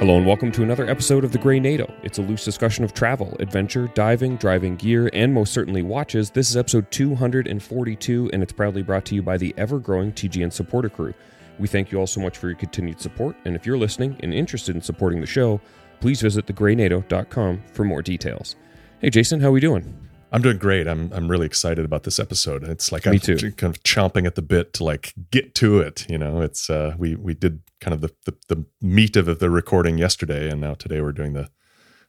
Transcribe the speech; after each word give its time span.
Hello 0.00 0.16
and 0.16 0.24
welcome 0.24 0.50
to 0.52 0.62
another 0.62 0.88
episode 0.88 1.24
of 1.24 1.32
The 1.32 1.36
Grey 1.36 1.60
NATO. 1.60 1.92
It's 2.02 2.16
a 2.16 2.22
loose 2.22 2.42
discussion 2.42 2.84
of 2.84 2.94
travel, 2.94 3.36
adventure, 3.38 3.86
diving, 3.88 4.36
driving 4.38 4.76
gear, 4.76 5.10
and 5.12 5.34
most 5.34 5.52
certainly 5.52 5.82
watches. 5.82 6.30
This 6.30 6.48
is 6.48 6.56
episode 6.56 6.90
242, 6.90 8.30
and 8.32 8.42
it's 8.42 8.50
proudly 8.54 8.80
brought 8.80 9.04
to 9.04 9.14
you 9.14 9.20
by 9.20 9.36
the 9.36 9.52
ever 9.58 9.78
growing 9.78 10.10
TGN 10.12 10.54
supporter 10.54 10.88
crew. 10.88 11.12
We 11.58 11.68
thank 11.68 11.92
you 11.92 11.98
all 11.98 12.06
so 12.06 12.22
much 12.22 12.38
for 12.38 12.46
your 12.48 12.56
continued 12.56 12.98
support, 12.98 13.36
and 13.44 13.54
if 13.54 13.66
you're 13.66 13.76
listening 13.76 14.16
and 14.20 14.32
interested 14.32 14.74
in 14.74 14.80
supporting 14.80 15.20
the 15.20 15.26
show, 15.26 15.60
please 16.00 16.22
visit 16.22 16.46
thegreynato.com 16.46 17.62
for 17.74 17.84
more 17.84 18.00
details. 18.00 18.56
Hey 19.00 19.10
Jason, 19.10 19.40
how 19.40 19.48
are 19.48 19.52
we 19.52 19.60
doing? 19.60 20.09
I'm 20.32 20.42
doing 20.42 20.58
great. 20.58 20.86
I'm 20.86 21.12
I'm 21.12 21.28
really 21.28 21.46
excited 21.46 21.84
about 21.84 22.04
this 22.04 22.18
episode. 22.18 22.62
It's 22.64 22.92
like 22.92 23.04
Me 23.06 23.12
I'm 23.12 23.18
too. 23.18 23.36
kind 23.52 23.74
of 23.74 23.82
chomping 23.82 24.26
at 24.26 24.34
the 24.36 24.42
bit 24.42 24.72
to 24.74 24.84
like 24.84 25.12
get 25.30 25.54
to 25.56 25.80
it. 25.80 26.08
You 26.08 26.18
know, 26.18 26.40
it's 26.40 26.70
uh 26.70 26.94
we 26.98 27.16
we 27.16 27.34
did 27.34 27.62
kind 27.80 27.94
of 27.94 28.00
the 28.00 28.12
the, 28.24 28.36
the 28.48 28.64
meat 28.80 29.16
of 29.16 29.38
the 29.38 29.50
recording 29.50 29.98
yesterday, 29.98 30.48
and 30.50 30.60
now 30.60 30.74
today 30.74 31.00
we're 31.00 31.12
doing 31.12 31.32
the 31.32 31.50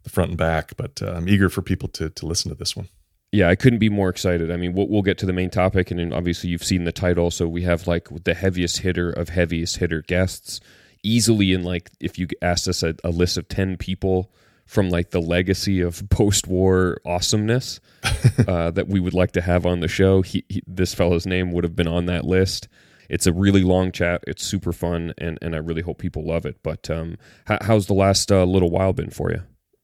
the 0.04 0.10
front 0.10 0.30
and 0.30 0.38
back. 0.38 0.76
But 0.78 1.02
uh, 1.02 1.14
I'm 1.14 1.28
eager 1.28 1.50
for 1.50 1.62
people 1.62 1.90
to 1.90 2.10
to 2.10 2.26
listen 2.26 2.50
to 2.50 2.56
this 2.56 2.76
one. 2.76 2.90
Yeah, 3.32 3.48
I 3.48 3.56
couldn't 3.56 3.80
be 3.80 3.90
more 3.90 4.10
excited. 4.10 4.52
I 4.52 4.58
mean, 4.58 4.74
we'll, 4.74 4.90
we'll 4.90 5.04
get 5.04 5.18
to 5.20 5.26
the 5.26 5.32
main 5.32 5.50
topic, 5.50 5.90
and 5.90 6.00
then 6.00 6.12
obviously 6.12 6.50
you've 6.50 6.66
seen 6.66 6.84
the 6.84 6.92
title, 6.92 7.32
so 7.32 7.48
we 7.48 7.62
have 7.64 7.88
like 7.88 8.10
the 8.26 8.34
heaviest 8.34 8.80
hitter 8.80 9.10
of 9.10 9.30
heaviest 9.30 9.78
hitter 9.78 10.02
guests, 10.02 10.60
easily 11.02 11.54
in 11.54 11.64
like 11.64 11.90
if 12.00 12.20
you 12.20 12.28
asked 12.42 12.68
us 12.68 12.84
a, 12.84 12.94
a 13.04 13.10
list 13.10 13.38
of 13.38 13.48
ten 13.48 13.78
people 13.78 14.32
from 14.72 14.90
like 14.90 15.10
the 15.10 15.20
legacy 15.20 15.82
of 15.82 16.02
post-war 16.10 16.98
awesomeness 17.06 17.82
uh, 18.48 18.72
that 18.72 18.88
we 18.88 19.02
would 19.02 19.14
like 19.14 19.34
to 19.34 19.42
have 19.42 19.66
on 19.66 19.82
the 19.82 19.88
show. 19.90 20.22
He, 20.22 20.46
he, 20.48 20.64
this 20.66 20.94
fellow's 20.94 21.26
name 21.26 21.52
would 21.52 21.66
have 21.66 21.76
been 21.76 21.90
on 21.90 22.06
that 22.06 22.24
list. 22.24 22.70
It's 23.10 23.28
a 23.28 23.34
really 23.34 23.64
long 23.64 23.92
chat. 23.92 24.24
It's 24.26 24.42
super 24.46 24.72
fun, 24.72 25.14
and 25.18 25.38
and 25.42 25.54
I 25.56 25.58
really 25.58 25.82
hope 25.82 25.98
people 25.98 26.26
love 26.26 26.46
it. 26.46 26.56
But 26.64 26.90
um, 26.90 27.18
how, 27.48 27.58
how's 27.62 27.88
the 27.88 27.94
last 27.94 28.32
uh, 28.32 28.46
little 28.46 28.72
while 28.72 28.94
been 28.94 29.10
for 29.10 29.30
you? 29.30 29.42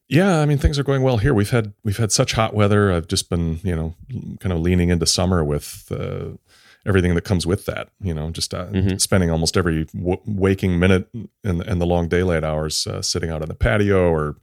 Yeah, 0.07 0.39
I 0.39 0.45
mean 0.45 0.57
things 0.57 0.79
are 0.79 0.83
going 0.85 1.01
well 1.03 1.17
here. 1.17 1.33
We've 1.33 1.49
had 1.49 1.73
we've 1.83 1.97
had 1.97 2.13
such 2.13 2.31
hot 2.31 2.53
weather. 2.53 2.93
I've 2.93 3.09
just 3.09 3.29
been 3.29 3.59
you 3.65 3.75
know 3.75 3.93
kind 4.39 4.53
of 4.53 4.59
leaning 4.61 4.87
into 4.87 5.05
summer 5.05 5.43
with 5.43 5.91
uh, 5.91 6.37
everything 6.85 7.13
that 7.15 7.25
comes 7.25 7.45
with 7.45 7.65
that. 7.65 7.89
You 7.99 8.13
know, 8.13 8.31
just 8.31 8.53
uh, 8.53 8.67
Mhm. 8.67 9.01
spending 9.01 9.29
almost 9.29 9.57
every 9.57 9.83
w- 9.93 10.21
waking 10.25 10.79
minute 10.79 11.09
in, 11.43 11.61
in 11.61 11.79
the 11.79 11.85
long 11.85 12.07
daylight 12.07 12.45
hours 12.45 12.87
uh, 12.87 13.01
sitting 13.01 13.29
out 13.29 13.41
on 13.41 13.49
the 13.49 13.53
patio 13.55 14.09
or 14.09 14.37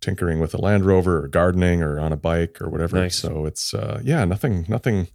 tinkering 0.00 0.40
with 0.40 0.54
a 0.54 0.60
Land 0.60 0.84
Rover 0.84 1.24
or 1.24 1.28
gardening 1.28 1.82
or 1.82 2.00
on 2.00 2.12
a 2.12 2.16
bike 2.16 2.60
or 2.60 2.68
whatever. 2.68 2.96
Nice. 2.96 3.16
So 3.16 3.46
it's 3.46 3.74
uh, 3.74 4.00
yeah, 4.04 4.24
nothing 4.24 4.66
nothing 4.68 5.08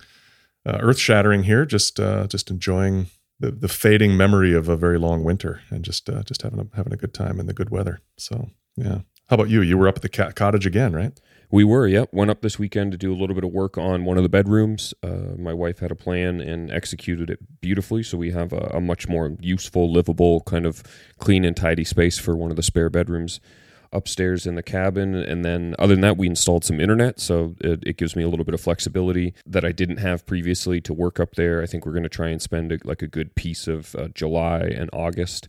uh, 0.66 0.78
earth 0.82 1.00
shattering 1.00 1.44
here. 1.44 1.66
Just 1.66 2.00
uh, 2.00 2.28
just 2.28 2.50
enjoying 2.50 3.08
the, 3.40 3.52
the 3.52 3.68
fading 3.68 4.16
memory 4.16 4.54
of 4.54 4.70
a 4.70 4.78
very 4.78 4.98
long 4.98 5.24
winter 5.24 5.62
and 5.70 5.84
just 5.84 6.10
uh, 6.10 6.24
just 6.24 6.42
having 6.42 6.60
a 6.60 6.76
having 6.76 6.94
a 6.94 6.98
good 6.98 7.14
time 7.14 7.40
in 7.40 7.46
the 7.46 7.54
good 7.54 7.70
weather. 7.70 8.02
So 8.18 8.50
yeah. 8.76 9.00
How 9.28 9.34
about 9.34 9.50
you? 9.50 9.62
You 9.62 9.76
were 9.76 9.88
up 9.88 9.96
at 9.96 10.02
the 10.04 10.10
ca- 10.10 10.34
cottage 10.34 10.68
again, 10.68 10.94
right? 10.94 11.20
We 11.50 11.64
were, 11.64 11.88
yep. 11.88 12.10
Went 12.12 12.30
up 12.30 12.42
this 12.42 12.60
weekend 12.60 12.92
to 12.92 12.98
do 12.98 13.12
a 13.12 13.18
little 13.18 13.34
bit 13.34 13.44
of 13.44 13.52
work 13.52 13.76
on 13.76 14.06
one 14.06 14.18
of 14.18 14.24
the 14.24 14.30
bedrooms. 14.30 14.94
Uh, 15.02 15.36
my 15.38 15.52
wife 15.54 15.80
had 15.80 15.90
a 15.90 15.96
plan 15.96 16.40
and 16.40 16.72
executed 16.72 17.32
it 17.32 17.40
beautifully. 17.60 18.04
So 18.04 18.20
we 18.20 18.32
have 18.32 18.54
a, 18.54 18.72
a 18.76 18.82
much 18.82 19.08
more 19.08 19.36
useful, 19.40 19.92
livable, 19.92 20.42
kind 20.42 20.68
of 20.68 20.84
clean 21.18 21.44
and 21.44 21.58
tidy 21.58 21.84
space 21.84 22.20
for 22.20 22.36
one 22.36 22.52
of 22.52 22.56
the 22.56 22.62
spare 22.62 22.92
bedrooms 22.92 23.40
upstairs 23.96 24.46
in 24.46 24.56
the 24.56 24.62
cabin. 24.64 25.16
And 25.16 25.44
then, 25.44 25.74
other 25.80 25.96
than 25.96 26.02
that, 26.02 26.18
we 26.18 26.28
installed 26.28 26.64
some 26.66 26.80
internet. 26.80 27.20
So 27.20 27.56
it, 27.62 27.82
it 27.88 27.98
gives 27.98 28.16
me 28.16 28.24
a 28.24 28.28
little 28.30 28.46
bit 28.46 28.54
of 28.54 28.62
flexibility 28.62 29.34
that 29.48 29.66
I 29.66 29.72
didn't 29.72 29.98
have 29.98 30.26
previously 30.26 30.82
to 30.82 30.94
work 30.94 31.20
up 31.20 31.36
there. 31.36 31.62
I 31.64 31.66
think 31.66 31.86
we're 31.86 31.94
going 31.94 32.04
to 32.04 32.10
try 32.10 32.28
and 32.30 32.42
spend 32.42 32.72
a, 32.72 32.78
like 32.84 33.02
a 33.02 33.08
good 33.08 33.34
piece 33.36 33.68
of 33.68 33.96
uh, 33.96 34.10
July 34.10 34.60
and 34.60 34.90
August. 34.94 35.48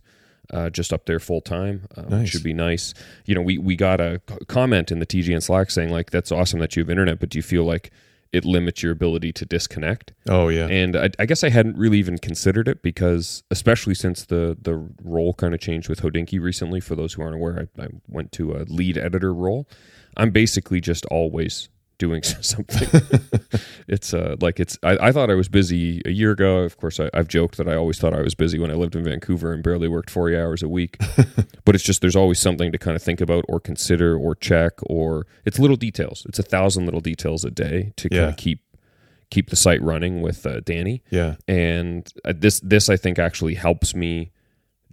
Uh, 0.53 0.69
just 0.69 0.93
up 0.93 1.05
there 1.07 1.19
full 1.19 1.41
time 1.41 1.81
uh, 1.97 2.03
Nice. 2.03 2.29
should 2.29 2.41
be 2.41 2.53
nice. 2.53 2.93
You 3.25 3.35
know, 3.35 3.41
we 3.41 3.57
we 3.57 3.75
got 3.75 3.99
a 3.99 4.21
comment 4.47 4.93
in 4.93 4.99
the 4.99 5.05
TGN 5.05 5.43
Slack 5.43 5.69
saying 5.69 5.89
like, 5.89 6.11
"That's 6.11 6.31
awesome 6.31 6.61
that 6.61 6.73
you 6.77 6.83
have 6.83 6.89
internet, 6.89 7.19
but 7.19 7.27
do 7.27 7.37
you 7.37 7.43
feel 7.43 7.65
like 7.65 7.91
it 8.31 8.45
limits 8.45 8.83
your 8.83 8.91
ability 8.91 9.31
to 9.33 9.45
disconnect?" 9.45 10.13
Oh 10.27 10.49
yeah. 10.49 10.67
And 10.67 10.95
I, 10.95 11.09
I 11.19 11.25
guess 11.25 11.43
I 11.43 11.49
hadn't 11.49 11.77
really 11.77 11.99
even 11.99 12.17
considered 12.17 12.67
it 12.67 12.81
because, 12.81 13.43
especially 13.51 13.93
since 13.93 14.25
the 14.25 14.57
the 14.61 14.87
role 15.03 15.33
kind 15.33 15.53
of 15.53 15.59
changed 15.59 15.89
with 15.89 16.01
Hodinkee 16.01 16.41
recently. 16.41 16.79
For 16.79 16.95
those 16.95 17.13
who 17.13 17.21
aren't 17.21 17.35
aware, 17.35 17.67
I, 17.77 17.83
I 17.83 17.87
went 18.07 18.31
to 18.33 18.53
a 18.53 18.63
lead 18.67 18.97
editor 18.97 19.33
role. 19.33 19.67
I'm 20.15 20.31
basically 20.31 20.81
just 20.81 21.05
always 21.05 21.69
doing 21.97 22.21
something. 22.41 22.87
it's 23.87 24.13
uh 24.13 24.35
like 24.41 24.59
it's. 24.59 24.77
I, 24.83 24.97
I 25.07 25.11
thought 25.11 25.29
I 25.29 25.33
was 25.35 25.49
busy 25.49 26.01
a 26.05 26.11
year 26.11 26.31
ago. 26.31 26.59
Of 26.59 26.77
course, 26.77 26.99
I, 26.99 27.09
I've 27.13 27.27
joked 27.27 27.57
that 27.57 27.67
I 27.67 27.75
always 27.75 27.97
thought 27.99 28.13
I 28.13 28.21
was 28.21 28.35
busy 28.35 28.59
when 28.59 28.71
I 28.71 28.75
lived 28.75 28.95
in 28.95 29.03
Vancouver 29.03 29.53
and 29.53 29.63
barely 29.63 29.87
worked 29.87 30.09
forty 30.09 30.37
hours 30.37 30.61
a 30.63 30.69
week. 30.69 30.97
but 31.65 31.75
it's 31.75 31.83
just 31.83 32.01
there's 32.01 32.15
always 32.15 32.39
something 32.39 32.71
to 32.71 32.77
kind 32.77 32.95
of 32.95 33.01
think 33.01 33.21
about 33.21 33.45
or 33.47 33.59
consider 33.59 34.17
or 34.17 34.35
check 34.35 34.73
or 34.83 35.25
it's 35.45 35.59
little 35.59 35.77
details. 35.77 36.25
It's 36.29 36.39
a 36.39 36.43
thousand 36.43 36.85
little 36.85 37.01
details 37.01 37.43
a 37.45 37.51
day 37.51 37.93
to 37.97 38.09
kind 38.09 38.21
Yeah. 38.21 38.27
of 38.29 38.37
keep 38.37 38.61
keep 39.29 39.49
the 39.49 39.55
site 39.57 39.81
running 39.81 40.21
with 40.21 40.45
uh, 40.45 40.61
Danny 40.61 41.03
yeah. 41.09 41.35
and 41.49 42.09
uh, 42.23 42.31
this 42.33 42.61
this 42.61 42.87
I 42.89 42.95
think 42.95 43.19
actually 43.19 43.55
helps 43.55 43.93
me 43.93 44.31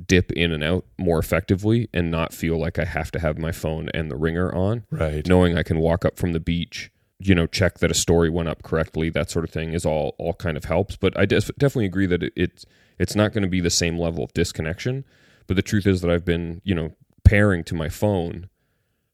dip 0.08 0.32
in 0.32 0.50
and 0.50 0.64
out 0.64 0.84
more 0.98 1.20
effectively 1.20 1.88
and 1.94 2.10
not 2.10 2.32
feel 2.34 2.58
like 2.58 2.76
I 2.80 2.84
have 2.84 3.12
to 3.12 3.20
have 3.20 3.38
my 3.38 3.52
phone 3.52 3.90
and 3.94 4.10
the 4.10 4.16
ringer 4.16 4.52
on. 4.52 4.82
Right. 4.90 5.24
Knowing 5.24 5.56
I 5.56 5.62
can 5.62 5.78
walk 5.78 6.04
up 6.04 6.18
from 6.18 6.32
the 6.32 6.40
beach, 6.40 6.90
you 7.18 7.34
know, 7.34 7.46
check 7.46 7.78
that 7.78 7.90
a 7.90 7.94
story 7.94 8.28
went 8.28 8.48
up 8.48 8.62
correctly, 8.62 9.08
that 9.10 9.30
sort 9.30 9.44
of 9.44 9.50
thing 9.50 9.72
is 9.72 9.84
all 9.86 10.14
all 10.18 10.34
kind 10.34 10.56
of 10.56 10.64
helps. 10.64 10.96
But 10.96 11.16
I 11.18 11.24
def- 11.26 11.50
definitely 11.58 11.86
agree 11.86 12.06
that 12.06 12.22
it, 12.22 12.32
it's 12.36 12.66
it's 12.98 13.14
not 13.16 13.32
going 13.32 13.42
to 13.42 13.48
be 13.48 13.60
the 13.60 13.70
same 13.70 13.98
level 13.98 14.24
of 14.24 14.32
disconnection. 14.34 15.04
But 15.46 15.56
the 15.56 15.62
truth 15.62 15.86
is 15.86 16.00
that 16.00 16.10
I've 16.10 16.24
been 16.24 16.60
you 16.64 16.74
know 16.74 16.92
pairing 17.24 17.64
to 17.64 17.74
my 17.74 17.88
phone 17.88 18.48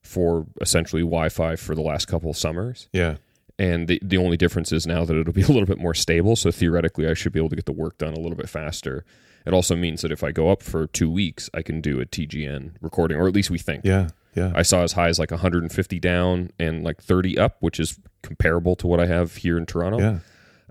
for 0.03 0.47
essentially 0.59 1.01
Wi-Fi 1.03 1.55
for 1.55 1.75
the 1.75 1.81
last 1.81 2.07
couple 2.07 2.29
of 2.29 2.35
summers 2.37 2.89
Yeah. 2.91 3.17
and 3.59 3.87
the, 3.87 3.99
the 4.03 4.17
only 4.17 4.35
difference 4.35 4.71
is 4.71 4.87
now 4.87 5.05
that 5.05 5.15
it'll 5.15 5.31
be 5.31 5.41
a 5.43 5.47
little 5.47 5.65
bit 5.67 5.77
more 5.77 5.93
stable 5.93 6.35
so 6.35 6.51
theoretically 6.51 7.07
i 7.07 7.13
should 7.13 7.31
be 7.31 7.39
able 7.39 7.49
to 7.49 7.55
get 7.55 7.65
the 7.67 7.71
work 7.71 7.97
done 7.99 8.13
a 8.13 8.19
little 8.19 8.35
bit 8.35 8.49
faster 8.49 9.05
it 9.45 9.53
also 9.53 9.75
means 9.75 10.01
that 10.01 10.11
if 10.11 10.23
i 10.23 10.31
go 10.31 10.49
up 10.49 10.63
for 10.63 10.87
two 10.87 11.09
weeks 11.09 11.49
i 11.53 11.61
can 11.61 11.79
do 11.81 12.01
a 12.01 12.05
tgn 12.05 12.71
recording 12.81 13.15
or 13.17 13.27
at 13.27 13.33
least 13.35 13.51
we 13.51 13.59
think 13.59 13.85
Yeah. 13.85 14.09
Yeah. 14.35 14.51
i 14.55 14.61
saw 14.61 14.83
as 14.83 14.93
high 14.93 15.09
as 15.09 15.19
like 15.19 15.31
150 15.31 15.99
down 15.99 16.51
and 16.57 16.83
like 16.83 17.01
30 17.01 17.37
up 17.37 17.57
which 17.59 17.79
is 17.79 17.99
comparable 18.23 18.75
to 18.77 18.87
what 18.87 18.99
i 18.99 19.05
have 19.05 19.35
here 19.35 19.57
in 19.57 19.65
toronto 19.65 19.99
yeah. 19.99 20.19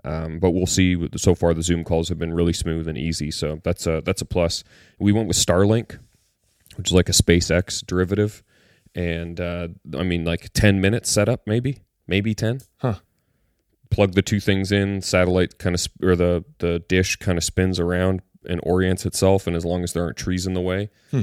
um, 0.03 0.39
but 0.39 0.51
we'll 0.51 0.65
see 0.65 1.07
so 1.15 1.35
far 1.35 1.53
the 1.53 1.61
zoom 1.61 1.83
calls 1.83 2.09
have 2.09 2.17
been 2.17 2.33
really 2.33 2.53
smooth 2.53 2.87
and 2.87 2.97
easy 2.97 3.29
so 3.29 3.59
that's 3.63 3.85
a 3.85 4.01
that's 4.03 4.21
a 4.21 4.25
plus 4.25 4.63
we 4.99 5.11
went 5.11 5.27
with 5.27 5.37
starlink 5.37 5.99
which 6.77 6.87
is 6.89 6.93
like 6.93 7.07
a 7.09 7.11
spacex 7.13 7.85
derivative 7.85 8.41
and 8.95 9.39
uh, 9.39 9.67
i 9.97 10.03
mean 10.03 10.25
like 10.25 10.51
10 10.53 10.81
minutes 10.81 11.09
setup 11.11 11.41
maybe 11.45 11.79
maybe 12.07 12.33
10 12.33 12.61
Huh. 12.79 12.95
plug 13.91 14.13
the 14.13 14.21
two 14.21 14.39
things 14.39 14.71
in 14.71 15.01
satellite 15.01 15.57
kind 15.59 15.75
of 15.75 15.79
sp- 15.85 16.01
or 16.03 16.15
the 16.15 16.43
the 16.59 16.79
dish 16.87 17.17
kind 17.17 17.37
of 17.37 17.43
spins 17.43 17.79
around 17.79 18.21
and 18.49 18.59
orients 18.63 19.05
itself 19.05 19.45
and 19.45 19.55
as 19.55 19.65
long 19.65 19.83
as 19.83 19.93
there 19.93 20.03
aren't 20.03 20.17
trees 20.17 20.47
in 20.47 20.53
the 20.55 20.61
way 20.61 20.89
Hmm. 21.11 21.21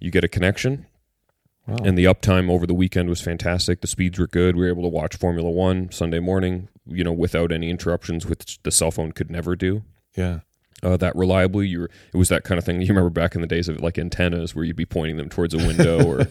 you 0.00 0.10
get 0.10 0.22
a 0.22 0.28
connection 0.28 0.86
Wow. 1.68 1.76
and 1.84 1.98
the 1.98 2.04
uptime 2.06 2.50
over 2.50 2.66
the 2.66 2.74
weekend 2.74 3.08
was 3.08 3.20
fantastic 3.20 3.80
the 3.82 3.86
speeds 3.86 4.18
were 4.18 4.26
good 4.26 4.56
we 4.56 4.62
were 4.62 4.68
able 4.68 4.82
to 4.82 4.88
watch 4.88 5.16
formula 5.16 5.50
one 5.50 5.90
sunday 5.90 6.18
morning 6.18 6.68
you 6.86 7.04
know 7.04 7.12
without 7.12 7.52
any 7.52 7.68
interruptions 7.68 8.24
which 8.26 8.58
the 8.62 8.70
cell 8.70 8.90
phone 8.90 9.12
could 9.12 9.30
never 9.30 9.54
do 9.54 9.82
yeah. 10.16 10.40
uh, 10.82 10.96
that 10.96 11.14
reliably 11.14 11.66
you 11.68 11.80
were, 11.80 11.90
it 12.12 12.16
was 12.16 12.28
that 12.30 12.42
kind 12.44 12.58
of 12.58 12.64
thing 12.64 12.80
you 12.80 12.88
remember 12.88 13.10
back 13.10 13.34
in 13.34 13.40
the 13.42 13.46
days 13.46 13.68
of 13.68 13.80
like 13.82 13.98
antennas 13.98 14.54
where 14.54 14.64
you'd 14.64 14.76
be 14.76 14.86
pointing 14.86 15.16
them 15.18 15.28
towards 15.28 15.52
a 15.52 15.58
window 15.58 16.02
or 16.06 16.26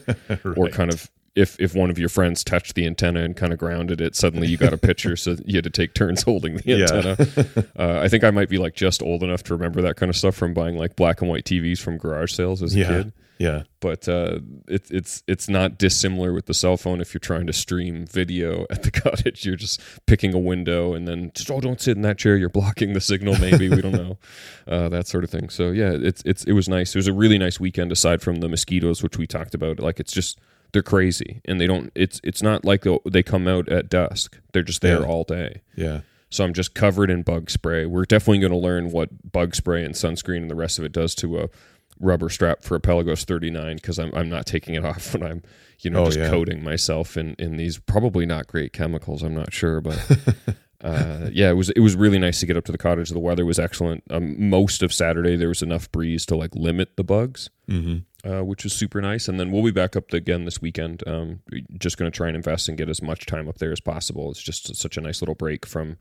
or 0.57 0.69
kind 0.69 0.91
of 0.91 1.09
if 1.35 1.55
if 1.59 1.75
one 1.75 1.91
of 1.91 1.99
your 1.99 2.09
friends 2.09 2.43
touched 2.43 2.73
the 2.73 2.87
antenna 2.87 3.19
and 3.21 3.35
kind 3.37 3.53
of 3.53 3.59
grounded 3.59 4.01
it, 4.01 4.15
suddenly 4.15 4.47
you 4.47 4.57
got 4.57 4.73
a 4.73 4.77
picture, 4.77 5.15
so 5.15 5.35
you 5.45 5.53
had 5.57 5.63
to 5.65 5.69
take 5.69 5.93
turns 5.93 6.23
holding 6.23 6.55
the 6.55 6.63
Yeah. 6.65 6.85
antenna. 6.91 7.67
uh, 7.77 7.99
I 8.01 8.07
think 8.07 8.23
I 8.23 8.31
might 8.31 8.49
be 8.49 8.57
like 8.57 8.73
just 8.73 9.03
old 9.03 9.21
enough 9.21 9.43
to 9.43 9.53
remember 9.53 9.83
that 9.83 9.97
kind 9.97 10.09
of 10.09 10.15
stuff 10.15 10.33
from 10.35 10.55
buying 10.55 10.77
like 10.79 10.95
black 10.95 11.21
and 11.21 11.29
white 11.29 11.45
TVs 11.45 11.77
from 11.77 11.99
garage 11.99 12.33
sales 12.33 12.63
as 12.63 12.73
a 12.75 12.79
Yeah. 12.79 12.87
kid. 12.87 13.13
Yeah. 13.39 13.63
But 13.79 14.09
uh, 14.09 14.39
it's 14.67 14.89
it's 14.91 15.23
it's 15.27 15.47
not 15.47 15.77
dissimilar 15.77 16.33
with 16.33 16.47
the 16.47 16.53
cell 16.53 16.77
phone. 16.77 17.01
If 17.01 17.13
you're 17.13 17.19
trying 17.19 17.47
to 17.47 17.53
stream 17.53 18.05
video 18.05 18.65
at 18.69 18.83
the 18.83 18.91
cottage, 18.91 19.45
you're 19.45 19.55
just 19.55 19.81
picking 20.07 20.33
a 20.33 20.39
window 20.39 20.93
and 20.93 21.07
then 21.07 21.31
just 21.35 21.51
oh, 21.51 21.61
don't 21.61 21.79
sit 21.79 21.95
in 21.95 22.01
that 22.03 22.17
chair. 22.17 22.35
You're 22.35 22.49
blocking 22.49 22.93
the 22.93 23.01
signal. 23.01 23.37
Maybe 23.39 23.69
we 23.69 23.81
don't 23.81 23.91
know 23.93 24.17
uh, 24.67 24.89
that 24.89 25.07
sort 25.07 25.23
of 25.23 25.29
thing. 25.29 25.49
So 25.49 25.69
yeah, 25.71 25.91
it's 25.93 26.21
it's 26.25 26.43
it 26.45 26.53
was 26.53 26.67
nice. 26.67 26.95
It 26.95 26.97
was 26.97 27.07
a 27.07 27.13
really 27.13 27.37
nice 27.37 27.59
weekend 27.59 27.91
aside 27.91 28.21
from 28.21 28.37
the 28.37 28.49
mosquitoes, 28.49 29.03
which 29.03 29.17
we 29.17 29.27
talked 29.27 29.53
about. 29.53 29.79
Like 29.79 29.99
it's 29.99 30.11
just 30.11 30.39
they're 30.73 30.81
crazy 30.83 31.41
and 31.45 31.61
they 31.61 31.67
don't. 31.67 31.91
It's 31.95 32.19
it's 32.23 32.41
not 32.41 32.65
like 32.65 32.85
they 33.05 33.23
come 33.23 33.47
out 33.47 33.69
at 33.69 33.89
dusk. 33.89 34.39
They're 34.53 34.63
just 34.63 34.81
there 34.81 35.01
Yeah. 35.01 35.05
all 35.07 35.23
day. 35.23 35.61
Yeah. 35.75 36.01
So 36.29 36.43
I'm 36.43 36.53
just 36.53 36.73
covered 36.73 37.09
in 37.09 37.21
bug 37.23 37.49
spray. 37.49 37.85
We're 37.85 38.03
definitely 38.03 38.39
going 38.39 38.51
to 38.51 38.57
learn 38.57 38.91
what 38.91 39.31
bug 39.31 39.55
spray 39.55 39.85
and 39.85 39.93
sunscreen 39.95 40.41
and 40.41 40.51
the 40.51 40.55
rest 40.55 40.77
of 40.77 40.83
it 40.83 40.91
does 40.91 41.15
to 41.15 41.39
a 41.39 41.49
rubber 41.99 42.29
strap 42.29 42.63
for 42.63 42.75
a 42.75 42.79
Pelagos 42.79 43.23
39 43.25 43.75
because 43.75 43.97
I'm 43.99 44.13
I'm 44.15 44.29
not 44.29 44.45
taking 44.45 44.75
it 44.75 44.85
off 44.91 45.13
when 45.13 45.23
I'm 45.23 45.43
you 45.81 45.89
know 45.91 46.03
Oh, 46.03 46.05
just 46.05 46.19
yeah. 46.19 46.29
coating 46.29 46.63
myself 46.63 47.17
in 47.17 47.35
in 47.39 47.57
these 47.57 47.77
probably 47.79 48.25
not 48.25 48.47
great 48.47 48.73
chemicals. 48.73 49.23
I'm 49.23 49.35
not 49.35 49.53
sure, 49.53 49.81
but 49.81 49.99
uh, 50.83 51.29
yeah, 51.31 51.49
it 51.49 51.53
was 51.55 51.69
it 51.71 51.79
was 51.79 51.95
really 51.95 52.19
nice 52.19 52.39
to 52.39 52.45
get 52.45 52.57
up 52.57 52.65
to 52.65 52.71
the 52.71 52.77
cottage. 52.77 53.09
The 53.09 53.19
weather 53.19 53.45
was 53.45 53.59
excellent. 53.59 54.03
Um, 54.09 54.49
most 54.49 54.83
of 54.83 54.93
Saturday 54.93 55.35
there 55.35 55.47
was 55.49 55.61
enough 55.61 55.91
breeze 55.91 56.25
to 56.27 56.35
like 56.35 56.55
limit 56.55 56.95
the 56.97 57.03
bugs. 57.03 57.49
Mm-hmm. 57.69 58.29
uh, 58.31 58.43
which 58.43 58.63
was 58.63 58.71
super 58.71 59.01
nice. 59.01 59.27
And 59.27 59.37
then 59.37 59.51
we'll 59.51 59.61
be 59.63 59.71
back 59.71 59.97
up 59.97 60.13
again 60.13 60.45
this 60.45 60.61
weekend. 60.61 61.03
Um, 61.05 61.41
just 61.77 61.97
going 61.97 62.09
to 62.09 62.15
try 62.15 62.27
and 62.27 62.35
invest 62.37 62.69
and 62.69 62.77
get 62.77 62.87
as 62.87 63.01
much 63.01 63.25
time 63.25 63.49
up 63.49 63.57
there 63.57 63.73
as 63.73 63.81
possible. 63.81 64.31
It's 64.31 64.41
just 64.41 64.73
such 64.77 64.95
a 64.95 65.01
nice 65.01 65.21
little 65.21 65.35
break 65.35 65.65
from 65.65 65.97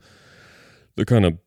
the 0.95 1.03
kind 1.03 1.25
of 1.25 1.37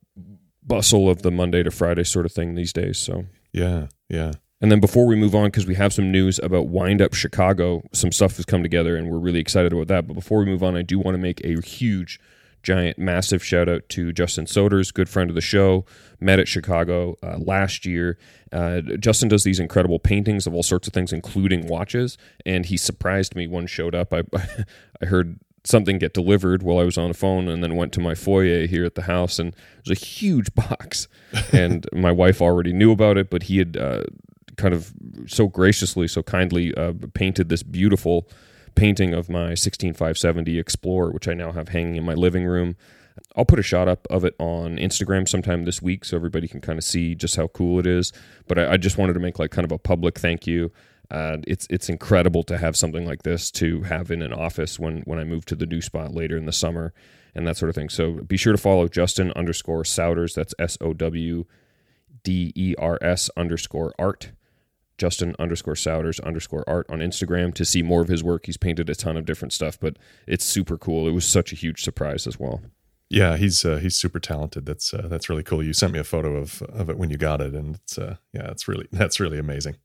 bustle 0.63 1.09
of 1.09 1.23
the 1.23 1.31
Monday 1.31 1.63
to 1.63 1.71
Friday 1.71 2.05
sort 2.05 2.27
of 2.27 2.33
thing 2.33 2.55
these 2.55 2.73
days. 2.75 2.99
So 2.99 3.25
yeah, 3.51 3.87
yeah. 4.11 4.33
And 4.61 4.71
then 4.71 4.81
before 4.81 5.07
we 5.07 5.17
move 5.17 5.35
on, 5.35 5.47
because 5.47 5.67
we 5.67 5.75
have 5.77 5.93
some 5.93 6.13
news 6.13 6.39
about 6.43 6.69
Wind 6.69 7.01
Up 7.01 7.15
Chicago, 7.15 7.83
some 7.93 8.13
stuff 8.13 8.37
has 8.37 8.45
come 8.45 8.63
together 8.63 8.97
and 8.97 9.09
we're 9.09 9.19
really 9.19 9.41
excited 9.41 9.73
about 9.73 9.89
that. 9.89 10.07
But 10.07 10.15
before 10.15 10.41
we 10.41 10.45
move 10.45 10.63
on, 10.63 10.77
I 10.77 10.83
do 10.83 10.99
want 10.99 11.15
to 11.15 11.19
make 11.19 11.43
a 11.45 11.59
huge, 11.63 12.21
giant, 12.63 12.99
massive 12.99 13.43
shout 13.43 13.71
out 13.71 13.89
to 13.91 14.13
Justin 14.13 14.45
Sowders, 14.45 14.93
good 14.93 15.09
friend 15.09 15.31
of 15.31 15.35
the 15.35 15.41
show, 15.41 15.87
met 16.21 16.39
at 16.39 16.47
Chicago 16.47 17.17
uh, 17.23 17.39
last 17.39 17.87
year. 17.87 18.19
Uh, 18.53 18.83
Justin 18.99 19.31
does 19.31 19.45
these 19.45 19.61
incredible 19.61 19.99
paintings 19.99 20.47
of 20.47 20.53
all 20.53 20.63
sorts 20.63 20.87
of 20.87 20.93
things, 20.93 21.11
including 21.11 21.67
watches. 21.67 22.19
And 22.45 22.67
he 22.67 22.77
surprised 22.77 23.35
me. 23.35 23.47
One 23.47 23.67
showed 23.67 23.95
up. 23.95 24.13
I, 24.13 24.25
I 25.03 25.07
heard 25.07 25.41
something 25.65 25.99
get 25.99 26.15
delivered 26.15 26.63
while 26.63 26.79
I 26.79 26.85
was 26.85 26.97
on 26.97 27.09
the 27.09 27.15
phone 27.15 27.49
and 27.49 27.63
then 27.63 27.77
went 27.77 27.93
to 27.95 28.01
my 28.01 28.15
foyer 28.15 28.67
here 28.67 28.85
at 28.85 28.95
the 28.95 29.03
house 29.03 29.39
and 29.39 29.49
it 29.51 29.89
was 29.89 30.01
a 30.01 30.05
huge 30.05 30.55
box. 30.55 31.09
And 31.53 31.87
my 31.93 32.13
wife 32.13 32.41
already 32.41 32.73
knew 32.73 32.93
about 32.93 33.19
it 33.19 33.31
but 33.31 33.45
he 33.45 33.59
had 33.59 33.77
uh, 33.77 34.05
kind 34.57 34.75
of 34.75 34.93
so 35.27 35.49
graciously 35.49 36.09
so 36.09 36.23
kindly 36.23 36.75
uh, 36.75 36.93
painted 37.15 37.49
this 37.49 37.63
beautiful 37.63 38.29
painting 38.75 39.15
of 39.15 39.29
my 39.29 39.55
16570 39.55 40.59
Explorer 40.59 41.11
which 41.11 41.29
I 41.29 41.35
now 41.35 41.53
have 41.53 41.69
hanging 41.69 41.97
in 41.97 42.05
my 42.05 42.15
living 42.15 42.45
room. 42.45 42.77
I'll 43.37 43.45
put 43.45 43.59
a 43.59 43.63
shot 43.63 43.87
up 43.87 44.07
of 44.09 44.25
it 44.25 44.35
on 44.39 44.77
Instagram 44.77 45.29
sometime 45.29 45.65
this 45.65 45.83
week 45.83 46.05
so 46.05 46.17
everybody 46.17 46.49
can 46.49 46.61
kind 46.61 46.79
of 46.79 46.85
see 46.85 47.15
just 47.15 47.37
how 47.37 47.49
cool 47.49 47.79
it 47.79 47.87
is. 47.87 48.13
But 48.49 48.59
I, 48.59 48.73
I 48.73 48.77
just 48.77 48.97
wanted 48.97 49.13
to 49.13 49.21
make 49.21 49.39
like 49.39 49.51
kind 49.51 49.65
of 49.65 49.73
a 49.73 49.79
public 49.79 50.19
thank 50.19 50.47
you 50.47 50.73
and 51.11 51.45
it's 51.47 51.67
it's 51.71 51.89
incredible 51.89 52.43
to 52.45 52.59
have 52.59 52.77
something 52.77 53.07
like 53.07 53.23
this 53.23 53.51
to 53.53 53.83
have 53.83 54.11
in 54.11 54.23
an 54.23 54.33
office 54.33 54.79
when 54.79 55.03
when 55.03 55.19
I 55.19 55.25
move 55.25 55.45
to 55.47 55.57
the 55.57 55.67
new 55.67 55.81
spot 55.81 56.15
later 56.15 56.37
in 56.37 56.47
the 56.47 56.53
summer 56.53 56.93
and 57.35 57.47
that 57.47 57.57
sort 57.57 57.69
of 57.69 57.75
thing. 57.75 57.89
So 57.89 58.13
be 58.13 58.37
sure 58.37 58.53
to 58.53 58.59
follow 58.59 58.89
Justin 58.89 59.33
underscore 59.33 59.85
Sowders. 59.85 60.35
That's 60.35 60.55
S 60.59 60.79
O 60.81 60.93
W 60.93 61.45
D 62.23 62.53
E 62.55 62.75
R 62.79 62.99
S 63.01 63.31
underscore 63.37 63.93
art. 63.99 64.33
Justin 64.99 65.35
underscore 65.39 65.75
Sowders 65.75 66.21
underscore 66.21 66.63
art 66.69 66.87
on 66.91 66.99
Instagram 66.99 67.55
to 67.55 67.65
see 67.65 67.83
more 67.83 68.03
of 68.03 68.09
his 68.09 68.23
work. 68.23 68.45
He's 68.45 68.59
painted 68.59 68.91
a 68.91 68.95
ton 68.95 69.17
of 69.17 69.25
different 69.25 69.55
stuff, 69.55 69.81
but 69.81 69.97
it's 70.27 70.45
super 70.45 70.77
cool. 70.77 71.09
It 71.09 71.13
was 71.13 71.25
such 71.25 71.53
a 71.53 71.57
huge 71.57 71.83
surprise 71.83 72.27
as 72.27 72.39
well. 72.39 72.61
Yeah, 73.09 73.37
he's 73.37 73.65
uh, 73.65 73.79
he's 73.79 73.97
super 73.97 74.21
talented. 74.21 74.67
That's 74.67 74.95
uh, 74.95 75.09
that's 75.09 75.29
really 75.29 75.43
cool. 75.43 75.65
You 75.65 75.73
sent 75.73 75.93
me 75.93 75.99
a 75.99 76.05
photo 76.05 76.37
of 76.37 76.63
of 76.63 76.89
it 76.91 76.97
when 76.97 77.11
you 77.11 77.17
got 77.17 77.41
it, 77.41 77.55
and 77.55 77.75
it's 77.77 77.99
uh, 77.99 78.17
yeah, 78.33 78.51
it's 78.51 78.69
really 78.69 78.87
that's 78.93 79.19
really 79.19 79.39
amazing. 79.39 79.77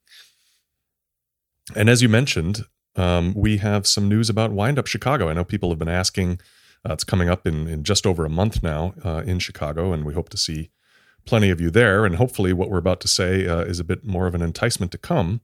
And 1.73 1.89
as 1.89 2.01
you 2.01 2.09
mentioned, 2.09 2.65
um, 2.95 3.33
we 3.35 3.57
have 3.57 3.87
some 3.87 4.07
news 4.07 4.29
about 4.29 4.51
Wind 4.51 4.77
Up 4.77 4.87
Chicago. 4.87 5.29
I 5.29 5.33
know 5.33 5.43
people 5.43 5.69
have 5.69 5.79
been 5.79 5.87
asking. 5.87 6.39
Uh, 6.87 6.93
it's 6.93 7.03
coming 7.03 7.29
up 7.29 7.47
in, 7.47 7.67
in 7.67 7.83
just 7.83 8.05
over 8.05 8.25
a 8.25 8.29
month 8.29 8.61
now 8.61 8.93
uh, 9.03 9.23
in 9.25 9.39
Chicago, 9.39 9.91
and 9.91 10.05
we 10.05 10.13
hope 10.13 10.29
to 10.29 10.37
see 10.37 10.69
plenty 11.25 11.49
of 11.49 11.59
you 11.59 11.71
there. 11.71 12.05
And 12.05 12.15
hopefully, 12.15 12.53
what 12.53 12.69
we're 12.69 12.77
about 12.77 13.01
to 13.01 13.07
say 13.07 13.47
uh, 13.47 13.61
is 13.61 13.79
a 13.79 13.83
bit 13.83 14.05
more 14.05 14.27
of 14.27 14.35
an 14.35 14.41
enticement 14.41 14.91
to 14.91 14.97
come. 14.97 15.41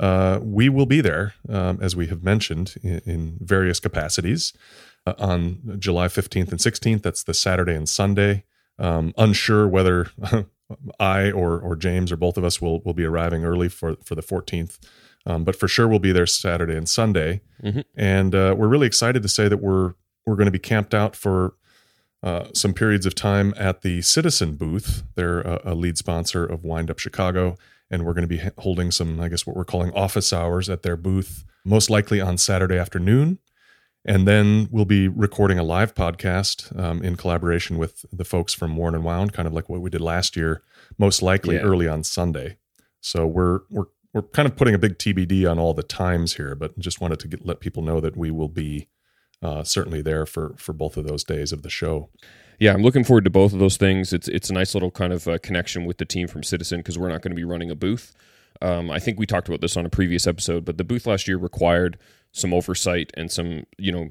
Uh, 0.00 0.40
we 0.42 0.68
will 0.68 0.86
be 0.86 1.00
there, 1.00 1.34
um, 1.48 1.78
as 1.80 1.94
we 1.94 2.06
have 2.06 2.24
mentioned, 2.24 2.74
in, 2.82 3.00
in 3.04 3.38
various 3.40 3.78
capacities 3.78 4.52
uh, 5.06 5.14
on 5.18 5.76
July 5.78 6.08
15th 6.08 6.50
and 6.50 6.58
16th. 6.58 7.02
That's 7.02 7.22
the 7.22 7.34
Saturday 7.34 7.74
and 7.74 7.88
Sunday. 7.88 8.44
Um, 8.78 9.12
unsure 9.18 9.68
whether 9.68 10.08
I 10.98 11.30
or 11.30 11.60
or 11.60 11.76
James 11.76 12.10
or 12.10 12.16
both 12.16 12.38
of 12.38 12.44
us 12.44 12.60
will 12.60 12.80
will 12.80 12.94
be 12.94 13.04
arriving 13.04 13.44
early 13.44 13.68
for 13.68 13.96
for 14.02 14.14
the 14.14 14.22
14th 14.22 14.78
um, 15.26 15.44
but 15.44 15.56
for 15.56 15.68
sure, 15.68 15.88
we'll 15.88 15.98
be 15.98 16.12
there 16.12 16.26
Saturday 16.26 16.76
and 16.76 16.88
Sunday, 16.88 17.40
mm-hmm. 17.62 17.80
and 17.96 18.34
uh, 18.34 18.54
we're 18.56 18.68
really 18.68 18.86
excited 18.86 19.22
to 19.22 19.28
say 19.28 19.48
that 19.48 19.58
we're 19.58 19.94
we're 20.26 20.36
going 20.36 20.46
to 20.46 20.52
be 20.52 20.58
camped 20.58 20.94
out 20.94 21.16
for 21.16 21.54
uh, 22.22 22.46
some 22.52 22.72
periods 22.72 23.06
of 23.06 23.14
time 23.14 23.52
at 23.56 23.82
the 23.82 24.00
Citizen 24.02 24.54
booth. 24.54 25.02
They're 25.16 25.40
a, 25.40 25.72
a, 25.72 25.74
lead 25.74 25.98
sponsor 25.98 26.46
of 26.46 26.62
Wind 26.62 26.90
Up 26.90 27.00
Chicago, 27.00 27.56
and 27.90 28.04
we're 28.04 28.14
going 28.14 28.28
to 28.28 28.28
be 28.28 28.40
holding 28.58 28.92
some, 28.92 29.18
I 29.18 29.28
guess, 29.28 29.44
what 29.44 29.56
we're 29.56 29.64
calling 29.64 29.92
office 29.92 30.32
hours 30.32 30.70
at 30.70 30.82
their 30.82 30.96
booth, 30.96 31.44
most 31.64 31.90
likely 31.90 32.20
on 32.20 32.38
Saturday 32.38 32.78
afternoon. 32.78 33.38
And 34.04 34.26
then 34.26 34.68
we'll 34.70 34.84
be 34.84 35.08
recording 35.08 35.58
a 35.58 35.62
live 35.62 35.94
podcast 35.94 36.76
um, 36.78 37.02
in 37.02 37.16
collaboration 37.16 37.78
with 37.78 38.04
the 38.12 38.24
folks 38.24 38.52
from 38.52 38.76
Worn 38.76 38.94
and 38.94 39.04
Wound, 39.04 39.32
kind 39.32 39.46
of 39.46 39.52
like 39.52 39.68
what 39.68 39.80
we 39.80 39.90
did 39.90 40.00
last 40.00 40.36
year, 40.36 40.62
most 40.98 41.22
likely 41.22 41.56
yeah. 41.56 41.62
early 41.62 41.86
on 41.86 42.02
Sunday. 42.02 42.56
So 43.00 43.26
we're 43.26 43.60
we're 43.70 43.86
we're 44.12 44.22
kind 44.22 44.46
of 44.46 44.56
putting 44.56 44.74
a 44.74 44.78
big 44.78 44.98
TBD 44.98 45.50
on 45.50 45.58
all 45.58 45.74
the 45.74 45.82
times 45.82 46.34
here, 46.34 46.54
but 46.54 46.78
just 46.78 47.00
wanted 47.00 47.20
to 47.20 47.28
get, 47.28 47.46
let 47.46 47.60
people 47.60 47.82
know 47.82 48.00
that 48.00 48.16
we 48.16 48.30
will 48.30 48.48
be 48.48 48.88
uh, 49.42 49.64
certainly 49.64 50.02
there 50.02 50.26
for 50.26 50.54
for 50.56 50.72
both 50.72 50.96
of 50.96 51.06
those 51.06 51.24
days 51.24 51.52
of 51.52 51.62
the 51.62 51.70
show. 51.70 52.08
Yeah, 52.58 52.74
I'm 52.74 52.82
looking 52.82 53.02
forward 53.02 53.24
to 53.24 53.30
both 53.30 53.52
of 53.52 53.58
those 53.58 53.76
things. 53.76 54.12
It's 54.12 54.28
it's 54.28 54.50
a 54.50 54.52
nice 54.52 54.74
little 54.74 54.90
kind 54.90 55.12
of 55.12 55.26
uh, 55.26 55.38
connection 55.38 55.84
with 55.84 55.98
the 55.98 56.04
team 56.04 56.28
from 56.28 56.42
Citizen 56.42 56.78
because 56.80 56.98
we're 56.98 57.08
not 57.08 57.22
going 57.22 57.32
to 57.32 57.36
be 57.36 57.44
running 57.44 57.70
a 57.70 57.74
booth. 57.74 58.14
Um, 58.60 58.90
I 58.90 58.98
think 58.98 59.18
we 59.18 59.26
talked 59.26 59.48
about 59.48 59.60
this 59.60 59.76
on 59.76 59.86
a 59.86 59.90
previous 59.90 60.26
episode, 60.26 60.64
but 60.64 60.78
the 60.78 60.84
booth 60.84 61.06
last 61.06 61.26
year 61.26 61.38
required 61.38 61.98
some 62.34 62.54
oversight 62.54 63.10
and 63.14 63.30
some 63.30 63.64
you 63.76 63.92
know 63.92 64.10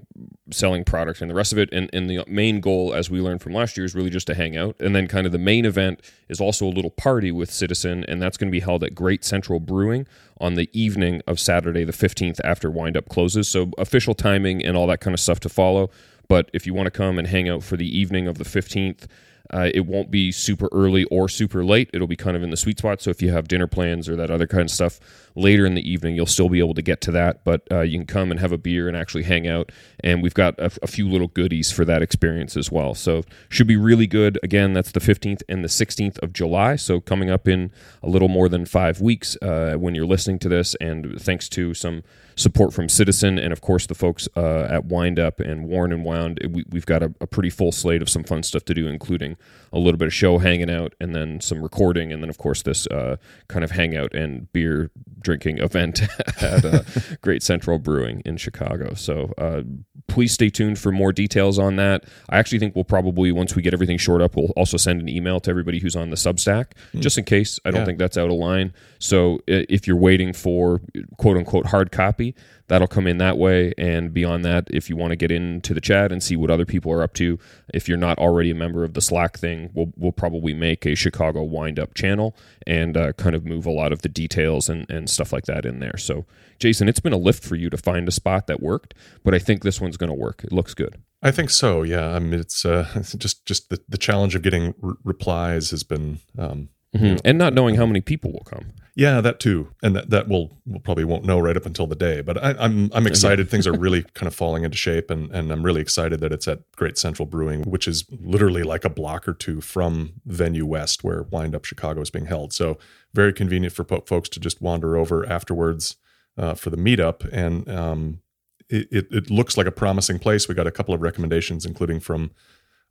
selling 0.52 0.84
product 0.84 1.22
and 1.22 1.30
the 1.30 1.34
rest 1.34 1.52
of 1.52 1.58
it 1.58 1.68
and, 1.74 1.90
and 1.92 2.08
the 2.08 2.24
main 2.28 2.60
goal 2.62 2.94
as 2.94 3.10
we 3.10 3.20
learned 3.20 3.42
from 3.42 3.52
last 3.52 3.76
year 3.76 3.84
is 3.84 3.96
really 3.96 4.12
just 4.12 4.28
to 4.28 4.36
hang 4.36 4.56
out 4.56 4.76
and 4.80 4.96
then 4.96 5.08
kind 5.08 5.26
of 5.26 5.32
the 5.32 5.40
main 5.40 5.66
event 5.66 6.00
is 6.30 6.40
also 6.40 6.66
a 6.66 6.70
little 6.70 6.92
party 6.92 7.32
with 7.32 7.52
citizen 7.52 8.06
and 8.08 8.22
that's 8.22 8.38
going 8.38 8.48
to 8.48 8.52
be 8.52 8.60
held 8.60 8.84
at 8.84 8.94
great 8.94 9.26
central 9.26 9.60
brewing 9.60 10.06
on 10.40 10.54
the 10.54 10.70
evening 10.72 11.20
of 11.26 11.40
saturday 11.40 11.84
the 11.84 11.92
15th 11.92 12.40
after 12.44 12.70
wind 12.70 12.96
up 12.96 13.10
closes 13.10 13.48
so 13.48 13.72
official 13.80 14.14
timing 14.14 14.64
and 14.64 14.78
all 14.78 14.86
that 14.86 15.02
kind 15.02 15.16
of 15.16 15.20
stuff 15.20 15.40
to 15.40 15.50
follow 15.50 15.90
but 16.28 16.48
if 16.54 16.68
you 16.68 16.76
want 16.76 16.86
to 16.86 16.92
come 16.92 17.18
and 17.18 17.28
hang 17.28 17.50
out 17.50 17.64
for 17.64 17.76
the 17.76 17.98
evening 17.98 18.28
of 18.28 18.38
the 18.38 18.46
15th 18.46 19.08
uh, 19.54 19.70
it 19.74 19.86
won't 19.86 20.10
be 20.10 20.32
super 20.32 20.70
early 20.72 21.04
or 21.06 21.28
super 21.28 21.64
late. 21.64 21.90
It'll 21.94 22.08
be 22.08 22.16
kind 22.16 22.38
of 22.38 22.44
in 22.44 22.52
the 22.52 22.58
sweet 22.58 22.78
spot. 22.78 23.02
So 23.02 23.10
if 23.10 23.22
you 23.22 23.32
have 23.32 23.48
dinner 23.48 23.68
plans 23.68 24.08
or 24.08 24.16
that 24.16 24.32
other 24.32 24.48
kind 24.48 24.64
of 24.64 24.72
stuff 24.72 25.00
later 25.36 25.66
in 25.66 25.76
the 25.76 25.90
evening, 25.90 26.16
you'll 26.16 26.26
still 26.26 26.50
be 26.50 26.60
able 26.60 26.74
to 26.74 26.82
get 26.82 27.02
to 27.02 27.12
that. 27.12 27.44
But 27.44 27.68
uh, 27.72 27.82
you 27.82 27.98
can 27.98 28.08
come 28.08 28.32
and 28.32 28.40
have 28.40 28.52
a 28.52 28.58
beer 28.58 28.88
and 28.88 28.98
actually 28.98 29.24
hang 29.24 29.48
out. 29.48 29.72
And 30.02 30.22
we've 30.22 30.34
got 30.34 30.58
a, 30.60 30.72
a, 30.82 30.88
few 30.88 31.08
little 31.08 31.28
goodies 31.28 31.72
for 31.72 31.86
that 31.86 32.02
experience 32.02 32.58
as 32.58 32.72
well. 32.72 32.94
So 32.94 33.24
should 33.50 33.68
be 33.68 33.78
really 33.78 34.08
good. 34.08 34.40
Again, 34.44 34.74
that's 34.74 34.92
the 34.92 35.00
15th 35.00 35.42
and 35.48 35.64
the 35.64 35.70
16th 35.70 36.20
of 36.20 36.34
July. 36.34 36.76
So 36.76 37.00
coming 37.00 37.30
up 37.30 37.48
in 37.48 37.72
a 38.04 38.10
little 38.10 38.28
more 38.28 38.50
than 38.50 38.66
five 38.66 39.00
weeks 39.02 39.38
uh, 39.42 39.76
when 39.76 39.96
you're 39.96 40.06
listening 40.06 40.40
to 40.40 40.50
this. 40.50 40.76
And 40.82 41.20
thanks 41.22 41.48
to 41.50 41.74
some 41.74 42.04
support 42.36 42.74
from 42.74 42.90
Citizen 42.90 43.38
and, 43.38 43.54
of 43.54 43.62
course, 43.62 43.86
the 43.86 43.96
folks 43.96 44.28
uh, 44.36 44.64
at 44.64 44.86
Wind 44.86 45.20
Up 45.20 45.40
and 45.40 45.68
Worn 45.68 45.92
and 45.94 46.04
Wound. 46.04 46.40
We, 46.50 46.66
have 46.74 46.86
got 46.86 47.04
a, 47.04 47.14
a, 47.22 47.28
pretty 47.28 47.50
full 47.50 47.72
slate 47.72 48.02
of 48.02 48.10
some 48.10 48.24
fun 48.24 48.44
stuff 48.44 48.66
to 48.66 48.74
do, 48.74 48.88
including 48.88 49.38
a 49.72 49.80
little 49.80 49.98
bit 49.98 50.08
of 50.08 50.14
show 50.14 50.38
hanging 50.38 50.70
out 50.70 50.94
and 51.00 51.16
then 51.16 51.40
some 51.42 51.62
recording, 51.62 52.12
and 52.12 52.22
then, 52.22 52.30
of 52.30 52.38
course, 52.38 52.62
this 52.62 52.88
uh, 52.88 53.18
kind 53.48 53.64
of 53.64 53.72
hangout 53.72 54.14
and 54.14 54.52
beer 54.52 54.92
drinking 55.22 55.60
event 55.60 56.02
at 56.42 56.66
uh, 56.66 56.84
Great 57.22 57.44
Central 57.44 57.80
Brewing 57.80 58.22
in 58.26 58.38
Chicago. 58.38 58.94
So 58.94 59.34
uh, 59.38 59.62
please 60.08 60.34
stay 60.34 60.50
tuned 60.50 60.80
for 60.80 60.92
more 60.92 61.12
details 61.12 61.58
on 61.58 61.76
that. 61.78 62.06
I 62.30 62.38
actually 62.38 62.60
think 62.60 62.76
we'll 62.76 62.84
probably, 62.84 63.32
once 63.32 63.56
we 63.56 63.62
get 63.62 63.74
everything 63.74 63.98
shored 63.98 64.22
up, 64.22 64.36
we'll 64.36 64.52
also 64.58 64.78
send 64.78 65.02
an 65.02 65.10
email 65.10 65.40
to 65.42 65.50
everybody 65.50 65.80
who's 65.80 65.96
on 65.96 66.10
the 66.10 66.16
Substack, 66.16 66.72
mm. 66.94 67.02
just 67.02 67.18
in 67.18 67.24
case. 67.24 67.60
I 67.66 67.72
don't 67.72 67.82
yeah. 67.82 67.86
think 67.86 68.00
that's 68.00 68.18
out 68.18 68.30
of 68.30 68.36
line. 68.36 68.74
So 69.00 69.40
if 69.48 69.88
you're 69.88 69.98
waiting 69.98 70.34
for 70.34 70.82
quote 71.18 71.38
unquote 71.38 71.68
hard 71.68 71.92
copy, 71.92 72.36
that'll 72.72 72.88
come 72.88 73.06
in 73.06 73.18
that 73.18 73.38
way. 73.38 73.74
And 73.78 74.14
beyond 74.14 74.46
that, 74.46 74.70
if 74.72 74.90
you 74.90 74.96
want 74.96 75.12
to 75.12 75.18
get 75.18 75.30
into 75.30 75.74
the 75.74 75.82
chat 75.82 76.10
and 76.10 76.24
see 76.24 76.38
what 76.38 76.50
other 76.50 76.66
people 76.66 76.90
are 76.94 77.04
up 77.04 77.14
to, 77.16 77.38
if 77.74 77.90
you're 77.90 77.98
not 77.98 78.18
already 78.18 78.50
a 78.50 78.56
member 78.56 78.86
of 78.86 78.94
the 78.94 79.02
Slack 79.02 79.38
thing, 79.38 79.70
we'll, 79.74 79.92
we'll 79.98 80.14
probably 80.14 80.54
make 80.54 80.86
a 80.86 80.96
Chicago 80.96 81.44
wind 81.44 81.78
up 81.78 81.94
channel 81.96 82.34
and 82.66 82.96
uh, 82.96 83.12
kind 83.14 83.36
of 83.36 83.46
move 83.46 83.66
a 83.66 83.72
lot 83.72 83.92
of 83.92 84.04
the 84.04 84.08
details 84.08 84.70
and, 84.70 84.90
and 84.90 85.10
stuff 85.10 85.34
like 85.34 85.48
that 85.48 85.66
in 85.66 85.80
there. 85.80 85.98
So, 85.98 86.26
Jason, 86.60 86.88
it's 86.88 87.02
been 87.02 87.12
a 87.12 87.18
lift 87.18 87.44
for 87.44 87.58
you 87.58 87.70
to 87.70 87.78
find 87.78 88.08
a 88.08 88.12
spot 88.12 88.48
that 88.48 88.62
worked, 88.62 88.94
but 89.26 89.36
I 89.36 89.40
think 89.40 89.64
this 89.64 89.82
one's 89.82 89.98
going 89.98 90.10
to 90.10 90.16
work. 90.16 90.42
It 90.46 90.54
looks 90.54 90.74
good. 90.74 90.96
I 91.22 91.32
think 91.32 91.50
so. 91.50 91.84
Yeah. 91.84 92.16
I 92.16 92.20
mean, 92.20 92.40
it's, 92.40 92.64
uh, 92.64 92.88
just 93.18 93.46
just 93.46 93.70
the, 93.70 93.82
the 93.90 93.98
challenge 93.98 94.34
of 94.34 94.44
getting 94.44 94.74
replies 95.04 95.72
has 95.72 95.84
been 95.84 96.20
um, 96.40 96.70
Mm-hmm. 96.96 97.18
And 97.24 97.38
not 97.38 97.54
knowing 97.54 97.76
how 97.76 97.86
many 97.86 98.02
people 98.02 98.34
will 98.34 98.44
come. 98.44 98.74
Yeah, 98.96 99.22
that 99.22 99.40
too, 99.40 99.70
and 99.82 99.96
that, 99.96 100.10
that 100.10 100.28
we'll, 100.28 100.52
we'll 100.66 100.82
probably 100.82 101.06
won't 101.06 101.24
know 101.24 101.40
right 101.40 101.56
up 101.56 101.66
until 101.66 101.88
the 101.88 101.96
day. 101.96 102.20
But 102.20 102.44
I, 102.44 102.52
am 102.52 102.58
I'm, 102.60 102.92
I'm 102.94 103.08
excited. 103.08 103.50
Things 103.52 103.66
are 103.66 103.72
really 103.72 104.04
kind 104.14 104.28
of 104.28 104.36
falling 104.36 104.66
into 104.66 104.76
shape, 104.76 105.10
and 105.10 105.32
and 105.32 105.50
I'm 105.50 105.64
really 105.64 105.80
excited 105.80 106.20
that 106.20 106.34
it's 106.34 106.48
at 106.48 106.70
Great 106.76 106.98
Central 106.98 107.26
Brewing, 107.26 107.64
which 107.64 107.88
is 107.88 108.04
literally 108.10 108.64
like 108.64 108.84
a 108.84 108.90
block 108.90 109.30
or 109.30 109.34
two 109.34 109.62
from 109.62 110.14
Venue 110.26 110.66
West, 110.66 111.06
where 111.06 111.24
Wind 111.24 111.56
Up 111.56 111.64
Chicago 111.64 112.02
is 112.02 112.10
being 112.10 112.26
held. 112.26 112.52
So 112.52 112.78
very 113.14 113.32
convenient 113.32 113.74
for 113.74 113.86
po- 113.86 114.04
folks 114.06 114.28
to 114.28 114.42
just 114.42 114.62
wander 114.62 114.98
over 114.98 115.26
afterwards 115.26 115.96
uh, 116.38 116.56
for 116.56 116.70
the 116.70 116.78
meetup, 116.78 117.28
and 117.32 117.70
um, 117.70 118.20
it, 118.68 118.88
it, 118.92 119.08
it 119.12 119.30
looks 119.30 119.56
like 119.56 119.68
a 119.68 119.72
promising 119.72 120.20
place. 120.20 120.50
We 120.50 120.56
got 120.56 120.68
a 120.68 120.72
couple 120.72 120.94
of 120.94 121.02
recommendations, 121.02 121.66
including 121.66 122.02
from 122.02 122.32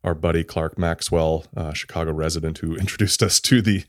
our 0.03 0.15
buddy 0.15 0.43
Clark 0.43 0.77
Maxwell, 0.77 1.45
uh, 1.55 1.73
Chicago 1.73 2.11
resident, 2.11 2.59
who 2.59 2.75
introduced 2.77 3.21
us 3.21 3.39
to 3.41 3.61
the 3.61 3.83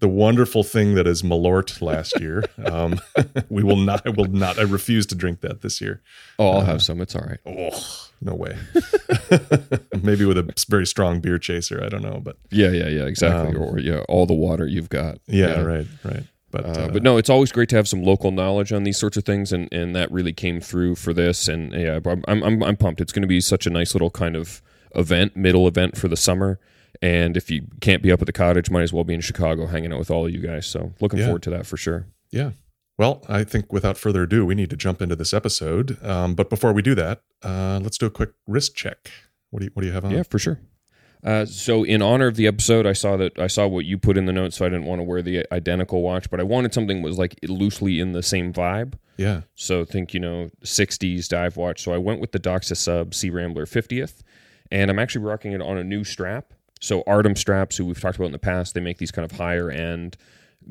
the 0.00 0.08
wonderful 0.08 0.64
thing 0.64 0.94
that 0.94 1.06
is 1.06 1.22
Malort 1.22 1.82
last 1.82 2.18
year. 2.20 2.44
Um, 2.64 3.00
we 3.48 3.62
will 3.62 3.76
not. 3.76 4.06
I 4.06 4.10
will 4.10 4.26
not. 4.26 4.58
I 4.58 4.62
refuse 4.62 5.06
to 5.06 5.14
drink 5.14 5.40
that 5.40 5.60
this 5.60 5.80
year. 5.80 6.02
Oh, 6.38 6.50
I'll 6.50 6.60
uh, 6.60 6.64
have 6.64 6.82
some. 6.82 7.00
It's 7.00 7.14
all 7.14 7.22
right. 7.22 7.40
Oh, 7.46 8.08
no 8.20 8.34
way. 8.34 8.56
Maybe 10.02 10.24
with 10.24 10.38
a 10.38 10.66
very 10.68 10.86
strong 10.86 11.20
beer 11.20 11.38
chaser. 11.38 11.82
I 11.82 11.88
don't 11.88 12.02
know, 12.02 12.20
but 12.22 12.38
yeah, 12.50 12.70
yeah, 12.70 12.88
yeah, 12.88 13.04
exactly. 13.04 13.56
Um, 13.56 13.62
or 13.62 13.78
yeah, 13.78 14.00
all 14.08 14.26
the 14.26 14.34
water 14.34 14.66
you've 14.66 14.88
got. 14.88 15.18
Yeah, 15.26 15.48
yeah. 15.48 15.62
right, 15.62 15.86
right. 16.04 16.24
But, 16.50 16.66
uh, 16.66 16.68
uh, 16.68 16.88
but 16.88 17.02
no, 17.02 17.16
it's 17.16 17.30
always 17.30 17.50
great 17.50 17.70
to 17.70 17.76
have 17.76 17.88
some 17.88 18.02
local 18.02 18.30
knowledge 18.30 18.74
on 18.74 18.84
these 18.84 18.98
sorts 18.98 19.16
of 19.16 19.24
things, 19.24 19.52
and, 19.52 19.72
and 19.72 19.96
that 19.96 20.12
really 20.12 20.34
came 20.34 20.60
through 20.60 20.96
for 20.96 21.14
this. 21.14 21.48
And 21.48 21.72
yeah, 21.72 21.98
I'm 22.04 22.22
I'm, 22.44 22.62
I'm 22.62 22.76
pumped. 22.76 23.00
It's 23.00 23.12
going 23.12 23.22
to 23.22 23.28
be 23.28 23.40
such 23.40 23.66
a 23.66 23.70
nice 23.70 23.94
little 23.94 24.10
kind 24.10 24.36
of 24.36 24.62
event, 24.94 25.36
middle 25.36 25.66
event 25.68 25.96
for 25.96 26.08
the 26.08 26.16
summer. 26.16 26.58
And 27.00 27.36
if 27.36 27.50
you 27.50 27.66
can't 27.80 28.02
be 28.02 28.12
up 28.12 28.20
at 28.20 28.26
the 28.26 28.32
cottage, 28.32 28.70
might 28.70 28.82
as 28.82 28.92
well 28.92 29.04
be 29.04 29.14
in 29.14 29.20
Chicago 29.20 29.66
hanging 29.66 29.92
out 29.92 29.98
with 29.98 30.10
all 30.10 30.26
of 30.26 30.32
you 30.32 30.40
guys. 30.40 30.66
So 30.66 30.92
looking 31.00 31.18
yeah. 31.18 31.26
forward 31.26 31.42
to 31.44 31.50
that 31.50 31.66
for 31.66 31.76
sure. 31.76 32.06
Yeah. 32.30 32.52
Well, 32.98 33.24
I 33.28 33.44
think 33.44 33.72
without 33.72 33.96
further 33.96 34.22
ado, 34.22 34.44
we 34.46 34.54
need 34.54 34.70
to 34.70 34.76
jump 34.76 35.02
into 35.02 35.16
this 35.16 35.32
episode. 35.32 36.02
Um, 36.04 36.34
but 36.34 36.50
before 36.50 36.72
we 36.72 36.82
do 36.82 36.94
that, 36.94 37.22
uh, 37.42 37.80
let's 37.82 37.98
do 37.98 38.06
a 38.06 38.10
quick 38.10 38.30
wrist 38.46 38.76
check. 38.76 39.10
What 39.50 39.60
do 39.60 39.64
you 39.66 39.70
What 39.74 39.82
do 39.82 39.88
you 39.88 39.92
have 39.92 40.04
on? 40.04 40.12
Yeah, 40.12 40.22
for 40.22 40.38
sure. 40.38 40.60
Uh, 41.24 41.46
so 41.46 41.84
in 41.84 42.02
honor 42.02 42.26
of 42.26 42.36
the 42.36 42.46
episode, 42.46 42.84
I 42.84 42.94
saw 42.94 43.16
that 43.16 43.38
I 43.38 43.46
saw 43.46 43.66
what 43.66 43.84
you 43.84 43.96
put 43.96 44.18
in 44.18 44.26
the 44.26 44.32
notes, 44.32 44.56
so 44.56 44.66
I 44.66 44.68
didn't 44.68 44.86
want 44.86 44.98
to 44.98 45.04
wear 45.04 45.22
the 45.22 45.46
identical 45.52 46.02
watch, 46.02 46.28
but 46.30 46.40
I 46.40 46.42
wanted 46.42 46.74
something 46.74 47.00
that 47.00 47.06
was 47.06 47.18
like 47.18 47.38
loosely 47.44 48.00
in 48.00 48.12
the 48.12 48.22
same 48.22 48.52
vibe. 48.52 48.94
Yeah. 49.16 49.42
So 49.54 49.84
think 49.84 50.14
you 50.14 50.20
know 50.20 50.50
'60s 50.64 51.28
dive 51.28 51.56
watch. 51.56 51.80
So 51.82 51.92
I 51.92 51.98
went 51.98 52.20
with 52.20 52.32
the 52.32 52.40
Doxa 52.40 52.76
Sub 52.76 53.14
Sea 53.14 53.30
Rambler 53.30 53.66
50th, 53.66 54.22
and 54.72 54.90
I'm 54.90 54.98
actually 54.98 55.24
rocking 55.24 55.52
it 55.52 55.62
on 55.62 55.78
a 55.78 55.84
new 55.84 56.02
strap. 56.02 56.52
So 56.80 57.04
Artem 57.06 57.36
straps, 57.36 57.76
who 57.76 57.86
we've 57.86 58.00
talked 58.00 58.16
about 58.16 58.26
in 58.26 58.32
the 58.32 58.38
past, 58.40 58.74
they 58.74 58.80
make 58.80 58.98
these 58.98 59.12
kind 59.12 59.24
of 59.24 59.38
higher 59.38 59.70
end, 59.70 60.16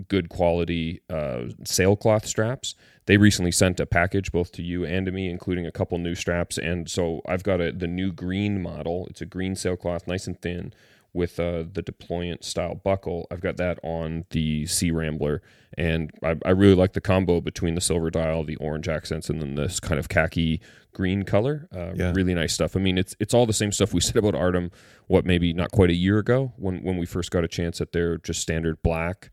good 0.10 0.28
quality 0.28 1.02
uh, 1.10 1.44
sailcloth 1.64 2.26
straps 2.26 2.76
they 3.06 3.18
recently 3.18 3.52
sent 3.52 3.80
a 3.80 3.86
package 3.86 4.32
both 4.32 4.52
to 4.54 4.64
you 4.64 4.86
and 4.86 5.06
to 5.06 5.12
me, 5.12 5.30
including 5.30 5.66
a 5.66 5.72
couple 5.72 5.98
new 5.98 6.16
straps. 6.16 6.58
And 6.58 6.90
so 6.90 7.22
I've 7.28 7.44
got 7.44 7.60
a, 7.60 7.72
the 7.72 7.88
new 7.88 8.12
green 8.12 8.62
model. 8.62 9.08
It's 9.10 9.22
a 9.22 9.26
green 9.26 9.56
sailcloth, 9.56 10.08
nice 10.08 10.28
and 10.28 10.40
thin, 10.42 10.74
with 11.14 11.40
uh, 11.40 11.64
the 11.72 11.84
deployant 11.84 12.44
style 12.44 12.76
buckle. 12.76 13.28
I've 13.32 13.42
got 13.42 13.58
that 13.58 13.80
on 13.84 14.26
the 14.30 14.66
Sea 14.68 14.92
Rambler, 14.92 15.42
and 15.78 16.12
I, 16.24 16.38
I, 16.46 16.52
really 16.52 16.76
like 16.76 16.94
the 16.94 17.02
combo 17.02 17.42
between 17.42 17.76
the 17.76 17.82
silver 17.82 18.10
dial, 18.10 18.44
the 18.44 18.56
orange 18.58 18.88
accents, 18.88 19.30
and 19.30 19.42
then 19.42 19.56
this 19.56 19.80
kind 19.80 20.00
of 20.00 20.08
khaki 20.08 20.62
green 20.94 21.24
color. 21.24 21.68
Uh, 21.74 21.94
yeah. 21.96 22.12
Really 22.14 22.34
nice 22.34 22.54
stuff. 22.54 22.76
I 22.76 22.80
mean, 22.80 22.98
it's 22.98 23.16
it's 23.20 23.34
all 23.34 23.46
the 23.46 23.54
same 23.54 23.72
stuff 23.72 23.94
we 23.94 24.02
said 24.02 24.18
about 24.18 24.36
Artem. 24.36 24.72
What 25.08 25.26
maybe 25.26 25.54
not 25.54 25.72
quite 25.72 25.90
a 25.90 25.96
year 25.96 26.18
ago 26.20 26.54
when 26.58 26.84
when 26.84 26.98
we 26.98 27.06
first 27.06 27.32
got 27.32 27.44
a 27.44 27.48
chance 27.48 27.82
at 27.82 27.92
their 27.92 28.18
just 28.18 28.42
standard 28.42 28.82
black 28.82 29.32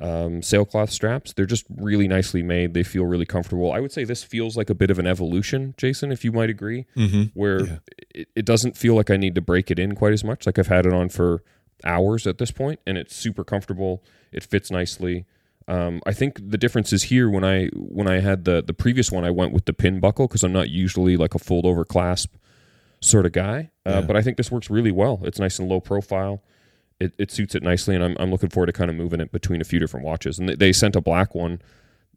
um, 0.00 0.42
sailcloth 0.42 0.90
straps. 0.90 1.32
They're 1.32 1.46
just 1.46 1.66
really 1.74 2.08
nicely 2.08 2.42
made. 2.42 2.74
They 2.74 2.82
feel 2.82 3.04
really 3.04 3.26
comfortable. 3.26 3.72
I 3.72 3.80
would 3.80 3.92
say 3.92 4.04
this 4.04 4.22
feels 4.22 4.56
like 4.56 4.70
a 4.70 4.74
bit 4.74 4.90
of 4.90 4.98
an 4.98 5.06
evolution, 5.06 5.74
Jason, 5.76 6.12
if 6.12 6.24
you 6.24 6.32
might 6.32 6.50
agree, 6.50 6.86
mm-hmm. 6.96 7.24
where 7.34 7.64
yeah. 7.64 7.78
it, 8.14 8.28
it, 8.34 8.44
doesn't 8.44 8.76
feel 8.76 8.94
like 8.94 9.10
I 9.10 9.16
need 9.16 9.34
to 9.36 9.40
break 9.40 9.70
it 9.70 9.78
in 9.78 9.94
quite 9.94 10.12
as 10.12 10.24
much. 10.24 10.46
Like 10.46 10.58
I've 10.58 10.66
had 10.66 10.86
it 10.86 10.92
on 10.92 11.08
for 11.08 11.42
hours 11.84 12.26
at 12.26 12.38
this 12.38 12.50
point, 12.50 12.80
and 12.86 12.98
it's 12.98 13.14
super 13.14 13.44
comfortable. 13.44 14.02
It 14.32 14.42
fits 14.42 14.70
nicely. 14.70 15.26
Um, 15.66 16.02
I 16.06 16.12
think 16.12 16.50
the 16.50 16.58
difference 16.58 16.92
is 16.92 17.04
here 17.04 17.30
when 17.30 17.44
I 17.44 17.66
when 17.74 18.06
I 18.08 18.20
had 18.20 18.44
the 18.44 18.62
the 18.62 18.74
previous 18.74 19.10
one, 19.10 19.24
I 19.24 19.30
went 19.30 19.52
with 19.52 19.64
the 19.64 19.72
pin 19.72 20.00
buckle 20.00 20.28
because 20.28 20.42
I'm 20.42 20.52
not 20.52 20.70
usually 20.70 21.16
like 21.16 21.34
a 21.34 21.38
fold 21.38 21.64
over 21.64 21.84
clasp 21.84 22.34
sort 23.00 23.26
of 23.26 23.32
guy. 23.32 23.70
Uh, 23.86 23.90
yeah. 23.90 24.00
But 24.02 24.16
I 24.16 24.22
think 24.22 24.36
this 24.36 24.50
works 24.50 24.70
really 24.70 24.92
well. 24.92 25.20
It's 25.24 25.38
nice 25.38 25.58
and 25.58 25.68
low 25.68 25.80
profile 25.80 26.42
it, 27.00 27.14
it 27.18 27.30
suits 27.30 27.54
it 27.54 27.62
nicely, 27.62 27.94
and 27.94 28.04
I'm, 28.04 28.16
I'm 28.18 28.30
looking 28.30 28.50
forward 28.50 28.66
to 28.66 28.72
kind 28.72 28.90
of 28.90 28.96
moving 28.96 29.20
it 29.20 29.32
between 29.32 29.60
a 29.60 29.64
few 29.64 29.78
different 29.78 30.06
watches. 30.06 30.38
And 30.38 30.48
they, 30.48 30.54
they 30.54 30.72
sent 30.72 30.96
a 30.96 31.00
black 31.00 31.34
one 31.34 31.60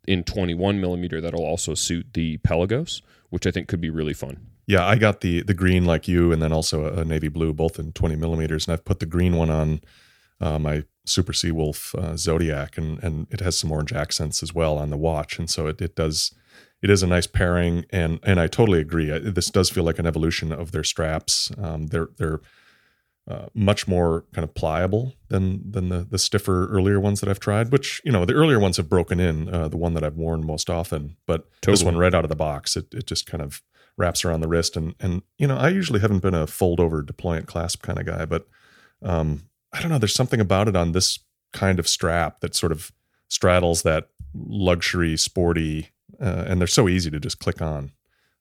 in 0.08 0.24
21 0.24 0.80
millimeter 0.80 1.20
that'll 1.20 1.46
also 1.46 1.74
suit 1.74 2.14
the 2.14 2.38
Pelagos, 2.38 3.02
which 3.30 3.46
I 3.46 3.52
think 3.52 3.68
could 3.68 3.82
be 3.82 3.90
really 3.90 4.14
fun. 4.14 4.38
Yeah, 4.66 4.86
I 4.86 4.98
got 4.98 5.22
the 5.22 5.44
the 5.44 5.54
green 5.54 5.86
like 5.86 6.10
you, 6.10 6.32
and 6.32 6.42
then 6.42 6.52
also 6.52 6.94
a, 6.94 7.06
navy 7.06 7.30
blue, 7.30 7.54
both 7.54 7.80
in 7.80 7.94
20 7.94 8.18
millimeters. 8.18 8.68
And 8.68 8.74
I've 8.74 8.84
put 8.84 9.00
the 9.00 9.06
green 9.06 9.36
one 9.38 9.50
on 9.50 9.82
uh, 10.42 10.60
my 10.60 10.84
Super 11.10 11.34
Seawolf 11.34 11.96
uh, 11.96 12.18
Zodiac, 12.18 12.78
and 12.78 13.02
and 13.04 13.28
it 13.32 13.40
has 13.42 13.58
some 13.58 13.72
orange 13.72 13.94
accents 13.94 14.44
as 14.44 14.54
well 14.54 14.78
on 14.78 14.90
the 14.90 14.98
watch, 14.98 15.40
and 15.40 15.50
so 15.50 15.68
it, 15.68 15.82
it 15.82 15.96
does 15.96 16.34
it 16.82 16.90
is 16.90 17.04
a 17.04 17.08
nice 17.08 17.28
pairing. 17.28 17.86
And 17.90 18.20
and 18.24 18.40
I 18.40 18.48
totally 18.48 18.80
agree. 18.80 19.10
This 19.20 19.50
does 19.50 19.70
feel 19.70 19.84
like 19.84 20.00
an 20.00 20.06
evolution 20.06 20.52
of 20.52 20.72
their 20.72 20.84
straps. 20.84 21.52
Um, 21.58 21.88
they're 21.88 22.10
they're 22.18 22.42
uh, 23.28 23.48
much 23.54 23.88
more 23.88 24.24
kind 24.34 24.44
of 24.44 24.54
pliable 24.54 25.14
than 25.30 25.70
than 25.70 25.90
the 25.90 26.08
the 26.10 26.18
stiffer 26.18 26.68
earlier 26.68 27.00
ones 27.00 27.20
that 27.20 27.30
I've 27.30 27.40
tried. 27.40 27.72
Which 27.72 28.02
you 28.06 28.12
know 28.12 28.26
the 28.26 28.34
earlier 28.34 28.60
ones 28.60 28.78
have 28.78 28.90
broken 28.90 29.20
in. 29.20 29.54
Uh, 29.54 29.68
the 29.68 29.78
one 29.78 29.94
that 29.96 30.04
I've 30.04 30.16
worn 30.16 30.46
most 30.46 30.70
often, 30.70 31.18
but 31.26 31.50
totally. 31.62 31.74
this 31.74 31.84
one 31.84 31.98
right 31.98 32.14
out 32.14 32.26
of 32.26 32.30
the 32.30 32.36
box, 32.36 32.78
it 32.78 32.94
it 32.94 33.08
just 33.08 33.26
kind 33.26 33.42
of 33.42 33.62
wraps 33.98 34.24
around 34.24 34.42
the 34.42 34.48
wrist. 34.48 34.78
And 34.78 34.96
and 35.00 35.24
you 35.38 35.48
know 35.48 35.58
I 35.58 35.70
usually 35.70 36.00
haven't 36.00 36.22
been 36.22 36.36
a 36.36 36.48
fold 36.48 36.80
over 36.80 37.02
deployant 37.02 37.48
clasp 37.48 37.82
kind 37.82 38.00
of 38.00 38.06
guy, 38.06 38.26
but 38.26 38.48
um, 39.02 39.47
I 39.74 39.82
don't 39.82 39.90
know. 39.90 39.98
There's 39.98 40.16
something 40.16 40.40
about 40.40 40.68
it 40.68 40.76
on 40.76 40.92
this 40.92 41.20
kind 41.54 41.80
of 41.80 41.88
strap 41.88 42.40
that 42.42 42.56
sort 42.56 42.72
of 42.72 42.92
straddles 43.30 43.84
that 43.84 44.10
luxury, 44.34 45.18
sporty, 45.18 45.90
uh, 46.22 46.46
and 46.48 46.60
they're 46.60 46.68
so 46.68 46.88
easy 46.88 47.10
to 47.12 47.20
just 47.20 47.40
click 47.40 47.62
on. 47.62 47.92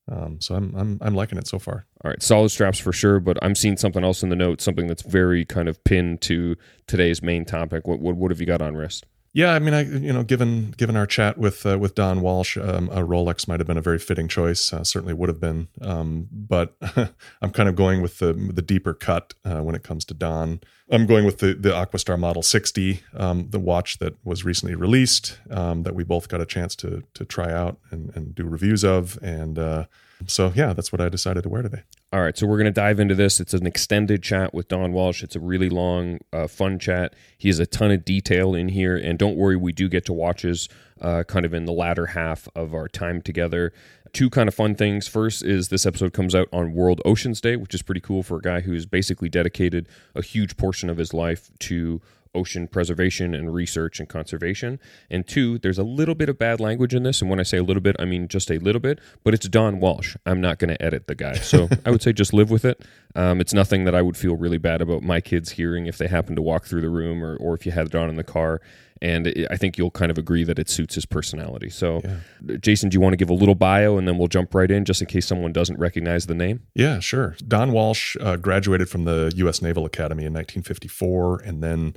Um, 0.09 0.40
so 0.40 0.54
I'm 0.54 0.75
I'm 0.76 0.99
I'm 1.00 1.14
liking 1.14 1.38
it 1.38 1.49
so 1.49 1.59
far. 1.59 1.87
All 2.04 2.11
right, 2.11 2.23
solid 2.23 2.50
straps 2.50 2.78
for 2.78 2.92
sure, 2.92 3.18
but 3.18 3.38
I'm 3.42 3.56
seeing 3.56 3.76
something 3.76 4.04
else 4.04 4.23
in 4.23 4.28
the 4.28 4.37
notes, 4.37 4.64
something 4.64 4.87
that's 4.87 5.02
very 5.02 5.45
kind 5.45 5.68
of 5.68 5.83
pinned 5.83 6.21
to 6.23 6.56
today's 6.87 7.23
main 7.23 7.45
topic. 7.45 7.88
What 7.88 7.99
what, 7.99 8.16
what 8.16 8.30
have 8.30 8.40
you 8.40 8.47
got 8.47 8.62
on 8.62 8.76
wrist? 8.76 9.04
Yeah, 9.37 9.52
I 9.52 9.59
mean, 9.59 9.75
I 9.75 9.83
you 9.83 10.14
know, 10.14 10.23
given 10.23 10.71
given 10.78 10.97
our 10.97 11.07
chat 11.07 11.37
with 11.37 11.66
uh, 11.66 11.78
with 11.78 11.95
Don 11.95 12.23
Walsh, 12.23 12.57
um, 12.57 12.88
a 12.88 13.00
Rolex 13.00 13.47
might 13.47 13.61
have 13.61 13.66
been 13.66 13.76
a 13.76 13.83
very 13.83 13.99
fitting 13.99 14.28
choice. 14.28 14.73
Uh, 14.73 14.83
certainly 14.83 15.12
would 15.12 15.28
have 15.28 15.38
been, 15.38 15.69
um, 15.83 16.26
but 16.33 16.75
I'm 17.43 17.50
kind 17.50 17.69
of 17.69 17.76
going 17.76 18.00
with 18.00 18.19
the 18.19 18.33
the 18.33 18.62
deeper 18.62 18.95
cut 18.95 19.35
uh, 19.45 19.61
when 19.61 19.75
it 19.75 19.83
comes 19.83 20.07
to 20.07 20.14
Don. 20.14 20.62
I'm 20.90 21.05
going 21.05 21.26
with 21.26 21.40
the 21.40 21.52
the 21.52 21.69
Aquastar 21.69 22.19
Model 22.19 22.43
60, 22.43 23.02
um, 23.14 23.50
the 23.50 23.61
watch 23.61 23.99
that 23.99 24.14
was 24.25 24.43
recently 24.43 24.75
released, 24.75 25.38
um, 25.50 25.83
that 25.83 25.95
we 25.95 26.02
both 26.02 26.31
got 26.31 26.40
a 26.40 26.47
chance 26.47 26.75
to 26.76 27.02
to 27.12 27.26
try 27.26 27.52
out 27.52 27.78
and, 27.90 28.16
and 28.16 28.35
do 28.35 28.45
reviews 28.47 28.85
of, 28.85 29.19
and 29.21 29.59
uh, 29.59 29.85
so 30.26 30.50
yeah, 30.55 30.73
that's 30.73 30.93
what 30.93 31.02
I 31.02 31.11
decided 31.11 31.43
to 31.43 31.50
wear 31.50 31.61
today. 31.61 31.83
All 32.13 32.23
right, 32.23 32.39
so 32.39 32.47
we're 32.47 32.57
going 32.57 32.67
to 32.67 32.71
dive 32.71 33.01
into 33.01 33.17
this. 33.17 33.41
It's 33.41 33.53
an 33.53 33.67
extended 33.67 34.23
chat 34.23 34.55
with 34.55 34.69
Don 34.69 34.93
Walsh. 34.93 35.25
It's 35.25 35.35
a 35.35 35.41
really 35.41 35.69
long, 35.69 36.21
uh, 36.33 36.47
fun 36.47 36.79
chat. 36.79 37.15
He 37.37 37.49
has 37.49 37.59
a 37.59 37.67
ton 37.67 37.91
of 37.91 38.05
detail 38.05 38.55
in 38.55 38.69
here, 38.69 38.97
and 38.97 39.19
don't 39.19 39.37
worry, 39.37 39.57
we 39.57 39.73
do 39.73 39.89
get 39.89 40.07
to 40.07 40.13
watches 40.13 40.69
uh, 41.01 41.25
kind 41.25 41.45
of 41.45 41.53
in 41.53 41.65
the 41.65 41.73
latter 41.73 42.07
half 42.07 42.49
of 42.55 42.75
our 42.75 42.87
time 42.87 43.23
together. 43.23 43.73
Two 44.13 44.31
kind 44.31 44.49
of 44.49 44.55
fun 44.55 44.77
things. 44.77 45.09
First 45.09 45.45
is 45.45 45.69
this 45.69 45.85
episode 45.85 46.13
comes 46.13 46.33
out 46.33 46.49
on 46.53 46.75
World 46.75 47.03
Oceans 47.05 47.41
Day, 47.41 47.57
which 47.57 47.75
is 47.75 47.83
pretty 47.83 48.01
cool 48.01 48.23
for 48.23 48.39
a 48.39 48.41
guy 48.41 48.61
who's 48.61 48.87
basically 48.87 49.29
dedicated 49.29 49.89
a 50.15 50.23
huge 50.23 50.57
portion 50.57 50.89
of 50.89 50.99
his 50.99 51.13
life 51.13 51.51
to 51.59 52.01
ocean 52.37 52.69
preservation 52.69 53.35
and 53.35 53.52
research 53.52 53.99
and 53.99 54.09
conservation. 54.09 54.78
And 55.11 55.26
two, 55.26 55.59
there's 55.59 55.78
a 55.78 55.83
little 55.83 56.14
bit 56.14 56.28
of 56.28 56.38
bad 56.38 56.61
language 56.61 56.95
in 56.95 57.02
this. 57.02 57.21
And 57.21 57.31
when 57.31 57.40
I 57.40 57.43
say 57.43 57.57
a 57.57 57.62
little 57.62 57.81
bit, 57.81 57.97
I 57.99 58.05
mean 58.05 58.28
just 58.28 58.50
a 58.50 58.59
little 58.59 58.81
bit, 58.81 59.00
but 59.25 59.35
it's 59.35 59.49
Don 59.49 59.81
Walsh. 59.81 60.16
I'm 60.26 60.40
not 60.40 60.59
going 60.59 60.69
to 60.69 60.81
edit 60.83 61.07
the 61.07 61.14
guy. 61.14 61.35
So 61.35 61.69
I 61.87 61.90
would 61.90 62.02
say 62.02 62.12
just 62.12 62.33
live 62.33 62.50
with 62.50 62.64
it. 62.64 62.85
Um, 63.14 63.40
it's 63.40 63.55
nothing 63.55 63.85
that 63.85 63.95
I 63.95 64.02
would 64.02 64.16
feel 64.16 64.37
really 64.37 64.59
bad 64.59 64.83
about 64.83 65.02
my 65.02 65.21
kids 65.21 65.52
hearing 65.52 65.87
if 65.87 65.99
they 65.99 66.07
happen 66.07 66.37
to 66.37 66.43
walk 66.43 66.66
through 66.66 66.83
the 66.83 66.90
room 66.90 67.25
or, 67.25 67.37
or 67.37 67.55
if 67.55 67.64
you 67.64 67.73
had 67.73 67.87
it 67.87 67.95
on 67.95 68.11
in 68.11 68.16
the 68.16 68.25
car. 68.25 68.61
And 69.02 69.26
it, 69.26 69.49
I 69.50 69.57
think 69.57 69.76
you'll 69.76 69.90
kind 69.90 70.11
of 70.11 70.19
agree 70.19 70.45
that 70.45 70.59
it 70.59 70.69
suits 70.69 70.95
his 70.95 71.07
personality. 71.07 71.71
So, 71.71 72.00
yeah. 72.05 72.57
Jason, 72.61 72.88
do 72.88 72.95
you 72.95 73.00
want 73.00 73.12
to 73.12 73.16
give 73.16 73.31
a 73.31 73.35
little 73.35 73.55
bio 73.55 73.99
and 73.99 74.07
then 74.09 74.19
we'll 74.19 74.28
jump 74.28 74.55
right 74.55 74.71
in 74.71 74.85
just 74.85 75.00
in 75.00 75.07
case 75.07 75.26
someone 75.26 75.52
doesn't 75.52 75.78
recognize 75.78 76.26
the 76.26 76.35
name? 76.35 76.62
Yeah, 76.75 77.00
sure. 77.00 77.37
Don 77.47 77.73
Walsh 77.73 78.16
uh, 78.21 78.37
graduated 78.37 78.88
from 78.88 79.05
the 79.05 79.33
U.S. 79.37 79.61
Naval 79.61 79.85
Academy 79.85 80.25
in 80.25 80.33
1954 80.33 81.40
and 81.40 81.62
then 81.62 81.95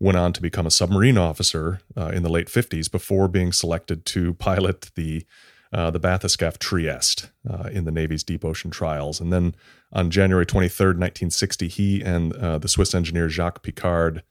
went 0.00 0.16
on 0.16 0.32
to 0.32 0.42
become 0.42 0.66
a 0.66 0.70
submarine 0.70 1.18
officer 1.18 1.80
uh, 1.96 2.08
in 2.08 2.22
the 2.22 2.30
late 2.30 2.48
50s 2.48 2.90
before 2.90 3.28
being 3.28 3.52
selected 3.52 4.04
to 4.06 4.34
pilot 4.34 4.90
the 4.96 5.24
uh, 5.72 5.88
the 5.88 6.00
bathyscaphe 6.00 6.58
Trieste 6.58 7.30
uh, 7.48 7.68
in 7.70 7.84
the 7.84 7.92
Navy's 7.92 8.24
deep 8.24 8.44
ocean 8.44 8.72
trials. 8.72 9.20
And 9.20 9.32
then 9.32 9.54
on 9.92 10.10
January 10.10 10.44
23rd, 10.44 10.98
1960, 10.98 11.68
he 11.68 12.02
and 12.02 12.32
uh, 12.32 12.58
the 12.58 12.66
Swiss 12.66 12.92
engineer 12.92 13.28
Jacques 13.28 13.62
Piccard 13.62 14.22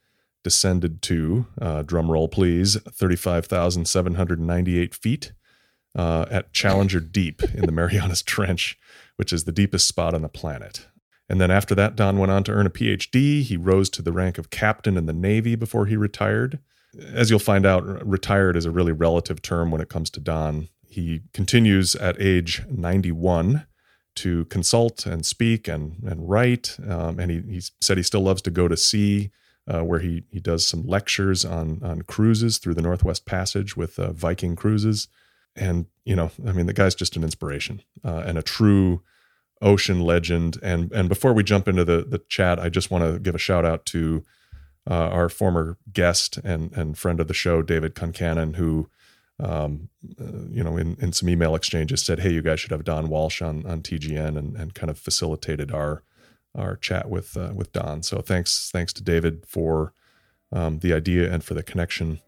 descended 0.43 1.01
to, 1.03 1.45
uh, 1.61 1.83
drum 1.83 2.11
roll 2.11 2.27
please, 2.27 2.75
35,798 2.75 4.95
feet 4.95 5.31
uh, 5.95 6.25
at 6.29 6.53
Challenger 6.53 6.99
Deep 6.99 7.41
in 7.53 7.65
the 7.65 7.71
Marianas 7.71 8.21
Trench, 8.23 8.77
which 9.15 9.31
is 9.31 9.45
the 9.45 9.51
deepest 9.51 9.87
spot 9.87 10.13
on 10.13 10.21
the 10.21 10.29
planet. 10.29 10.87
And 11.29 11.39
then 11.39 11.51
after 11.51 11.75
that, 11.75 11.95
Don 11.95 12.17
went 12.17 12.31
on 12.31 12.43
to 12.45 12.51
earn 12.51 12.65
a 12.65 12.71
PhD. 12.71 13.43
He 13.43 13.55
rose 13.55 13.89
to 13.91 14.01
the 14.01 14.11
rank 14.11 14.37
of 14.37 14.49
captain 14.49 14.97
in 14.97 15.05
the 15.05 15.13
Navy 15.13 15.55
before 15.55 15.85
he 15.85 15.95
retired. 15.95 16.59
As 17.13 17.29
you'll 17.29 17.37
find 17.37 17.67
out, 17.67 17.83
retired 18.05 18.57
is 18.57 18.65
a 18.65 18.71
really 18.71 18.91
relative 18.91 19.41
term 19.41 19.69
when 19.69 19.79
it 19.79 19.89
comes 19.89 20.09
to 20.11 20.19
Don. 20.19 20.69
He 20.87 21.21
continues 21.33 21.95
at 21.95 22.19
age 22.19 22.63
91 22.67 23.67
to 24.15 24.45
consult 24.45 25.05
and 25.05 25.23
speak 25.23 25.67
and 25.67 26.03
and 26.03 26.27
write. 26.27 26.77
Um, 26.87 27.19
and 27.19 27.29
he, 27.29 27.41
he 27.41 27.61
said 27.79 27.97
he 27.97 28.03
still 28.03 28.21
loves 28.21 28.41
to 28.41 28.51
go 28.51 28.67
to 28.67 28.75
sea, 28.75 29.29
uh, 29.67 29.81
where 29.81 29.99
he 29.99 30.23
he 30.31 30.39
does 30.39 30.65
some 30.65 30.85
lectures 30.85 31.45
on 31.45 31.79
on 31.83 32.01
cruises 32.01 32.57
through 32.57 32.73
the 32.73 32.81
Northwest 32.81 33.27
Passage 33.27 33.77
with 33.77 33.99
uh, 33.99 34.11
Viking 34.11 34.55
cruises. 34.55 35.07
And 35.55 35.85
you 36.05 36.15
know, 36.15 36.31
I 36.45 36.53
mean, 36.53 36.65
the 36.65 36.73
guy's 36.73 36.95
just 36.95 37.15
an 37.15 37.23
inspiration 37.23 37.83
uh, 38.03 38.23
and 38.25 38.37
a 38.37 38.41
true 38.41 39.03
ocean 39.61 40.01
legend. 40.01 40.57
And 40.61 40.91
and 40.91 41.09
before 41.09 41.33
we 41.33 41.43
jump 41.43 41.67
into 41.67 41.85
the 41.85 42.03
the 42.03 42.21
chat, 42.29 42.59
I 42.59 42.69
just 42.69 42.91
want 42.91 43.03
to 43.03 43.19
give 43.19 43.35
a 43.35 43.39
shout 43.39 43.65
out 43.65 43.85
to 43.87 44.23
uh, 44.89 45.09
our 45.09 45.29
former 45.29 45.77
guest 45.91 46.37
and 46.37 46.71
and 46.73 46.97
friend 46.97 47.19
of 47.19 47.27
the 47.27 47.33
show, 47.33 47.61
David 47.61 47.95
Concannon, 47.95 48.55
who 48.55 48.89
um, 49.41 49.89
uh, 50.19 50.47
you 50.51 50.63
know, 50.63 50.75
in, 50.75 50.97
in 50.99 51.13
some 51.13 51.29
email 51.29 51.55
exchanges 51.55 52.03
said, 52.03 52.19
"Hey, 52.19 52.31
you 52.31 52.41
guys 52.41 52.59
should 52.59 52.71
have 52.71 52.83
Don 52.83 53.09
Walsh 53.09 53.41
on 53.41 53.65
on 53.65 53.81
TGN," 53.81 54.37
and, 54.37 54.55
and 54.55 54.73
kind 54.73 54.89
of 54.89 54.97
facilitated 54.97 55.71
our 55.71 56.03
our 56.55 56.75
chat 56.75 57.09
with 57.09 57.37
uh, 57.37 57.51
with 57.53 57.71
Don. 57.71 58.03
So 58.03 58.19
thanks 58.19 58.69
thanks 58.71 58.91
to 58.93 59.03
David 59.03 59.45
for 59.47 59.93
um, 60.51 60.79
the 60.79 60.93
idea 60.93 61.31
and 61.31 61.43
for 61.43 61.53
the 61.53 61.63
connection. 61.63 62.19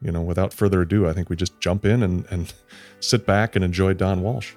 You 0.00 0.12
know, 0.12 0.20
without 0.20 0.52
further 0.52 0.82
ado, 0.82 1.08
I 1.08 1.12
think 1.12 1.28
we 1.30 1.36
just 1.36 1.58
jump 1.58 1.84
in 1.84 2.02
and 2.02 2.26
and 2.30 2.52
sit 3.00 3.24
back 3.24 3.56
and 3.56 3.64
enjoy 3.64 3.94
Don 3.94 4.22
Walsh. 4.22 4.54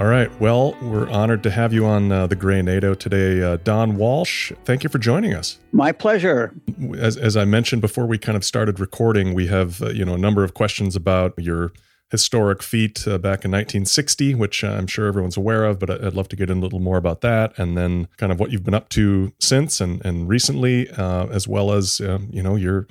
All 0.00 0.06
right. 0.06 0.30
Well, 0.40 0.78
we're 0.80 1.10
honored 1.10 1.42
to 1.42 1.50
have 1.50 1.74
you 1.74 1.84
on 1.84 2.10
uh, 2.10 2.26
the 2.26 2.34
Grey 2.34 2.62
NATO 2.62 2.94
today, 2.94 3.42
uh, 3.42 3.58
Don 3.58 3.96
Walsh. 3.96 4.50
Thank 4.64 4.82
you 4.82 4.88
for 4.88 4.96
joining 4.96 5.34
us. 5.34 5.58
My 5.72 5.92
pleasure. 5.92 6.54
As, 6.96 7.18
as 7.18 7.36
I 7.36 7.44
mentioned 7.44 7.82
before 7.82 8.06
we 8.06 8.16
kind 8.16 8.34
of 8.34 8.42
started 8.42 8.80
recording, 8.80 9.34
we 9.34 9.48
have 9.48 9.82
uh, 9.82 9.90
you 9.90 10.06
know 10.06 10.14
a 10.14 10.18
number 10.18 10.42
of 10.42 10.54
questions 10.54 10.96
about 10.96 11.34
your 11.36 11.72
historic 12.10 12.62
feat 12.62 13.06
uh, 13.06 13.18
back 13.18 13.44
in 13.44 13.50
1960, 13.50 14.36
which 14.36 14.64
I'm 14.64 14.86
sure 14.86 15.06
everyone's 15.06 15.36
aware 15.36 15.66
of, 15.66 15.78
but 15.78 15.90
I'd 15.90 16.14
love 16.14 16.28
to 16.28 16.36
get 16.36 16.48
in 16.48 16.56
a 16.56 16.60
little 16.62 16.80
more 16.80 16.96
about 16.96 17.20
that, 17.20 17.52
and 17.58 17.76
then 17.76 18.08
kind 18.16 18.32
of 18.32 18.40
what 18.40 18.52
you've 18.52 18.64
been 18.64 18.72
up 18.72 18.88
to 18.90 19.34
since 19.38 19.82
and 19.82 20.02
and 20.02 20.30
recently, 20.30 20.88
uh, 20.92 21.26
as 21.26 21.46
well 21.46 21.72
as 21.72 22.00
um, 22.00 22.30
you 22.32 22.42
know 22.42 22.56
your 22.56 22.86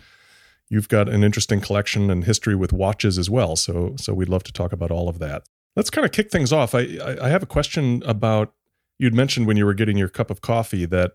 you've 0.70 0.90
got 0.90 1.10
an 1.10 1.24
interesting 1.24 1.60
collection 1.60 2.12
and 2.12 2.26
history 2.26 2.54
with 2.54 2.72
watches 2.72 3.18
as 3.18 3.32
well. 3.32 3.56
So 3.56 3.96
so 3.98 4.14
we'd 4.14 4.30
love 4.30 4.44
to 4.44 4.54
talk 4.54 4.72
about 4.72 4.92
all 4.92 5.10
of 5.10 5.18
that. 5.18 5.42
Let's 5.80 5.90
kind 5.90 6.04
of 6.04 6.12
kick 6.12 6.30
things 6.30 6.52
off. 6.52 6.76
I, 6.76 6.98
I 7.22 7.30
have 7.30 7.42
a 7.42 7.46
question 7.46 8.04
about 8.06 8.54
you'd 8.98 9.14
mentioned 9.14 9.48
when 9.48 9.56
you 9.56 9.66
were 9.66 9.74
getting 9.74 9.98
your 9.98 10.10
cup 10.10 10.30
of 10.30 10.42
coffee 10.42 10.84
that 10.84 11.14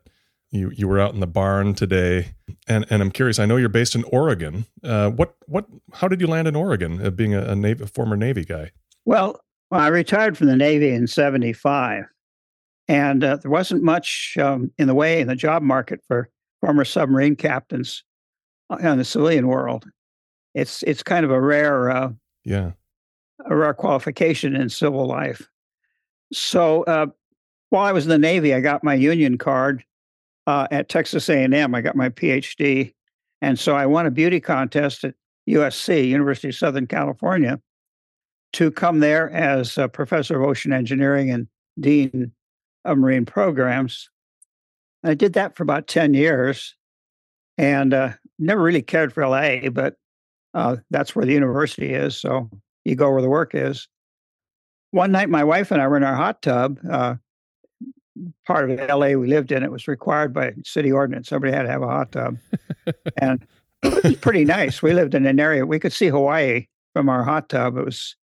you 0.51 0.73
you 0.75 0.89
were 0.89 0.99
out 0.99 1.13
in 1.13 1.21
the 1.21 1.27
barn 1.27 1.75
today, 1.75 2.29
and 2.67 2.87
and 2.89 3.03
I'm 3.03 3.11
curious. 3.11 3.39
I 3.39 3.45
know 3.45 3.57
you're 3.57 3.69
based 3.69 3.95
in 3.95 4.05
Oregon. 4.05 4.65
Uh, 4.83 5.11
what 5.11 5.37
what? 5.45 5.67
How 5.93 6.09
did 6.09 6.23
you 6.23 6.27
land 6.27 6.49
in 6.49 6.57
Oregon, 6.57 7.05
uh, 7.05 7.11
being 7.11 7.35
a, 7.35 7.43
a, 7.43 7.55
Navy, 7.55 7.85
a 7.85 7.87
former 7.87 8.17
Navy 8.17 8.43
guy? 8.43 8.71
Well, 9.05 9.39
well, 9.71 9.83
I 9.83 9.89
retired 9.89 10.39
from 10.39 10.47
the 10.47 10.57
Navy 10.57 10.95
in 10.95 11.09
'75, 11.09 12.05
and 12.89 13.23
uh, 13.23 13.37
there 13.37 13.51
wasn't 13.51 13.83
much 13.83 14.39
um, 14.41 14.73
in 14.79 14.87
the 14.87 14.95
way 14.95 15.21
in 15.21 15.29
the 15.29 15.37
job 15.37 15.63
market 15.63 16.01
for 16.09 16.31
former 16.63 16.87
submarine 16.87 17.37
captains 17.37 18.03
uh, 18.71 18.77
in 18.77 18.97
the 18.97 19.05
civilian 19.05 19.47
world. 19.47 19.85
It's 20.55 20.83
it's 20.85 21.03
kind 21.03 21.27
of 21.27 21.31
a 21.31 21.39
rare 21.39 21.91
uh, 21.91 22.13
yeah 22.47 22.71
a 23.45 23.57
rare 23.57 23.75
qualification 23.75 24.57
in 24.57 24.69
civil 24.69 25.07
life. 25.07 25.49
So 26.33 26.83
uh, 26.85 27.07
while 27.71 27.87
I 27.87 27.93
was 27.93 28.05
in 28.05 28.11
the 28.11 28.19
Navy, 28.19 28.55
I 28.55 28.61
got 28.61 28.85
my 28.85 28.95
union 28.95 29.39
card 29.39 29.85
uh, 30.47 30.67
at 30.71 30.89
Texas 30.89 31.29
A&M. 31.29 31.75
I 31.75 31.81
got 31.81 31.97
my 31.97 32.09
PhD, 32.09 32.95
and 33.43 33.59
so 33.59 33.77
I 33.77 33.87
won 33.87 34.07
a 34.07 34.11
beauty 34.11 34.41
contest 34.41 35.05
at 35.05 35.15
USC, 35.49 36.09
University 36.09 36.49
of 36.49 36.55
Southern 36.55 36.87
California, 36.87 37.61
to 38.55 38.71
come 38.71 39.01
there 39.01 39.31
as 39.31 39.77
a 39.77 39.89
professor 39.89 40.41
of 40.41 40.49
ocean 40.49 40.73
engineering 40.73 41.31
and 41.31 41.49
dean 41.79 42.33
of 42.85 42.99
marine 42.99 43.27
programs. 43.27 44.09
I 45.03 45.15
did 45.15 45.35
that 45.35 45.57
for 45.57 45.63
about 45.63 45.87
ten 45.87 46.15
years, 46.15 46.75
and 47.59 47.93
uh, 47.93 48.13
never 48.39 48.63
really 48.63 48.83
cared 48.83 49.13
for 49.13 49.27
LA, 49.27 49.69
but 49.71 49.97
uh, 50.55 50.77
that's 50.91 51.15
where 51.15 51.27
the 51.27 51.33
university 51.33 51.93
is, 51.93 52.17
so 52.17 52.49
you 52.85 52.95
go 52.95 53.11
where 53.11 53.23
the 53.23 53.29
work 53.29 53.55
is. 53.55 53.89
One 54.91 55.13
night, 55.13 55.29
my 55.29 55.45
wife 55.45 55.71
and 55.71 55.83
I 55.83 55.89
were 55.89 55.97
in 55.97 56.05
our 56.05 56.15
hot 56.15 56.43
tub. 56.43 56.79
Uh, 56.89 57.17
part 58.47 58.71
of 58.71 58.79
LA 58.89 59.09
we 59.09 59.27
lived 59.27 59.51
in, 59.51 59.63
it 59.63 59.73
was 59.73 59.89
required 59.89 60.33
by 60.33 60.53
city 60.65 60.93
ordinance. 60.93 61.29
Somebody 61.29 61.53
had 61.53 61.63
to 61.63 61.71
have 61.71 61.83
a 61.83 61.89
hot 61.89 62.13
tub. 62.13 62.37
and 63.21 63.45
it 63.83 64.05
was 64.05 64.17
pretty 64.17 64.45
nice. 64.45 64.83
We 64.83 64.93
lived 64.93 65.15
in 65.15 65.27
an 65.27 65.41
area, 65.41 65.67
we 65.67 65.79
could 65.79 65.93
see 65.93 66.09
Hawaii 66.09 66.67
from 66.93 67.09
our 67.09 67.25
hot 67.25 67.49
tub. 67.49 67.77
It 67.77 67.85
was, 67.85 68.17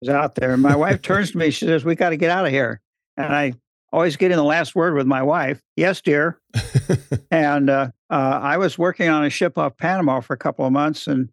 it 0.00 0.08
was 0.08 0.14
out 0.14 0.36
there. 0.36 0.52
And 0.52 0.62
my 0.62 0.76
wife 0.76 1.02
turns 1.02 1.32
to 1.32 1.38
me, 1.38 1.50
she 1.50 1.66
says, 1.66 1.84
We 1.84 1.96
got 1.96 2.10
to 2.10 2.16
get 2.16 2.30
out 2.30 2.46
of 2.46 2.52
here. 2.52 2.80
And 3.16 3.34
I 3.34 3.54
always 3.92 4.16
get 4.16 4.30
in 4.30 4.36
the 4.36 4.44
last 4.44 4.74
word 4.74 4.94
with 4.94 5.06
my 5.06 5.22
wife. 5.22 5.60
Yes, 5.74 6.00
dear. 6.00 6.38
and 7.30 7.70
uh, 7.70 7.90
uh, 8.10 8.40
I 8.42 8.58
was 8.58 8.78
working 8.78 9.08
on 9.08 9.24
a 9.24 9.30
ship 9.30 9.58
off 9.58 9.76
Panama 9.76 10.20
for 10.20 10.34
a 10.34 10.38
couple 10.38 10.66
of 10.66 10.72
months, 10.72 11.06
and 11.06 11.30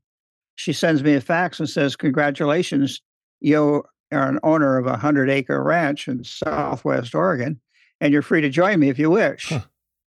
she 0.56 0.74
sends 0.74 1.04
me 1.04 1.14
a 1.16 1.22
fax 1.22 1.60
and 1.60 1.70
says, 1.70 1.96
Congratulations, 1.96 3.02
you 3.42 3.84
are 4.12 4.30
an 4.30 4.40
owner 4.44 4.78
of 4.78 4.86
a 4.86 4.92
100 4.92 5.30
acre 5.30 5.62
ranch 5.64 6.08
in 6.08 6.24
Southwest 6.24 7.16
Oregon, 7.16 7.60
and 8.00 8.14
you're 8.14 8.22
free 8.22 8.42
to 8.42 8.50
join 8.50 8.80
me 8.80 8.90
if 8.90 9.00
you 9.00 9.10
wish. 9.10 9.50
Huh. 9.50 9.62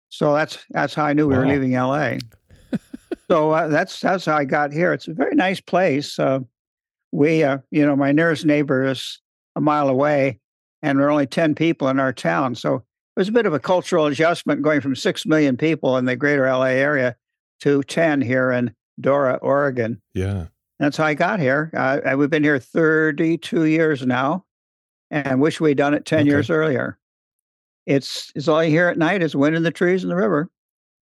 So 0.09 0.35
that's 0.35 0.65
that's 0.71 0.95
how 0.95 1.05
I 1.05 1.13
knew 1.13 1.29
we 1.29 1.37
were 1.37 1.47
leaving 1.47 1.73
LA. 1.73 2.19
so 3.31 3.51
uh, 3.51 3.69
that's 3.69 4.01
that's 4.01 4.25
how 4.25 4.37
I 4.37 4.45
got 4.45 4.73
here. 4.73 4.93
It's 4.93 5.09
a 5.09 5.15
very 5.15 5.35
nice 5.35 5.61
place. 5.61 6.19
Uh, 6.19 6.41
we, 7.13 7.43
uh, 7.43 7.59
you 7.71 7.85
know, 7.85 7.97
my 7.97 8.13
nearest 8.13 8.45
neighbor 8.45 8.85
is 8.85 9.21
a 9.57 9.61
mile 9.61 9.89
away, 9.89 10.39
and 10.83 10.99
we're 10.99 11.11
only 11.11 11.27
10 11.27 11.55
people 11.55 11.89
in 11.89 11.99
our 11.99 12.13
town. 12.13 12.55
So 12.55 12.77
it 12.77 12.83
was 13.21 13.29
a 13.29 13.33
bit 13.33 13.47
of 13.47 13.55
a 13.55 13.59
cultural 13.59 14.07
adjustment 14.07 14.63
going 14.63 14.81
from 14.81 14.95
6 14.95 15.27
million 15.27 15.57
people 15.57 15.97
in 15.97 16.05
the 16.05 16.17
greater 16.17 16.47
LA 16.47 16.65
area 16.65 17.17
to 17.61 17.83
10 17.83 18.21
here 18.21 18.51
in 18.53 18.75
Dora, 19.01 19.39
Oregon. 19.43 20.01
Yeah. 20.15 20.47
That's 20.79 20.97
how 20.97 21.05
I 21.05 21.15
got 21.15 21.41
here. 21.41 21.71
Uh, 21.75 22.17
we've 22.17 22.31
been 22.31 22.45
here 22.45 22.59
32 22.59 23.65
years 23.65 24.05
now 24.05 24.45
and 25.11 25.41
wish 25.41 25.61
we'd 25.61 25.79
done 25.79 25.95
it 25.95 26.05
10 26.05 26.21
okay. 26.21 26.29
years 26.29 26.51
earlier. 26.51 26.99
It's, 27.87 28.33
it's 28.35 28.49
all 28.49 28.63
you 28.63 28.71
hear 28.71 28.89
at 28.89 28.99
night 28.99 29.23
is 29.23 29.37
wind 29.37 29.57
in 29.57 29.63
the 29.63 29.71
trees 29.71 30.03
and 30.03 30.11
the 30.11 30.17
river. 30.17 30.51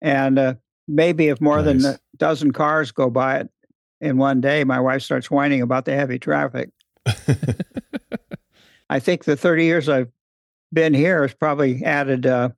And 0.02 0.38
uh, 0.38 0.55
maybe 0.88 1.28
if 1.28 1.40
more 1.40 1.62
nice. 1.62 1.83
than 1.83 1.94
a 1.94 1.98
dozen 2.16 2.52
cars 2.52 2.92
go 2.92 3.09
by 3.09 3.38
it 3.38 3.50
in 4.00 4.18
one 4.18 4.40
day, 4.40 4.64
my 4.64 4.81
wife 4.81 5.02
starts 5.02 5.31
whining 5.31 5.62
about 5.62 5.85
the 5.85 5.94
heavy 5.94 6.18
traffic. 6.18 6.70
I 8.90 8.98
think 8.98 9.24
the 9.24 9.37
30 9.37 9.64
years 9.64 9.88
I've 9.88 10.11
been 10.72 10.92
here 10.92 11.22
has 11.22 11.35
probably 11.35 11.85
added 11.85 12.26
uh, 12.26 12.50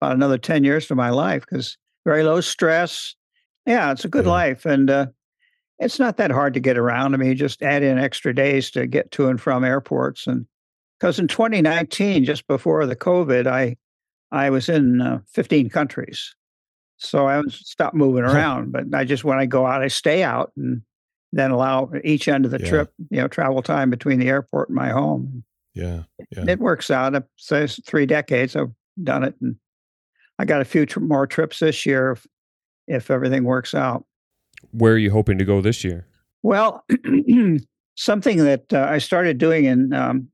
about 0.00 0.14
another 0.14 0.38
10 0.38 0.64
years 0.64 0.86
to 0.86 0.94
my 0.94 1.10
life 1.10 1.44
because 1.48 1.76
very 2.04 2.22
low 2.22 2.40
stress, 2.40 3.14
yeah, 3.66 3.92
it's 3.92 4.04
a 4.04 4.08
good 4.08 4.24
yeah. 4.24 4.32
life, 4.32 4.66
and 4.66 4.90
uh, 4.90 5.06
it's 5.78 5.98
not 5.98 6.16
that 6.16 6.30
hard 6.30 6.54
to 6.54 6.60
get 6.60 6.78
around. 6.78 7.14
I 7.14 7.16
mean, 7.16 7.28
you 7.28 7.34
just 7.34 7.62
add 7.62 7.82
in 7.82 7.98
extra 7.98 8.34
days 8.34 8.70
to 8.72 8.86
get 8.86 9.10
to 9.12 9.28
and 9.28 9.40
from 9.40 9.64
airports, 9.64 10.26
and 10.26 10.46
because 10.98 11.18
in 11.18 11.28
2019, 11.28 12.24
just 12.24 12.46
before 12.46 12.86
the 12.86 12.96
COVID, 12.96 13.46
I 13.46 13.76
I 14.30 14.50
was 14.50 14.68
in 14.68 15.00
uh, 15.00 15.20
15 15.28 15.68
countries, 15.68 16.34
so 16.96 17.28
I 17.28 17.42
stopped 17.48 17.94
moving 17.94 18.24
around. 18.24 18.72
but 18.72 18.84
I 18.94 19.04
just 19.04 19.24
when 19.24 19.38
I 19.38 19.46
go 19.46 19.66
out, 19.66 19.82
I 19.82 19.88
stay 19.88 20.22
out 20.22 20.52
and 20.56 20.82
then 21.32 21.50
allow 21.50 21.90
each 22.04 22.28
end 22.28 22.44
of 22.44 22.50
the 22.50 22.60
yeah. 22.60 22.68
trip, 22.68 22.92
you 23.10 23.20
know, 23.20 23.28
travel 23.28 23.62
time 23.62 23.90
between 23.90 24.18
the 24.18 24.28
airport 24.28 24.68
and 24.68 24.76
my 24.76 24.90
home. 24.90 25.44
Yeah, 25.74 26.02
yeah. 26.30 26.44
it 26.48 26.58
works 26.58 26.90
out. 26.90 27.14
It 27.14 27.24
says 27.36 27.80
three 27.86 28.06
decades 28.06 28.56
I've 28.56 28.72
done 29.02 29.24
it, 29.24 29.34
and 29.40 29.56
I 30.38 30.44
got 30.44 30.60
a 30.60 30.64
few 30.66 30.84
tr- 30.84 31.00
more 31.00 31.26
trips 31.26 31.60
this 31.60 31.86
year 31.86 32.18
if 32.92 33.10
everything 33.10 33.44
works 33.44 33.74
out. 33.74 34.04
Where 34.70 34.92
are 34.92 34.98
you 34.98 35.10
hoping 35.10 35.38
to 35.38 35.44
go 35.44 35.60
this 35.60 35.82
year? 35.82 36.06
Well, 36.42 36.84
something 37.96 38.38
that 38.38 38.72
uh, 38.72 38.86
I 38.88 38.98
started 38.98 39.38
doing 39.38 39.64
in 39.64 39.92
um, 39.92 40.28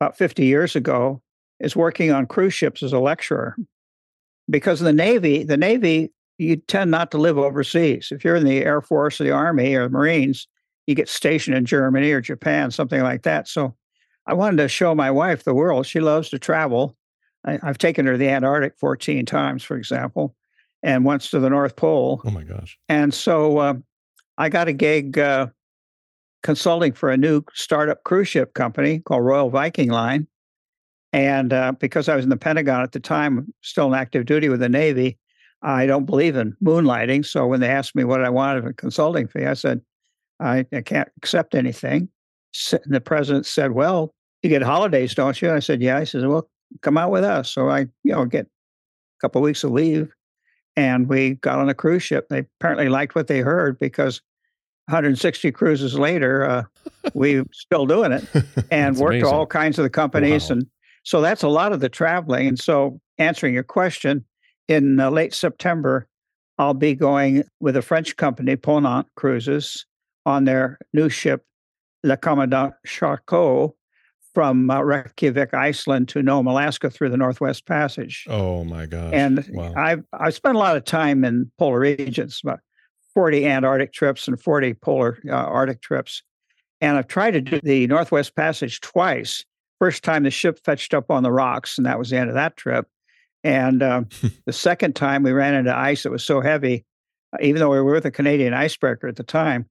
about 0.00 0.16
50 0.16 0.44
years 0.44 0.76
ago 0.76 1.22
is 1.60 1.74
working 1.74 2.12
on 2.12 2.26
cruise 2.26 2.54
ships 2.54 2.82
as 2.82 2.92
a 2.92 2.98
lecturer. 2.98 3.56
Because 4.50 4.80
the 4.80 4.92
Navy, 4.92 5.44
the 5.44 5.56
Navy, 5.56 6.12
you 6.38 6.56
tend 6.56 6.90
not 6.90 7.10
to 7.10 7.18
live 7.18 7.36
overseas. 7.36 8.08
If 8.12 8.24
you're 8.24 8.36
in 8.36 8.44
the 8.44 8.64
Air 8.64 8.80
Force 8.80 9.20
or 9.20 9.24
the 9.24 9.32
Army 9.32 9.74
or 9.74 9.84
the 9.84 9.90
Marines, 9.90 10.46
you 10.86 10.94
get 10.94 11.08
stationed 11.08 11.56
in 11.56 11.66
Germany 11.66 12.10
or 12.12 12.20
Japan, 12.20 12.70
something 12.70 13.02
like 13.02 13.24
that. 13.24 13.48
So 13.48 13.74
I 14.26 14.34
wanted 14.34 14.58
to 14.58 14.68
show 14.68 14.94
my 14.94 15.10
wife 15.10 15.44
the 15.44 15.54
world. 15.54 15.86
She 15.86 16.00
loves 16.00 16.30
to 16.30 16.38
travel. 16.38 16.96
I, 17.44 17.58
have 17.62 17.78
taken 17.78 18.06
her 18.06 18.12
to 18.12 18.18
the 18.18 18.28
Antarctic 18.28 18.78
14 18.78 19.26
times, 19.26 19.62
for 19.62 19.76
example 19.76 20.34
and 20.82 21.04
once 21.04 21.30
to 21.30 21.40
the 21.40 21.50
North 21.50 21.76
Pole. 21.76 22.20
Oh 22.24 22.30
my 22.30 22.44
gosh! 22.44 22.78
And 22.88 23.12
so 23.12 23.58
uh, 23.58 23.74
I 24.36 24.48
got 24.48 24.68
a 24.68 24.72
gig 24.72 25.18
uh, 25.18 25.48
consulting 26.42 26.92
for 26.92 27.10
a 27.10 27.16
new 27.16 27.42
startup 27.52 28.04
cruise 28.04 28.28
ship 28.28 28.54
company 28.54 29.00
called 29.00 29.24
Royal 29.24 29.50
Viking 29.50 29.90
Line. 29.90 30.26
And 31.12 31.52
uh, 31.52 31.72
because 31.72 32.08
I 32.08 32.16
was 32.16 32.24
in 32.24 32.30
the 32.30 32.36
Pentagon 32.36 32.82
at 32.82 32.92
the 32.92 33.00
time, 33.00 33.52
still 33.62 33.86
in 33.86 33.94
active 33.94 34.26
duty 34.26 34.48
with 34.48 34.60
the 34.60 34.68
Navy, 34.68 35.18
I 35.62 35.86
don't 35.86 36.04
believe 36.04 36.36
in 36.36 36.54
moonlighting. 36.62 37.26
So 37.26 37.46
when 37.46 37.60
they 37.60 37.68
asked 37.68 37.96
me 37.96 38.04
what 38.04 38.24
I 38.24 38.30
wanted 38.30 38.66
a 38.66 38.72
consulting 38.72 39.26
fee, 39.26 39.46
I 39.46 39.54
said, 39.54 39.80
I, 40.38 40.64
I 40.72 40.82
can't 40.82 41.08
accept 41.16 41.54
anything. 41.54 42.08
And 42.72 42.94
the 42.94 43.00
president 43.00 43.46
said, 43.46 43.72
Well, 43.72 44.14
you 44.42 44.50
get 44.50 44.62
holidays, 44.62 45.14
don't 45.14 45.40
you? 45.40 45.50
I 45.50 45.58
said, 45.58 45.82
Yeah. 45.82 45.98
He 45.98 46.06
says, 46.06 46.24
Well, 46.24 46.48
come 46.82 46.96
out 46.96 47.10
with 47.10 47.24
us. 47.24 47.50
So 47.50 47.68
I, 47.68 47.80
you 48.04 48.12
know, 48.12 48.24
get 48.24 48.46
a 48.46 49.20
couple 49.20 49.40
of 49.40 49.44
weeks 49.44 49.64
of 49.64 49.72
leave 49.72 50.12
and 50.78 51.08
we 51.08 51.34
got 51.34 51.58
on 51.58 51.68
a 51.68 51.74
cruise 51.74 52.04
ship. 52.04 52.28
They 52.28 52.46
apparently 52.60 52.88
liked 52.88 53.16
what 53.16 53.26
they 53.26 53.40
heard 53.40 53.80
because 53.80 54.22
160 54.86 55.50
cruises 55.50 55.98
later, 55.98 56.48
uh, 56.48 56.62
we're 57.14 57.44
still 57.52 57.84
doing 57.84 58.12
it 58.12 58.24
and 58.70 58.96
worked 58.96 59.16
amazing. 59.16 59.34
all 59.34 59.44
kinds 59.44 59.80
of 59.80 59.82
the 59.82 59.90
companies. 59.90 60.48
Wow. 60.48 60.58
And 60.58 60.66
so 61.02 61.20
that's 61.20 61.42
a 61.42 61.48
lot 61.48 61.72
of 61.72 61.80
the 61.80 61.88
traveling. 61.88 62.46
And 62.46 62.58
so, 62.60 63.00
answering 63.18 63.54
your 63.54 63.64
question, 63.64 64.24
in 64.68 65.00
uh, 65.00 65.10
late 65.10 65.34
September, 65.34 66.06
I'll 66.58 66.74
be 66.74 66.94
going 66.94 67.42
with 67.58 67.76
a 67.76 67.82
French 67.82 68.16
company, 68.16 68.54
Ponant 68.54 69.06
Cruises, 69.16 69.84
on 70.26 70.44
their 70.44 70.78
new 70.92 71.08
ship, 71.08 71.44
Le 72.04 72.16
Commandant 72.16 72.74
Charcot, 72.86 73.72
from 74.38 74.70
uh, 74.70 74.80
Reykjavik, 74.80 75.52
Iceland 75.52 76.06
to 76.10 76.22
Nome, 76.22 76.46
Alaska 76.46 76.90
through 76.90 77.08
the 77.08 77.16
Northwest 77.16 77.66
Passage. 77.66 78.24
Oh 78.28 78.62
my 78.62 78.86
gosh. 78.86 79.12
And 79.12 79.44
wow. 79.48 79.72
I've, 79.76 80.04
I've 80.12 80.32
spent 80.32 80.54
a 80.54 80.60
lot 80.60 80.76
of 80.76 80.84
time 80.84 81.24
in 81.24 81.50
polar 81.58 81.80
regions, 81.80 82.40
about 82.44 82.60
40 83.14 83.44
Antarctic 83.44 83.92
trips 83.92 84.28
and 84.28 84.40
40 84.40 84.74
polar 84.74 85.18
uh, 85.28 85.32
Arctic 85.32 85.82
trips. 85.82 86.22
And 86.80 86.96
I've 86.96 87.08
tried 87.08 87.32
to 87.32 87.40
do 87.40 87.58
the 87.64 87.88
Northwest 87.88 88.36
Passage 88.36 88.80
twice. 88.80 89.44
First 89.80 90.04
time 90.04 90.22
the 90.22 90.30
ship 90.30 90.60
fetched 90.64 90.94
up 90.94 91.10
on 91.10 91.24
the 91.24 91.32
rocks, 91.32 91.76
and 91.76 91.84
that 91.88 91.98
was 91.98 92.10
the 92.10 92.18
end 92.18 92.28
of 92.28 92.34
that 92.36 92.56
trip. 92.56 92.86
And 93.42 93.82
um, 93.82 94.06
the 94.46 94.52
second 94.52 94.94
time 94.94 95.24
we 95.24 95.32
ran 95.32 95.54
into 95.54 95.76
ice 95.76 96.04
that 96.04 96.12
was 96.12 96.24
so 96.24 96.40
heavy, 96.40 96.84
uh, 97.32 97.38
even 97.42 97.58
though 97.58 97.70
we 97.70 97.80
were 97.80 97.92
with 97.92 98.06
a 98.06 98.12
Canadian 98.12 98.54
icebreaker 98.54 99.08
at 99.08 99.16
the 99.16 99.24
time, 99.24 99.68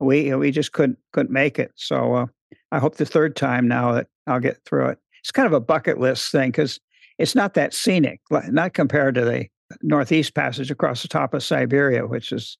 we 0.00 0.34
we 0.34 0.50
just 0.50 0.72
couldn't 0.72 0.98
couldn't 1.12 1.32
make 1.32 1.60
it. 1.60 1.70
So 1.76 2.14
uh, 2.14 2.26
I 2.72 2.78
hope 2.78 2.96
the 2.96 3.06
third 3.06 3.36
time 3.36 3.68
now 3.68 3.92
that 3.92 4.06
I'll 4.26 4.40
get 4.40 4.58
through 4.64 4.88
it. 4.88 4.98
It's 5.20 5.30
kind 5.30 5.46
of 5.46 5.52
a 5.52 5.60
bucket 5.60 5.98
list 5.98 6.30
thing 6.30 6.50
because 6.50 6.78
it's 7.18 7.34
not 7.34 7.54
that 7.54 7.74
scenic, 7.74 8.20
not 8.30 8.74
compared 8.74 9.14
to 9.16 9.24
the 9.24 9.46
Northeast 9.82 10.34
Passage 10.34 10.70
across 10.70 11.02
the 11.02 11.08
top 11.08 11.34
of 11.34 11.42
Siberia, 11.42 12.06
which 12.06 12.32
is 12.32 12.56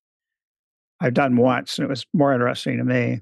I've 1.01 1.15
done 1.15 1.37
once 1.37 1.79
and 1.79 1.85
it 1.85 1.89
was 1.89 2.05
more 2.13 2.33
interesting 2.33 2.79
to 2.79 2.85
me. 2.85 3.21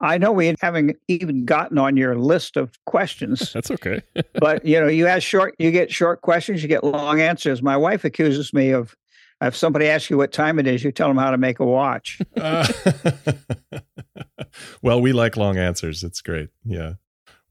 I 0.00 0.18
know 0.18 0.30
we 0.30 0.54
haven't 0.60 0.96
even 1.08 1.46
gotten 1.46 1.78
on 1.78 1.96
your 1.96 2.16
list 2.16 2.56
of 2.56 2.72
questions. 2.86 3.52
That's 3.52 3.70
okay. 3.70 4.02
but 4.34 4.64
you 4.64 4.78
know, 4.78 4.88
you 4.88 5.06
ask 5.06 5.22
short, 5.22 5.54
you 5.58 5.70
get 5.70 5.90
short 5.90 6.20
questions, 6.20 6.62
you 6.62 6.68
get 6.68 6.84
long 6.84 7.20
answers. 7.20 7.62
My 7.62 7.76
wife 7.76 8.04
accuses 8.04 8.52
me 8.52 8.70
of 8.70 8.94
if 9.42 9.56
somebody 9.56 9.86
asks 9.86 10.10
you 10.10 10.16
what 10.16 10.32
time 10.32 10.58
it 10.58 10.66
is, 10.66 10.82
you 10.82 10.92
tell 10.92 11.08
them 11.08 11.18
how 11.18 11.30
to 11.30 11.38
make 11.38 11.60
a 11.60 11.64
watch. 11.64 12.20
uh, 12.40 12.66
well, 14.82 15.00
we 15.00 15.12
like 15.12 15.36
long 15.36 15.56
answers. 15.56 16.02
It's 16.02 16.20
great. 16.20 16.48
Yeah. 16.64 16.94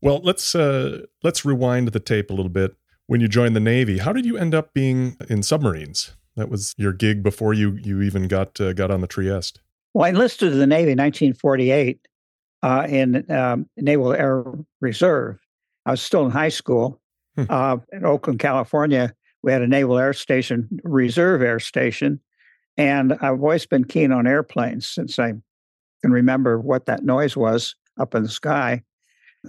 Well, 0.01 0.21
let's 0.23 0.55
uh, 0.55 1.03
let's 1.23 1.45
rewind 1.45 1.89
the 1.89 1.99
tape 1.99 2.29
a 2.29 2.33
little 2.33 2.49
bit. 2.49 2.75
When 3.07 3.21
you 3.21 3.27
joined 3.27 3.55
the 3.55 3.59
Navy, 3.59 3.99
how 3.99 4.13
did 4.13 4.25
you 4.25 4.37
end 4.37 4.55
up 4.55 4.73
being 4.73 5.15
in 5.29 5.43
submarines? 5.43 6.15
That 6.35 6.49
was 6.49 6.73
your 6.77 6.91
gig 6.91 7.23
before 7.23 7.53
you 7.53 7.79
you 7.83 8.01
even 8.01 8.27
got 8.27 8.59
uh, 8.59 8.73
got 8.73 8.91
on 8.91 9.01
the 9.01 9.07
Trieste. 9.07 9.61
Well, 9.93 10.05
I 10.05 10.09
enlisted 10.09 10.51
in 10.51 10.59
the 10.59 10.67
Navy 10.67 10.91
in 10.91 10.97
1948 10.97 12.07
uh, 12.63 12.87
in 12.89 13.31
um, 13.31 13.69
Naval 13.77 14.13
Air 14.13 14.43
Reserve. 14.81 15.39
I 15.85 15.91
was 15.91 16.01
still 16.01 16.25
in 16.25 16.31
high 16.31 16.49
school 16.49 16.99
hmm. 17.35 17.45
uh, 17.49 17.77
in 17.93 18.03
Oakland, 18.03 18.39
California. 18.39 19.13
We 19.45 19.51
had 19.51 19.61
a 19.61 19.67
Naval 19.67 19.99
Air 19.99 20.13
Station, 20.13 20.67
Reserve 20.83 21.43
Air 21.43 21.59
Station, 21.59 22.19
and 22.77 23.13
I've 23.13 23.43
always 23.43 23.67
been 23.67 23.83
keen 23.83 24.11
on 24.11 24.25
airplanes 24.25 24.87
since 24.87 25.19
I 25.19 25.33
can 26.01 26.11
remember 26.11 26.59
what 26.59 26.87
that 26.87 27.03
noise 27.03 27.37
was 27.37 27.75
up 27.99 28.15
in 28.15 28.23
the 28.23 28.29
sky. 28.29 28.81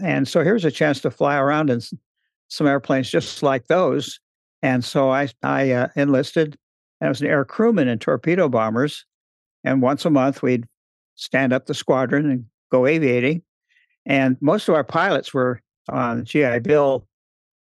And 0.03 0.29
so 0.29 0.45
here's 0.45 0.67
a 0.67 0.71
chance 0.71 1.01
to 1.01 1.11
fly 1.11 1.39
around 1.39 1.71
in 1.71 1.81
some 2.49 2.67
airplanes 2.67 3.11
just 3.11 3.43
like 3.43 3.69
those. 3.69 4.21
And 4.61 4.85
so 4.85 5.09
I, 5.09 5.31
I 5.43 5.71
uh, 5.71 5.89
enlisted. 5.97 6.59
I 7.01 7.09
was 7.09 7.23
an 7.23 7.29
air 7.29 7.47
crewman 7.47 7.89
in 7.89 7.99
torpedo 7.99 8.51
bombers. 8.51 9.07
And 9.65 9.81
once 9.81 10.05
a 10.05 10.11
month, 10.11 10.43
we'd 10.43 10.67
stand 11.15 11.55
up 11.55 11.65
the 11.65 11.75
squadron 11.75 12.31
and 12.31 12.45
go 12.71 12.85
aviating. 12.85 13.41
And 14.05 14.37
most 14.43 14.69
of 14.69 14.75
our 14.75 14.85
pilots 14.85 15.33
were 15.33 15.63
on 15.89 16.27
GI 16.27 16.59
Bill 16.59 17.09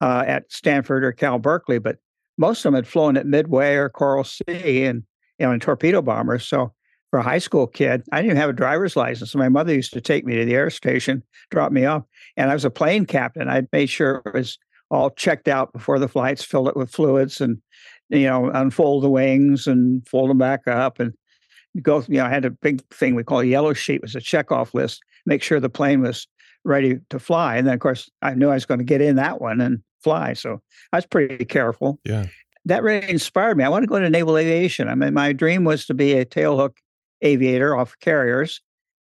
uh, 0.00 0.24
at 0.26 0.50
Stanford 0.50 1.04
or 1.04 1.12
Cal 1.12 1.38
Berkeley, 1.38 1.78
but 1.78 1.98
most 2.42 2.58
of 2.58 2.64
them 2.64 2.74
had 2.74 2.88
flown 2.88 3.16
at 3.16 3.24
Midway 3.24 3.76
or 3.76 3.88
Coral 3.88 4.24
Sea 4.24 4.84
and 4.84 5.04
you 5.38 5.46
know 5.46 5.52
in 5.52 5.60
torpedo 5.60 6.02
bombers. 6.02 6.44
So 6.44 6.72
for 7.10 7.20
a 7.20 7.22
high 7.22 7.38
school 7.38 7.68
kid, 7.68 8.02
I 8.10 8.20
didn't 8.20 8.36
have 8.36 8.50
a 8.50 8.54
driver's 8.54 8.96
license. 8.96 9.34
My 9.36 9.48
mother 9.48 9.72
used 9.72 9.92
to 9.92 10.00
take 10.00 10.26
me 10.26 10.34
to 10.34 10.44
the 10.44 10.54
air 10.54 10.68
station, 10.68 11.22
drop 11.50 11.70
me 11.70 11.84
off, 11.84 12.02
and 12.36 12.50
I 12.50 12.54
was 12.54 12.64
a 12.64 12.70
plane 12.70 13.06
captain. 13.06 13.48
I 13.48 13.62
made 13.72 13.86
sure 13.86 14.22
it 14.26 14.34
was 14.34 14.58
all 14.90 15.10
checked 15.10 15.46
out 15.46 15.72
before 15.72 16.00
the 16.00 16.08
flights, 16.08 16.42
filled 16.42 16.68
it 16.68 16.76
with 16.76 16.90
fluids, 16.90 17.40
and 17.40 17.58
you 18.08 18.26
know 18.26 18.50
unfold 18.50 19.04
the 19.04 19.10
wings 19.10 19.68
and 19.68 20.06
fold 20.08 20.28
them 20.28 20.38
back 20.38 20.66
up 20.66 20.98
and 20.98 21.14
go, 21.80 22.04
you 22.08 22.16
know, 22.16 22.26
I 22.26 22.28
had 22.28 22.44
a 22.44 22.50
big 22.50 22.82
thing 22.88 23.14
we 23.14 23.22
call 23.22 23.40
a 23.40 23.44
yellow 23.44 23.72
sheet, 23.72 23.96
it 23.96 24.02
was 24.02 24.16
a 24.16 24.20
checkoff 24.20 24.74
list, 24.74 25.00
make 25.26 25.44
sure 25.44 25.60
the 25.60 25.70
plane 25.70 26.02
was 26.02 26.26
ready 26.64 26.98
to 27.08 27.20
fly. 27.20 27.56
And 27.56 27.66
then, 27.66 27.74
of 27.74 27.80
course, 27.80 28.10
I 28.20 28.34
knew 28.34 28.50
I 28.50 28.54
was 28.54 28.66
going 28.66 28.78
to 28.78 28.84
get 28.84 29.00
in 29.00 29.16
that 29.16 29.40
one 29.40 29.60
and 29.60 29.82
fly. 30.02 30.32
So 30.32 30.60
I 30.92 30.98
was 30.98 31.06
pretty 31.06 31.44
careful. 31.44 32.00
Yeah. 32.04 32.26
That 32.64 32.82
really 32.82 33.08
inspired 33.08 33.56
me. 33.56 33.64
I 33.64 33.68
want 33.68 33.82
to 33.82 33.88
go 33.88 33.96
into 33.96 34.10
naval 34.10 34.36
aviation. 34.36 34.88
I 34.88 34.94
mean, 34.94 35.14
my 35.14 35.32
dream 35.32 35.64
was 35.64 35.86
to 35.86 35.94
be 35.94 36.12
a 36.12 36.24
tailhook 36.24 36.76
aviator 37.22 37.76
off 37.76 37.96
carriers. 38.00 38.60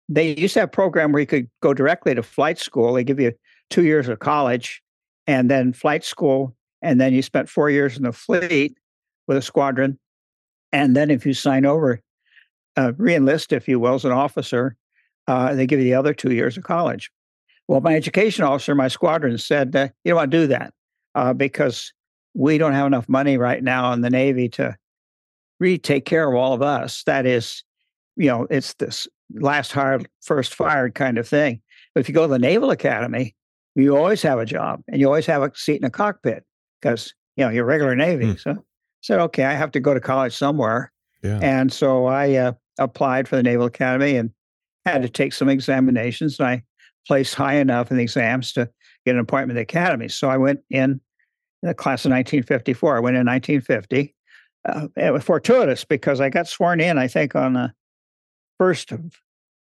They 0.10 0.36
used 0.36 0.56
to 0.56 0.62
have 0.62 0.70
a 0.70 0.72
program 0.72 1.12
where 1.12 1.20
you 1.20 1.28
could 1.28 1.50
go 1.62 1.74
directly 1.74 2.16
to 2.16 2.24
flight 2.24 2.58
school. 2.58 2.94
They 2.94 3.04
give 3.04 3.20
you 3.20 3.34
two 3.70 3.84
years 3.84 4.08
of 4.08 4.20
college 4.20 4.82
and 5.28 5.50
then 5.50 5.74
flight 5.74 6.04
school. 6.04 6.56
And 6.82 7.00
then 7.00 7.14
you 7.14 7.22
spent 7.22 7.50
four 7.50 7.70
years 7.70 7.98
in 7.98 8.04
the 8.04 8.12
fleet 8.12 8.78
with 9.28 9.38
a 9.38 9.42
squadron. 9.42 10.00
And 10.72 10.96
then 10.96 11.12
if 11.12 11.26
you 11.26 11.34
sign 11.34 11.66
over 11.66 12.02
uh, 12.76 12.94
reenlist, 12.94 13.52
if 13.52 13.68
you 13.68 13.80
will, 13.80 13.96
as 13.96 14.06
an 14.06 14.12
officer, 14.12 14.76
uh, 15.28 15.54
they 15.54 15.68
give 15.68 15.80
you 15.80 15.86
the 15.86 15.94
other 15.94 16.14
two 16.14 16.32
years 16.34 16.58
of 16.58 16.64
college. 16.64 17.12
Well, 17.68 17.82
my 17.82 17.96
education 17.96 18.44
officer, 18.44 18.74
my 18.74 18.88
squadron 18.88 19.38
said, 19.38 19.76
uh, 19.76 19.90
you 20.04 20.10
don't 20.10 20.18
want 20.18 20.32
to 20.32 20.38
do 20.38 20.48
that 20.48 20.74
uh, 21.16 21.34
because 21.34 21.94
we 22.34 22.58
don't 22.58 22.74
have 22.74 22.88
enough 22.88 23.10
money 23.10 23.38
right 23.38 23.64
now 23.64 23.92
in 23.94 24.02
the 24.02 24.10
Navy 24.10 24.50
to 24.50 24.76
really 25.60 25.78
take 25.78 26.06
care 26.06 26.30
of 26.30 26.36
all 26.36 26.54
of 26.54 26.62
us. 26.62 27.04
That 27.04 27.26
is, 27.26 27.64
you 28.16 28.28
know, 28.28 28.48
it's 28.50 28.74
this 28.76 29.08
last 29.34 29.72
hired, 29.72 30.08
first 30.22 30.54
fired 30.54 30.96
kind 30.96 31.18
of 31.18 31.28
thing. 31.28 31.62
But 31.94 32.02
if 32.02 32.10
you 32.10 32.16
go 32.16 32.24
to 32.24 32.32
the 32.32 32.40
Naval 32.40 32.72
Academy, 32.72 33.36
you 33.76 33.96
always 33.96 34.22
have 34.22 34.40
a 34.40 34.46
job 34.46 34.82
and 34.88 35.00
you 35.00 35.08
always 35.08 35.26
have 35.26 35.44
a 35.44 35.52
seat 35.56 35.78
in 35.78 35.86
a 35.86 35.90
cockpit 35.90 36.44
because, 36.82 37.14
you 37.36 37.46
know, 37.46 37.52
you're 37.52 37.66
regular 37.66 37.96
Navy. 37.96 38.26
Mm. 38.26 38.40
So 38.40 38.52
I 38.52 38.56
said, 39.02 39.20
okay, 39.20 39.44
I 39.44 39.54
have 39.54 39.72
to 39.72 39.80
go 39.80 39.94
to 39.94 40.00
college 40.00 40.36
somewhere. 40.36 40.92
Yeah. 41.24 41.40
And 41.42 41.72
so 41.72 42.06
I 42.06 42.34
uh, 42.36 42.54
applied 42.80 43.28
for 43.28 43.36
the 43.36 43.44
Naval 43.44 43.66
Academy 43.66 44.16
and 44.16 44.32
had 44.86 45.02
to 45.04 45.10
take 45.10 45.34
some 45.34 45.50
examinations. 45.50 46.40
And 46.40 46.48
I 46.48 46.64
placed 47.08 47.36
high 47.36 47.56
enough 47.56 47.92
in 47.92 47.98
the 47.98 48.04
exams 48.04 48.54
to 48.54 48.70
get 49.06 49.16
an 49.16 49.22
appointment 49.22 49.58
at 49.58 49.68
the 49.68 49.78
Academy. 49.80 50.08
So 50.08 50.30
I 50.30 50.38
went 50.38 50.62
in 50.70 51.02
the 51.62 51.74
class 51.74 52.06
of 52.06 52.12
1954. 52.12 52.98
I 52.98 53.00
went 53.00 53.18
in 53.18 53.26
1950. 53.26 54.16
Uh, 54.68 54.88
it 54.96 55.12
was 55.12 55.24
fortuitous 55.24 55.86
because 55.86 56.22
I 56.22 56.30
got 56.30 56.48
sworn 56.48 56.80
in, 56.80 56.98
I 56.98 57.08
think, 57.08 57.36
on 57.36 57.54
the 57.54 57.74
1st 58.62 58.92
of 58.92 59.22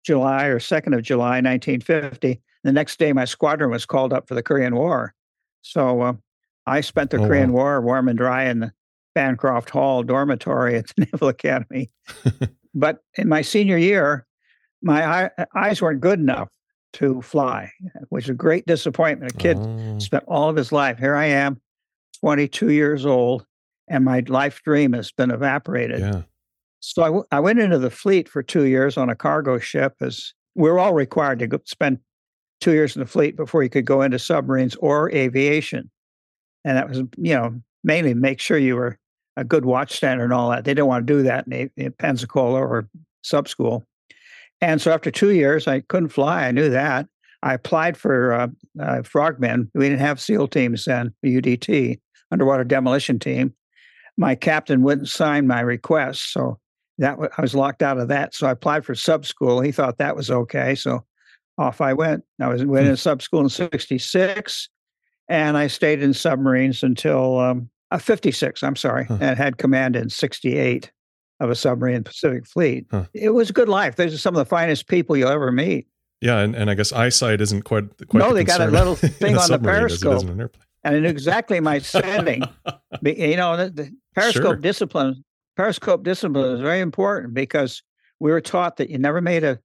July 0.04 0.46
or 0.46 0.58
2nd 0.58 0.96
of 0.96 1.02
July, 1.02 1.40
1950. 1.40 2.40
The 2.64 2.72
next 2.72 2.98
day, 2.98 3.12
my 3.12 3.24
squadron 3.24 3.70
was 3.70 3.86
called 3.86 4.12
up 4.12 4.28
for 4.28 4.34
the 4.34 4.42
Korean 4.42 4.74
War. 4.74 5.14
So 5.62 6.00
uh, 6.00 6.12
I 6.66 6.80
spent 6.80 7.10
the 7.10 7.18
oh, 7.18 7.26
Korean 7.26 7.52
wow. 7.52 7.62
War 7.62 7.80
warm 7.80 8.08
and 8.08 8.18
dry 8.18 8.44
in 8.44 8.60
the 8.60 8.72
Bancroft 9.14 9.70
Hall 9.70 10.02
dormitory 10.02 10.76
at 10.76 10.88
the 10.88 11.06
Naval 11.12 11.28
Academy. 11.28 11.90
but 12.74 12.98
in 13.16 13.28
my 13.28 13.42
senior 13.42 13.76
year, 13.76 14.26
my 14.82 15.04
eye, 15.06 15.46
eyes 15.54 15.80
weren't 15.80 16.00
good 16.00 16.18
enough 16.18 16.48
to 16.94 17.22
fly, 17.22 17.72
which 18.08 18.24
is 18.24 18.30
a 18.30 18.34
great 18.34 18.66
disappointment. 18.66 19.32
A 19.32 19.36
kid 19.36 19.56
oh. 19.58 19.98
spent 19.98 20.24
all 20.26 20.48
of 20.48 20.56
his 20.56 20.72
life. 20.72 20.98
Here 20.98 21.14
I 21.14 21.26
am, 21.26 21.60
22 22.20 22.70
years 22.70 23.06
old, 23.06 23.44
and 23.88 24.04
my 24.04 24.22
life 24.28 24.62
dream 24.62 24.92
has 24.92 25.12
been 25.12 25.30
evaporated. 25.30 26.00
Yeah. 26.00 26.22
So 26.80 27.02
I, 27.02 27.06
w- 27.06 27.24
I 27.30 27.40
went 27.40 27.60
into 27.60 27.78
the 27.78 27.90
fleet 27.90 28.28
for 28.28 28.42
two 28.42 28.64
years 28.64 28.96
on 28.96 29.08
a 29.08 29.14
cargo 29.14 29.58
ship. 29.58 29.94
As 30.00 30.34
we 30.54 30.68
are 30.68 30.78
all 30.78 30.94
required 30.94 31.38
to 31.38 31.46
go 31.46 31.60
spend 31.64 31.98
two 32.60 32.72
years 32.72 32.96
in 32.96 33.00
the 33.00 33.06
fleet 33.06 33.36
before 33.36 33.62
you 33.62 33.70
could 33.70 33.84
go 33.84 34.02
into 34.02 34.18
submarines 34.18 34.74
or 34.76 35.10
aviation, 35.12 35.90
and 36.64 36.76
that 36.76 36.88
was 36.88 36.98
you 37.16 37.34
know 37.34 37.60
mainly 37.84 38.14
make 38.14 38.40
sure 38.40 38.58
you 38.58 38.76
were 38.76 38.98
a 39.36 39.44
good 39.44 39.64
watch 39.64 39.96
standard 39.96 40.24
and 40.24 40.32
all 40.32 40.50
that. 40.50 40.64
They 40.64 40.74
didn't 40.74 40.88
want 40.88 41.06
to 41.06 41.12
do 41.12 41.22
that 41.22 41.46
in, 41.46 41.70
in 41.76 41.92
Pensacola 41.92 42.60
or 42.60 42.88
sub 43.22 43.48
school. 43.48 43.84
And 44.62 44.80
so 44.80 44.92
after 44.92 45.10
two 45.10 45.32
years, 45.32 45.66
I 45.66 45.80
couldn't 45.80 46.10
fly. 46.10 46.46
I 46.46 46.52
knew 46.52 46.70
that. 46.70 47.08
I 47.42 47.54
applied 47.54 47.96
for 47.96 48.32
uh, 48.32 48.48
uh, 48.80 49.02
frogmen. 49.02 49.68
We 49.74 49.88
didn't 49.88 49.98
have 49.98 50.20
SEAL 50.20 50.48
teams 50.48 50.84
then, 50.84 51.12
UDT, 51.26 52.00
underwater 52.30 52.62
demolition 52.62 53.18
team. 53.18 53.54
my 54.16 54.36
captain 54.36 54.82
wouldn't 54.82 55.08
sign 55.08 55.48
my 55.48 55.60
request. 55.60 56.32
So 56.32 56.60
that 56.98 57.18
I 57.36 57.42
was 57.42 57.54
locked 57.54 57.82
out 57.82 57.98
of 57.98 58.08
that. 58.08 58.34
So 58.34 58.46
I 58.46 58.52
applied 58.52 58.84
for 58.84 58.94
sub 58.94 59.26
school. 59.26 59.60
He 59.60 59.72
thought 59.72 59.98
that 59.98 60.14
was 60.14 60.30
okay. 60.30 60.76
So 60.76 61.04
off 61.58 61.80
I 61.80 61.92
went. 61.92 62.24
I 62.40 62.48
was 62.48 62.64
went 62.64 62.86
hmm. 62.86 62.92
in 62.92 62.96
sub 62.96 63.20
school 63.20 63.40
in 63.40 63.48
66 63.48 64.68
and 65.28 65.56
I 65.56 65.66
stayed 65.66 66.02
in 66.02 66.14
submarines 66.14 66.84
until 66.84 67.38
um, 67.40 67.70
uh, 67.90 67.98
56, 67.98 68.62
I'm 68.62 68.76
sorry, 68.76 69.04
huh. 69.04 69.18
and 69.20 69.36
had 69.36 69.58
command 69.58 69.96
in 69.96 70.08
68 70.08 70.92
of 71.42 71.50
a 71.50 71.54
submarine 71.56 72.04
Pacific 72.04 72.46
Fleet. 72.46 72.86
Huh. 72.90 73.04
It 73.12 73.30
was 73.30 73.50
a 73.50 73.52
good 73.52 73.68
life. 73.68 73.96
Those 73.96 74.14
are 74.14 74.18
some 74.18 74.34
of 74.34 74.38
the 74.38 74.44
finest 74.48 74.86
people 74.86 75.16
you'll 75.16 75.28
ever 75.28 75.50
meet. 75.50 75.88
Yeah, 76.20 76.38
and, 76.38 76.54
and 76.54 76.70
I 76.70 76.74
guess 76.74 76.92
eyesight 76.92 77.40
isn't 77.40 77.62
quite 77.62 77.84
quite. 78.06 78.20
No, 78.20 78.32
they 78.32 78.44
got 78.44 78.60
a 78.60 78.66
little 78.66 78.94
thing 78.96 79.36
on 79.36 79.50
the 79.50 79.58
periscope, 79.58 80.22
and 80.22 80.50
I 80.84 81.00
knew 81.00 81.08
exactly 81.08 81.58
my 81.58 81.80
sending. 81.80 82.44
you 83.02 83.36
know, 83.36 83.56
the, 83.56 83.70
the 83.70 83.90
periscope 84.14 84.44
sure. 84.44 84.56
discipline, 84.56 85.24
periscope 85.56 86.04
discipline 86.04 86.54
is 86.54 86.60
very 86.60 86.80
important 86.80 87.34
because 87.34 87.82
we 88.20 88.30
were 88.30 88.40
taught 88.40 88.76
that 88.76 88.88
you 88.88 88.98
never 88.98 89.20
made 89.20 89.42
a 89.42 89.58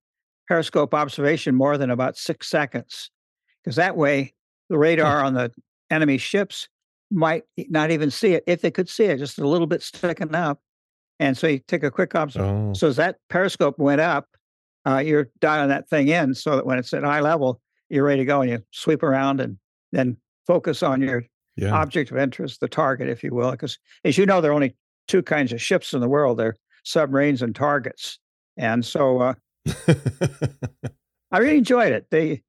periscope 0.48 0.96
observation 0.96 1.54
more 1.54 1.78
than 1.78 1.92
about 1.92 2.18
six 2.18 2.50
seconds, 2.50 3.12
because 3.63 3.76
that 3.76 3.96
way 3.96 4.34
the 4.70 4.80
radar 4.80 5.24
on 5.24 5.36
the 5.36 5.52
enemy 5.92 6.18
ships 6.18 6.68
might 7.12 7.44
not 7.70 7.92
even 7.92 8.10
see 8.10 8.34
it 8.34 8.44
if 8.48 8.62
they 8.62 8.72
could 8.72 8.90
see 8.90 9.06
it, 9.06 9.20
just 9.20 9.38
a 9.38 9.48
little 9.48 9.68
bit 9.68 9.84
sticking 9.84 10.34
up. 10.34 10.60
And 11.20 11.38
so 11.38 11.48
you 11.48 11.60
take 11.60 11.84
a 11.84 11.92
quick 11.92 12.16
observation. 12.16 12.70
Oh. 12.70 12.74
So 12.74 12.88
as 12.88 12.96
that 12.98 13.18
periscope 13.30 13.80
went 13.80 14.02
up, 14.02 14.28
uh, 14.86 15.00
you're 15.00 15.30
dialing 15.40 15.70
that 15.70 15.90
thing 15.90 16.08
in 16.08 16.34
so 16.34 16.56
that 16.56 16.66
when 16.66 16.78
it's 16.78 16.94
at 16.94 17.04
high 17.04 17.22
level, 17.22 17.60
you're 17.90 18.06
ready 18.06 18.22
to 18.22 18.26
go 18.26 18.42
and 18.42 18.50
you 18.50 18.64
sweep 18.72 19.04
around 19.04 19.42
and 19.42 19.58
then 19.92 20.18
focus 20.46 20.84
on 20.84 21.02
your 21.02 21.24
yeah. 21.56 21.74
object 21.74 22.12
of 22.12 22.18
interest, 22.18 22.60
the 22.60 22.68
target, 22.68 23.10
if 23.10 23.24
you 23.24 23.34
will. 23.34 23.52
Because 23.52 23.78
as 24.04 24.18
you 24.18 24.26
know, 24.26 24.42
there 24.42 24.52
are 24.52 24.56
only 24.56 24.76
two 25.08 25.24
kinds 25.24 25.52
of 25.52 25.62
ships 25.62 25.94
in 25.94 26.00
the 26.02 26.08
world: 26.08 26.38
they're 26.38 26.56
submarines 26.84 27.42
and 27.42 27.56
targets. 27.56 28.20
And 28.56 28.86
so 28.86 29.20
uh, 29.22 29.34
I 31.32 31.40
really 31.40 31.58
enjoyed 31.58 31.94
it. 31.94 32.08
They 32.10 32.44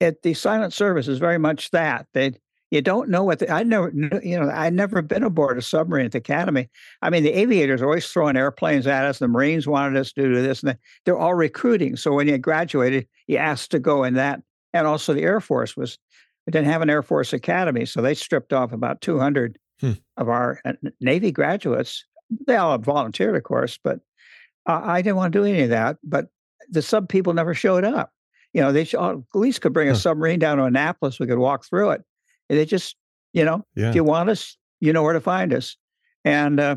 it 0.00 0.22
the 0.22 0.34
silent 0.34 0.72
service 0.72 1.08
is 1.08 1.18
very 1.18 1.38
much 1.38 1.70
that 1.70 2.06
they 2.12 2.34
you 2.70 2.80
don't 2.80 3.08
know 3.08 3.22
what 3.22 3.38
the, 3.38 3.50
I 3.50 3.62
never 3.62 3.92
you 4.22 4.38
know 4.38 4.50
I'd 4.50 4.74
never 4.74 5.02
been 5.02 5.22
aboard 5.22 5.58
a 5.58 5.62
submarine 5.62 6.06
at 6.06 6.12
the 6.12 6.18
academy. 6.18 6.68
I 7.02 7.10
mean 7.10 7.22
the 7.22 7.32
aviators 7.32 7.80
are 7.80 7.86
always 7.86 8.06
throwing 8.08 8.36
airplanes 8.36 8.86
at 8.86 9.04
us. 9.04 9.18
The 9.18 9.28
Marines 9.28 9.66
wanted 9.66 9.98
us 9.98 10.12
to 10.12 10.22
do 10.22 10.42
this, 10.42 10.62
and 10.62 10.76
they're 11.04 11.18
all 11.18 11.34
recruiting. 11.34 11.96
So 11.96 12.12
when 12.12 12.28
you 12.28 12.38
graduated, 12.38 13.06
you 13.26 13.36
asked 13.36 13.70
to 13.72 13.78
go 13.78 14.04
in 14.04 14.14
that, 14.14 14.42
and 14.72 14.86
also 14.86 15.14
the 15.14 15.22
Air 15.22 15.40
Force 15.40 15.76
was 15.76 15.98
we 16.46 16.50
didn't 16.50 16.68
have 16.68 16.82
an 16.82 16.90
Air 16.90 17.02
Force 17.02 17.32
academy, 17.32 17.86
so 17.86 18.02
they 18.02 18.14
stripped 18.14 18.52
off 18.52 18.72
about 18.72 19.00
200 19.00 19.58
hmm. 19.80 19.92
of 20.16 20.28
our 20.28 20.60
uh, 20.64 20.72
Navy 21.00 21.32
graduates. 21.32 22.04
They 22.46 22.56
all 22.56 22.76
volunteered, 22.78 23.36
of 23.36 23.42
course, 23.44 23.78
but 23.82 24.00
uh, 24.66 24.80
I 24.82 25.02
didn't 25.02 25.16
want 25.16 25.32
to 25.32 25.38
do 25.38 25.44
any 25.44 25.62
of 25.62 25.70
that. 25.70 25.98
But 26.02 26.28
the 26.68 26.82
sub 26.82 27.08
people 27.08 27.32
never 27.32 27.54
showed 27.54 27.84
up 27.84 28.12
you 28.56 28.62
know, 28.62 28.72
they 28.72 28.84
should, 28.84 29.00
at 29.00 29.18
least 29.34 29.60
could 29.60 29.74
bring 29.74 29.90
a 29.90 29.94
submarine 29.94 30.38
down 30.38 30.56
to 30.56 30.64
Annapolis. 30.64 31.20
We 31.20 31.26
could 31.26 31.36
walk 31.36 31.66
through 31.66 31.90
it. 31.90 32.02
They 32.48 32.64
just, 32.64 32.96
you 33.32 33.44
know, 33.44 33.64
yeah. 33.74 33.90
if 33.90 33.94
you 33.94 34.04
want 34.04 34.30
us, 34.30 34.56
you 34.80 34.92
know 34.92 35.02
where 35.02 35.12
to 35.12 35.20
find 35.20 35.52
us. 35.52 35.76
And 36.24 36.60
uh, 36.60 36.76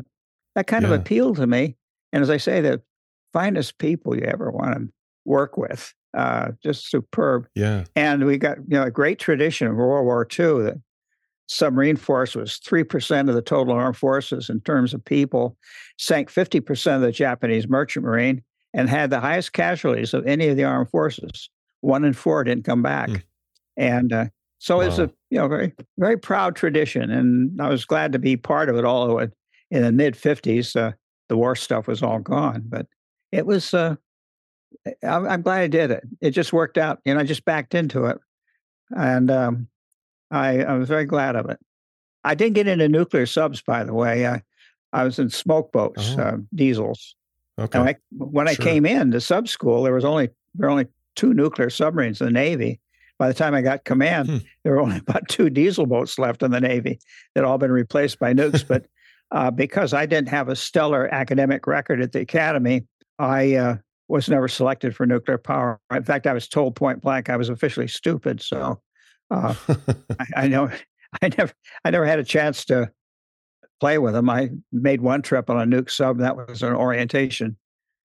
that 0.54 0.66
kind 0.66 0.82
yeah. 0.82 0.94
of 0.94 1.00
appealed 1.00 1.36
to 1.36 1.46
me. 1.46 1.76
And 2.12 2.22
as 2.22 2.30
I 2.30 2.38
say, 2.38 2.60
the 2.60 2.82
finest 3.32 3.78
people 3.78 4.16
you 4.16 4.22
ever 4.22 4.50
want 4.50 4.74
to 4.74 4.88
work 5.24 5.56
with, 5.56 5.94
uh, 6.16 6.52
just 6.62 6.90
superb. 6.90 7.46
Yeah. 7.54 7.84
And 7.94 8.24
we 8.24 8.38
got, 8.38 8.58
you 8.58 8.76
know, 8.76 8.82
a 8.82 8.90
great 8.90 9.18
tradition 9.18 9.66
of 9.68 9.76
World 9.76 10.04
War 10.04 10.26
II. 10.26 10.62
The 10.62 10.82
submarine 11.46 11.96
force 11.96 12.34
was 12.34 12.58
3% 12.58 13.28
of 13.28 13.34
the 13.34 13.42
total 13.42 13.74
armed 13.74 13.96
forces 13.96 14.50
in 14.50 14.60
terms 14.60 14.94
of 14.94 15.04
people, 15.04 15.56
sank 15.98 16.32
50% 16.32 16.96
of 16.96 17.02
the 17.02 17.12
Japanese 17.12 17.68
merchant 17.68 18.04
marine, 18.04 18.42
and 18.72 18.88
had 18.88 19.10
the 19.10 19.20
highest 19.20 19.52
casualties 19.52 20.14
of 20.14 20.26
any 20.26 20.48
of 20.48 20.56
the 20.56 20.64
armed 20.64 20.90
forces 20.90 21.50
one 21.80 22.04
in 22.04 22.12
four 22.12 22.44
didn't 22.44 22.64
come 22.64 22.82
back. 22.82 23.08
Mm. 23.08 23.22
And 23.76 24.12
uh, 24.12 24.26
so 24.60 24.76
wow. 24.76 24.82
it's 24.82 24.98
a 24.98 25.10
you 25.30 25.38
know 25.38 25.48
very 25.48 25.72
very 25.96 26.18
proud 26.18 26.54
tradition, 26.54 27.10
and 27.10 27.60
I 27.60 27.70
was 27.70 27.86
glad 27.86 28.12
to 28.12 28.18
be 28.18 28.36
part 28.36 28.68
of 28.68 28.76
it. 28.76 28.84
Although 28.84 29.18
in 29.70 29.82
the 29.82 29.90
mid 29.90 30.14
'50s, 30.14 30.76
uh, 30.76 30.92
the 31.30 31.36
war 31.36 31.56
stuff 31.56 31.86
was 31.86 32.02
all 32.02 32.20
gone, 32.20 32.64
but 32.66 32.86
it 33.32 33.46
was. 33.46 33.72
Uh, 33.74 33.96
I'm, 35.02 35.26
I'm, 35.26 35.42
glad 35.42 35.62
I 35.62 35.66
did 35.66 35.90
it. 35.90 36.04
It 36.20 36.30
just 36.30 36.52
worked 36.52 36.78
out. 36.78 37.00
You 37.04 37.14
know, 37.14 37.20
I 37.20 37.24
just 37.24 37.46
backed 37.46 37.74
into 37.74 38.04
it, 38.04 38.18
and 38.90 39.30
um, 39.30 39.68
I, 40.30 40.62
I 40.62 40.74
was 40.74 40.88
very 40.88 41.06
glad 41.06 41.36
of 41.36 41.48
it. 41.48 41.58
I 42.22 42.34
didn't 42.34 42.54
get 42.54 42.68
into 42.68 42.88
nuclear 42.88 43.26
subs, 43.26 43.62
by 43.62 43.82
the 43.82 43.94
way. 43.94 44.26
I, 44.26 44.42
I 44.92 45.04
was 45.04 45.18
in 45.18 45.30
smoke 45.30 45.72
boats, 45.72 46.14
oh. 46.18 46.22
uh, 46.22 46.36
diesels. 46.54 47.16
Okay. 47.58 47.78
I, 47.78 47.96
when 48.12 48.46
sure. 48.46 48.52
I 48.52 48.64
came 48.64 48.84
in 48.84 49.10
to 49.12 49.22
sub 49.22 49.48
school, 49.48 49.82
there 49.82 49.94
was 49.94 50.04
only 50.04 50.28
there 50.54 50.68
were 50.68 50.70
only 50.70 50.86
two 51.16 51.32
nuclear 51.32 51.70
submarines 51.70 52.20
in 52.20 52.26
the 52.26 52.32
Navy. 52.32 52.78
By 53.20 53.28
the 53.28 53.34
time 53.34 53.54
I 53.54 53.60
got 53.60 53.84
command, 53.84 54.30
hmm. 54.30 54.36
there 54.64 54.72
were 54.72 54.80
only 54.80 54.96
about 55.06 55.28
two 55.28 55.50
diesel 55.50 55.84
boats 55.84 56.18
left 56.18 56.42
in 56.42 56.52
the 56.52 56.60
Navy 56.60 56.98
that 57.34 57.44
all 57.44 57.58
been 57.58 57.70
replaced 57.70 58.18
by 58.18 58.32
nukes. 58.32 58.66
but 58.66 58.86
uh, 59.30 59.50
because 59.50 59.92
I 59.92 60.06
didn't 60.06 60.30
have 60.30 60.48
a 60.48 60.56
stellar 60.56 61.06
academic 61.12 61.66
record 61.66 62.00
at 62.00 62.12
the 62.12 62.20
academy, 62.20 62.86
I 63.18 63.56
uh, 63.56 63.76
was 64.08 64.30
never 64.30 64.48
selected 64.48 64.96
for 64.96 65.04
nuclear 65.04 65.36
power. 65.36 65.78
In 65.92 66.02
fact, 66.02 66.26
I 66.26 66.32
was 66.32 66.48
told 66.48 66.76
point 66.76 67.02
blank 67.02 67.28
I 67.28 67.36
was 67.36 67.50
officially 67.50 67.88
stupid. 67.88 68.40
So 68.40 68.80
uh, 69.30 69.54
I, 70.18 70.26
I, 70.44 70.48
know 70.48 70.70
I 71.22 71.28
never 71.28 71.52
I 71.84 71.90
never 71.90 72.06
had 72.06 72.20
a 72.20 72.24
chance 72.24 72.64
to 72.66 72.90
play 73.80 73.98
with 73.98 74.14
them. 74.14 74.30
I 74.30 74.48
made 74.72 75.02
one 75.02 75.20
trip 75.20 75.50
on 75.50 75.60
a 75.60 75.66
nuke 75.66 75.90
sub. 75.90 76.20
That 76.20 76.36
was 76.36 76.62
an 76.62 76.72
orientation 76.72 77.58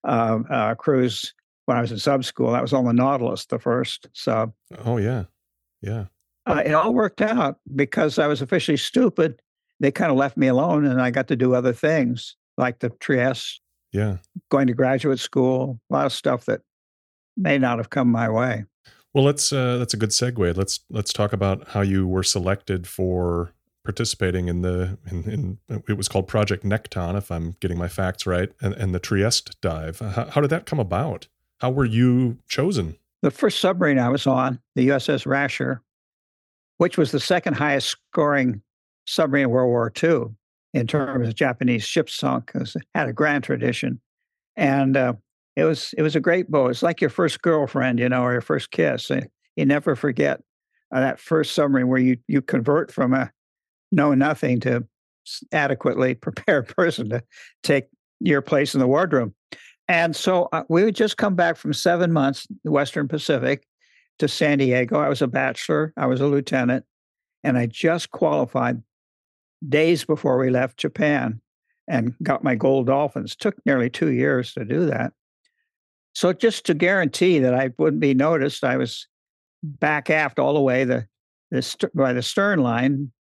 uh, 0.05 0.39
uh, 0.49 0.75
cruise 0.75 1.33
when 1.65 1.77
I 1.77 1.81
was 1.81 1.91
in 1.91 1.99
sub 1.99 2.23
school. 2.23 2.51
That 2.51 2.61
was 2.61 2.73
on 2.73 2.85
the 2.85 2.93
Nautilus, 2.93 3.45
the 3.45 3.59
first 3.59 4.07
sub. 4.13 4.53
Oh 4.83 4.97
yeah, 4.97 5.25
yeah. 5.81 6.05
Uh, 6.45 6.61
it 6.65 6.73
all 6.73 6.93
worked 6.93 7.21
out 7.21 7.57
because 7.75 8.19
I 8.19 8.27
was 8.27 8.41
officially 8.41 8.77
stupid. 8.77 9.41
They 9.79 9.91
kind 9.91 10.11
of 10.11 10.17
left 10.17 10.37
me 10.37 10.47
alone, 10.47 10.85
and 10.85 11.01
I 11.01 11.11
got 11.11 11.27
to 11.29 11.35
do 11.35 11.55
other 11.55 11.73
things 11.73 12.35
like 12.57 12.79
the 12.79 12.89
Trieste. 12.89 13.61
Yeah, 13.91 14.17
going 14.49 14.67
to 14.67 14.73
graduate 14.73 15.19
school, 15.19 15.79
a 15.89 15.93
lot 15.93 16.05
of 16.05 16.13
stuff 16.13 16.45
that 16.45 16.61
may 17.37 17.57
not 17.57 17.77
have 17.77 17.89
come 17.89 18.09
my 18.09 18.29
way. 18.29 18.65
Well, 19.13 19.23
let's 19.23 19.53
uh, 19.53 19.77
that's 19.77 19.93
a 19.93 19.97
good 19.97 20.09
segue. 20.09 20.57
Let's 20.57 20.81
let's 20.89 21.13
talk 21.13 21.33
about 21.33 21.69
how 21.69 21.81
you 21.81 22.05
were 22.05 22.23
selected 22.23 22.87
for 22.87 23.53
participating 23.85 24.49
in 24.49 24.61
the 24.61 24.97
in, 25.09 25.57
in 25.69 25.81
it 25.87 25.95
was 25.97 26.09
called 26.09 26.27
Project 26.27 26.65
Nekton, 26.65 27.17
if 27.17 27.31
I'm 27.31 27.55
getting 27.61 27.77
my 27.77 27.87
facts 27.87 28.25
right, 28.25 28.51
and, 28.61 28.73
and 28.73 28.93
the 28.93 28.99
Trieste 28.99 29.59
dive. 29.61 29.99
How, 29.99 30.25
how 30.25 30.41
did 30.41 30.49
that 30.49 30.65
come 30.65 30.79
about? 30.79 31.27
How 31.59 31.71
were 31.71 31.85
you 31.85 32.37
chosen? 32.47 32.97
The 33.21 33.31
first 33.31 33.59
submarine 33.59 33.99
I 33.99 34.09
was 34.09 34.27
on, 34.27 34.59
the 34.75 34.89
USS 34.89 35.25
Rasher, 35.25 35.81
which 36.77 36.97
was 36.97 37.11
the 37.11 37.19
second 37.19 37.55
highest 37.55 37.89
scoring 38.11 38.61
submarine 39.07 39.45
in 39.45 39.49
World 39.49 39.69
War 39.69 39.91
II 40.01 40.35
in 40.75 40.87
terms 40.87 41.27
of 41.27 41.35
Japanese 41.35 41.85
ships 41.85 42.13
sunk, 42.13 42.51
it 42.53 42.75
had 42.93 43.07
a 43.07 43.13
grand 43.13 43.45
tradition, 43.45 44.01
and 44.57 44.97
uh, 44.97 45.13
it 45.55 45.63
was 45.63 45.93
it 45.97 46.01
was 46.01 46.17
a 46.17 46.19
great 46.19 46.51
boat. 46.51 46.71
It's 46.71 46.83
like 46.83 46.99
your 46.99 47.09
first 47.09 47.41
girlfriend, 47.41 47.97
you 47.97 48.09
know, 48.09 48.23
or 48.23 48.33
your 48.33 48.41
first 48.41 48.71
kiss. 48.71 49.09
You 49.55 49.65
never 49.65 49.95
forget 49.95 50.41
uh, 50.93 50.99
that 50.99 51.19
first 51.19 51.53
submarine 51.53 51.87
where 51.87 52.01
you 52.01 52.17
you 52.27 52.41
convert 52.41 52.91
from 52.91 53.13
a 53.13 53.31
know 53.93 54.13
nothing 54.13 54.59
to 54.61 54.85
adequately 55.53 56.13
prepared 56.15 56.67
person 56.67 57.09
to 57.09 57.23
take 57.63 57.85
your 58.19 58.41
place 58.41 58.73
in 58.73 58.81
the 58.81 58.87
wardroom. 58.87 59.33
And 59.87 60.15
so 60.15 60.49
uh, 60.51 60.63
we 60.67 60.83
would 60.83 60.95
just 60.95 61.17
come 61.17 61.35
back 61.35 61.57
from 61.57 61.73
seven 61.73 62.11
months, 62.11 62.47
the 62.63 62.71
Western 62.71 63.07
Pacific, 63.07 63.67
to 64.19 64.27
San 64.27 64.57
Diego. 64.57 64.99
I 64.99 65.09
was 65.09 65.21
a 65.21 65.27
bachelor, 65.27 65.93
I 65.97 66.07
was 66.07 66.21
a 66.21 66.27
lieutenant, 66.27 66.85
and 67.43 67.57
I 67.57 67.67
just 67.67 68.11
qualified 68.11 68.81
days 69.67 70.05
before 70.05 70.37
we 70.37 70.49
left 70.49 70.77
Japan 70.77 71.41
and 71.87 72.15
got 72.23 72.43
my 72.43 72.55
gold 72.55 72.87
dolphins. 72.87 73.35
Took 73.35 73.55
nearly 73.65 73.89
two 73.89 74.11
years 74.11 74.53
to 74.53 74.65
do 74.65 74.85
that. 74.87 75.13
So 76.13 76.33
just 76.33 76.65
to 76.65 76.73
guarantee 76.73 77.39
that 77.39 77.53
I 77.53 77.71
wouldn't 77.77 77.99
be 77.99 78.13
noticed, 78.13 78.63
I 78.63 78.77
was 78.77 79.07
back 79.61 80.09
aft 80.09 80.39
all 80.39 80.53
the 80.53 80.61
way 80.61 80.83
the, 80.85 81.07
the 81.51 81.89
by 81.93 82.13
the 82.13 82.21
stern 82.21 82.59
line. 82.59 83.11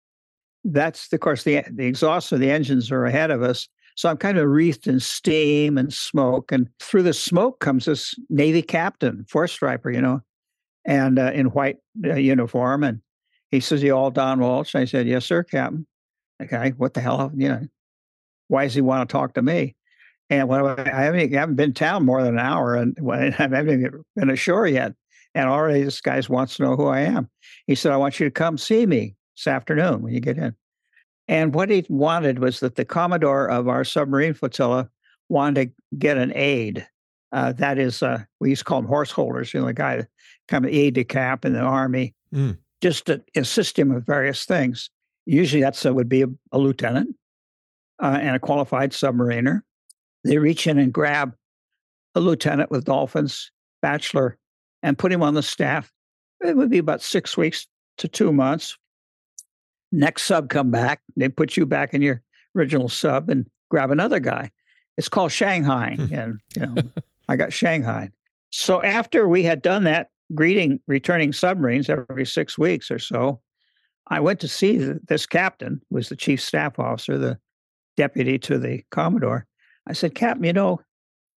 That's 0.64 1.12
of 1.12 1.20
course 1.20 1.42
the 1.42 1.62
the 1.70 1.86
exhaust 1.86 2.32
of 2.32 2.40
the 2.40 2.50
engines 2.50 2.90
are 2.90 3.04
ahead 3.04 3.30
of 3.30 3.42
us, 3.42 3.68
so 3.94 4.08
I'm 4.08 4.16
kind 4.16 4.38
of 4.38 4.48
wreathed 4.48 4.86
in 4.86 5.00
steam 5.00 5.78
and 5.78 5.92
smoke. 5.92 6.50
And 6.50 6.68
through 6.80 7.04
the 7.04 7.12
smoke 7.12 7.60
comes 7.60 7.84
this 7.84 8.14
Navy 8.28 8.62
captain, 8.62 9.24
four 9.28 9.46
striper, 9.46 9.90
you 9.90 10.00
know, 10.00 10.20
and 10.84 11.18
uh, 11.18 11.30
in 11.32 11.46
white 11.46 11.76
uh, 12.04 12.14
uniform. 12.14 12.82
And 12.82 13.00
he 13.50 13.60
says, 13.60 13.82
You 13.82 13.92
all 13.92 14.10
Don 14.10 14.40
Walsh? 14.40 14.74
And 14.74 14.82
I 14.82 14.84
said, 14.84 15.06
Yes, 15.06 15.24
sir, 15.24 15.44
Captain. 15.44 15.86
Okay, 16.42 16.70
what 16.76 16.94
the 16.94 17.00
hell? 17.00 17.30
You 17.34 17.48
know, 17.48 17.60
why 18.48 18.64
does 18.64 18.74
he 18.74 18.80
want 18.80 19.08
to 19.08 19.12
talk 19.12 19.34
to 19.34 19.42
me? 19.42 19.76
And 20.30 20.48
when 20.48 20.64
I 20.64 21.02
haven't, 21.02 21.34
I 21.34 21.38
haven't 21.38 21.54
been 21.54 21.74
town 21.74 22.04
more 22.04 22.22
than 22.22 22.34
an 22.34 22.44
hour 22.44 22.74
and 22.74 22.96
I 23.10 23.30
haven't 23.30 23.68
even 23.68 24.04
been 24.16 24.30
ashore 24.30 24.66
yet. 24.66 24.94
And 25.36 25.48
already 25.48 25.82
this 25.82 26.00
guy 26.00 26.20
wants 26.28 26.56
to 26.56 26.62
know 26.62 26.76
who 26.76 26.86
I 26.86 27.00
am. 27.00 27.28
He 27.66 27.74
said, 27.74 27.92
I 27.92 27.96
want 27.96 28.18
you 28.18 28.26
to 28.26 28.30
come 28.30 28.56
see 28.56 28.86
me 28.86 29.16
this 29.36 29.46
afternoon 29.46 30.02
when 30.02 30.14
you 30.14 30.20
get 30.20 30.38
in. 30.38 30.54
And 31.28 31.54
what 31.54 31.70
he 31.70 31.84
wanted 31.88 32.38
was 32.38 32.60
that 32.60 32.74
the 32.74 32.84
commodore 32.84 33.48
of 33.48 33.68
our 33.68 33.84
submarine 33.84 34.34
flotilla 34.34 34.90
wanted 35.28 35.68
to 35.68 35.96
get 35.98 36.18
an 36.18 36.32
aide. 36.34 36.86
Uh, 37.32 37.52
that 37.52 37.78
is, 37.78 38.02
uh, 38.02 38.22
we 38.40 38.50
used 38.50 38.60
to 38.60 38.64
call 38.64 38.80
them 38.80 38.88
horse 38.88 39.10
holders, 39.10 39.52
you 39.54 39.60
know, 39.60 39.66
the 39.66 39.72
guy 39.72 39.96
that 39.96 40.08
kind 40.48 40.64
of 40.64 40.70
aide 40.72 40.94
de 40.94 41.04
camp 41.04 41.44
in 41.44 41.52
the 41.52 41.60
army, 41.60 42.14
Mm. 42.32 42.58
just 42.82 43.06
to 43.06 43.22
assist 43.36 43.78
him 43.78 43.94
with 43.94 44.04
various 44.04 44.44
things. 44.44 44.90
Usually 45.24 45.62
that's 45.62 45.86
uh, 45.86 45.94
would 45.94 46.08
be 46.08 46.22
a, 46.22 46.26
a 46.52 46.58
lieutenant 46.58 47.14
uh, 48.02 48.18
and 48.20 48.34
a 48.36 48.40
qualified 48.40 48.90
submariner. 48.90 49.62
They 50.24 50.38
reach 50.38 50.66
in 50.66 50.78
and 50.78 50.92
grab 50.92 51.34
a 52.14 52.20
lieutenant 52.20 52.70
with 52.70 52.84
dolphins, 52.84 53.50
bachelor, 53.82 54.36
and 54.82 54.98
put 54.98 55.12
him 55.12 55.22
on 55.22 55.34
the 55.34 55.42
staff. 55.42 55.90
It 56.44 56.56
would 56.56 56.70
be 56.70 56.78
about 56.78 57.02
six 57.02 57.36
weeks 57.36 57.66
to 57.98 58.08
two 58.08 58.32
months. 58.32 58.76
Next 59.94 60.24
sub 60.24 60.48
come 60.50 60.70
back, 60.70 61.00
they 61.16 61.28
put 61.28 61.56
you 61.56 61.66
back 61.66 61.94
in 61.94 62.02
your 62.02 62.20
original 62.56 62.88
sub 62.88 63.30
and 63.30 63.46
grab 63.70 63.90
another 63.90 64.18
guy. 64.20 64.50
It's 64.96 65.08
called 65.08 65.30
Shanghai, 65.32 65.94
Hmm. 65.96 66.14
and 66.14 66.38
you 66.56 66.66
know 66.66 66.74
I 67.28 67.36
got 67.36 67.52
Shanghai. 67.52 68.10
So 68.50 68.82
after 68.82 69.28
we 69.28 69.42
had 69.44 69.62
done 69.62 69.84
that, 69.84 70.08
greeting 70.34 70.80
returning 70.88 71.32
submarines 71.32 71.88
every 71.88 72.26
six 72.26 72.58
weeks 72.58 72.90
or 72.90 72.98
so, 72.98 73.40
I 74.08 74.20
went 74.20 74.40
to 74.40 74.48
see 74.48 74.78
th- 74.78 74.96
this 75.08 75.26
captain, 75.26 75.80
who 75.88 75.96
was 75.96 76.08
the 76.08 76.16
chief 76.16 76.40
staff 76.40 76.78
officer, 76.78 77.16
the 77.16 77.38
deputy 77.96 78.38
to 78.40 78.58
the 78.58 78.82
commodore. 78.90 79.46
I 79.86 79.92
said, 79.92 80.14
Captain, 80.14 80.44
you 80.44 80.52
know, 80.52 80.80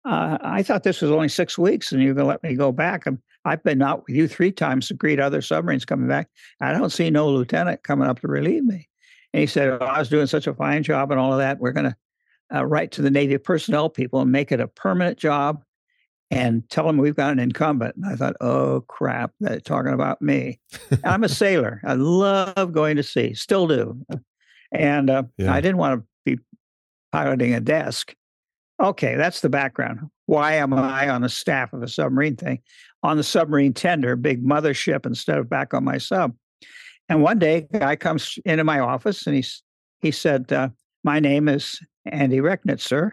uh, 0.05 0.37
I 0.41 0.63
thought 0.63 0.83
this 0.83 1.01
was 1.01 1.11
only 1.11 1.29
six 1.29 1.57
weeks, 1.57 1.91
and 1.91 2.01
you're 2.01 2.13
going 2.13 2.25
to 2.25 2.29
let 2.29 2.43
me 2.43 2.55
go 2.55 2.71
back. 2.71 3.07
i 3.07 3.11
I've 3.47 3.63
been 3.63 3.81
out 3.81 4.05
with 4.07 4.15
you 4.15 4.27
three 4.27 4.51
times 4.51 4.87
to 4.87 4.95
greet 4.95 5.19
other 5.19 5.41
submarines 5.41 5.85
coming 5.85 6.07
back. 6.07 6.29
I 6.61 6.71
don't 6.71 6.89
see 6.89 7.11
no 7.11 7.29
lieutenant 7.29 7.83
coming 7.83 8.07
up 8.07 8.19
to 8.21 8.27
relieve 8.27 8.63
me. 8.63 8.89
And 9.33 9.41
he 9.41 9.45
said, 9.45 9.69
oh, 9.69 9.85
I 9.85 9.99
was 9.99 10.09
doing 10.09 10.25
such 10.25 10.47
a 10.47 10.53
fine 10.53 10.81
job 10.81 11.11
and 11.11 11.19
all 11.19 11.31
of 11.31 11.37
that. 11.37 11.59
We're 11.59 11.71
going 11.71 11.91
to 11.91 11.95
uh, 12.55 12.65
write 12.65 12.91
to 12.93 13.03
the 13.03 13.11
Navy 13.11 13.37
personnel 13.37 13.89
people 13.89 14.19
and 14.21 14.31
make 14.31 14.51
it 14.51 14.59
a 14.59 14.67
permanent 14.67 15.19
job 15.19 15.63
and 16.31 16.67
tell 16.69 16.87
them 16.87 16.97
we've 16.97 17.15
got 17.15 17.31
an 17.31 17.39
incumbent. 17.39 17.95
And 17.95 18.05
I 18.05 18.15
thought, 18.15 18.35
oh, 18.41 18.81
crap, 18.87 19.31
they're 19.39 19.59
talking 19.59 19.93
about 19.93 20.21
me. 20.21 20.59
I'm 21.03 21.23
a 21.23 21.29
sailor. 21.29 21.81
I 21.85 21.93
love 21.93 22.71
going 22.71 22.95
to 22.95 23.03
sea, 23.03 23.33
still 23.35 23.67
do. 23.67 24.03
And 24.71 25.09
uh, 25.09 25.23
Yeah. 25.37 25.53
I 25.53 25.61
didn't 25.61 25.77
want 25.77 25.99
to 25.99 26.07
be 26.25 26.41
piloting 27.11 27.53
a 27.53 27.59
desk. 27.59 28.15
Okay, 28.81 29.15
that's 29.15 29.41
the 29.41 29.49
background. 29.49 30.01
Why 30.25 30.55
am 30.55 30.73
I 30.73 31.09
on 31.09 31.21
the 31.21 31.29
staff 31.29 31.71
of 31.71 31.81
a 31.81 31.87
submarine 31.87 32.35
thing? 32.35 32.59
On 33.03 33.15
the 33.15 33.23
submarine 33.23 33.73
tender, 33.73 34.15
big 34.15 34.43
mothership, 34.43 35.05
instead 35.05 35.37
of 35.37 35.49
back 35.49 35.73
on 35.73 35.83
my 35.83 35.97
sub. 35.97 36.33
And 37.07 37.21
one 37.21 37.39
day, 37.39 37.67
a 37.71 37.79
guy 37.79 37.95
comes 37.95 38.37
into 38.45 38.63
my 38.63 38.79
office 38.79 39.27
and 39.27 39.35
he's 39.35 39.61
he 40.01 40.11
said, 40.11 40.51
uh, 40.51 40.69
"My 41.03 41.19
name 41.19 41.47
is 41.47 41.79
Andy 42.05 42.37
Rechnitzer. 42.37 43.11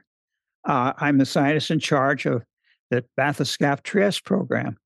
Uh, 0.64 0.92
I'm 0.96 1.18
the 1.18 1.26
scientist 1.26 1.70
in 1.70 1.78
charge 1.78 2.26
of 2.26 2.42
the 2.90 3.04
Bathyscaphe 3.18 3.82
Trieste 3.82 4.24
program." 4.24 4.78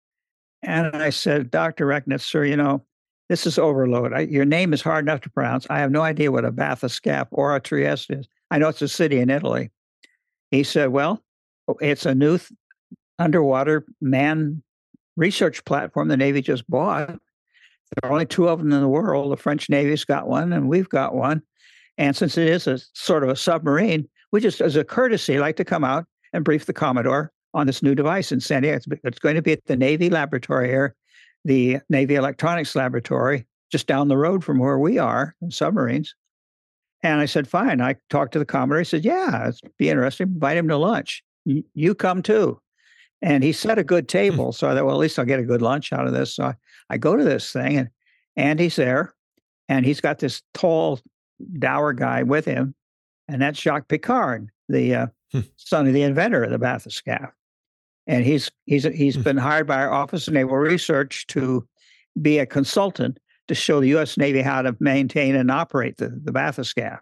And 0.63 0.95
I 0.97 1.11
said, 1.11 1.51
"Dr. 1.51 1.87
Rechnitzer, 1.87 2.49
you 2.49 2.57
know, 2.57 2.85
this 3.29 3.47
is 3.47 3.59
overload. 3.59 4.13
I, 4.13 4.21
your 4.21 4.45
name 4.45 4.73
is 4.73 4.83
hard 4.83 5.05
enough 5.05 5.21
to 5.23 5.31
pronounce. 5.31 5.67
I 5.71 5.79
have 5.79 5.91
no 5.91 6.03
idea 6.03 6.33
what 6.33 6.45
a 6.45 6.53
Bathyscaphe 6.53 7.29
or 7.31 7.55
a 7.55 7.61
Trieste 7.61 8.11
is. 8.11 8.29
I 8.51 8.59
know 8.59 8.69
it's 8.69 8.83
a 8.83 8.89
city 8.89 9.21
in 9.21 9.31
Italy." 9.31 9.71
He 10.51 10.63
said, 10.63 10.91
"Well, 10.91 11.23
it's 11.81 12.07
a 12.07 12.15
new 12.15 12.39
th- 12.39 12.51
underwater 13.19 13.85
man 14.01 14.63
research 15.17 15.65
platform 15.65 16.09
the 16.09 16.17
Navy 16.17 16.43
just 16.43 16.69
bought. 16.69 17.09
There 17.09 18.11
are 18.11 18.13
only 18.13 18.27
two 18.27 18.49
of 18.49 18.59
them 18.59 18.73
in 18.73 18.81
the 18.81 18.89
world. 18.89 19.33
The 19.33 19.37
French 19.37 19.71
Navy's 19.71 20.05
got 20.05 20.29
one, 20.29 20.53
and 20.53 20.69
we've 20.69 20.89
got 20.89 21.15
one. 21.15 21.43
And 21.99 22.15
since 22.15 22.37
it 22.37 22.49
is 22.49 22.67
a 22.67 22.79
sort 22.95 23.23
of 23.23 23.31
a 23.31 23.37
submarine, 23.37 24.09
we 24.33 24.41
just, 24.41 24.61
as 24.61 24.77
a 24.77 24.85
courtesy, 24.85 25.39
like 25.39 25.57
to 25.57 25.65
come 25.65 25.85
out 25.85 26.05
and 26.33 26.45
brief 26.45 26.67
the 26.67 26.73
Commodore 26.73 27.33
on 27.55 27.67
this 27.67 27.83
new 27.83 27.95
device 27.95 28.33
in 28.33 28.41
San 28.41 28.63
Diego. 28.63 28.77
It's, 28.77 28.87
it's 29.05 29.19
going 29.19 29.37
to 29.37 29.43
be 29.43 29.53
at 29.53 29.65
the 29.67 29.77
Navy 29.77 30.11
laboratory 30.11 30.69
here, 30.69 30.95
the 31.45 31.79
Navy 31.89 32.17
Electronics 32.17 32.75
Laboratory, 32.75 33.47
just 33.71 33.87
down 33.87 34.09
the 34.09 34.19
road 34.19 34.45
from 34.45 34.59
where 34.59 34.79
we 34.79 34.99
are, 34.99 35.35
in 35.41 35.51
submarines. 35.51 36.15
And 37.07 37.21
I 37.21 37.27
said, 37.27 37.47
fine. 37.47 37.81
I 37.81 37.95
talked 38.11 38.33
to 38.33 38.39
the 38.39 38.45
Commodore. 38.45 38.79
He 38.81 38.85
said, 38.85 39.05
yeah, 39.05 39.49
it'd 39.49 39.77
be 39.79 39.89
interesting. 39.89 40.27
Invite 40.29 40.57
him 40.57 40.69
to 40.69 40.77
lunch. 40.77 41.23
Y- 41.45 41.63
You 41.75 41.95
come 41.95 42.21
too. 42.23 42.61
And 43.23 43.45
he 43.45 43.53
set 43.53 43.79
a 43.79 43.85
good 43.85 44.09
table. 44.09 44.53
So 44.53 44.69
I 44.69 44.75
thought, 44.75 44.85
well, 44.87 44.97
at 44.97 44.99
least 45.01 45.19
I'll 45.19 45.25
get 45.25 45.39
a 45.39 45.45
good 45.45 45.63
lunch 45.63 45.93
out 45.93 46.07
of 46.07 46.13
this. 46.13 46.35
So 46.35 46.45
I, 46.47 46.55
I 46.91 46.99
go 46.99 47.17
to 47.17 47.23
this 47.25 47.53
thing 47.53 47.79
and 47.79 47.89
Andy's 48.37 48.77
there 48.77 49.15
and 49.69 49.87
he's 49.87 50.01
got 50.01 50.19
this 50.19 50.43
tall, 50.53 51.01
dour 51.59 51.93
guy 51.93 52.25
with 52.25 52.45
him. 52.45 52.75
And 53.29 53.41
that's 53.41 53.61
Jacques 53.61 53.89
Piccard, 53.89 54.49
the 54.69 54.95
uh, 54.95 55.07
Hmm. 55.33 55.41
son 55.57 55.87
of 55.89 55.93
the 55.93 56.03
inventor 56.03 56.45
of 56.45 56.51
the 56.53 56.59
bathyscaphe. 56.59 57.33
And 58.07 58.25
he's 58.25 58.49
he's 58.67 58.85
he's 58.85 59.17
been 59.17 59.37
hired 59.37 59.67
by 59.67 59.77
our 59.83 59.93
Office 59.93 60.29
of 60.29 60.35
Naval 60.35 60.57
Research 60.57 61.27
to 61.29 61.67
be 62.23 62.39
a 62.39 62.47
consultant 62.47 63.19
to 63.49 63.55
show 63.55 63.81
the 63.81 63.89
U.S. 63.89 64.17
Navy 64.17 64.43
how 64.43 64.63
to 64.63 64.77
maintain 64.81 65.35
and 65.35 65.51
operate 65.51 65.97
the, 65.97 66.09
the 66.09 66.33
bathyscaphe. 66.33 67.01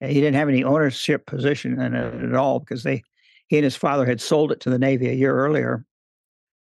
He 0.00 0.14
didn't 0.14 0.34
have 0.34 0.48
any 0.48 0.62
ownership 0.62 1.26
position 1.26 1.80
in 1.80 1.94
it 1.94 2.22
at 2.22 2.34
all 2.34 2.60
because 2.60 2.82
they 2.84 3.02
he 3.48 3.56
and 3.56 3.64
his 3.64 3.76
father 3.76 4.04
had 4.04 4.20
sold 4.20 4.52
it 4.52 4.60
to 4.60 4.70
the 4.70 4.78
Navy 4.78 5.08
a 5.08 5.14
year 5.14 5.34
earlier. 5.34 5.84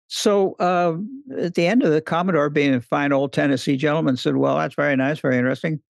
So 0.08 0.54
uh, 0.54 0.96
at 1.38 1.54
the 1.54 1.66
end 1.66 1.82
of 1.82 1.92
the 1.92 2.00
Commodore, 2.00 2.50
being 2.50 2.74
a 2.74 2.80
fine 2.80 3.12
old 3.12 3.32
Tennessee 3.32 3.76
gentleman, 3.76 4.16
said, 4.16 4.36
"Well, 4.36 4.56
that's 4.56 4.74
very 4.74 4.96
nice, 4.96 5.20
very 5.20 5.36
interesting. 5.36 5.80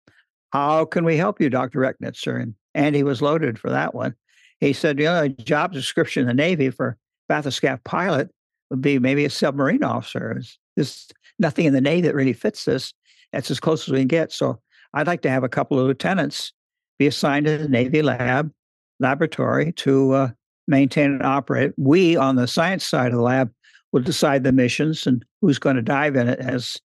How 0.52 0.84
can 0.84 1.04
we 1.04 1.16
help 1.16 1.40
you, 1.40 1.48
Doctor 1.48 1.78
Rechnitzer?" 1.78 2.40
And 2.40 2.54
Andy 2.74 3.02
was 3.02 3.22
loaded 3.22 3.58
for 3.58 3.70
that 3.70 3.94
one. 3.94 4.14
He 4.58 4.74
said, 4.74 4.98
"You 4.98 5.06
know, 5.06 5.28
job 5.28 5.72
description 5.72 6.22
in 6.22 6.26
the 6.26 6.34
Navy 6.34 6.70
for 6.70 6.98
bathyscaphe 7.30 7.82
pilot 7.84 8.30
would 8.68 8.82
be 8.82 8.98
maybe 8.98 9.24
a 9.24 9.30
submarine 9.30 9.84
officer. 9.84 10.42
There's 10.76 11.08
nothing 11.38 11.64
in 11.66 11.72
the 11.72 11.80
Navy 11.80 12.02
that 12.02 12.14
really 12.14 12.32
fits 12.32 12.64
this. 12.64 12.92
That's 13.32 13.50
as 13.50 13.60
close 13.60 13.86
as 13.86 13.92
we 13.92 13.98
can 14.00 14.08
get. 14.08 14.32
So 14.32 14.60
I'd 14.94 15.06
like 15.06 15.22
to 15.22 15.30
have 15.30 15.44
a 15.44 15.48
couple 15.48 15.78
of 15.78 15.86
lieutenants 15.86 16.52
be 16.98 17.06
assigned 17.06 17.46
to 17.46 17.58
the 17.58 17.68
Navy 17.68 18.02
lab 18.02 18.52
laboratory 18.98 19.72
to 19.72 20.12
uh, 20.12 20.28
maintain 20.68 21.12
and 21.12 21.22
operate. 21.22 21.72
We 21.78 22.16
on 22.16 22.36
the 22.36 22.46
science 22.46 22.86
side 22.86 23.12
of 23.12 23.18
the 23.18 23.22
lab 23.22 23.50
will 23.92 24.02
decide 24.02 24.44
the 24.44 24.52
missions 24.52 25.06
and 25.06 25.24
who's 25.40 25.58
going 25.58 25.76
to 25.76 25.82
dive 25.82 26.16
in 26.16 26.28
it 26.28 26.38
as 26.38 26.76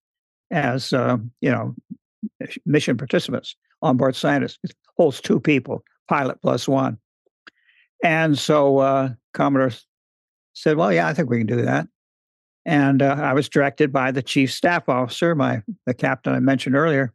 as 0.51 0.93
uh, 0.93 1.17
you 1.41 1.51
know 1.51 1.75
mission 2.65 2.97
participants 2.97 3.55
onboard 3.81 4.15
scientists. 4.15 4.58
It 4.63 4.73
holds 4.97 5.21
two 5.21 5.39
people, 5.39 5.84
pilot 6.08 6.41
plus 6.41 6.67
one. 6.67 6.97
And 8.03 8.38
so 8.38 8.79
uh, 8.79 9.10
Commodore 9.34 9.71
said, 10.53 10.77
"Well, 10.77 10.93
yeah, 10.93 11.08
I 11.08 11.13
think 11.13 11.29
we 11.29 11.38
can 11.38 11.47
do 11.47 11.62
that." 11.63 11.88
And 12.65 13.01
uh, 13.01 13.15
I 13.19 13.34
was 13.34 13.47
directed 13.47 13.91
by 13.91 14.12
the 14.12 14.23
chief 14.23 14.51
staff 14.51 14.89
officer, 14.89 15.36
my 15.36 15.62
the 15.86 15.93
captain 15.93 16.34
I 16.34 16.39
mentioned 16.39 16.75
earlier, 16.75 17.13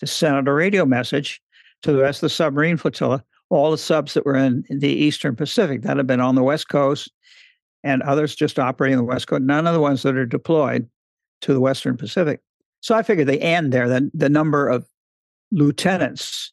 to 0.00 0.06
send 0.06 0.36
out 0.36 0.48
a 0.48 0.52
radio 0.52 0.84
message 0.84 1.40
to 1.82 1.92
the 1.92 2.02
rest 2.02 2.18
of 2.18 2.26
the 2.26 2.30
submarine 2.30 2.76
flotilla, 2.76 3.24
all 3.50 3.70
the 3.70 3.78
subs 3.78 4.14
that 4.14 4.24
were 4.24 4.36
in 4.36 4.64
the 4.70 4.88
Eastern 4.88 5.34
Pacific 5.34 5.82
that 5.82 5.96
had 5.96 6.06
been 6.06 6.20
on 6.20 6.36
the 6.36 6.42
West 6.42 6.68
Coast, 6.68 7.10
and 7.82 8.02
others 8.02 8.34
just 8.34 8.58
operating 8.58 8.96
the 8.96 9.04
West 9.04 9.26
Coast. 9.26 9.42
None 9.42 9.66
of 9.66 9.74
the 9.74 9.80
ones 9.80 10.02
that 10.02 10.16
are 10.16 10.26
deployed 10.26 10.88
to 11.42 11.52
the 11.52 11.60
Western 11.60 11.96
Pacific. 11.96 12.40
So 12.80 12.94
I 12.94 13.02
figured 13.02 13.28
the 13.28 13.42
end 13.42 13.72
there, 13.72 13.88
the, 13.88 14.10
the 14.14 14.28
number 14.28 14.68
of 14.68 14.86
lieutenants 15.50 16.52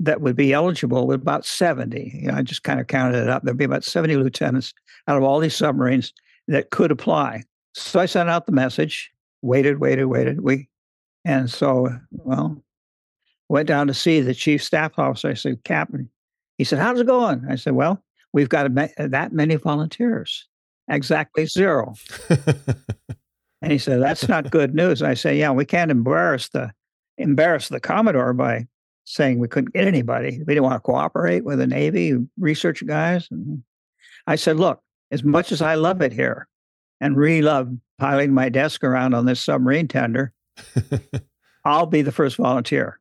that 0.00 0.20
would 0.20 0.36
be 0.36 0.52
eligible 0.52 1.06
was 1.06 1.16
about 1.16 1.44
70. 1.44 2.20
You 2.22 2.28
know, 2.28 2.34
I 2.34 2.42
just 2.42 2.62
kind 2.62 2.80
of 2.80 2.86
counted 2.86 3.22
it 3.22 3.28
up. 3.28 3.42
There'd 3.42 3.56
be 3.56 3.64
about 3.64 3.84
70 3.84 4.16
lieutenants 4.16 4.74
out 5.08 5.16
of 5.16 5.22
all 5.22 5.40
these 5.40 5.56
submarines 5.56 6.12
that 6.48 6.70
could 6.70 6.90
apply. 6.90 7.44
So 7.74 8.00
I 8.00 8.06
sent 8.06 8.30
out 8.30 8.46
the 8.46 8.52
message, 8.52 9.12
waited, 9.42 9.80
waited, 9.80 10.06
waited. 10.06 10.40
We 10.40 10.68
and 11.24 11.50
so 11.50 11.88
well, 12.10 12.62
went 13.48 13.68
down 13.68 13.86
to 13.88 13.94
see 13.94 14.20
the 14.20 14.34
chief 14.34 14.62
staff 14.62 14.92
officer. 14.98 15.28
I 15.28 15.34
said, 15.34 15.64
Captain, 15.64 16.08
he 16.58 16.64
said, 16.64 16.78
How's 16.78 17.00
it 17.00 17.06
going? 17.06 17.44
I 17.48 17.56
said, 17.56 17.74
Well, 17.74 18.02
we've 18.32 18.48
got 18.48 18.66
a 18.66 18.68
ma- 18.68 18.88
uh, 18.98 19.08
that 19.08 19.32
many 19.32 19.56
volunteers. 19.56 20.46
Exactly 20.88 21.46
zero. 21.46 21.94
And 23.64 23.72
he 23.72 23.78
said, 23.78 24.02
"That's 24.02 24.28
not 24.28 24.50
good 24.50 24.74
news." 24.74 25.02
I 25.02 25.14
said, 25.14 25.38
"Yeah, 25.38 25.50
we 25.50 25.64
can't 25.64 25.90
embarrass 25.90 26.50
the 26.50 26.70
embarrass 27.16 27.70
the 27.70 27.80
Commodore 27.80 28.34
by 28.34 28.66
saying 29.04 29.38
we 29.38 29.48
couldn't 29.48 29.72
get 29.72 29.86
anybody. 29.86 30.42
We 30.46 30.52
didn't 30.52 30.64
want 30.64 30.74
to 30.74 30.80
cooperate 30.80 31.46
with 31.46 31.60
the 31.60 31.66
Navy 31.66 32.14
research 32.38 32.86
guys." 32.86 33.26
And 33.30 33.62
I 34.26 34.36
said, 34.36 34.58
"Look, 34.58 34.82
as 35.10 35.24
much 35.24 35.50
as 35.50 35.62
I 35.62 35.76
love 35.76 36.02
it 36.02 36.12
here, 36.12 36.46
and 37.00 37.16
really 37.16 37.42
love 37.42 37.70
piling 37.98 38.32
my 38.32 38.48
desk 38.48 38.82
around 38.84 39.14
on 39.14 39.26
this 39.26 39.42
submarine 39.44 39.88
tender, 39.88 40.32
I'll 41.64 41.86
be 41.86 42.02
the 42.02 42.12
first 42.12 42.36
volunteer." 42.36 42.98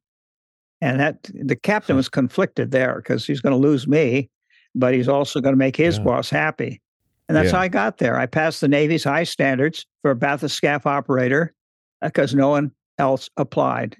And 0.81 0.99
that 0.99 1.29
the 1.33 1.55
captain 1.55 1.95
was 1.95 2.09
conflicted 2.09 2.71
there 2.71 2.95
because 2.97 3.25
he's 3.25 3.39
going 3.39 3.53
to 3.53 3.57
lose 3.67 3.87
me, 3.87 4.29
but 4.75 4.93
he's 4.93 5.07
also 5.07 5.39
going 5.39 5.53
to 5.53 5.57
make 5.57 5.77
his 5.77 5.97
Yeah. 5.97 6.03
boss 6.03 6.29
happy. 6.29 6.81
And 7.29 7.37
that's 7.37 7.47
Yeah. 7.51 7.57
how 7.57 7.61
I 7.61 7.67
got 7.69 7.99
there. 7.99 8.17
I 8.19 8.25
passed 8.25 8.59
the 8.59 8.67
Navy's 8.67 9.05
high 9.05 9.23
standards 9.23 9.85
for 10.01 10.11
a 10.11 10.15
bathyscaphe 10.15 10.85
operator 10.85 11.53
uh, 12.01 12.07
because 12.07 12.35
no 12.35 12.49
one 12.49 12.71
else 12.97 13.29
applied. 13.37 13.95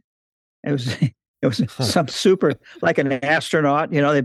It 0.66 0.72
was 0.74 0.88
It 1.42 1.48
was 1.48 1.62
some 1.78 2.08
super, 2.08 2.54
like 2.82 2.98
an 2.98 3.12
astronaut. 3.12 3.92
You 3.92 4.02
know, 4.02 4.14
they 4.14 4.24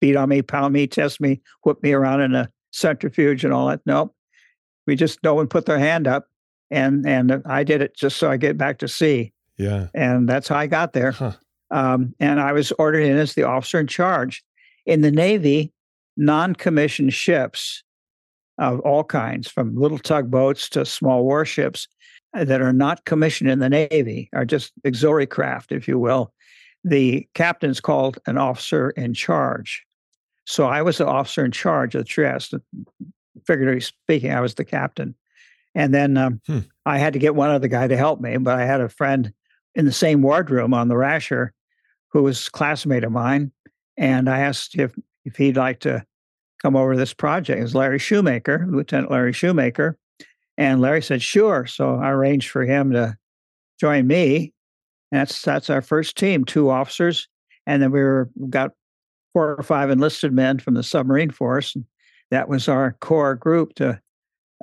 beat 0.00 0.16
on 0.16 0.30
me, 0.30 0.40
pound 0.40 0.72
me, 0.72 0.86
test 0.86 1.20
me, 1.20 1.42
whip 1.62 1.82
me 1.82 1.92
around 1.92 2.22
in 2.22 2.34
a 2.34 2.48
centrifuge 2.72 3.44
and 3.44 3.52
all 3.52 3.66
that. 3.68 3.80
Nope. 3.84 4.14
We 4.88 4.96
just 4.96 5.22
no 5.22 5.34
one 5.34 5.46
put 5.46 5.66
their 5.66 5.78
hand 5.78 6.08
up, 6.08 6.26
and 6.70 7.06
and 7.06 7.42
I 7.44 7.62
did 7.62 7.82
it 7.82 7.94
just 7.94 8.16
so 8.16 8.30
I 8.30 8.38
get 8.38 8.56
back 8.56 8.78
to 8.78 8.88
sea. 8.88 9.32
Yeah. 9.58 9.88
And 9.94 10.28
that's 10.28 10.48
how 10.48 10.56
I 10.56 10.66
got 10.66 10.94
there. 10.94 11.12
Huh. 11.12 11.32
Um, 11.70 12.14
and 12.18 12.40
I 12.40 12.52
was 12.52 12.72
ordered 12.78 13.02
in 13.02 13.18
as 13.18 13.34
the 13.34 13.42
officer 13.42 13.78
in 13.78 13.86
charge. 13.86 14.42
In 14.86 15.02
the 15.02 15.10
Navy, 15.10 15.74
non-commissioned 16.16 17.12
ships 17.12 17.82
of 18.56 18.80
all 18.80 19.04
kinds, 19.04 19.48
from 19.48 19.76
little 19.76 19.98
tugboats 19.98 20.70
to 20.70 20.86
small 20.86 21.24
warships, 21.24 21.86
uh, 22.34 22.44
that 22.44 22.62
are 22.62 22.72
not 22.72 23.04
commissioned 23.04 23.50
in 23.50 23.58
the 23.58 23.68
Navy, 23.68 24.30
are 24.32 24.46
just 24.46 24.72
auxiliary 24.86 25.26
craft, 25.26 25.70
if 25.70 25.86
you 25.86 25.98
will. 25.98 26.32
The 26.82 27.28
captain's 27.34 27.80
called 27.80 28.18
an 28.26 28.38
officer 28.38 28.90
in 28.90 29.12
charge. 29.12 29.84
So 30.46 30.66
I 30.66 30.80
was 30.80 30.96
the 30.96 31.06
officer 31.06 31.44
in 31.44 31.50
charge 31.50 31.94
of 31.94 32.00
the 32.00 32.08
Trieste. 32.08 32.54
Figuratively 33.46 33.80
speaking, 33.80 34.32
I 34.32 34.40
was 34.40 34.54
the 34.54 34.64
captain. 34.64 35.14
And 35.74 35.94
then 35.94 36.16
um, 36.16 36.40
Hmm. 36.46 36.60
I 36.86 36.98
had 36.98 37.12
to 37.12 37.18
get 37.18 37.34
one 37.34 37.50
other 37.50 37.68
guy 37.68 37.86
to 37.86 37.96
help 37.96 38.20
me, 38.20 38.36
but 38.38 38.58
I 38.58 38.64
had 38.64 38.80
a 38.80 38.88
friend 38.88 39.32
in 39.74 39.84
the 39.84 39.92
same 39.92 40.22
wardroom 40.22 40.74
on 40.74 40.88
the 40.88 40.96
Rasher 40.96 41.52
who 42.12 42.22
was 42.22 42.46
a 42.46 42.50
classmate 42.50 43.04
of 43.04 43.12
mine. 43.12 43.52
And 43.96 44.28
I 44.28 44.40
asked 44.40 44.76
if, 44.76 44.94
if 45.24 45.36
he'd 45.36 45.56
like 45.56 45.80
to 45.80 46.04
come 46.62 46.74
over 46.74 46.92
to 46.94 46.98
this 46.98 47.14
project. 47.14 47.60
It 47.60 47.62
was 47.62 47.74
Larry 47.74 47.98
Shumaker, 47.98 48.70
Lieutenant 48.72 49.10
Larry 49.10 49.32
Shumaker. 49.32 49.94
And 50.56 50.80
Larry 50.80 51.02
said, 51.02 51.22
sure. 51.22 51.66
So 51.66 51.96
I 51.96 52.10
arranged 52.10 52.50
for 52.50 52.64
him 52.64 52.92
to 52.92 53.16
join 53.78 54.06
me. 54.06 54.52
That's 55.12 55.40
that's 55.42 55.70
our 55.70 55.82
first 55.82 56.16
team, 56.16 56.44
two 56.44 56.70
officers. 56.70 57.28
And 57.66 57.82
then 57.82 57.92
we 57.92 58.00
were 58.00 58.30
got 58.50 58.72
four 59.32 59.54
or 59.54 59.62
five 59.62 59.90
enlisted 59.90 60.32
men 60.32 60.58
from 60.58 60.74
the 60.74 60.82
submarine 60.82 61.30
force. 61.30 61.76
And 61.76 61.84
that 62.30 62.48
was 62.48 62.68
our 62.68 62.92
core 63.00 63.34
group 63.34 63.74
to 63.76 64.00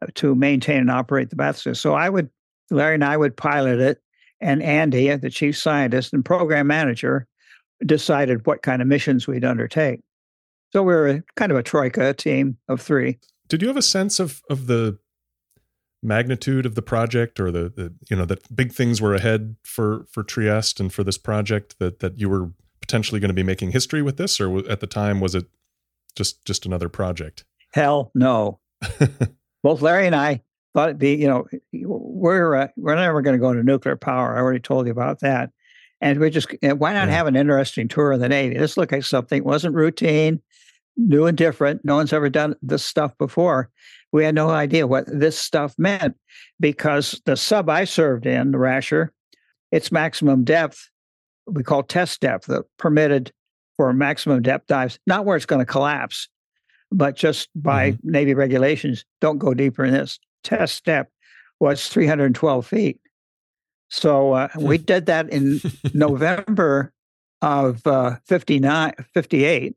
uh, 0.01 0.07
to 0.15 0.35
maintain 0.35 0.79
and 0.79 0.91
operate 0.91 1.29
the 1.29 1.35
battle 1.35 1.53
system. 1.53 1.75
So 1.75 1.93
I 1.93 2.09
would 2.09 2.29
Larry 2.69 2.95
and 2.95 3.03
I 3.03 3.17
would 3.17 3.37
pilot 3.37 3.79
it, 3.79 4.01
and 4.41 4.61
Andy, 4.61 5.15
the 5.15 5.29
chief 5.29 5.57
scientist 5.57 6.13
and 6.13 6.25
program 6.25 6.67
manager, 6.67 7.27
decided 7.85 8.45
what 8.45 8.61
kind 8.61 8.81
of 8.81 8.87
missions 8.87 9.27
we'd 9.27 9.45
undertake. 9.45 10.01
So 10.73 10.83
we 10.83 10.93
were 10.93 11.07
a, 11.07 11.23
kind 11.35 11.51
of 11.51 11.57
a 11.57 11.63
troika 11.63 12.13
team 12.13 12.57
of 12.67 12.81
three. 12.81 13.19
Did 13.47 13.61
you 13.61 13.67
have 13.67 13.77
a 13.77 13.81
sense 13.81 14.19
of 14.19 14.41
of 14.49 14.67
the 14.67 14.97
magnitude 16.03 16.65
of 16.65 16.75
the 16.75 16.81
project 16.81 17.39
or 17.39 17.51
the, 17.51 17.69
the 17.69 17.93
you 18.09 18.15
know 18.15 18.25
that 18.25 18.55
big 18.55 18.71
things 18.71 19.01
were 19.01 19.15
ahead 19.15 19.55
for 19.63 20.05
for 20.11 20.23
Trieste 20.23 20.79
and 20.79 20.93
for 20.93 21.03
this 21.03 21.17
project 21.17 21.79
that 21.79 21.99
that 21.99 22.19
you 22.19 22.29
were 22.29 22.51
potentially 22.81 23.19
going 23.19 23.29
to 23.29 23.33
be 23.33 23.43
making 23.43 23.71
history 23.71 24.01
with 24.01 24.17
this 24.17 24.39
or 24.39 24.57
at 24.69 24.79
the 24.79 24.87
time 24.87 25.19
was 25.19 25.33
it 25.33 25.47
just 26.15 26.45
just 26.45 26.65
another 26.65 26.89
project? 26.89 27.43
Hell 27.75 28.09
no. 28.15 28.59
Both 29.63 29.81
Larry 29.81 30.05
and 30.07 30.15
I 30.15 30.41
thought 30.73 30.89
it'd 30.89 30.99
be, 30.99 31.15
you 31.15 31.27
know, 31.27 31.45
we're 31.73 32.55
uh, 32.55 32.67
we're 32.77 32.95
never 32.95 33.21
going 33.21 33.35
to 33.35 33.39
go 33.41 33.49
into 33.51 33.63
nuclear 33.63 33.97
power. 33.97 34.35
I 34.35 34.39
already 34.39 34.61
told 34.61 34.85
you 34.85 34.91
about 34.93 35.19
that. 35.19 35.51
And 35.99 36.19
we 36.19 36.29
just 36.29 36.47
why 36.61 36.93
not 36.93 37.09
Yeah. 37.09 37.15
have 37.15 37.27
an 37.27 37.35
interesting 37.35 37.89
tour 37.89 38.13
of 38.13 38.21
the 38.21 38.29
Navy? 38.29 38.57
This 38.57 38.77
looked 38.77 38.93
like 38.93 39.03
something 39.03 39.43
wasn't 39.43 39.75
routine, 39.75 40.41
new 40.95 41.25
and 41.25 41.37
different. 41.37 41.83
No 41.83 41.95
one's 41.97 42.13
ever 42.13 42.29
done 42.29 42.55
this 42.61 42.85
stuff 42.85 43.17
before. 43.17 43.69
We 44.13 44.23
had 44.23 44.35
no 44.35 44.49
idea 44.49 44.87
what 44.87 45.05
this 45.07 45.37
stuff 45.37 45.75
meant 45.77 46.15
because 46.61 47.21
the 47.25 47.35
sub 47.35 47.69
I 47.69 47.83
served 47.83 48.25
in, 48.25 48.51
the 48.51 48.57
Rasher, 48.57 49.11
its 49.71 49.91
maximum 49.91 50.45
depth 50.45 50.89
we 51.47 51.61
call 51.63 51.83
test 51.83 52.21
depth, 52.21 52.47
the 52.47 52.63
permitted 52.77 53.31
for 53.75 53.91
maximum 53.93 54.41
depth 54.41 54.67
dives, 54.67 54.97
not 55.05 55.25
where 55.25 55.35
it's 55.37 55.45
going 55.45 55.59
to 55.59 55.65
collapse, 55.71 56.27
but 56.91 57.15
just 57.15 57.49
by 57.55 57.97
Navy 58.03 58.33
regulations, 58.33 59.05
don't 59.21 59.37
go 59.37 59.53
deeper 59.53 59.85
in 59.85 59.93
this. 59.93 60.19
Test 60.43 60.75
step 60.75 61.09
was 61.59 61.87
312 61.87 62.67
feet. 62.67 62.99
So 63.89 64.33
uh, 64.33 64.47
we 64.59 64.77
did 64.77 65.05
that 65.05 65.29
in 65.29 65.61
November 65.93 66.91
of 67.41 67.85
uh, 67.85 68.17
59, 68.25 68.93
58. 69.13 69.75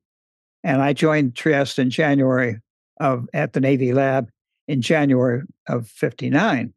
And 0.65 0.83
I 0.83 0.93
joined 0.93 1.35
Trieste 1.35 1.79
in 1.79 1.91
January 1.91 2.61
of 3.01 3.29
at 3.33 3.53
the 3.53 3.61
Navy 3.61 3.93
lab 3.93 4.29
in 4.67 4.83
January 4.83 5.43
of 5.69 5.87
59. 5.89 6.73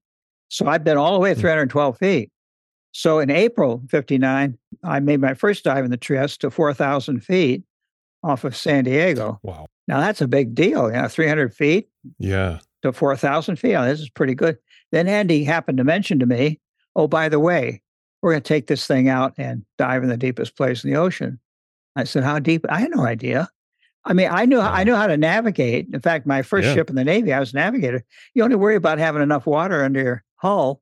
So 0.49 0.67
I've 0.67 0.84
been 0.84 0.97
all 0.97 1.13
the 1.13 1.19
way 1.19 1.34
Hmm. 1.34 1.41
312 1.41 1.97
feet. 1.97 2.29
So 2.93 3.19
in 3.19 3.29
April 3.29 3.82
59, 3.89 4.57
I 4.84 4.99
made 4.99 5.21
my 5.21 5.34
first 5.34 5.63
dive 5.63 5.86
in 5.86 5.91
the 5.91 5.97
Trieste 5.97 6.41
to 6.41 6.51
4,000 6.51 7.21
feet 7.21 7.63
off 8.24 8.43
of 8.43 8.55
San 8.55 8.84
Diego. 8.84 9.39
wow. 9.43 9.65
Now 9.88 9.99
that's 9.99 10.22
a 10.22 10.28
big 10.28 10.53
deal. 10.55 10.88
You 10.88 10.93
know, 11.01 11.07
300 11.07 11.53
feet 11.53 11.89
Yeah. 12.19 12.59
to 12.84 12.93
4,000 12.93 13.57
feet. 13.57 13.76
Oh, 13.76 13.84
this 13.86 13.99
is 13.99 14.09
pretty 14.09 14.36
good. 14.36 14.57
Then 14.91 15.07
Andy 15.07 15.43
happened 15.43 15.78
to 15.80 15.84
mention 15.84 16.19
to 16.19 16.26
me, 16.26 16.59
oh, 16.95 17.07
by 17.07 17.30
the 17.30 17.39
way, 17.39 17.82
we're 18.22 18.32
going 18.32 18.43
to 18.43 18.47
take 18.47 18.67
this 18.67 18.86
thing 18.86 19.09
out 19.09 19.34
and 19.38 19.65
dive 19.78 20.03
in 20.03 20.09
the 20.09 20.17
deepest 20.17 20.55
place 20.55 20.84
in 20.84 20.91
the 20.91 20.97
ocean. 20.97 21.39
I 21.95 22.03
said, 22.03 22.24
how 22.24 22.39
deep? 22.39 22.65
I 22.69 22.80
had 22.80 22.91
no 22.91 23.03
idea. 23.05 23.49
I 24.05 24.13
mean, 24.13 24.30
I 24.32 24.45
knew 24.45 24.59
I 24.59 24.84
knew 24.84 24.95
how 24.95 25.07
to 25.07 25.17
navigate. 25.17 25.88
In 25.93 25.99
fact, 25.99 26.26
my 26.26 26.41
first 26.41 26.67
Yeah. 26.67 26.74
ship 26.76 26.89
in 26.89 26.95
the 26.95 27.03
Navy, 27.03 27.34
I 27.34 27.39
was 27.39 27.53
a 27.53 27.57
navigator. 27.57 28.03
You 28.34 28.43
only 28.43 28.55
worry 28.55 28.76
about 28.76 28.97
having 28.97 29.22
enough 29.22 29.45
water 29.45 29.84
under 29.84 30.01
your 30.01 30.24
hull 30.36 30.82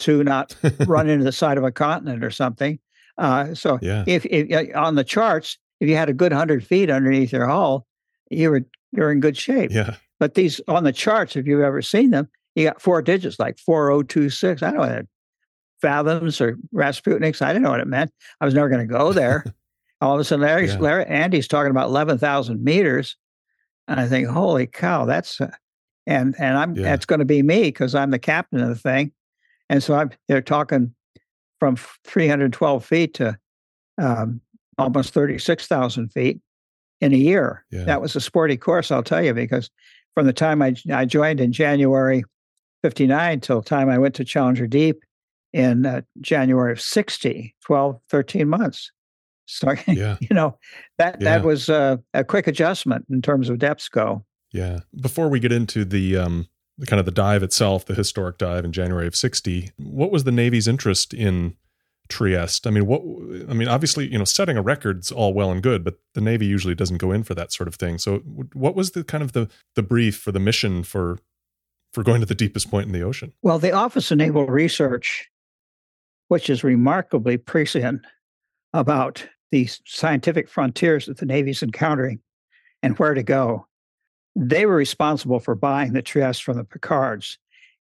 to 0.00 0.22
not 0.24 0.54
run 0.86 1.08
into 1.08 1.24
the 1.24 1.32
side 1.32 1.58
of 1.58 1.64
a 1.64 1.72
continent 1.72 2.24
or 2.24 2.30
something. 2.30 2.78
Uh, 3.18 3.54
so 3.54 3.78
yeah. 3.82 4.04
if, 4.06 4.24
if 4.26 4.74
uh, 4.74 4.78
on 4.78 4.94
the 4.94 5.04
charts, 5.04 5.58
if 5.84 5.90
you 5.90 5.96
had 5.96 6.08
a 6.08 6.14
good 6.14 6.32
hundred 6.32 6.66
feet 6.66 6.90
underneath 6.90 7.32
your 7.32 7.46
hull, 7.46 7.86
you 8.30 8.50
were 8.50 8.62
you're 8.92 9.12
in 9.12 9.20
good 9.20 9.36
shape. 9.36 9.70
Yeah. 9.70 9.96
But 10.18 10.34
these 10.34 10.60
on 10.66 10.84
the 10.84 10.92
charts, 10.92 11.36
if 11.36 11.46
you've 11.46 11.60
ever 11.60 11.82
seen 11.82 12.10
them, 12.10 12.28
you 12.54 12.64
got 12.64 12.80
four 12.80 13.02
digits 13.02 13.38
like 13.38 13.58
4026. 13.58 14.62
I 14.62 14.66
don't 14.70 14.74
know 14.80 14.80
what 14.96 15.06
fathoms 15.82 16.40
or 16.40 16.56
Rasputniks. 16.74 17.42
I 17.42 17.48
didn't 17.52 17.64
know 17.64 17.70
what 17.70 17.80
it 17.80 17.86
meant. 17.86 18.10
I 18.40 18.44
was 18.46 18.54
never 18.54 18.68
going 18.70 18.86
to 18.86 18.92
go 18.92 19.12
there. 19.12 19.44
All 20.00 20.14
of 20.14 20.20
a 20.20 20.24
sudden, 20.24 20.44
Larry's, 20.46 20.72
Yeah. 20.74 20.80
Larry, 20.80 21.06
Andy's 21.06 21.48
talking 21.48 21.70
about 21.70 21.88
11,000 21.88 22.62
meters. 22.64 23.16
And 23.86 24.00
I 24.00 24.06
think, 24.06 24.28
holy 24.28 24.66
cow, 24.66 25.04
that's, 25.04 25.40
uh, 25.40 25.50
and, 26.06 26.34
and 26.38 26.56
I'm, 26.56 26.74
Yeah. 26.74 26.84
that's 26.84 27.04
going 27.04 27.18
to 27.18 27.24
be 27.26 27.42
me 27.42 27.64
because 27.64 27.94
I'm 27.94 28.10
the 28.10 28.18
captain 28.18 28.60
of 28.60 28.68
the 28.68 28.74
thing. 28.76 29.12
And 29.68 29.82
so 29.82 29.94
I'm, 29.94 30.10
they're 30.28 30.40
talking 30.40 30.94
from 31.60 31.76
312 31.76 32.84
feet 32.84 33.14
to 33.14 33.38
um, 33.98 34.40
almost 34.78 35.12
36,000 35.14 36.08
feet 36.10 36.40
in 37.00 37.12
a 37.12 37.16
year. 37.16 37.64
Yeah. 37.70 37.84
That 37.84 38.00
was 38.02 38.16
a 38.16 38.20
sporty 38.20 38.56
course, 38.56 38.90
I'll 38.90 39.02
tell 39.02 39.22
you, 39.22 39.34
because 39.34 39.70
from 40.14 40.26
the 40.26 40.32
time 40.32 40.62
I, 40.62 40.74
I 40.92 41.04
joined 41.04 41.40
in 41.40 41.52
January 41.52 42.24
59 42.82 43.40
till 43.40 43.60
the 43.60 43.68
time 43.68 43.88
I 43.88 43.98
went 43.98 44.14
to 44.16 44.24
Challenger 44.24 44.66
Deep 44.66 45.02
in 45.52 45.86
uh, 45.86 46.02
January 46.20 46.72
of 46.72 46.80
60, 46.80 47.54
12, 47.64 48.00
13 48.08 48.48
months. 48.48 48.90
So, 49.46 49.74
Yeah. 49.86 50.16
you 50.20 50.28
know, 50.32 50.58
that, 50.98 51.20
Yeah. 51.20 51.24
that 51.38 51.44
was 51.46 51.68
uh, 51.68 51.96
a 52.12 52.24
quick 52.24 52.46
adjustment 52.46 53.06
in 53.10 53.22
terms 53.22 53.48
of 53.48 53.58
depths 53.58 53.88
go. 53.88 54.24
Yeah. 54.52 54.80
Before 55.00 55.28
we 55.28 55.40
get 55.40 55.52
into 55.52 55.84
the 55.84 56.16
um 56.16 56.48
the 56.78 56.86
kind 56.86 56.98
of 56.98 57.06
the 57.06 57.12
dive 57.12 57.44
itself, 57.44 57.84
the 57.86 57.94
historic 57.94 58.36
dive 58.36 58.64
in 58.64 58.72
January 58.72 59.06
of 59.06 59.14
60, 59.14 59.70
what 59.76 60.10
was 60.10 60.24
the 60.24 60.32
Navy's 60.32 60.66
interest 60.66 61.14
in 61.14 61.54
Trieste? 62.08 62.66
I 62.66 62.70
mean, 62.70 62.86
what 62.86 63.02
I 63.48 63.54
mean, 63.54 63.68
obviously, 63.68 64.10
you 64.10 64.18
know, 64.18 64.24
setting 64.24 64.56
a 64.56 64.62
record's 64.62 65.10
all 65.10 65.32
well 65.32 65.50
and 65.50 65.62
good, 65.62 65.84
but 65.84 65.98
the 66.14 66.20
Navy 66.20 66.46
usually 66.46 66.74
doesn't 66.74 66.98
go 66.98 67.12
in 67.12 67.22
for 67.22 67.34
that 67.34 67.52
sort 67.52 67.68
of 67.68 67.76
thing. 67.76 67.98
So 67.98 68.18
what 68.52 68.74
was 68.74 68.92
the 68.92 69.04
kind 69.04 69.22
of 69.22 69.32
the 69.32 69.48
the 69.74 69.82
brief 69.82 70.16
for 70.16 70.32
the 70.32 70.40
mission 70.40 70.82
for 70.82 71.18
for 71.92 72.02
going 72.02 72.20
to 72.20 72.26
the 72.26 72.34
deepest 72.34 72.70
point 72.70 72.86
in 72.86 72.92
the 72.92 73.02
ocean? 73.02 73.32
Well, 73.42 73.58
the 73.58 73.72
Office 73.72 74.10
of 74.10 74.18
Naval 74.18 74.46
Research, 74.46 75.30
which 76.28 76.50
is 76.50 76.64
remarkably 76.64 77.38
prescient 77.38 78.02
about 78.72 79.26
the 79.50 79.68
scientific 79.86 80.48
frontiers 80.48 81.06
that 81.06 81.18
the 81.18 81.26
Navy's 81.26 81.62
encountering 81.62 82.20
and 82.82 82.98
where 82.98 83.14
to 83.14 83.22
go, 83.22 83.66
they 84.36 84.66
were 84.66 84.74
responsible 84.74 85.38
for 85.38 85.54
buying 85.54 85.92
the 85.92 86.02
Trieste 86.02 86.42
from 86.42 86.56
the 86.56 86.64
Piccards. 86.64 87.38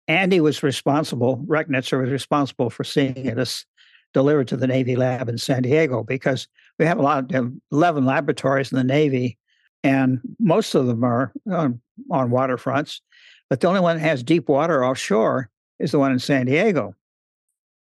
Andy 0.09 0.41
was 0.41 0.63
responsible, 0.63 1.39
Rechnitzer 1.47 2.01
was 2.01 2.11
responsible 2.11 2.69
for 2.69 2.85
seeing 2.85 3.17
it 3.17 3.39
as 3.39 3.65
delivered 4.13 4.49
to 4.49 4.57
the 4.57 4.67
Navy 4.67 4.97
lab 4.97 5.29
in 5.29 5.39
San 5.39 5.63
Diego 5.63 6.03
because 6.03 6.49
we 6.79 6.85
have 6.85 6.99
a 6.99 7.03
lot 7.03 7.33
of 7.35 7.53
11 7.71 8.05
laboratories 8.05 8.73
in 8.73 8.79
the 8.79 8.85
Navy, 8.85 9.39
and 9.83 10.21
most 10.39 10.75
of 10.75 10.87
them 10.87 11.05
are 11.05 11.33
on, 11.51 11.81
on 12.11 12.31
waterfronts. 12.31 13.01
But 13.49 13.61
the 13.61 13.69
only 13.69 13.81
one 13.81 13.97
that 13.97 14.03
has 14.03 14.23
deep 14.23 14.49
water 14.49 14.85
offshore 14.85 15.51
is 15.79 15.93
the 15.93 15.99
one 15.99 16.13
in 16.13 16.19
San 16.19 16.47
Diego. 16.47 16.95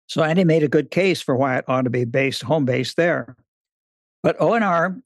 So 0.07 0.23
Andy 0.23 0.43
made 0.43 0.63
a 0.63 0.67
good 0.67 0.91
case 0.91 1.21
for 1.21 1.35
why 1.35 1.57
it 1.57 1.65
ought 1.67 1.83
to 1.83 1.89
be 1.89 2.03
based 2.03 2.43
home 2.43 2.65
based 2.65 2.97
there. 2.97 3.37
But 4.23 4.37
ONR, 4.39 5.01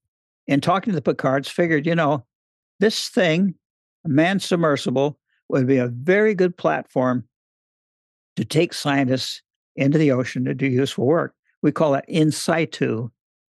in 0.48 0.62
talking 0.62 0.92
to 0.92 0.96
the 0.96 1.02
Piccards, 1.02 1.48
figured, 1.48 1.86
you 1.86 1.96
know, 1.96 2.26
this 2.80 3.10
thing, 3.10 3.56
a 4.04 4.10
man 4.10 4.40
submersible, 4.40 5.20
would 5.50 5.68
be 5.68 5.78
a 5.78 5.88
very 5.88 6.34
good 6.34 6.58
platform 6.58 7.28
to 8.36 8.44
take 8.44 8.74
scientists 8.74 9.42
into 9.76 9.98
the 9.98 10.12
ocean 10.12 10.46
to 10.46 10.54
do 10.54 10.68
useful 10.68 11.06
work. 11.06 11.34
We 11.62 11.72
call 11.72 11.92
that 11.94 12.06
in 12.08 12.32
situ 12.32 13.10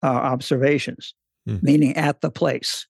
uh, 0.04 0.08
observations, 0.08 1.14
Hmm. 1.48 1.58
meaning 1.62 1.96
at 1.96 2.22
the 2.22 2.32
place. 2.32 2.88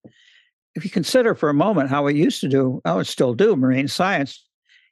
If 0.76 0.86
you 0.86 0.90
consider 0.90 1.36
for 1.36 1.50
a 1.50 1.54
moment 1.54 1.90
how 1.90 2.04
we 2.04 2.16
used 2.16 2.40
to 2.42 2.48
do, 2.48 2.82
I 2.86 2.94
would 2.94 3.08
still 3.08 3.34
do 3.34 3.56
marine 3.56 3.88
science, 3.90 4.46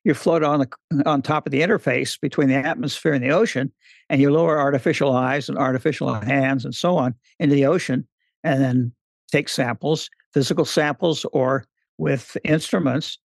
you 0.03 0.13
float 0.13 0.43
on 0.43 0.59
the 0.59 1.03
on 1.05 1.21
top 1.21 1.45
of 1.45 1.51
the 1.51 1.61
interface 1.61 2.19
between 2.19 2.49
the 2.49 2.55
atmosphere 2.55 3.13
and 3.13 3.23
the 3.23 3.29
ocean, 3.31 3.71
and 4.09 4.19
you 4.19 4.31
lower 4.31 4.59
artificial 4.59 5.13
eyes 5.13 5.47
and 5.47 5.57
artificial 5.57 6.13
hands 6.13 6.65
and 6.65 6.75
so 6.75 6.97
on 6.97 7.15
into 7.39 7.55
the 7.55 7.65
ocean, 7.65 8.05
and 8.43 8.61
then 8.61 8.91
take 9.31 9.47
samples, 9.47 10.09
physical 10.34 10.65
samples, 10.65 11.25
or 11.31 11.65
with 11.97 12.36
instruments 12.43 13.17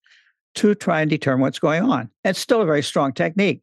to 0.54 0.74
try 0.74 1.00
and 1.00 1.10
determine 1.10 1.40
what's 1.40 1.58
going 1.58 1.82
on. 1.82 2.10
It's 2.24 2.38
still 2.38 2.62
a 2.62 2.66
very 2.66 2.82
strong 2.82 3.12
technique, 3.12 3.60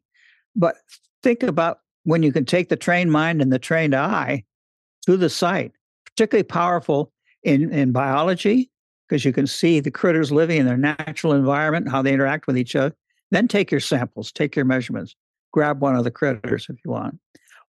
but 0.54 0.76
think 1.22 1.42
about 1.42 1.80
when 2.04 2.22
you 2.22 2.32
can 2.32 2.44
take 2.44 2.68
the 2.68 2.76
trained 2.76 3.10
mind 3.10 3.42
and 3.42 3.52
the 3.52 3.58
trained 3.58 3.94
eye 3.94 4.44
to 5.06 5.16
the 5.16 5.30
site, 5.30 5.72
particularly 6.04 6.44
powerful 6.44 7.12
in, 7.42 7.72
in 7.72 7.92
biology, 7.92 8.70
because 9.08 9.24
you 9.24 9.32
can 9.32 9.46
see 9.46 9.80
the 9.80 9.90
critters 9.90 10.32
living 10.32 10.58
in 10.58 10.66
their 10.66 10.76
natural 10.76 11.32
environment, 11.32 11.88
how 11.88 12.02
they 12.02 12.12
interact 12.12 12.46
with 12.46 12.58
each 12.58 12.74
other. 12.74 12.94
Then 13.30 13.48
take 13.48 13.70
your 13.70 13.80
samples, 13.80 14.32
take 14.32 14.54
your 14.54 14.64
measurements, 14.64 15.14
grab 15.52 15.80
one 15.80 15.96
of 15.96 16.04
the 16.04 16.10
critters 16.10 16.66
if 16.68 16.76
you 16.84 16.90
want. 16.90 17.18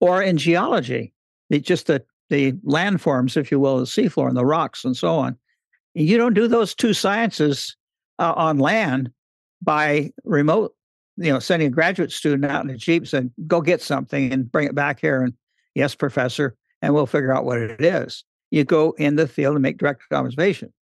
Or 0.00 0.22
in 0.22 0.36
geology, 0.36 1.12
just 1.50 1.86
the, 1.86 2.04
the 2.28 2.52
landforms, 2.64 3.36
if 3.36 3.50
you 3.50 3.58
will, 3.58 3.78
the 3.78 3.84
seafloor 3.84 4.28
and 4.28 4.36
the 4.36 4.46
rocks 4.46 4.84
and 4.84 4.96
so 4.96 5.16
on. 5.16 5.36
You 5.94 6.16
don't 6.16 6.34
do 6.34 6.46
those 6.46 6.74
two 6.74 6.94
sciences 6.94 7.76
uh, 8.18 8.32
on 8.36 8.58
land 8.58 9.10
by 9.62 10.12
remote, 10.24 10.74
you 11.20 11.30
know, 11.30 11.38
sending 11.38 11.68
a 11.68 11.70
graduate 11.70 12.10
student 12.10 12.50
out 12.50 12.64
in 12.64 12.70
a 12.70 12.76
jeep 12.76 13.06
saying, 13.06 13.30
go 13.46 13.60
get 13.60 13.82
something 13.82 14.32
and 14.32 14.50
bring 14.50 14.66
it 14.66 14.74
back 14.74 15.00
here. 15.00 15.22
And 15.22 15.34
yes, 15.74 15.94
professor, 15.94 16.56
and 16.80 16.94
we'll 16.94 17.06
figure 17.06 17.32
out 17.32 17.44
what 17.44 17.58
it 17.58 17.80
is. 17.80 18.24
You 18.50 18.64
go 18.64 18.94
in 18.98 19.16
the 19.16 19.28
field 19.28 19.54
and 19.54 19.62
make 19.62 19.78
direct 19.78 20.02
observation. 20.10 20.72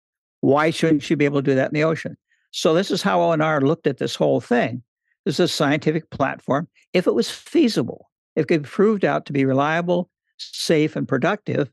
Why 0.41 0.71
shouldn't 0.71 1.11
you 1.11 1.17
be 1.17 1.25
able 1.25 1.43
to 1.43 1.51
do 1.51 1.57
that 1.57 1.71
in 1.71 1.75
the 1.75 1.85
ocean? 1.85 2.17
So 2.53 2.73
this 2.73 2.91
is 2.91 3.03
how 3.03 3.19
ONR 3.19 3.63
looked 3.63 3.87
at 3.87 3.99
this 3.99 4.15
whole 4.15 4.41
thing. 4.41 4.83
This 5.25 5.35
is 5.35 5.41
a 5.41 5.49
scientific 5.49 6.09
platform. 6.11 6.69
If 6.93 7.07
it 7.07 7.15
was 7.15 7.31
feasible, 7.31 8.09
if 8.37 8.45
it 8.45 8.49
could 8.49 8.63
be 8.63 8.69
proved 8.69 9.05
out 9.05 9.27
to 9.27 9.33
be 9.33 9.45
reliable, 9.45 10.09
safe, 10.39 10.95
and 10.95 11.07
productive, 11.07 11.71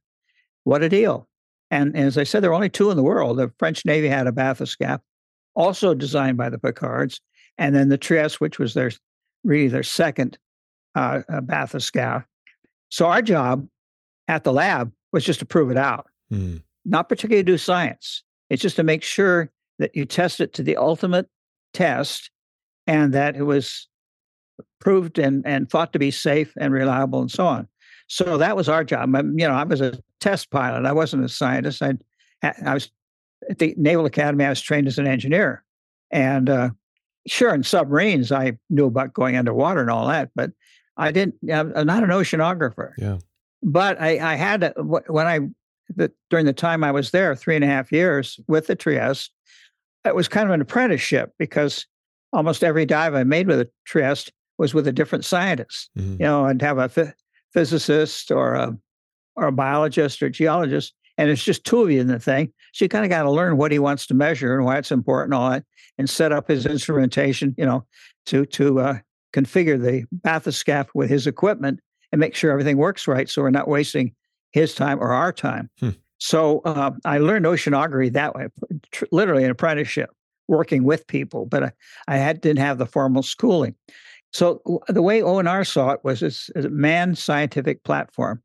what 0.63 0.81
a 0.81 0.89
deal. 0.89 1.27
And, 1.69 1.95
and 1.95 2.07
as 2.07 2.17
I 2.17 2.23
said, 2.23 2.43
there 2.43 2.49
are 2.51 2.55
only 2.55 2.69
two 2.69 2.89
in 2.89 2.97
the 2.97 3.03
world. 3.03 3.37
The 3.37 3.51
French 3.59 3.85
Navy 3.85 4.07
had 4.07 4.27
a 4.27 4.31
bathyscaphe, 4.31 5.01
also 5.53 5.93
designed 5.93 6.37
by 6.37 6.49
the 6.49 6.57
Piccards, 6.57 7.21
and 7.57 7.75
then 7.75 7.89
the 7.89 7.97
Trieste, 7.97 8.41
which 8.41 8.59
was 8.59 8.73
their 8.73 8.91
really 9.43 9.67
their 9.67 9.83
second 9.83 10.37
uh, 10.95 11.21
uh. 11.29 12.21
So 12.89 13.05
our 13.07 13.21
job 13.21 13.67
at 14.27 14.43
the 14.43 14.53
lab 14.53 14.91
was 15.11 15.23
just 15.23 15.39
to 15.39 15.45
prove 15.45 15.71
it 15.71 15.77
out, 15.77 16.07
Hmm. 16.29 16.57
not 16.85 17.09
particularly 17.09 17.43
to 17.43 17.51
do 17.51 17.57
science. 17.57 18.23
It's 18.49 18.61
just 18.61 18.75
to 18.77 18.83
make 18.83 19.03
sure 19.03 19.51
that 19.79 19.95
you 19.95 20.05
test 20.05 20.39
it 20.39 20.53
to 20.53 20.63
the 20.63 20.77
ultimate 20.77 21.27
test 21.73 22.29
and 22.87 23.13
that 23.13 23.35
it 23.35 23.43
was 23.43 23.87
proved 24.79 25.19
and, 25.19 25.45
and 25.45 25.69
thought 25.69 25.91
to 25.93 25.99
be 25.99 26.11
safe 26.11 26.53
and 26.57 26.73
reliable 26.73 27.19
and 27.19 27.31
so 27.31 27.45
on. 27.45 27.67
So 28.07 28.37
that 28.37 28.55
was 28.55 28.69
our 28.69 28.83
job. 28.83 29.13
I- 29.15 29.19
you 29.21 29.47
know, 29.47 29.53
I 29.53 29.63
was 29.63 29.81
a 29.81 29.99
test 30.21 30.49
pilot. 30.51 30.85
I 30.85 30.93
wasn't 30.93 31.25
a 31.25 31.29
scientist. 31.29 31.81
I, 31.81 31.93
I 32.43 32.73
was 32.73 32.89
at 33.49 33.59
the 33.59 33.73
Naval 33.77 34.05
Academy. 34.05 34.45
I 34.45 34.49
was 34.49 34.61
trained 34.61 34.87
as 34.87 34.97
an 34.97 35.07
engineer, 35.07 35.63
and 36.11 36.49
uh, 36.49 36.69
sure, 37.27 37.53
in 37.53 37.63
submarines, 37.63 38.31
I 38.31 38.57
knew 38.69 38.85
about 38.85 39.13
going 39.13 39.35
underwater 39.35 39.81
and 39.81 39.89
all 39.89 40.07
that, 40.07 40.29
but 40.35 40.51
I 40.97 41.11
didn't. 41.11 41.35
I'm 41.51 41.85
not 41.85 42.03
an 42.03 42.09
oceanographer. 42.09 42.91
Yeah. 42.97 43.17
But 43.63 43.99
I, 43.99 44.33
I 44.33 44.35
had 44.35 44.73
when 44.77 45.27
I 45.27 45.39
the, 45.95 46.11
during 46.29 46.45
the 46.45 46.53
time 46.53 46.83
I 46.83 46.91
was 46.91 47.11
there, 47.11 47.35
three 47.35 47.55
and 47.55 47.63
a 47.63 47.67
half 47.67 47.91
years 47.91 48.39
with 48.47 48.67
the 48.67 48.75
Trieste, 48.75 49.31
it 50.03 50.15
was 50.15 50.27
kind 50.27 50.47
of 50.47 50.53
an 50.53 50.61
apprenticeship 50.61 51.33
because 51.37 51.85
almost 52.33 52.63
every 52.63 52.85
dive 52.85 53.13
I 53.15 53.23
made 53.23 53.47
with 53.47 53.59
a 53.59 53.69
Trieste 53.85 54.31
was 54.57 54.73
with 54.73 54.87
a 54.87 54.91
different 54.91 55.25
scientist. 55.25 55.89
Mhm. 55.97 56.11
You 56.19 56.25
know, 56.25 56.45
I'd 56.45 56.61
have 56.61 56.77
a 56.77 56.89
phy- 56.89 57.13
physicist 57.53 58.31
or 58.31 58.53
a 58.53 58.77
or 59.35 59.47
a 59.47 59.51
biologist 59.51 60.23
or 60.23 60.29
geologist, 60.29 60.93
and 61.17 61.29
it's 61.29 61.43
just 61.43 61.63
two 61.63 61.81
of 61.81 61.91
you 61.91 62.01
in 62.01 62.07
the 62.07 62.19
thing. 62.19 62.51
So 62.73 62.85
you 62.85 62.89
kind 62.89 63.05
of 63.05 63.09
got 63.09 63.23
to 63.23 63.31
learn 63.31 63.57
what 63.57 63.71
he 63.71 63.79
wants 63.79 64.05
to 64.07 64.13
measure 64.13 64.55
and 64.55 64.65
why 64.65 64.77
it's 64.77 64.91
important, 64.91 65.33
all 65.33 65.49
that, 65.49 65.63
and 65.97 66.09
set 66.09 66.31
up 66.31 66.47
his 66.47 66.65
instrumentation. 66.65 67.55
You 67.57 67.65
know, 67.65 67.85
to 68.27 68.45
to 68.47 68.79
uh, 68.79 68.97
configure 69.33 69.81
the 69.81 70.05
bathyscaphe 70.25 70.89
with 70.93 71.09
his 71.09 71.27
equipment 71.27 71.79
and 72.11 72.19
make 72.19 72.35
sure 72.35 72.51
everything 72.51 72.77
works 72.77 73.07
right, 73.07 73.29
so 73.29 73.41
we're 73.41 73.49
not 73.49 73.67
wasting 73.67 74.13
his 74.51 74.73
time 74.73 74.99
or 74.99 75.11
our 75.11 75.33
time. 75.33 75.69
Hmm. 75.79 75.89
So 76.17 76.61
uh, 76.65 76.91
I 77.03 77.17
learned 77.17 77.45
oceanography 77.45 78.11
that 78.13 78.35
way, 78.35 78.47
tr- 78.91 79.05
literally 79.11 79.43
an 79.43 79.51
apprenticeship, 79.51 80.09
working 80.47 80.83
with 80.83 81.05
people. 81.07 81.45
But 81.45 81.63
I, 81.63 81.71
I 82.07 82.17
had 82.17 82.41
didn't 82.41 82.59
have 82.59 82.77
the 82.77 82.85
formal 82.85 83.23
schooling. 83.23 83.75
So 84.31 84.61
the 84.87 85.01
way 85.01 85.21
ONR 85.21 85.65
saw 85.65 85.91
it 85.91 86.01
was 86.03 86.21
it's 86.21 86.49
a 86.55 86.69
manned 86.69 87.17
scientific 87.17 87.83
platform. 87.83 88.41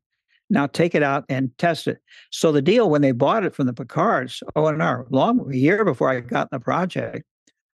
Now 0.51 0.67
take 0.67 0.93
it 0.93 1.01
out 1.01 1.23
and 1.29 1.57
test 1.57 1.87
it. 1.87 1.99
So 2.29 2.51
the 2.51 2.61
deal 2.61 2.89
when 2.89 3.01
they 3.01 3.13
bought 3.13 3.45
it 3.45 3.55
from 3.55 3.67
the 3.67 3.73
Piccards, 3.73 4.43
ONR, 4.55 5.05
long 5.09 5.49
a 5.51 5.55
year 5.55 5.85
before 5.85 6.09
I 6.09 6.19
got 6.19 6.49
in 6.51 6.57
the 6.57 6.59
project, 6.59 7.23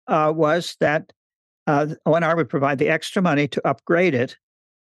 uh, 0.09 0.33
was 0.35 0.77
that 0.81 1.13
uh, 1.67 1.89
ONR 2.07 2.35
would 2.35 2.49
provide 2.49 2.79
the 2.79 2.89
extra 2.89 3.21
money 3.21 3.47
to 3.49 3.69
upgrade 3.69 4.15
it 4.15 4.37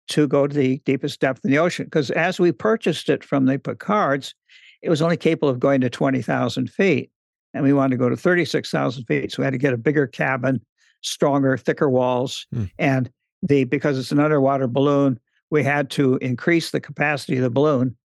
to 0.09 0.29
go 0.29 0.47
to 0.47 0.55
the 0.55 0.79
deepest 0.85 1.21
depth 1.21 1.45
in 1.45 1.51
the 1.51 1.59
ocean. 1.59 1.87
Because 1.87 2.11
as 2.11 2.39
we 2.39 2.53
purchased 2.53 3.09
it 3.09 3.25
from 3.25 3.47
the 3.47 3.59
Piccards, 3.59 4.35
it 4.83 4.91
was 4.91 5.03
only 5.03 5.17
capable 5.17 5.49
of 5.49 5.59
going 5.59 5.81
to 5.81 5.91
20,000 5.91 6.71
feet. 6.71 7.11
And 7.55 7.65
we 7.65 7.73
wanted 7.73 7.93
to 7.93 7.97
go 7.97 8.11
to 8.11 8.17
36,000 8.17 9.05
feet. 9.05 9.33
So 9.33 9.41
we 9.43 9.45
had 9.45 9.53
to 9.53 9.59
get 9.59 9.73
a 9.73 9.79
bigger 9.79 10.07
cabin, 10.07 10.61
stronger, 11.01 11.57
thicker 11.57 11.89
walls. 11.89 12.47
Hmm. 12.53 12.65
And 12.79 13.11
the 13.43 13.65
because 13.65 13.99
it's 13.99 14.13
an 14.13 14.21
underwater 14.21 14.67
balloon, 14.67 15.19
we 15.51 15.63
had 15.63 15.91
to 15.91 16.17
increase 16.17 16.71
the 16.71 16.81
capacity 16.81 17.37
of 17.37 17.43
the 17.43 17.51
balloon 17.51 17.97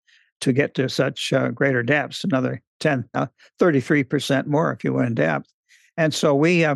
to 0.42 0.54
get 0.54 0.74
to 0.76 0.90
such 0.90 1.32
uh, 1.34 1.50
greater 1.50 1.84
depths, 1.84 2.24
another 2.24 2.62
10, 2.80 3.08
uh, 3.14 3.28
33% 3.60 4.46
more 4.46 4.74
if 4.74 4.84
you 4.84 4.94
went 4.94 5.08
in 5.08 5.16
depth. 5.16 5.50
And 5.98 6.14
so 6.14 6.36
we 6.36 6.66
uh, 6.66 6.76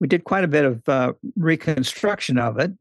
we 0.00 0.08
did 0.08 0.24
quite 0.24 0.44
a 0.44 0.48
bit 0.48 0.64
of 0.64 0.86
uh, 0.88 1.12
reconstruction 1.36 2.38
of 2.38 2.58
it, 2.58 2.72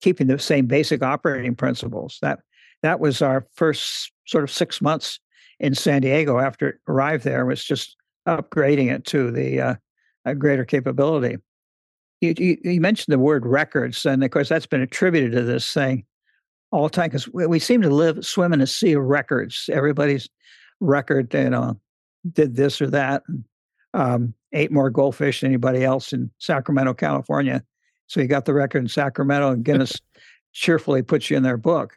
keeping 0.00 0.28
the 0.28 0.38
same 0.38 0.66
basic 0.66 1.02
operating 1.02 1.56
principles. 1.56 2.18
That 2.22 2.40
that 2.82 3.00
was 3.00 3.22
our 3.22 3.46
first 3.54 4.12
sort 4.26 4.44
of 4.44 4.50
six 4.50 4.80
months 4.80 5.18
in 5.58 5.74
San 5.74 6.02
Diego 6.02 6.38
after 6.38 6.68
it 6.68 6.76
arrived 6.86 7.24
there 7.24 7.46
was 7.46 7.64
just 7.64 7.96
upgrading 8.28 8.92
it 8.92 9.04
to 9.06 9.30
the 9.30 9.60
uh, 9.60 9.74
a 10.24 10.34
greater 10.34 10.64
capability. 10.64 11.38
You, 12.20 12.34
you, 12.38 12.58
you 12.62 12.80
mentioned 12.80 13.12
the 13.12 13.18
word 13.18 13.44
records, 13.44 14.06
and 14.06 14.22
of 14.22 14.30
course 14.30 14.48
that's 14.48 14.66
been 14.66 14.82
attributed 14.82 15.32
to 15.32 15.42
this 15.42 15.72
thing 15.72 16.04
all 16.72 16.84
the 16.84 16.90
time 16.90 17.06
because 17.06 17.28
we, 17.28 17.46
we 17.46 17.58
seem 17.58 17.82
to 17.82 17.90
live 17.90 18.24
swim 18.24 18.52
in 18.52 18.60
a 18.60 18.66
sea 18.66 18.94
of 18.94 19.04
records. 19.04 19.68
Everybody's 19.72 20.28
record, 20.80 21.32
you 21.32 21.50
know, 21.50 21.78
did 22.32 22.56
this 22.56 22.80
or 22.80 22.88
that, 22.88 23.22
and, 23.28 23.44
um, 23.94 24.34
ate 24.52 24.72
more 24.72 24.90
goldfish 24.90 25.40
than 25.40 25.50
anybody 25.50 25.84
else 25.84 26.12
in 26.12 26.30
Sacramento, 26.38 26.94
California. 26.94 27.62
So 28.06 28.20
you 28.20 28.26
got 28.26 28.46
the 28.46 28.54
record 28.54 28.78
in 28.78 28.88
Sacramento, 28.88 29.52
and 29.52 29.64
Guinness 29.64 30.00
cheerfully 30.52 31.02
puts 31.02 31.30
you 31.30 31.36
in 31.36 31.42
their 31.42 31.56
book. 31.56 31.96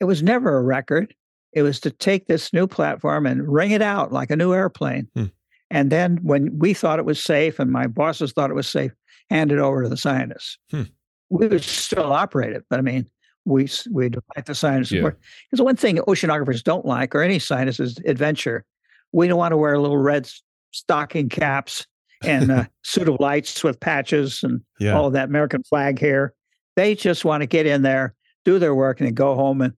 It 0.00 0.04
was 0.04 0.22
never 0.22 0.56
a 0.56 0.62
record. 0.62 1.14
It 1.52 1.62
was 1.62 1.78
to 1.80 1.90
take 1.90 2.26
this 2.26 2.52
new 2.52 2.66
platform 2.66 3.26
and 3.26 3.46
ring 3.46 3.72
it 3.72 3.82
out 3.82 4.12
like 4.12 4.30
a 4.30 4.36
new 4.36 4.52
airplane. 4.52 5.08
Hmm. 5.14 5.26
And 5.70 5.90
then 5.90 6.18
when 6.22 6.58
we 6.58 6.74
thought 6.74 6.98
it 6.98 7.04
was 7.04 7.22
safe 7.22 7.58
and 7.58 7.70
my 7.70 7.86
bosses 7.86 8.32
thought 8.32 8.50
it 8.50 8.54
was 8.54 8.68
safe, 8.68 8.92
hand 9.30 9.52
it 9.52 9.58
over 9.58 9.82
to 9.82 9.88
the 9.88 9.96
scientists. 9.96 10.58
Hmm. 10.70 10.82
We 11.30 11.48
would 11.48 11.62
still 11.62 12.12
operate 12.12 12.52
it, 12.52 12.64
but 12.68 12.78
I 12.78 12.82
mean, 12.82 13.08
we 13.44 13.68
we 13.90 14.06
invite 14.06 14.46
the 14.46 14.54
scientists. 14.54 14.92
Yeah. 14.92 15.10
Because 15.50 15.62
one 15.62 15.76
thing 15.76 15.96
oceanographers 15.98 16.62
don't 16.62 16.86
like, 16.86 17.14
or 17.14 17.22
any 17.22 17.38
scientist, 17.38 17.80
is 17.80 17.98
adventure. 18.06 18.64
We 19.12 19.28
don't 19.28 19.38
want 19.38 19.52
to 19.52 19.56
wear 19.56 19.78
little 19.78 19.98
red 19.98 20.28
stocking 20.70 21.28
caps 21.28 21.86
and 22.24 22.50
uh, 22.50 22.64
suit 22.82 23.08
of 23.08 23.16
lights 23.20 23.62
with 23.62 23.78
patches 23.80 24.42
and 24.42 24.60
Yeah. 24.78 24.96
all 24.96 25.06
of 25.06 25.12
that 25.14 25.28
American 25.28 25.62
flag 25.64 25.98
here. 25.98 26.34
They 26.76 26.94
just 26.94 27.24
want 27.24 27.42
to 27.42 27.46
get 27.46 27.66
in 27.66 27.82
there, 27.82 28.14
do 28.44 28.58
their 28.58 28.74
work, 28.74 29.00
and 29.00 29.06
then 29.06 29.14
go 29.14 29.34
home 29.34 29.60
and 29.60 29.74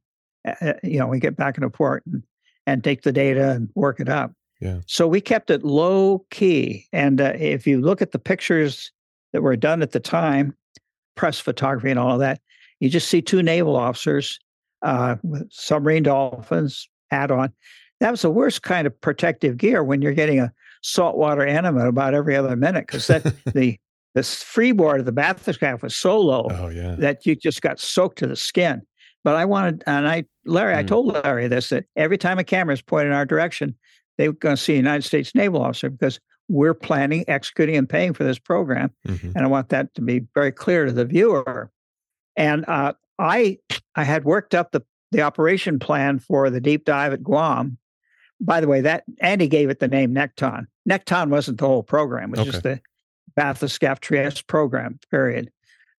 uh, 0.61 0.75
you 0.83 0.99
know 0.99 1.07
we 1.07 1.19
get 1.19 1.37
back 1.37 1.57
into 1.57 1.71
port 1.71 2.03
and 2.07 2.23
and 2.67 2.83
take 2.85 3.03
the 3.03 3.13
data 3.13 3.51
and 3.51 3.69
work 3.75 4.01
it 4.01 4.09
up. 4.09 4.33
Yeah. 4.61 4.81
So 4.87 5.07
we 5.09 5.21
kept 5.21 5.51
it 5.51 5.65
low 5.65 6.25
key, 6.31 6.87
and 6.93 7.21
uh, 7.21 7.33
if 7.39 7.67
you 7.67 7.81
look 7.81 8.01
at 8.03 8.13
the 8.13 8.19
pictures 8.19 8.93
that 9.33 9.43
were 9.43 9.57
done 9.57 9.83
at 9.83 9.91
the 9.91 10.01
time, 10.01 10.55
press 11.17 11.41
photography 11.41 11.91
and 11.91 11.99
all 11.99 12.13
of 12.13 12.21
that, 12.21 12.41
you 12.81 12.89
just 12.89 13.09
see 13.09 13.23
two 13.23 13.43
naval 13.43 13.77
officers 13.77 14.39
uh, 14.83 15.17
with 15.23 15.51
submarine 15.53 16.03
dolphins 16.03 16.89
hat 17.11 17.31
on. 17.31 17.53
That 18.01 18.11
was 18.11 18.23
the 18.23 18.31
worst 18.31 18.63
kind 18.63 18.87
of 18.87 19.01
protective 19.01 19.57
gear 19.57 19.83
when 19.83 20.03
you're 20.03 20.13
getting 20.13 20.41
a 20.41 20.53
saltwater 20.83 21.47
enema 21.47 21.89
about 21.89 22.13
every 22.15 22.37
other 22.37 22.57
minute 22.57 22.87
because 22.87 23.07
that 23.07 23.23
the 23.55 23.79
the 24.15 24.23
freeboard 24.23 25.01
of 25.01 25.07
the 25.07 25.13
bathyscaphe 25.13 25.83
was 25.83 25.97
so 25.97 26.21
low 26.21 26.47
oh 26.51 26.69
yeah. 26.69 26.95
that 26.99 27.27
you 27.27 27.35
just 27.35 27.63
got 27.63 27.81
soaked 27.81 28.19
to 28.19 28.27
the 28.29 28.37
skin. 28.37 28.81
But 29.25 29.35
I 29.37 29.45
wanted, 29.45 29.83
and 29.87 30.07
I, 30.07 30.25
Larry, 30.45 30.75
I 30.75 30.83
Mm. 30.85 30.89
told 30.89 31.07
Larry 31.15 31.49
this 31.49 31.71
that 31.71 31.85
every 31.97 32.19
time 32.19 32.39
a 32.39 32.45
camera 32.45 32.75
is 32.75 32.83
pointed 32.83 33.09
in 33.09 33.13
our 33.15 33.25
direction, 33.25 33.75
they 34.19 34.29
were 34.29 34.35
going 34.35 34.55
to 34.55 34.63
see 34.63 34.75
a 34.75 34.77
United 34.77 35.03
States 35.03 35.35
naval 35.35 35.63
officer 35.63 35.89
because 35.91 36.21
we're 36.49 36.75
planning, 36.75 37.25
executing, 37.27 37.75
and 37.75 37.89
paying 37.89 38.13
for 38.13 38.23
this 38.23 38.39
program. 38.39 38.91
Mhm. 39.09 39.33
And 39.35 39.39
I 39.45 39.47
want 39.49 39.71
that 39.71 39.93
to 39.95 40.03
be 40.03 40.27
very 40.35 40.53
clear 40.53 40.85
to 40.85 40.93
the 40.93 41.07
viewer. 41.07 41.71
And 42.37 42.65
uh, 42.69 42.95
I, 43.19 43.59
I 43.95 44.05
had 44.05 44.25
worked 44.25 44.55
up 44.55 44.73
the 44.73 44.83
the 45.15 45.23
operation 45.23 45.79
plan 45.79 46.19
for 46.19 46.51
the 46.51 46.61
deep 46.61 46.85
dive 46.85 47.13
at 47.13 47.23
Guam. 47.23 47.79
By 48.41 48.61
the 48.61 48.67
way, 48.67 48.81
that 48.81 49.05
Andy 49.21 49.47
gave 49.47 49.71
it 49.71 49.79
the 49.79 49.87
name 49.87 50.13
Nekton. 50.13 50.67
Nekton 50.89 51.31
wasn't 51.31 51.59
the 51.59 51.69
whole 51.69 51.85
program; 51.85 52.35
it 52.35 52.39
was 52.39 52.47
just 52.47 52.63
the 52.65 52.81
Bathyscaphe 53.39 54.01
Trieste 54.01 54.47
program. 54.49 54.99
Period. 55.11 55.51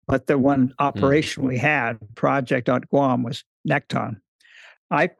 But 0.07 0.27
the 0.27 0.38
one 0.38 0.73
operation 0.77 1.47
we 1.47 1.57
had, 1.57 1.97
project 2.15 2.69
on 2.69 2.81
Guam, 2.81 3.23
was 3.23 3.43
Nekton. 3.67 4.19
I 4.91 5.11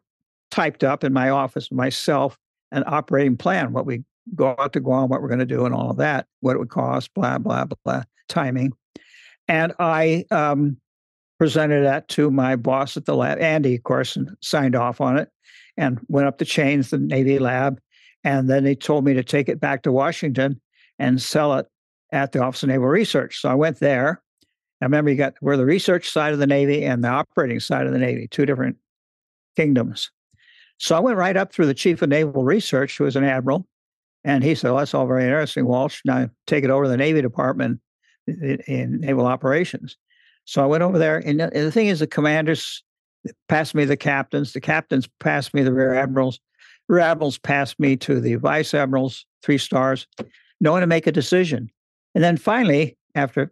typed 0.52 0.84
up 0.84 1.04
in 1.04 1.12
my 1.12 1.30
office 1.30 1.72
myself 1.72 2.38
an 2.72 2.84
operating 2.86 3.38
plan, 3.38 3.74
what 3.74 3.86
we 3.86 4.04
go 4.36 4.56
out 4.60 4.74
to 4.74 4.80
Guam, 4.80 5.10
what 5.10 5.22
we're 5.22 5.30
going 5.30 5.40
to 5.40 5.46
do, 5.46 5.66
and 5.66 5.74
all 5.74 5.90
of 5.90 5.98
that, 5.98 6.28
what 6.42 6.56
it 6.56 6.60
would 6.60 6.70
cost, 6.70 7.14
blah 7.14 7.38
blah 7.38 7.66
blah, 7.84 8.04
timing, 8.28 8.74
and 9.48 9.74
I 9.80 10.26
um, 10.32 10.78
presented 11.38 11.84
that 11.84 12.08
to 12.10 12.32
my 12.32 12.56
boss 12.56 12.98
at 12.98 13.06
the 13.06 13.16
lab, 13.16 13.40
Andy, 13.40 13.76
of 13.76 13.84
course, 13.84 14.16
and 14.16 14.30
signed 14.42 14.76
off 14.76 15.02
on 15.02 15.18
it, 15.18 15.30
and 15.78 16.00
went 16.08 16.28
up 16.28 16.38
the 16.38 16.46
chains, 16.46 16.90
the 16.90 16.98
Navy 16.98 17.40
lab, 17.40 17.80
and 18.24 18.50
then 18.50 18.64
they 18.64 18.76
told 18.76 19.06
me 19.06 19.14
to 19.14 19.24
take 19.24 19.50
it 19.50 19.60
back 19.60 19.84
to 19.84 19.92
Washington 19.92 20.60
and 20.98 21.22
sell 21.22 21.54
it 21.56 21.68
at 22.12 22.32
the 22.32 22.42
Office 22.42 22.64
of 22.64 22.70
Naval 22.70 22.88
Research. 22.88 23.42
So 23.42 23.50
I 23.50 23.56
went 23.56 23.80
there. 23.80 24.22
I 24.82 24.86
remember 24.86 25.12
you 25.12 25.18
got 25.18 25.34
we're 25.42 25.58
the 25.58 25.66
research 25.66 26.10
side 26.10 26.34
of 26.34 26.40
the 26.40 26.48
Navy 26.48 26.84
and 26.84 27.04
the 27.04 27.10
operating 27.10 27.60
side 27.60 27.86
of 27.88 27.94
the 27.94 28.00
Navy, 28.00 28.28
two 28.28 28.46
different 28.46 28.78
kingdoms. 29.56 30.12
So 30.78 30.96
I 30.96 31.00
went 31.00 31.18
right 31.18 31.38
up 31.38 31.54
through 31.54 31.68
the 31.68 31.74
chief 31.74 32.02
of 32.02 32.10
naval 32.10 32.44
research, 32.44 32.98
who 32.98 33.06
was 33.06 33.16
an 33.16 33.24
admiral, 33.24 33.66
and 34.24 34.44
he 34.44 34.56
said, 34.56 34.70
well, 34.70 34.80
"That's 34.80 34.94
all 34.94 35.08
very 35.08 35.24
interesting, 35.24 35.66
Walsh. 35.66 36.02
Now 36.06 36.30
take 36.48 36.64
it 36.64 36.70
over 36.70 36.84
to 36.86 36.90
the 36.90 36.98
Navy 36.98 37.22
Department 37.22 37.80
in, 38.28 38.60
in 38.68 39.00
naval 39.00 39.26
operations." 39.26 39.98
So 40.46 40.64
I 40.64 40.68
went 40.68 40.84
over 40.84 40.98
there, 40.98 41.18
and 41.18 41.40
the, 41.40 41.46
and 41.46 41.66
the 41.66 41.72
thing 41.72 41.88
is, 41.88 42.00
the 42.00 42.08
commanders 42.08 42.84
passed 43.50 43.76
me 43.76 43.86
the 43.86 43.98
captains, 43.98 44.54
the 44.54 44.62
captains 44.62 45.08
passed 45.20 45.54
me 45.54 45.64
the 45.64 45.74
rear 45.74 45.94
admirals, 45.96 46.40
rear 46.88 47.02
admirals 47.02 47.38
passed 47.38 47.80
me 47.80 47.96
to 47.98 48.20
the 48.20 48.36
vice 48.36 48.74
admirals, 48.74 49.26
three 49.42 49.58
stars. 49.58 50.08
No 50.62 50.72
one 50.72 50.82
to 50.82 50.88
make 50.88 51.08
a 51.08 51.12
decision, 51.12 51.70
and 52.14 52.24
then 52.24 52.38
finally, 52.38 52.98
after 53.16 53.42
a 53.44 53.50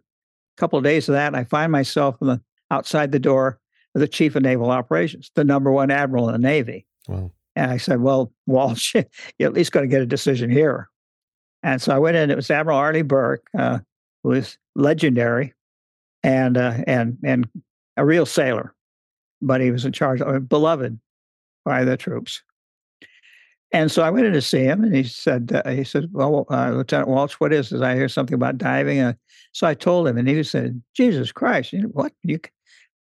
couple 0.56 0.78
of 0.78 0.84
days 0.84 1.08
of 1.08 1.14
that, 1.14 1.34
I 1.34 1.44
find 1.44 1.70
myself 1.70 2.16
in 2.20 2.28
the, 2.28 2.40
outside 2.70 3.12
the 3.12 3.18
door 3.18 3.58
of 3.94 4.00
the 4.00 4.08
chief 4.08 4.36
of 4.36 4.42
naval 4.42 4.70
operations, 4.70 5.30
the 5.34 5.44
number 5.44 5.70
one 5.70 5.90
admiral 5.90 6.28
in 6.28 6.32
the 6.32 6.38
Navy. 6.38 6.86
Wow. 7.08 7.30
And 7.56 7.70
I 7.70 7.76
said, 7.76 8.00
Well, 8.00 8.32
Walsh, 8.46 8.94
you're 9.38 9.48
at 9.48 9.54
least 9.54 9.72
going 9.72 9.84
to 9.84 9.94
get 9.94 10.02
a 10.02 10.06
decision 10.06 10.50
here. 10.50 10.88
And 11.62 11.80
so 11.80 11.94
I 11.94 11.98
went 11.98 12.16
in, 12.16 12.30
it 12.30 12.36
was 12.36 12.50
Admiral 12.50 12.78
Arleigh 12.78 13.04
Burke, 13.04 13.46
uh, 13.56 13.78
who 14.22 14.30
was 14.30 14.58
legendary 14.74 15.54
and, 16.24 16.56
uh, 16.56 16.78
and, 16.88 17.18
and 17.22 17.48
a 17.96 18.04
real 18.04 18.26
sailor, 18.26 18.74
but 19.40 19.60
he 19.60 19.70
was 19.70 19.84
in 19.84 19.92
charge, 19.92 20.20
uh, 20.20 20.40
beloved 20.40 20.98
by 21.64 21.84
the 21.84 21.96
troops. 21.96 22.42
And 23.72 23.90
so 23.90 24.02
I 24.02 24.10
went 24.10 24.26
in 24.26 24.32
to 24.34 24.40
see 24.40 24.62
him, 24.62 24.84
and 24.84 24.94
he 24.94 25.02
said, 25.02 25.50
uh, 25.52 25.68
"He 25.68 25.82
said, 25.82 26.08
well, 26.12 26.46
uh, 26.48 26.70
Lieutenant 26.70 27.08
Walsh, 27.08 27.34
what 27.34 27.52
is 27.52 27.70
this? 27.70 27.80
I 27.82 27.96
hear 27.96 28.08
something 28.08 28.34
about 28.34 28.56
diving." 28.56 29.00
Uh, 29.00 29.14
so 29.50 29.66
I 29.66 29.74
told 29.74 30.06
him, 30.06 30.16
and 30.16 30.28
he 30.28 30.40
said, 30.44 30.80
"Jesus 30.94 31.32
Christ, 31.32 31.72
you 31.72 31.82
know, 31.82 31.88
what? 31.88 32.12
You 32.22 32.38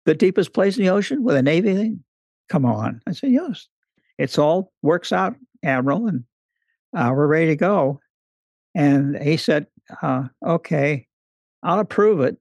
the 0.06 0.14
deepest 0.14 0.52
place 0.52 0.76
in 0.76 0.82
the 0.82 0.90
ocean 0.90 1.22
with 1.22 1.36
a 1.36 1.42
Navy 1.42 1.72
thing? 1.72 2.02
Come 2.48 2.64
on!" 2.64 3.00
I 3.06 3.12
said, 3.12 3.30
"Yes, 3.30 3.68
it's 4.18 4.38
all 4.38 4.72
works 4.82 5.12
out, 5.12 5.36
Admiral, 5.62 6.08
and 6.08 6.24
uh, 6.96 7.12
we're 7.14 7.28
ready 7.28 7.46
to 7.46 7.56
go." 7.56 8.00
And 8.74 9.16
he 9.22 9.36
said, 9.36 9.68
uh, 10.02 10.24
"Okay, 10.44 11.06
I'll 11.62 11.78
approve 11.78 12.22
it, 12.22 12.38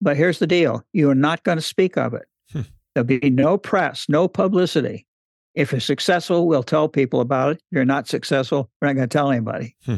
but 0.00 0.16
here's 0.16 0.38
the 0.38 0.46
deal: 0.46 0.84
you 0.92 1.10
are 1.10 1.14
not 1.14 1.42
going 1.44 1.58
to 1.58 1.62
speak 1.62 1.96
of 1.96 2.14
it. 2.14 2.26
Hmm. 2.52 2.62
There'll 2.94 3.06
be 3.06 3.30
no 3.30 3.58
press, 3.58 4.06
no 4.08 4.28
publicity. 4.28 5.06
If 5.54 5.70
you're 5.72 5.80
successful, 5.80 6.48
we'll 6.48 6.64
tell 6.64 6.88
people 6.88 7.20
about 7.20 7.52
it. 7.52 7.56
If 7.56 7.76
you're 7.76 7.84
not 7.84 8.08
successful, 8.08 8.70
we're 8.80 8.88
not 8.88 8.94
going 8.94 9.08
to 9.08 9.12
tell 9.12 9.30
anybody." 9.30 9.76
Hmm. 9.84 9.96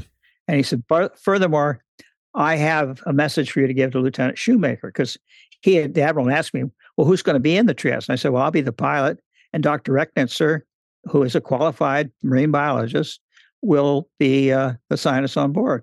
And 0.48 0.56
he 0.56 0.62
said, 0.62 0.84
"Furthermore, 1.16 1.82
I 2.36 2.56
have 2.56 3.02
a 3.06 3.12
message 3.12 3.50
for 3.50 3.60
you 3.60 3.66
to 3.66 3.74
give 3.74 3.92
to 3.92 3.98
Lieutenant 3.98 4.36
Shumaker 4.36 4.82
because 4.82 5.16
he 5.62 5.76
had 5.76 5.94
the 5.94 6.02
admiral 6.02 6.30
asked 6.30 6.54
me, 6.54 6.64
well, 6.96 7.06
who's 7.06 7.22
going 7.22 7.34
to 7.34 7.40
be 7.40 7.56
in 7.56 7.66
the 7.66 7.74
Trieste? 7.74 8.08
And 8.08 8.14
I 8.14 8.16
said, 8.16 8.32
well, 8.32 8.42
I'll 8.42 8.50
be 8.50 8.60
the 8.60 8.72
pilot, 8.72 9.18
and 9.52 9.62
Dr. 9.62 9.92
Rechnitzer, 9.92 10.60
who 11.04 11.22
is 11.22 11.34
a 11.34 11.40
qualified 11.40 12.10
marine 12.22 12.50
biologist, 12.50 13.20
will 13.62 14.08
be 14.18 14.52
uh, 14.52 14.74
assign 14.90 15.24
us 15.24 15.36
on 15.36 15.52
board. 15.52 15.82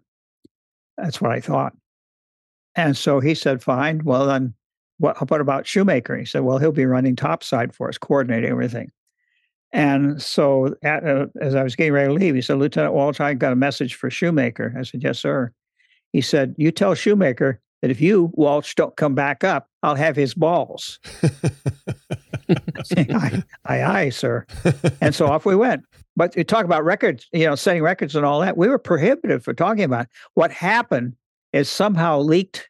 That's 0.97 1.19
what 1.19 1.31
I 1.31 1.39
thought. 1.39 1.73
And 2.75 2.97
so 2.97 3.19
he 3.19 3.35
said, 3.35 3.61
fine. 3.61 4.01
Well, 4.03 4.25
then 4.25 4.53
what, 4.97 5.29
what 5.29 5.41
about 5.41 5.65
Shumaker? 5.65 6.17
He 6.17 6.25
said, 6.25 6.41
well, 6.41 6.57
he'll 6.57 6.71
be 6.71 6.85
running 6.85 7.15
topside 7.15 7.75
for 7.75 7.89
us, 7.89 7.97
coordinating 7.97 8.49
everything. 8.49 8.91
And 9.71 10.21
so 10.21 10.75
at, 10.83 11.05
uh, 11.05 11.27
as 11.41 11.55
I 11.55 11.63
was 11.63 11.75
getting 11.75 11.93
ready 11.93 12.07
to 12.07 12.13
leave, 12.13 12.35
he 12.35 12.41
said, 12.41 12.57
Lieutenant 12.57 12.93
Walsh, 12.93 13.19
I 13.19 13.33
got 13.33 13.53
a 13.53 13.55
message 13.55 13.95
for 13.95 14.09
Shumaker. 14.09 14.77
I 14.77 14.83
said, 14.83 15.03
yes, 15.03 15.19
sir. 15.19 15.51
He 16.11 16.21
said, 16.21 16.53
you 16.57 16.71
tell 16.71 16.93
Shumaker 16.93 17.57
that 17.81 17.89
if 17.89 17.99
you, 17.99 18.31
Walsh, 18.35 18.75
don't 18.75 18.95
come 18.95 19.15
back 19.15 19.43
up, 19.43 19.67
I'll 19.81 19.95
have 19.95 20.15
his 20.15 20.33
balls. 20.35 20.99
aye, 22.95 23.43
aye, 23.65 23.83
aye, 23.83 24.09
sir. 24.09 24.45
And 25.01 25.13
so 25.13 25.27
off 25.27 25.45
we 25.45 25.55
went. 25.55 25.83
But 26.15 26.37
you 26.37 26.43
talk 26.43 26.65
about 26.65 26.85
records, 26.85 27.27
you 27.33 27.45
know, 27.45 27.55
setting 27.55 27.81
records 27.81 28.15
and 28.15 28.25
all 28.25 28.39
that. 28.41 28.55
We 28.55 28.67
were 28.67 28.77
prohibited 28.77 29.43
for 29.43 29.53
talking 29.53 29.83
about 29.83 30.05
it. 30.05 30.09
what 30.35 30.51
happened. 30.51 31.15
Is 31.53 31.69
somehow 31.69 32.19
leaked, 32.19 32.69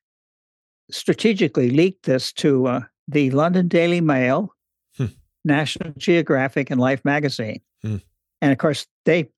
strategically 0.91 1.69
leaked 1.69 2.05
this 2.05 2.33
to 2.33 2.67
uh, 2.67 2.81
the 3.07 3.31
London 3.31 3.67
Daily 3.67 4.01
Mail, 4.01 4.53
Hmm. 4.97 5.05
National 5.43 5.93
Geographic, 5.97 6.69
and 6.69 6.79
Life 6.79 7.03
magazine. 7.03 7.61
Hmm. 7.81 7.97
And 8.41 8.51
of 8.51 8.57
course, 8.57 8.85
they 9.05 9.29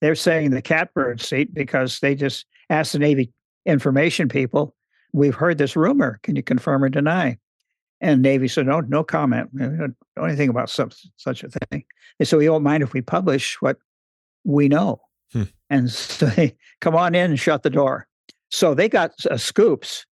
they're 0.00 0.14
saying 0.14 0.50
the 0.50 0.62
catbird 0.62 1.20
seat 1.20 1.52
because 1.54 2.00
they 2.00 2.14
just 2.14 2.46
asked 2.70 2.94
the 2.94 2.98
Navy 2.98 3.32
information 3.66 4.28
people, 4.28 4.74
"We've 5.12 5.34
heard 5.34 5.58
this 5.58 5.76
rumor. 5.76 6.18
Can 6.22 6.36
you 6.36 6.42
confirm 6.42 6.82
or 6.82 6.88
deny?" 6.88 7.38
And 8.00 8.22
Navy 8.22 8.48
said, 8.48 8.66
no, 8.66 8.80
no 8.80 9.04
comment. 9.04 9.50
We 9.52 9.60
don't 9.60 9.94
know 10.16 10.24
anything 10.24 10.48
about 10.48 10.70
such, 10.70 11.06
such 11.16 11.44
a 11.44 11.48
thing. 11.50 11.84
They 12.18 12.24
said, 12.24 12.38
we 12.38 12.46
don't 12.46 12.62
mind 12.62 12.82
if 12.82 12.94
we 12.94 13.02
publish 13.02 13.60
what 13.60 13.76
we 14.42 14.68
know. 14.68 15.02
Hmm. 15.34 15.42
And 15.68 15.90
so 15.90 16.26
they 16.26 16.56
come 16.80 16.96
on 16.96 17.14
in 17.14 17.30
and 17.30 17.38
shut 17.38 17.62
the 17.62 17.68
door. 17.68 18.06
So 18.50 18.74
they 18.74 18.88
got 18.88 19.12
uh, 19.26 19.36
scoops. 19.36 20.06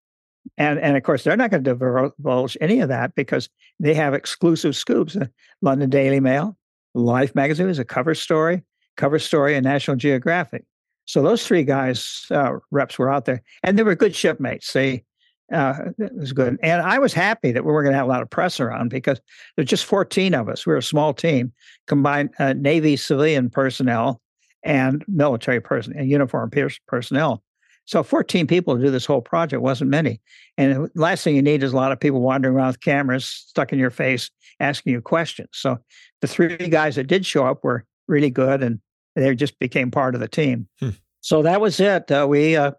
And, 0.59 0.78
and 0.78 0.97
of 0.97 1.03
course, 1.03 1.24
they're 1.24 1.37
not 1.37 1.51
going 1.51 1.64
to 1.64 1.74
divulge 1.74 2.57
any 2.61 2.80
of 2.80 2.89
that 2.89 3.14
because 3.14 3.49
they 3.80 3.95
have 3.95 4.14
exclusive 4.14 4.76
scoops. 4.76 5.16
London 5.61 5.91
Daily 5.91 6.20
Mail, 6.20 6.57
Life 6.95 7.34
magazine 7.34 7.68
is 7.68 7.78
a 7.78 7.84
cover 7.84 8.14
story, 8.14 8.62
cover 8.97 9.18
story 9.18 9.55
in 9.55 9.64
National 9.64 9.97
Geographic. 9.97 10.64
So 11.05 11.22
those 11.22 11.47
three 11.47 11.62
guys, 11.62 12.26
uh, 12.30 12.55
reps, 12.70 12.99
were 12.99 13.11
out 13.11 13.26
there, 13.26 13.43
and 13.62 13.78
they 13.78 13.82
were 13.82 13.95
good 13.95 14.14
shipmates. 14.14 14.72
They 14.72 15.05
uh, 15.53 15.74
it 15.99 16.12
was 16.14 16.32
good. 16.32 16.59
And 16.62 16.82
I 16.82 16.99
was 16.99 17.12
happy 17.12 17.53
that 17.53 17.64
we 17.64 17.70
were 17.70 17.82
going 17.82 17.93
to 17.93 17.99
have 17.99 18.07
a 18.07 18.11
lot 18.11 18.22
of 18.22 18.30
press 18.30 18.59
around 18.59 18.89
because 18.89 19.20
there's 19.55 19.68
just 19.68 19.84
14 19.84 20.34
of 20.34 20.49
us. 20.49 20.66
We 20.66 20.72
are 20.72 20.78
a 20.78 20.82
small 20.82 21.14
team, 21.14 21.53
combined 21.87 22.30
uh, 22.39 22.55
Navy 22.55 22.97
civilian 22.97 23.51
personnel 23.51 24.20
and 24.64 25.05
military 25.07 25.61
person 25.61 25.93
and 25.97 26.11
uniform 26.11 26.51
personnel. 26.89 27.45
So 27.87 28.03
14 28.03 28.47
people 28.47 28.76
to 28.76 28.82
do 28.82 28.91
this 28.91 29.07
whole 29.07 29.20
project 29.20 29.62
wasn't 29.62 29.91
many. 29.91 30.20
And 30.59 30.87
the 30.87 30.91
last 30.95 31.22
thing 31.24 31.37
you 31.37 31.43
need 31.43 31.62
is 31.62 31.72
a 31.72 31.76
lot 31.76 31.93
of 31.93 32.01
people 32.01 32.20
wandering 32.20 32.55
around 32.55 32.68
with 32.68 32.80
cameras 32.80 33.26
stuck 33.26 33.72
in 33.72 33.78
your 33.78 33.91
face, 33.91 34.30
asking 34.61 34.93
you 34.93 35.01
questions. 35.01 35.49
So 35.53 35.78
the 36.20 36.26
three 36.26 36.57
guys 36.57 36.97
that 36.97 37.07
did 37.07 37.24
show 37.24 37.47
up 37.47 37.62
were 37.62 37.84
really 38.09 38.30
good 38.30 38.62
and 38.62 38.80
they 39.14 39.34
just 39.34 39.59
became 39.59 39.91
part 39.91 40.14
of 40.14 40.20
the 40.20 40.28
team. 40.28 40.68
Hmm. 40.80 40.91
So 41.20 41.43
that 41.43 41.61
was 41.61 41.80
it. 41.80 42.11
Uh, 42.11 42.26
we 42.28 42.57
uh, 42.57 42.72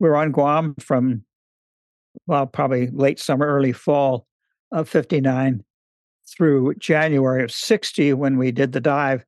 we 0.00 0.08
were 0.08 0.16
on 0.16 0.32
Guam 0.32 0.74
from 0.80 1.24
well, 2.26 2.46
probably 2.46 2.88
late 2.88 3.20
summer, 3.20 3.46
early 3.46 3.72
fall 3.72 4.26
of 4.72 4.88
59 4.88 5.62
through 6.26 6.74
January 6.76 7.44
of 7.44 7.52
60 7.52 8.12
when 8.14 8.38
we 8.38 8.50
did 8.50 8.72
the 8.72 8.80
dive. 8.80 9.24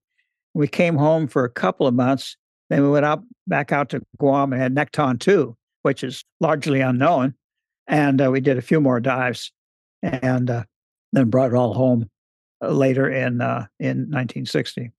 We 0.55 0.67
came 0.67 0.97
home 0.97 1.29
for 1.29 1.45
a 1.45 1.51
couple 1.51 1.87
of 1.87 1.95
months. 1.95 2.37
Then 2.71 2.83
we 2.83 2.91
went 2.91 3.07
up 3.07 3.25
back 3.47 3.73
out 3.73 3.89
to 3.91 4.03
Guam 4.19 4.53
and 4.53 4.61
had 4.61 4.75
Nekton 4.75 5.19
2, 5.19 5.57
which 5.83 6.05
is 6.05 6.25
largely 6.41 6.81
unknown. 6.81 7.35
And 7.87 8.21
uh, 8.21 8.31
we 8.31 8.41
did 8.41 8.59
a 8.59 8.63
few 8.63 8.81
more 8.81 9.01
dives 9.01 9.53
and 10.03 10.51
uh, 10.51 10.65
then 11.13 11.31
brought 11.31 11.53
it 11.53 11.55
all 11.55 11.75
home 11.75 12.11
uh, 12.63 12.69
later 12.69 13.09
in 13.09 13.41
uh, 13.41 13.67
in 13.81 14.11
1960. 14.11 14.91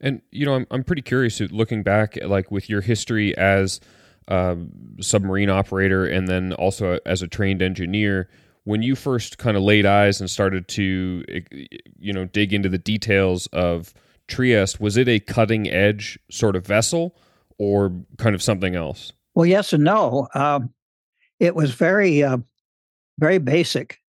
And 0.00 0.20
you 0.30 0.46
know, 0.46 0.54
I'm 0.54 0.66
I'm 0.70 0.84
pretty 0.84 1.02
curious 1.02 1.40
looking 1.40 1.82
back, 1.82 2.18
like 2.22 2.50
with 2.50 2.68
your 2.68 2.82
history 2.82 3.36
as 3.36 3.80
a 4.28 4.56
submarine 5.00 5.48
operator, 5.50 6.06
and 6.06 6.28
then 6.28 6.52
also 6.52 6.98
as 7.06 7.22
a 7.22 7.28
trained 7.28 7.62
engineer. 7.62 8.28
when 8.64 8.82
you 8.82 8.94
first 8.94 9.38
kind 9.38 9.56
of 9.56 9.62
laid 9.62 9.86
eyes 9.86 10.20
and 10.20 10.28
started 10.28 10.68
to 10.68 11.24
you 11.98 12.12
know 12.12 12.26
dig 12.26 12.52
into 12.52 12.68
the 12.68 12.78
details 12.78 13.46
of 13.48 13.94
Trieste, 14.28 14.80
was 14.80 14.96
it 14.96 15.08
a 15.08 15.18
cutting 15.20 15.68
edge 15.68 16.18
sort 16.30 16.54
of 16.54 16.66
vessel 16.66 17.16
or 17.58 17.92
kind 18.18 18.34
of 18.34 18.42
something 18.42 18.76
else? 18.76 19.12
Well, 19.34 19.46
yes 19.46 19.72
and 19.72 19.84
no. 19.84 20.28
Um, 20.34 20.70
it 21.40 21.54
was 21.54 21.72
very, 21.72 22.22
uh, 22.22 22.38
very 23.18 23.38
basic 23.38 24.00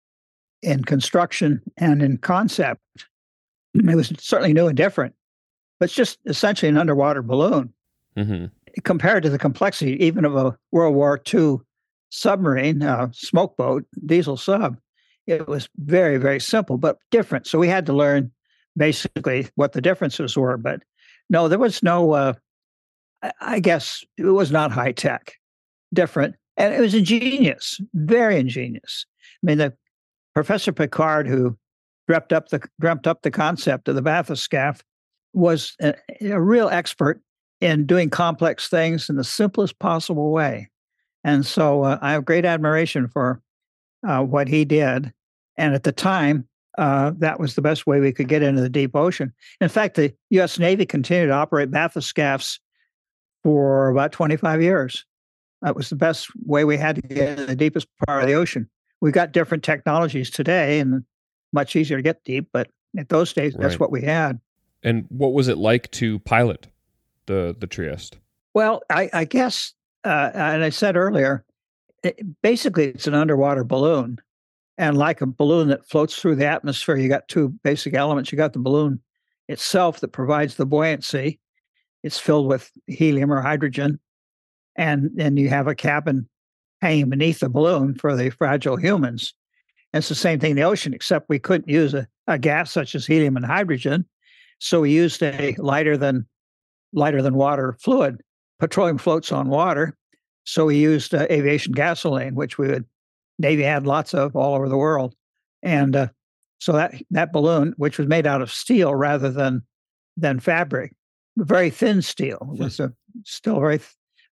in 0.63 0.85
construction 0.85 1.63
and 1.77 2.03
in 2.03 2.19
concept. 2.19 2.81
It 3.75 3.95
was 3.95 4.13
certainly 4.19 4.53
new 4.53 4.67
and 4.67 4.77
different, 4.77 5.15
but 5.79 5.87
it's 5.87 5.95
just 5.95 6.19
essentially 6.27 6.69
an 6.69 6.79
underwater 6.79 7.23
balloon. 7.23 7.73
Mm-hmm. 8.17 8.47
Compared 8.83 9.23
to 9.23 9.31
the 9.31 9.39
complexity, 9.39 10.03
even 10.05 10.25
of 10.25 10.35
a 10.37 10.57
World 10.73 10.95
War 10.95 11.21
II 11.33 11.59
submarine, 12.11 12.83
uh, 12.83 13.09
smoke 13.13 13.57
boat, 13.57 13.85
diesel 14.05 14.37
sub, 14.37 14.79
it 15.27 15.47
was 15.47 15.69
very, 15.77 16.17
very 16.17 16.41
simple, 16.41 16.79
but 16.79 16.99
different. 17.11 17.47
So 17.47 17.59
we 17.59 17.69
had 17.69 17.87
to 17.87 17.93
learn 17.93 18.33
basically 18.77 19.49
what 19.55 19.73
the 19.73 19.81
differences 19.81 20.37
were. 20.37 20.57
But 20.57 20.83
no, 21.31 21.49
there 21.49 21.59
was 21.59 21.83
no, 21.83 22.13
uh, 22.13 22.33
I 23.41 23.61
guess 23.61 24.05
it 24.17 24.25
was 24.25 24.51
not 24.51 24.71
high 24.73 24.93
tech, 24.93 25.35
different. 25.93 26.37
And 26.57 26.75
it 26.75 26.81
was 26.81 26.95
ingenious, 26.95 27.81
very 27.95 28.39
ingenious. 28.39 29.07
I 29.23 29.47
mean, 29.47 29.59
the 29.59 29.75
Professor 30.35 30.73
Piccard, 30.73 31.29
who 31.29 31.57
dreamt 32.09 32.33
up 32.33 32.49
the 32.49 32.61
dreamt 32.81 33.07
up 33.07 33.23
the 33.23 33.31
concept 33.31 33.89
of 33.89 33.95
the 33.95 34.03
bathyscaphe, 34.03 34.81
was 35.33 35.75
a, 35.81 35.95
a 36.23 36.41
real 36.41 36.69
expert 36.69 37.21
in 37.61 37.87
doing 37.87 38.11
complex 38.11 38.69
things 38.69 39.09
in 39.09 39.17
the 39.17 39.25
simplest 39.25 39.79
possible 39.79 40.31
way. 40.31 40.71
And 41.25 41.45
so 41.45 41.83
uh, 41.83 41.99
I 42.01 42.13
have 42.13 42.25
great 42.25 42.45
admiration 42.45 43.09
for 43.09 43.41
uh, 44.07 44.23
what 44.23 44.49
he 44.49 44.65
did. 44.65 45.13
And 45.57 45.75
at 45.75 45.83
the 45.83 45.93
time, 45.93 46.49
uh, 46.77 47.13
that 47.19 47.41
was 47.41 47.55
the 47.55 47.63
best 47.63 47.87
way 47.87 48.01
we 48.01 48.13
could 48.13 48.29
get 48.29 48.43
into 48.43 48.61
the 48.61 48.69
deep 48.69 48.95
ocean. 48.95 49.33
In 49.61 49.69
fact, 49.69 49.97
the 49.97 50.15
U.S. 50.31 50.59
Navy 50.59 50.87
continued 50.87 51.29
to 51.29 51.33
operate 51.33 51.71
bathyscaphs 51.71 52.59
for 53.43 53.89
about 53.89 54.13
25 54.13 54.63
years. 54.63 55.05
That 55.63 55.75
was 55.75 55.91
the 55.91 55.97
best 55.97 56.29
way 56.45 56.65
we 56.65 56.77
had 56.77 56.97
to 56.97 57.03
get 57.03 57.31
into 57.31 57.47
the 57.47 57.57
deepest 57.57 57.89
part 58.07 58.23
of 58.23 58.29
the 58.29 58.35
ocean. 58.35 58.69
We've 59.01 59.13
got 59.13 59.33
different 59.33 59.65
technologies 59.65 60.31
today 60.31 60.79
and 60.81 61.05
much 61.53 61.75
easier 61.75 61.97
to 61.97 62.03
get 62.03 62.23
deep, 62.25 62.49
but 62.53 62.69
at 62.97 63.09
those 63.09 63.33
days, 63.33 63.55
right. 63.55 63.63
that's 63.63 63.81
what 63.81 63.91
we 63.91 64.03
had. 64.03 64.41
And 64.83 65.07
what 65.09 65.33
was 65.33 65.49
it 65.49 65.59
like 65.59 65.91
to 65.93 66.21
pilot 66.21 66.69
the 67.27 67.57
the 67.59 67.67
Trieste? 67.67 68.19
Well, 68.55 68.83
I, 68.91 69.11
I 69.13 69.25
guess, 69.25 69.75
uh, 70.05 70.31
and 70.35 70.65
I 70.65 70.71
said 70.71 70.97
earlier, 70.97 71.45
it, 72.03 72.21
basically 72.43 72.87
it's 72.87 73.07
an 73.07 73.15
underwater 73.15 73.65
balloon. 73.65 74.21
And 74.79 74.97
like 74.97 75.21
a 75.21 75.27
balloon 75.27 75.69
that 75.69 75.89
floats 75.89 76.17
through 76.17 76.37
the 76.37 76.47
atmosphere, 76.47 76.97
you 76.97 77.09
got 77.09 77.27
two 77.29 77.49
basic 77.65 77.95
elements. 77.95 78.31
You 78.31 78.39
got 78.39 78.53
the 78.53 78.61
balloon 78.61 79.01
itself 79.49 80.01
that 80.01 80.09
provides 80.09 80.55
the 80.55 80.67
buoyancy. 80.67 81.41
It's 82.05 82.19
filled 82.19 82.47
with 82.47 82.71
helium 82.87 83.33
or 83.33 83.43
hydrogen. 83.43 83.99
And 84.77 85.11
then 85.15 85.37
you 85.37 85.49
have 85.49 85.67
a 85.67 85.75
cabin 85.75 86.29
hanging 86.81 87.11
beneath 87.11 87.41
the 87.41 87.49
balloon 87.49 87.97
for 87.97 88.17
the 88.17 88.31
fragile 88.31 88.77
humans. 88.77 89.35
And 89.93 90.01
it's 90.01 90.09
the 90.09 90.15
same 90.15 90.39
thing 90.39 90.53
in 90.53 90.57
the 90.57 90.63
ocean, 90.63 90.95
except 90.95 91.29
we 91.29 91.41
couldn't 91.41 91.69
use 91.69 91.93
a, 91.93 92.07
a 92.29 92.39
gas 92.39 92.71
such 92.71 92.95
as 92.95 93.05
helium 93.05 93.37
and 93.37 93.45
hydrogen. 93.45 94.05
So 94.61 94.83
we 94.83 94.93
used 94.93 95.23
a 95.23 95.57
lighter 95.59 95.97
than 95.97 96.27
lighter 96.93 97.21
than 97.21 97.35
water 97.35 97.77
fluid. 97.81 98.21
Petroleum 98.61 98.99
floats 98.99 99.33
on 99.33 99.49
water. 99.49 99.97
So 100.45 100.67
we 100.67 100.77
used 100.77 101.15
uh, 101.15 101.27
aviation 101.31 101.73
gasoline, 101.73 102.35
which 102.35 102.59
we 102.59 102.69
would 102.69 102.85
Navy 103.39 103.63
had 103.63 103.87
lots 103.87 104.15
of 104.15 104.35
all 104.35 104.55
over 104.55 104.69
the 104.69 104.77
world. 104.77 105.15
And 105.63 105.97
uh, 105.97 106.09
so 106.59 106.73
that 106.73 106.95
that 107.11 107.33
balloon, 107.33 107.75
which 107.77 107.99
was 107.99 108.09
made 108.09 108.27
out 108.27 108.43
of 108.43 108.51
steel 108.51 108.95
rather 108.95 109.31
than 109.31 109.63
than 110.17 110.41
fabric, 110.41 110.95
very 111.37 111.71
thin 111.71 112.03
steel, 112.03 112.39
was 112.59 112.81
a 112.81 112.93
still 113.25 113.61
very 113.61 113.81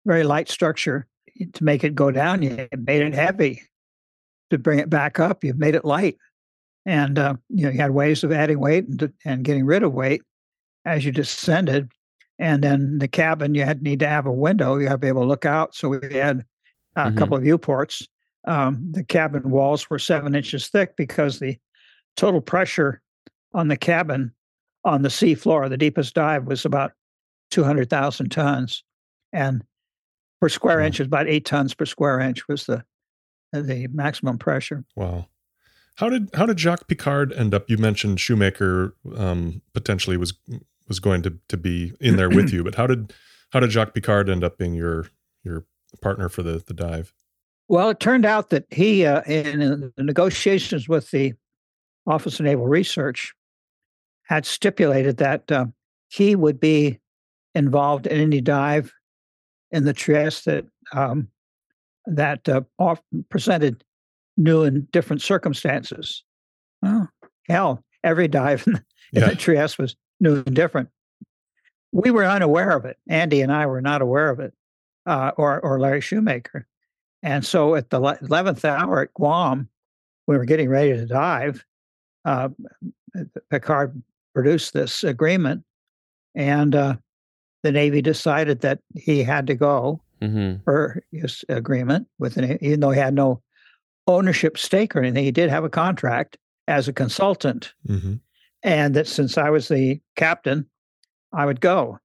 very 0.05 0.23
light 0.23 0.49
structure. 0.49 1.07
To 1.53 1.63
make 1.65 1.83
it 1.83 1.95
go 1.95 2.11
down, 2.11 2.41
you 2.41 2.67
made 2.77 3.01
it 3.01 3.13
heavy. 3.13 3.61
To 4.51 4.57
bring 4.57 4.79
it 4.79 4.89
back 4.89 5.19
up, 5.19 5.43
you 5.43 5.53
made 5.55 5.75
it 5.75 5.83
light. 5.83 6.17
And 6.85 7.19
uh, 7.19 7.35
you 7.49 7.65
know 7.65 7.71
you 7.71 7.79
had 7.79 7.91
ways 7.91 8.23
of 8.23 8.31
adding 8.31 8.59
weight 8.59 8.87
and, 8.87 9.11
and 9.25 9.43
getting 9.43 9.65
rid 9.65 9.83
of 9.83 9.93
weight 9.93 10.21
as 10.85 11.03
you 11.03 11.11
descended. 11.11 11.91
And 12.37 12.63
then 12.63 12.99
the 12.99 13.07
cabin, 13.07 13.55
you 13.55 13.63
had 13.63 13.81
need 13.81 13.99
to 13.99 14.07
have 14.07 14.25
a 14.25 14.31
window. 14.31 14.77
You 14.77 14.87
had 14.87 14.93
to 14.93 14.97
be 14.99 15.07
able 15.07 15.21
to 15.21 15.27
look 15.27 15.45
out. 15.45 15.75
So 15.75 15.89
we 15.89 15.97
had 16.13 16.45
a 16.95 17.05
mm-hmm. 17.05 17.17
couple 17.17 17.37
of 17.37 17.43
viewports 17.43 18.07
um, 18.45 18.91
the 18.91 19.03
cabin 19.03 19.49
walls 19.49 19.89
were 19.89 19.99
seven 19.99 20.35
inches 20.35 20.67
thick 20.67 20.95
because 20.95 21.39
the 21.39 21.57
total 22.15 22.41
pressure 22.41 23.01
on 23.53 23.67
the 23.67 23.77
cabin 23.77 24.31
on 24.83 25.01
the 25.01 25.09
sea 25.09 25.35
floor, 25.35 25.67
the 25.67 25.77
deepest 25.77 26.13
dive, 26.13 26.45
was 26.45 26.65
about 26.65 26.91
200,000 27.51 28.29
tons. 28.29 28.83
And 29.33 29.63
per 30.39 30.49
square 30.49 30.79
wow. 30.79 30.85
inch 30.85 30.99
is 30.99 31.07
about 31.07 31.27
eight 31.27 31.45
tons 31.45 31.73
per 31.73 31.85
square 31.85 32.19
inch 32.19 32.47
was 32.47 32.65
the 32.65 32.83
the 33.51 33.87
maximum 33.87 34.37
pressure. 34.37 34.83
Wow. 34.95 35.27
How 35.95 36.09
did 36.09 36.29
how 36.33 36.45
did 36.45 36.59
Jacques 36.59 36.87
Piccard 36.87 37.37
end 37.37 37.53
up? 37.53 37.69
You 37.69 37.77
mentioned 37.77 38.17
Shumaker 38.17 38.91
um, 39.15 39.61
potentially 39.73 40.17
was 40.17 40.33
was 40.87 40.99
going 40.99 41.21
to 41.23 41.37
to 41.47 41.57
be 41.57 41.93
in 42.01 42.17
there 42.17 42.29
with 42.29 42.51
you, 42.53 42.63
but 42.63 42.75
how 42.75 42.85
did 42.85 43.13
how 43.51 43.61
did 43.61 43.71
Jacques 43.71 43.93
Piccard 43.93 44.29
end 44.29 44.43
up 44.43 44.57
being 44.57 44.73
your 44.73 45.07
your 45.43 45.65
partner 46.01 46.27
for 46.27 46.43
the 46.43 46.61
the 46.65 46.73
dive? 46.73 47.13
Well, 47.67 47.89
it 47.89 47.99
turned 47.99 48.25
out 48.25 48.51
that 48.51 48.65
he, 48.69 49.05
uh, 49.05 49.21
in 49.23 49.91
the 49.95 50.03
negotiations 50.03 50.87
with 50.87 51.09
the 51.11 51.33
Office 52.05 52.39
of 52.39 52.45
Naval 52.45 52.67
Research, 52.67 53.33
had 54.23 54.45
stipulated 54.45 55.17
that 55.17 55.51
uh, 55.51 55.65
he 56.09 56.35
would 56.35 56.59
be 56.59 56.99
involved 57.53 58.05
in 58.05 58.19
any 58.19 58.41
dive 58.41 58.91
in 59.71 59.85
the 59.85 59.93
Trieste 59.93 60.45
that 60.45 60.65
um, 60.93 61.27
that 62.05 62.47
uh, 62.47 62.61
off- 62.77 63.01
presented 63.29 63.83
new 64.37 64.63
and 64.63 64.89
different 64.91 65.21
circumstances. 65.21 66.23
Oh, 66.83 67.07
hell, 67.47 67.83
every 68.03 68.27
dive 68.27 68.65
in 68.67 68.73
the, 68.73 68.83
yeah. 69.11 69.23
in 69.23 69.29
the 69.29 69.35
Trieste 69.35 69.79
was 69.79 69.95
new 70.19 70.43
and 70.45 70.55
different. 70.55 70.89
We 71.91 72.11
were 72.11 72.25
unaware 72.25 72.71
of 72.71 72.85
it. 72.85 72.97
Andy 73.09 73.41
and 73.41 73.51
I 73.51 73.65
were 73.65 73.81
not 73.81 74.01
aware 74.01 74.29
of 74.29 74.39
it, 74.39 74.53
uh, 75.07 75.31
or 75.37 75.59
or 75.61 75.79
Larry 75.79 76.01
Shumaker. 76.01 76.65
And 77.25 77.43
so 77.43 77.73
at 77.73 77.89
the 77.89 77.99
11th 77.99 78.63
hour 78.63 79.01
at 79.01 79.13
Guam, 79.15 79.67
we 80.27 80.37
were 80.37 80.45
getting 80.45 80.69
ready 80.69 80.93
to 80.93 81.07
dive. 81.07 81.65
Uh, 82.23 82.49
Piccard 83.51 83.99
produced 84.35 84.73
this 84.73 85.03
agreement, 85.03 85.63
and 86.35 86.75
uh, 86.75 86.97
the 87.63 87.71
Navy 87.71 88.03
decided 88.03 88.61
that 88.61 88.79
he 88.93 89.23
had 89.23 89.47
to 89.47 89.55
go 89.55 90.01
mm-hmm. 90.21 90.61
for 90.65 91.01
his 91.11 91.43
agreement 91.49 92.07
with 92.19 92.37
an, 92.37 92.59
even 92.61 92.79
though 92.79 92.91
he 92.91 92.99
had 92.99 93.15
no 93.15 93.41
ownership 94.05 94.55
stake 94.55 94.95
or 94.95 94.99
anything. 94.99 95.23
He 95.23 95.31
did 95.31 95.49
have 95.49 95.63
a 95.63 95.69
contract 95.69 96.37
as 96.67 96.87
a 96.87 96.93
consultant, 96.93 97.73
mm-hmm. 97.87 98.15
and 98.61 98.95
that 98.95 99.07
since 99.07 99.35
I 99.35 99.49
was 99.49 99.67
the 99.67 99.99
captain, 100.15 100.69
I 101.33 101.47
would 101.47 101.59
go. 101.59 101.97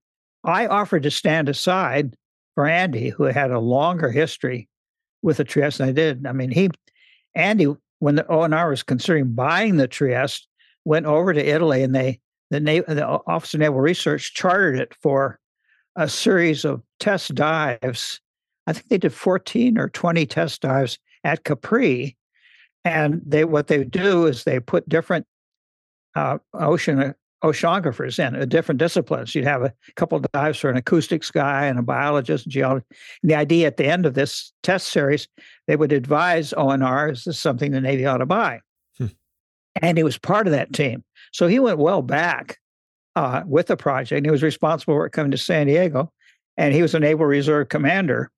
I 0.44 0.66
offered 0.66 1.02
to 1.02 1.10
stand 1.10 1.50
aside 1.50 2.16
for 2.54 2.66
Andy, 2.66 3.10
who 3.10 3.24
had 3.24 3.50
a 3.50 3.60
longer 3.60 4.10
history 4.10 4.69
with 5.22 5.36
the 5.36 5.44
Trieste. 5.44 5.80
I 5.80 5.92
did. 5.92 6.26
I 6.26 6.32
mean, 6.32 6.50
he, 6.50 6.70
Andy, 7.34 7.74
when 7.98 8.14
the 8.14 8.24
ONR 8.24 8.70
was 8.70 8.82
considering 8.82 9.32
buying 9.32 9.76
the 9.76 9.88
Trieste, 9.88 10.48
went 10.84 11.06
over 11.06 11.32
to 11.32 11.44
Italy 11.44 11.82
and 11.82 11.94
they, 11.94 12.20
the, 12.50 12.60
Na- 12.60 12.82
the 12.88 13.06
Office 13.06 13.54
of 13.54 13.60
Naval 13.60 13.80
Research 13.80 14.34
chartered 14.34 14.78
it 14.78 14.94
for 14.94 15.38
a 15.96 16.08
series 16.08 16.64
of 16.64 16.82
test 16.98 17.34
dives. 17.34 18.20
I 18.66 18.72
think 18.72 18.88
they 18.88 18.98
did 18.98 19.12
14 19.12 19.78
or 19.78 19.88
20 19.88 20.26
test 20.26 20.62
dives 20.62 20.98
at 21.24 21.44
Capri. 21.44 22.16
And 22.84 23.20
they 23.26 23.44
what 23.44 23.66
they 23.66 23.84
do 23.84 24.26
is 24.26 24.44
they 24.44 24.58
put 24.58 24.88
different 24.88 25.26
uh, 26.14 26.38
ocean 26.54 27.14
oceanographers 27.42 28.18
in 28.18 28.36
uh, 28.36 28.44
different 28.44 28.78
disciplines. 28.78 29.34
You'd 29.34 29.44
have 29.44 29.62
a 29.62 29.72
couple 29.96 30.16
of 30.16 30.30
dives 30.32 30.58
for 30.58 30.70
an 30.70 30.76
acoustics 30.76 31.30
guy 31.30 31.66
and 31.66 31.78
a 31.78 31.82
biologist 31.82 32.46
and 32.46 32.52
geologist. 32.52 32.86
And 33.22 33.30
the 33.30 33.34
idea 33.34 33.66
at 33.66 33.76
the 33.76 33.86
end 33.86 34.06
of 34.06 34.14
this 34.14 34.52
test 34.62 34.88
series, 34.88 35.28
they 35.66 35.76
would 35.76 35.92
advise 35.92 36.52
ONR, 36.52 37.12
is 37.12 37.24
this 37.24 37.38
something 37.38 37.72
the 37.72 37.80
Navy 37.80 38.06
ought 38.06 38.18
to 38.18 38.26
buy? 38.26 38.60
Hmm. 38.98 39.06
And 39.80 39.96
he 39.96 40.04
was 40.04 40.18
part 40.18 40.46
of 40.46 40.52
that 40.52 40.72
team. 40.72 41.02
So 41.32 41.46
he 41.46 41.58
went 41.58 41.78
well 41.78 42.02
back 42.02 42.58
uh, 43.16 43.42
with 43.46 43.68
the 43.68 43.76
project. 43.76 44.26
He 44.26 44.30
was 44.30 44.42
responsible 44.42 44.94
for 44.94 45.08
coming 45.08 45.30
to 45.30 45.38
San 45.38 45.66
Diego. 45.66 46.12
And 46.56 46.74
he 46.74 46.82
was 46.82 46.94
a 46.94 47.00
Naval 47.00 47.26
Reserve 47.26 47.68
commander. 47.68 48.30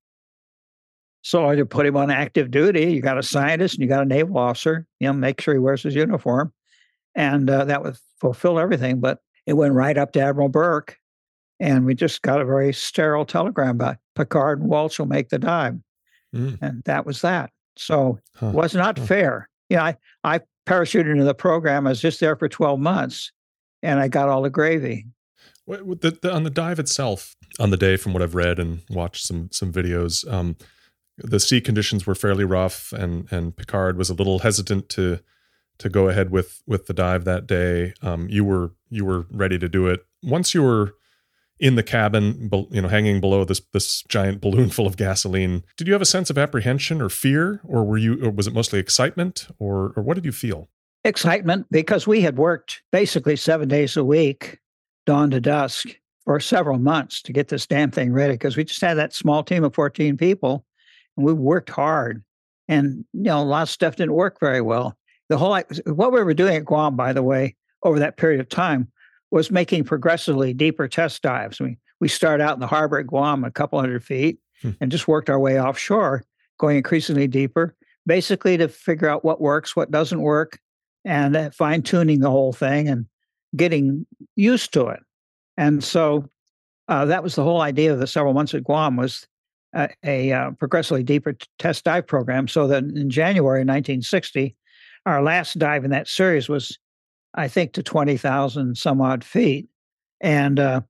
So 1.22 1.46
I 1.46 1.50
had 1.50 1.58
to 1.58 1.66
put 1.66 1.86
him 1.86 1.96
on 1.96 2.10
active 2.10 2.50
duty. 2.50 2.92
You 2.92 3.00
got 3.00 3.18
a 3.18 3.22
scientist 3.22 3.74
and 3.74 3.82
you 3.82 3.88
got 3.88 4.02
a 4.02 4.06
naval 4.06 4.38
officer, 4.38 4.86
you 4.98 5.06
know, 5.06 5.12
make 5.12 5.40
sure 5.40 5.54
he 5.54 5.60
wears 5.60 5.82
his 5.82 5.94
uniform 5.94 6.52
and 7.14 7.48
uh, 7.48 7.64
that 7.64 7.82
would 7.82 7.96
fulfill 8.20 8.58
everything. 8.58 9.00
But 9.00 9.18
it 9.46 9.54
went 9.54 9.74
right 9.74 9.96
up 9.98 10.12
to 10.12 10.20
Admiral 10.20 10.48
Burke, 10.48 10.98
and 11.60 11.84
we 11.84 11.94
just 11.94 12.22
got 12.22 12.40
a 12.40 12.44
very 12.44 12.72
sterile 12.72 13.24
telegram 13.24 13.78
back. 13.78 13.98
Piccard 14.16 14.60
and 14.60 14.68
Walsh 14.68 14.98
will 14.98 15.06
make 15.06 15.28
the 15.28 15.38
dive, 15.38 15.78
mm. 16.34 16.58
and 16.60 16.82
that 16.84 17.06
was 17.06 17.20
that. 17.22 17.50
So 17.76 18.18
huh. 18.36 18.48
it 18.48 18.54
was 18.54 18.74
not 18.74 18.98
huh. 18.98 19.06
fair. 19.06 19.48
you 19.68 19.76
know, 19.76 19.84
I, 19.84 19.96
I 20.24 20.40
parachuted 20.66 21.10
into 21.10 21.24
the 21.24 21.34
program. 21.34 21.86
I 21.86 21.90
was 21.90 22.00
just 22.00 22.20
there 22.20 22.36
for 22.36 22.48
12 22.48 22.78
months 22.78 23.32
and 23.82 24.00
I 24.00 24.08
got 24.08 24.28
all 24.28 24.42
the 24.42 24.50
gravy. 24.50 25.06
The, 25.66 26.18
the, 26.22 26.32
on 26.32 26.42
the 26.42 26.50
dive 26.50 26.78
itself, 26.78 27.36
on 27.58 27.70
the 27.70 27.76
day, 27.76 27.96
from 27.96 28.12
what 28.12 28.22
I've 28.22 28.34
read 28.34 28.58
and 28.58 28.82
watched 28.90 29.24
some 29.24 29.48
some 29.52 29.72
videos, 29.72 30.30
um, 30.30 30.56
the 31.18 31.38
sea 31.38 31.60
conditions 31.60 32.04
were 32.04 32.16
fairly 32.16 32.44
rough, 32.44 32.92
and 32.92 33.30
and 33.30 33.54
Piccard 33.54 33.96
was 33.96 34.10
a 34.10 34.14
little 34.14 34.40
hesitant 34.40 34.88
to 34.90 35.20
to 35.78 35.88
go 35.88 36.08
ahead 36.08 36.30
with 36.30 36.62
with 36.66 36.86
the 36.86 36.94
dive 36.94 37.24
that 37.24 37.46
day. 37.46 37.94
Um, 38.02 38.28
you 38.28 38.44
were 38.44 38.72
you 38.90 39.04
were 39.04 39.26
ready 39.30 39.58
to 39.58 39.68
do 39.68 39.86
it. 39.86 40.04
Once 40.22 40.54
you 40.54 40.62
were 40.62 40.94
in 41.58 41.76
the 41.76 41.82
cabin, 41.82 42.50
you 42.70 42.82
know, 42.82 42.88
hanging 42.88 43.20
below 43.20 43.44
this 43.44 43.60
this 43.72 44.02
giant 44.08 44.40
balloon 44.40 44.68
full 44.68 44.86
of 44.86 44.96
gasoline, 44.96 45.62
did 45.76 45.86
you 45.86 45.92
have 45.92 46.02
a 46.02 46.06
sense 46.06 46.28
of 46.28 46.36
apprehension 46.36 47.00
or 47.00 47.08
fear, 47.08 47.60
or 47.64 47.84
were 47.84 47.98
you, 47.98 48.24
or 48.24 48.30
was 48.30 48.46
it 48.46 48.54
mostly 48.54 48.78
excitement, 48.78 49.48
or 49.58 49.92
or 49.96 50.02
what 50.02 50.14
did 50.14 50.24
you 50.24 50.32
feel? 50.32 50.68
Excitement, 51.04 51.66
because 51.70 52.06
we 52.06 52.20
had 52.20 52.36
worked 52.36 52.82
basically 52.92 53.36
seven 53.36 53.68
days 53.68 53.96
a 53.96 54.04
week, 54.04 54.58
dawn 55.04 55.30
to 55.30 55.40
dusk, 55.40 55.88
for 56.24 56.38
several 56.38 56.78
months 56.78 57.22
to 57.22 57.32
get 57.32 57.48
this 57.48 57.66
damn 57.66 57.90
thing 57.90 58.12
ready. 58.12 58.34
Because 58.34 58.56
we 58.56 58.64
just 58.64 58.80
had 58.80 58.94
that 58.94 59.14
small 59.14 59.42
team 59.42 59.64
of 59.64 59.74
fourteen 59.74 60.16
people, 60.16 60.64
and 61.16 61.26
we 61.26 61.32
worked 61.32 61.70
hard, 61.70 62.24
and 62.68 63.04
you 63.12 63.22
know, 63.22 63.40
a 63.40 63.44
lot 63.44 63.62
of 63.62 63.70
stuff 63.70 63.96
didn't 63.96 64.14
work 64.14 64.38
very 64.40 64.60
well 64.60 64.96
the 65.28 65.38
whole 65.38 65.58
what 65.86 66.12
we 66.12 66.22
were 66.22 66.34
doing 66.34 66.56
at 66.56 66.64
Guam, 66.64 66.96
by 66.96 67.12
the 67.12 67.22
way, 67.22 67.56
over 67.82 67.98
that 67.98 68.16
period 68.16 68.40
of 68.40 68.48
time, 68.48 68.88
was 69.30 69.50
making 69.50 69.84
progressively 69.84 70.52
deeper 70.52 70.88
test 70.88 71.22
dives. 71.22 71.60
We 71.60 71.78
we 72.00 72.08
started 72.08 72.42
out 72.42 72.54
in 72.54 72.60
the 72.60 72.66
harbor 72.66 72.98
at 72.98 73.06
Guam, 73.06 73.44
a 73.44 73.50
couple 73.50 73.80
hundred 73.80 74.04
feet, 74.04 74.38
hmm. 74.60 74.70
and 74.80 74.90
just 74.90 75.08
worked 75.08 75.30
our 75.30 75.38
way 75.38 75.60
offshore, 75.60 76.24
going 76.58 76.76
increasingly 76.76 77.28
deeper, 77.28 77.74
basically 78.06 78.56
to 78.56 78.68
figure 78.68 79.08
out 79.08 79.24
what 79.24 79.40
works, 79.40 79.76
what 79.76 79.90
doesn't 79.90 80.20
work, 80.20 80.58
and 81.04 81.54
fine 81.54 81.82
tuning 81.82 82.20
the 82.20 82.30
whole 82.30 82.52
thing 82.52 82.88
and 82.88 83.06
getting 83.56 84.06
used 84.36 84.72
to 84.72 84.88
it. 84.88 85.00
And 85.56 85.82
so 85.82 86.28
uh, 86.88 87.04
that 87.06 87.22
was 87.22 87.34
the 87.34 87.44
whole 87.44 87.60
idea 87.60 87.92
of 87.92 87.98
the 87.98 88.06
several 88.06 88.34
months 88.34 88.54
at 88.54 88.64
Guam 88.64 88.96
was 88.96 89.26
a, 89.74 89.88
a 90.04 90.32
uh, 90.32 90.50
progressively 90.52 91.02
deeper 91.02 91.34
t- 91.34 91.46
test 91.58 91.84
dive 91.84 92.06
program. 92.06 92.48
So 92.48 92.66
that 92.68 92.84
in 92.84 93.10
January 93.10 93.60
1960, 93.60 94.56
our 95.06 95.22
last 95.22 95.58
dive 95.58 95.84
in 95.84 95.90
that 95.90 96.08
series 96.08 96.48
was, 96.48 96.78
I 97.34 97.48
think, 97.48 97.72
to 97.74 97.82
20,000 97.82 98.76
some 98.76 99.00
odd 99.00 99.24
feet. 99.24 99.68
And 100.20 100.60
uh, 100.60 100.82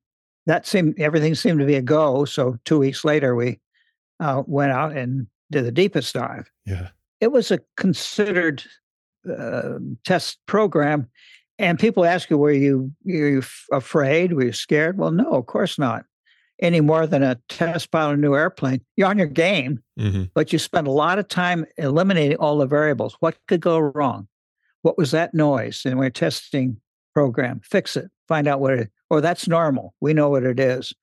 that 0.47 0.67
seemed, 0.67 0.99
everything 0.99 1.35
seemed 1.35 1.61
to 1.61 1.67
be 1.67 1.77
a 1.77 1.83
go. 1.83 2.25
So 2.25 2.59
two 2.65 2.79
weeks 2.79 3.05
later, 3.05 3.35
we 3.35 3.61
uh, 4.21 4.43
went 4.47 4.73
out 4.73 4.97
and 4.97 5.27
did 5.51 5.65
the 5.65 5.73
deepest 5.73 6.15
dive. 6.15 6.51
Yeah. 6.67 6.89
It 7.21 7.33
was 7.33 7.51
a 7.51 7.61
considered 7.77 8.63
uh, 9.29 9.79
test 10.05 10.39
program. 10.47 11.09
And 11.59 11.79
people 11.79 12.05
ask 12.05 12.29
you, 12.29 12.39
were 12.39 12.53
you, 12.53 12.93
were 13.05 13.29
you 13.29 13.43
afraid? 13.71 14.33
Were 14.33 14.45
you 14.45 14.53
scared? 14.53 14.99
Well, 14.99 15.13
no, 15.13 15.33
of 15.33 15.47
course 15.47 15.79
not 15.79 16.05
any 16.63 16.81
more 16.81 17.07
than 17.07 17.23
a 17.23 17.39
test 17.49 17.91
pilot 17.91 18.15
a 18.15 18.17
new 18.17 18.35
airplane. 18.35 18.81
You're 18.97 19.09
on 19.09 19.19
your 19.19 19.27
game, 19.27 19.83
mm-hmm. 19.99 20.25
but 20.33 20.53
you 20.53 20.59
spend 20.59 20.87
a 20.87 20.93
lot 20.93 21.19
of 21.19 21.29
time 21.29 21.67
eliminating 21.77 22.39
all 22.39 22.57
the 22.57 22.67
variables. 22.67 23.17
What 23.21 23.37
could 23.49 23.61
go 23.61 23.79
wrong? 23.79 24.29
What 24.83 24.97
was 24.97 25.11
that 25.11 25.35
noise? 25.35 25.83
And 25.85 25.99
we're 25.99 26.11
testing 26.11 26.81
program. 27.13 27.61
Fix 27.65 27.97
it. 27.97 28.11
Find 28.29 28.47
out 28.47 28.61
what 28.61 28.75
it. 28.75 28.91
Or 29.11 29.21
that's 29.21 29.47
normal. 29.47 29.95
We 30.01 30.15
know 30.15 30.31
what 30.31 30.45
it 30.45 30.59
is. 30.59 30.95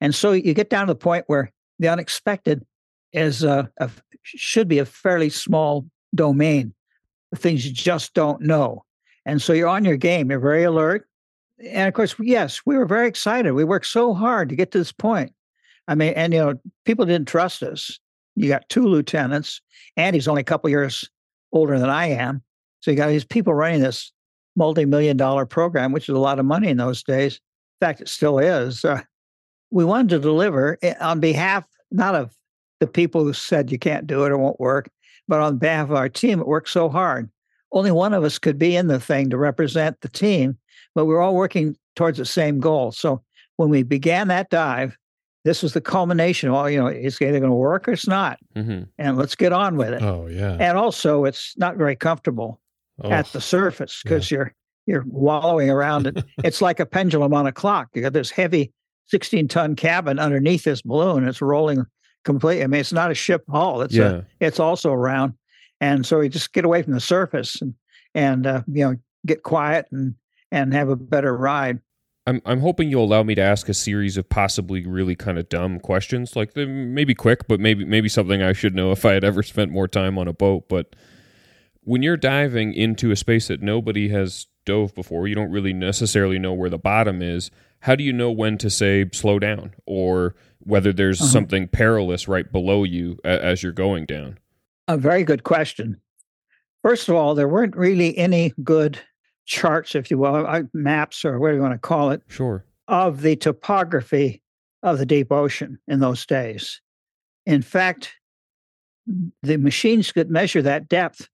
And 0.00 0.14
so 0.14 0.32
you 0.32 0.54
get 0.54 0.70
down 0.70 0.86
to 0.86 0.92
the 0.92 0.98
point 0.98 1.24
where 1.26 1.50
the 1.78 1.88
unexpected 1.88 2.64
is 3.12 3.42
a, 3.42 3.70
a 3.80 3.90
should 4.22 4.68
be 4.68 4.78
a 4.78 4.84
fairly 4.84 5.30
small 5.30 5.86
domain. 6.14 6.74
The 7.32 7.38
things 7.38 7.66
you 7.66 7.72
just 7.72 8.14
don't 8.14 8.42
know. 8.42 8.84
And 9.24 9.42
so 9.42 9.52
you're 9.52 9.68
on 9.68 9.84
your 9.84 9.96
game. 9.96 10.30
You're 10.30 10.40
very 10.40 10.62
alert 10.62 11.08
and 11.58 11.88
of 11.88 11.94
course, 11.94 12.14
yes, 12.20 12.60
we 12.66 12.76
were 12.76 12.86
very 12.86 13.08
excited. 13.08 13.52
We 13.52 13.64
worked 13.64 13.86
so 13.86 14.14
hard 14.14 14.48
to 14.48 14.56
get 14.56 14.72
to 14.72 14.78
this 14.78 14.92
point. 14.92 15.32
I 15.88 15.94
mean, 15.94 16.12
and 16.14 16.32
you 16.32 16.40
know, 16.40 16.54
people 16.84 17.06
didn't 17.06 17.28
trust 17.28 17.62
us. 17.62 17.98
You 18.34 18.48
got 18.48 18.68
two 18.68 18.86
lieutenants, 18.86 19.60
and 19.96 20.14
he's 20.14 20.28
only 20.28 20.40
a 20.40 20.44
couple 20.44 20.68
years 20.68 21.08
older 21.52 21.78
than 21.78 21.88
I 21.88 22.08
am. 22.08 22.42
So 22.80 22.90
you 22.90 22.96
got 22.96 23.08
these 23.08 23.24
people 23.24 23.54
running 23.54 23.80
this 23.80 24.12
multi-million 24.56 25.16
dollar 25.16 25.46
program, 25.46 25.92
which 25.92 26.08
is 26.08 26.14
a 26.14 26.20
lot 26.20 26.38
of 26.38 26.44
money 26.44 26.68
in 26.68 26.76
those 26.76 27.02
days. 27.02 27.40
In 27.80 27.86
fact, 27.86 28.00
it 28.00 28.08
still 28.08 28.38
is. 28.38 28.84
Uh, 28.84 29.02
we 29.70 29.84
wanted 29.84 30.10
to 30.10 30.18
deliver 30.18 30.78
eh, 30.82 30.94
on 31.00 31.20
behalf 31.20 31.64
not 31.90 32.14
of 32.14 32.34
the 32.80 32.86
people 32.86 33.22
who 33.22 33.32
said 33.32 33.70
you 33.70 33.78
can't 33.78 34.06
do 34.06 34.24
it 34.24 34.32
or 34.32 34.38
won't 34.38 34.60
work, 34.60 34.90
but 35.28 35.40
on 35.40 35.58
behalf 35.58 35.88
of 35.88 35.96
our 35.96 36.08
team. 36.08 36.40
It 36.40 36.46
worked 36.46 36.68
so 36.68 36.88
hard. 36.88 37.30
Only 37.72 37.90
one 37.90 38.14
of 38.14 38.24
us 38.24 38.38
could 38.38 38.58
be 38.58 38.76
in 38.76 38.86
the 38.86 39.00
thing 39.00 39.30
to 39.30 39.36
represent 39.36 40.00
the 40.00 40.08
team 40.08 40.58
but 40.96 41.04
we 41.04 41.14
are 41.14 41.20
all 41.20 41.36
working 41.36 41.76
towards 41.94 42.18
the 42.18 42.24
same 42.24 42.58
goal. 42.58 42.90
So 42.90 43.22
when 43.56 43.68
we 43.68 43.84
began 43.84 44.28
that 44.28 44.48
dive, 44.48 44.96
this 45.44 45.62
was 45.62 45.74
the 45.74 45.80
culmination. 45.80 46.50
Well, 46.50 46.68
you 46.68 46.80
know, 46.80 46.86
it's 46.86 47.20
either 47.20 47.38
going 47.38 47.50
to 47.50 47.56
work 47.56 47.86
or 47.86 47.92
it's 47.92 48.08
not, 48.08 48.38
mm-hmm. 48.56 48.84
and 48.98 49.16
let's 49.16 49.36
get 49.36 49.52
on 49.52 49.76
with 49.76 49.92
it. 49.92 50.02
Oh 50.02 50.26
yeah. 50.26 50.56
And 50.58 50.76
also, 50.76 51.24
it's 51.24 51.54
not 51.56 51.76
very 51.76 51.94
comfortable 51.94 52.60
oh, 53.02 53.10
at 53.10 53.26
the 53.26 53.40
surface 53.40 54.00
because 54.02 54.28
yeah. 54.30 54.38
you're 54.38 54.54
you're 54.86 55.04
wallowing 55.06 55.70
around 55.70 56.08
it. 56.08 56.24
it's 56.44 56.62
like 56.62 56.80
a 56.80 56.86
pendulum 56.86 57.32
on 57.32 57.46
a 57.46 57.52
clock. 57.52 57.90
You 57.94 58.02
got 58.02 58.14
this 58.14 58.30
heavy 58.30 58.72
16 59.08 59.46
ton 59.46 59.76
cabin 59.76 60.18
underneath 60.18 60.64
this 60.64 60.82
balloon. 60.82 61.28
It's 61.28 61.42
rolling 61.42 61.84
completely. 62.24 62.64
I 62.64 62.66
mean, 62.66 62.80
it's 62.80 62.92
not 62.92 63.10
a 63.10 63.14
ship 63.14 63.44
hull. 63.48 63.82
It's 63.82 63.94
yeah. 63.94 64.08
a, 64.08 64.22
it's 64.40 64.58
also 64.58 64.92
around, 64.92 65.34
and 65.80 66.06
so 66.06 66.20
you 66.20 66.28
just 66.28 66.52
get 66.52 66.64
away 66.64 66.82
from 66.82 66.92
the 66.92 67.00
surface 67.00 67.60
and 67.60 67.74
and 68.14 68.46
uh, 68.46 68.62
you 68.66 68.84
know 68.84 68.96
get 69.26 69.42
quiet 69.42 69.86
and 69.90 70.14
and 70.50 70.72
have 70.72 70.88
a 70.88 70.96
better 70.96 71.36
ride. 71.36 71.80
I'm 72.26 72.42
I'm 72.44 72.60
hoping 72.60 72.90
you'll 72.90 73.04
allow 73.04 73.22
me 73.22 73.34
to 73.36 73.42
ask 73.42 73.68
a 73.68 73.74
series 73.74 74.16
of 74.16 74.28
possibly 74.28 74.84
really 74.86 75.14
kind 75.14 75.38
of 75.38 75.48
dumb 75.48 75.78
questions, 75.78 76.34
like 76.34 76.56
maybe 76.56 77.14
quick, 77.14 77.46
but 77.46 77.60
maybe 77.60 77.84
maybe 77.84 78.08
something 78.08 78.42
I 78.42 78.52
should 78.52 78.74
know 78.74 78.90
if 78.90 79.04
I 79.04 79.12
had 79.12 79.24
ever 79.24 79.42
spent 79.42 79.70
more 79.70 79.86
time 79.86 80.18
on 80.18 80.26
a 80.26 80.32
boat. 80.32 80.68
But 80.68 80.96
when 81.82 82.02
you're 82.02 82.16
diving 82.16 82.74
into 82.74 83.12
a 83.12 83.16
space 83.16 83.48
that 83.48 83.62
nobody 83.62 84.08
has 84.08 84.46
dove 84.64 84.94
before, 84.94 85.28
you 85.28 85.36
don't 85.36 85.52
really 85.52 85.72
necessarily 85.72 86.38
know 86.38 86.52
where 86.52 86.70
the 86.70 86.78
bottom 86.78 87.22
is. 87.22 87.50
How 87.80 87.94
do 87.94 88.02
you 88.02 88.12
know 88.12 88.32
when 88.32 88.58
to 88.58 88.70
say 88.70 89.04
slow 89.12 89.38
down, 89.38 89.74
or 89.86 90.34
whether 90.58 90.92
there's 90.92 91.20
uh-huh. 91.20 91.30
something 91.30 91.68
perilous 91.68 92.26
right 92.26 92.50
below 92.50 92.82
you 92.82 93.18
as 93.24 93.62
you're 93.62 93.70
going 93.70 94.06
down? 94.06 94.38
A 94.88 94.96
very 94.96 95.24
good 95.24 95.42
question. 95.42 96.00
First 96.82 97.08
of 97.08 97.16
all, 97.16 97.34
there 97.34 97.48
weren't 97.48 97.76
really 97.76 98.16
any 98.16 98.52
good 98.62 98.98
charts, 99.44 99.94
if 99.94 100.10
you 100.10 100.18
will, 100.18 100.46
uh, 100.46 100.62
maps 100.72 101.24
or 101.24 101.38
whatever 101.38 101.56
you 101.56 101.62
want 101.62 101.74
to 101.74 101.78
call 101.78 102.10
it. 102.10 102.22
Sure. 102.28 102.64
Of 102.88 103.22
the 103.22 103.36
topography 103.36 104.42
of 104.82 104.98
the 104.98 105.06
deep 105.06 105.32
ocean 105.32 105.78
in 105.88 105.98
those 106.00 106.24
days. 106.24 106.80
In 107.44 107.62
fact, 107.62 108.14
the 109.42 109.56
machines 109.56 110.12
that 110.14 110.30
measure 110.30 110.62
that 110.62 110.88
depth 110.88 111.28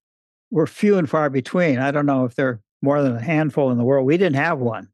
were 0.51 0.67
few 0.67 0.97
and 0.97 1.09
far 1.09 1.29
between. 1.29 1.79
I 1.79 1.91
don't 1.91 2.05
know 2.05 2.25
if 2.25 2.35
there 2.35 2.47
are 2.47 2.61
more 2.81 3.01
than 3.01 3.15
a 3.15 3.21
handful 3.21 3.71
in 3.71 3.77
the 3.77 3.83
world. 3.83 4.05
We 4.05 4.17
didn't 4.17 4.35
have 4.35 4.59
one. 4.59 4.89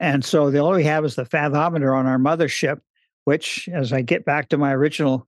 And 0.00 0.24
so 0.24 0.50
the 0.50 0.58
only 0.58 0.78
we 0.78 0.84
have 0.84 1.04
is 1.04 1.14
the 1.14 1.24
fathometer 1.24 1.96
on 1.96 2.06
our 2.06 2.18
mothership, 2.18 2.80
which, 3.24 3.68
as 3.72 3.92
I 3.92 4.02
get 4.02 4.24
back 4.24 4.50
to 4.50 4.58
my 4.58 4.74
original 4.74 5.26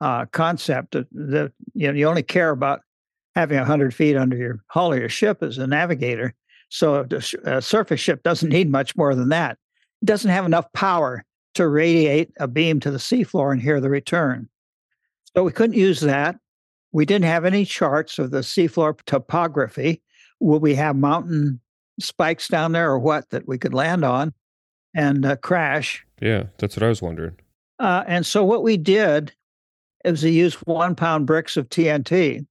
uh, 0.00 0.26
concept, 0.26 0.92
that 0.92 1.52
you, 1.74 1.88
know, 1.88 1.92
you 1.92 2.06
only 2.06 2.22
care 2.22 2.50
about 2.50 2.80
having 3.34 3.58
100 3.58 3.94
feet 3.94 4.16
under 4.16 4.36
your 4.36 4.62
hull 4.68 4.92
of 4.92 4.98
your 4.98 5.08
ship 5.08 5.42
as 5.42 5.58
a 5.58 5.66
navigator. 5.66 6.34
So 6.68 7.06
a 7.44 7.60
surface 7.60 8.00
ship 8.00 8.22
doesn't 8.22 8.48
need 8.48 8.70
much 8.70 8.96
more 8.96 9.14
than 9.14 9.28
that. 9.30 9.58
It 10.02 10.06
doesn't 10.06 10.30
have 10.30 10.46
enough 10.46 10.72
power 10.72 11.24
to 11.54 11.68
radiate 11.68 12.30
a 12.38 12.46
beam 12.46 12.80
to 12.80 12.90
the 12.90 12.98
seafloor 12.98 13.52
and 13.52 13.60
hear 13.60 13.80
the 13.80 13.90
return. 13.90 14.48
So 15.34 15.44
we 15.44 15.52
couldn't 15.52 15.76
use 15.76 16.00
that. 16.00 16.36
We 16.92 17.04
didn't 17.04 17.26
have 17.26 17.44
any 17.44 17.64
charts 17.64 18.18
of 18.18 18.30
the 18.30 18.40
seafloor 18.40 18.98
topography. 19.06 20.02
Will 20.40 20.60
we 20.60 20.74
have 20.76 20.96
mountain 20.96 21.60
spikes 22.00 22.48
down 22.48 22.72
there 22.72 22.90
or 22.90 22.98
what 22.98 23.30
that 23.30 23.46
we 23.46 23.58
could 23.58 23.74
land 23.74 24.04
on 24.04 24.32
and 24.94 25.24
uh, 25.24 25.36
crash? 25.36 26.04
Yeah, 26.20 26.44
that's 26.58 26.76
what 26.76 26.82
I 26.82 26.88
was 26.88 27.02
wondering. 27.02 27.36
Uh, 27.78 28.04
and 28.06 28.26
so 28.26 28.44
what 28.44 28.62
we 28.62 28.76
did 28.76 29.32
is 30.04 30.22
we 30.22 30.30
used 30.30 30.56
one 30.64 30.94
pound 30.94 31.26
bricks 31.26 31.56
of 31.56 31.68
TNT 31.68 32.46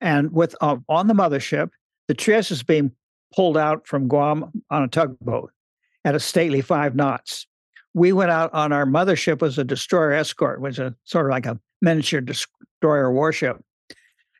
and 0.00 0.32
with 0.32 0.54
uh, 0.60 0.76
on 0.88 1.06
the 1.06 1.14
mothership, 1.14 1.70
the 2.08 2.14
Trieste 2.14 2.50
is 2.50 2.62
being 2.62 2.92
pulled 3.34 3.56
out 3.56 3.86
from 3.86 4.08
Guam 4.08 4.50
on 4.70 4.82
a 4.82 4.88
tugboat 4.88 5.52
at 6.04 6.14
a 6.14 6.20
stately 6.20 6.60
five 6.60 6.96
knots. 6.96 7.46
We 7.92 8.12
went 8.12 8.30
out 8.30 8.52
on 8.54 8.72
our 8.72 8.86
mothership 8.86 9.40
was 9.40 9.58
a 9.58 9.64
destroyer 9.64 10.12
escort, 10.12 10.60
which 10.60 10.78
is 10.78 10.92
sort 11.04 11.26
of 11.26 11.30
like 11.30 11.46
a 11.46 11.58
miniature 11.82 12.20
destroyer 12.20 13.12
warship. 13.12 13.62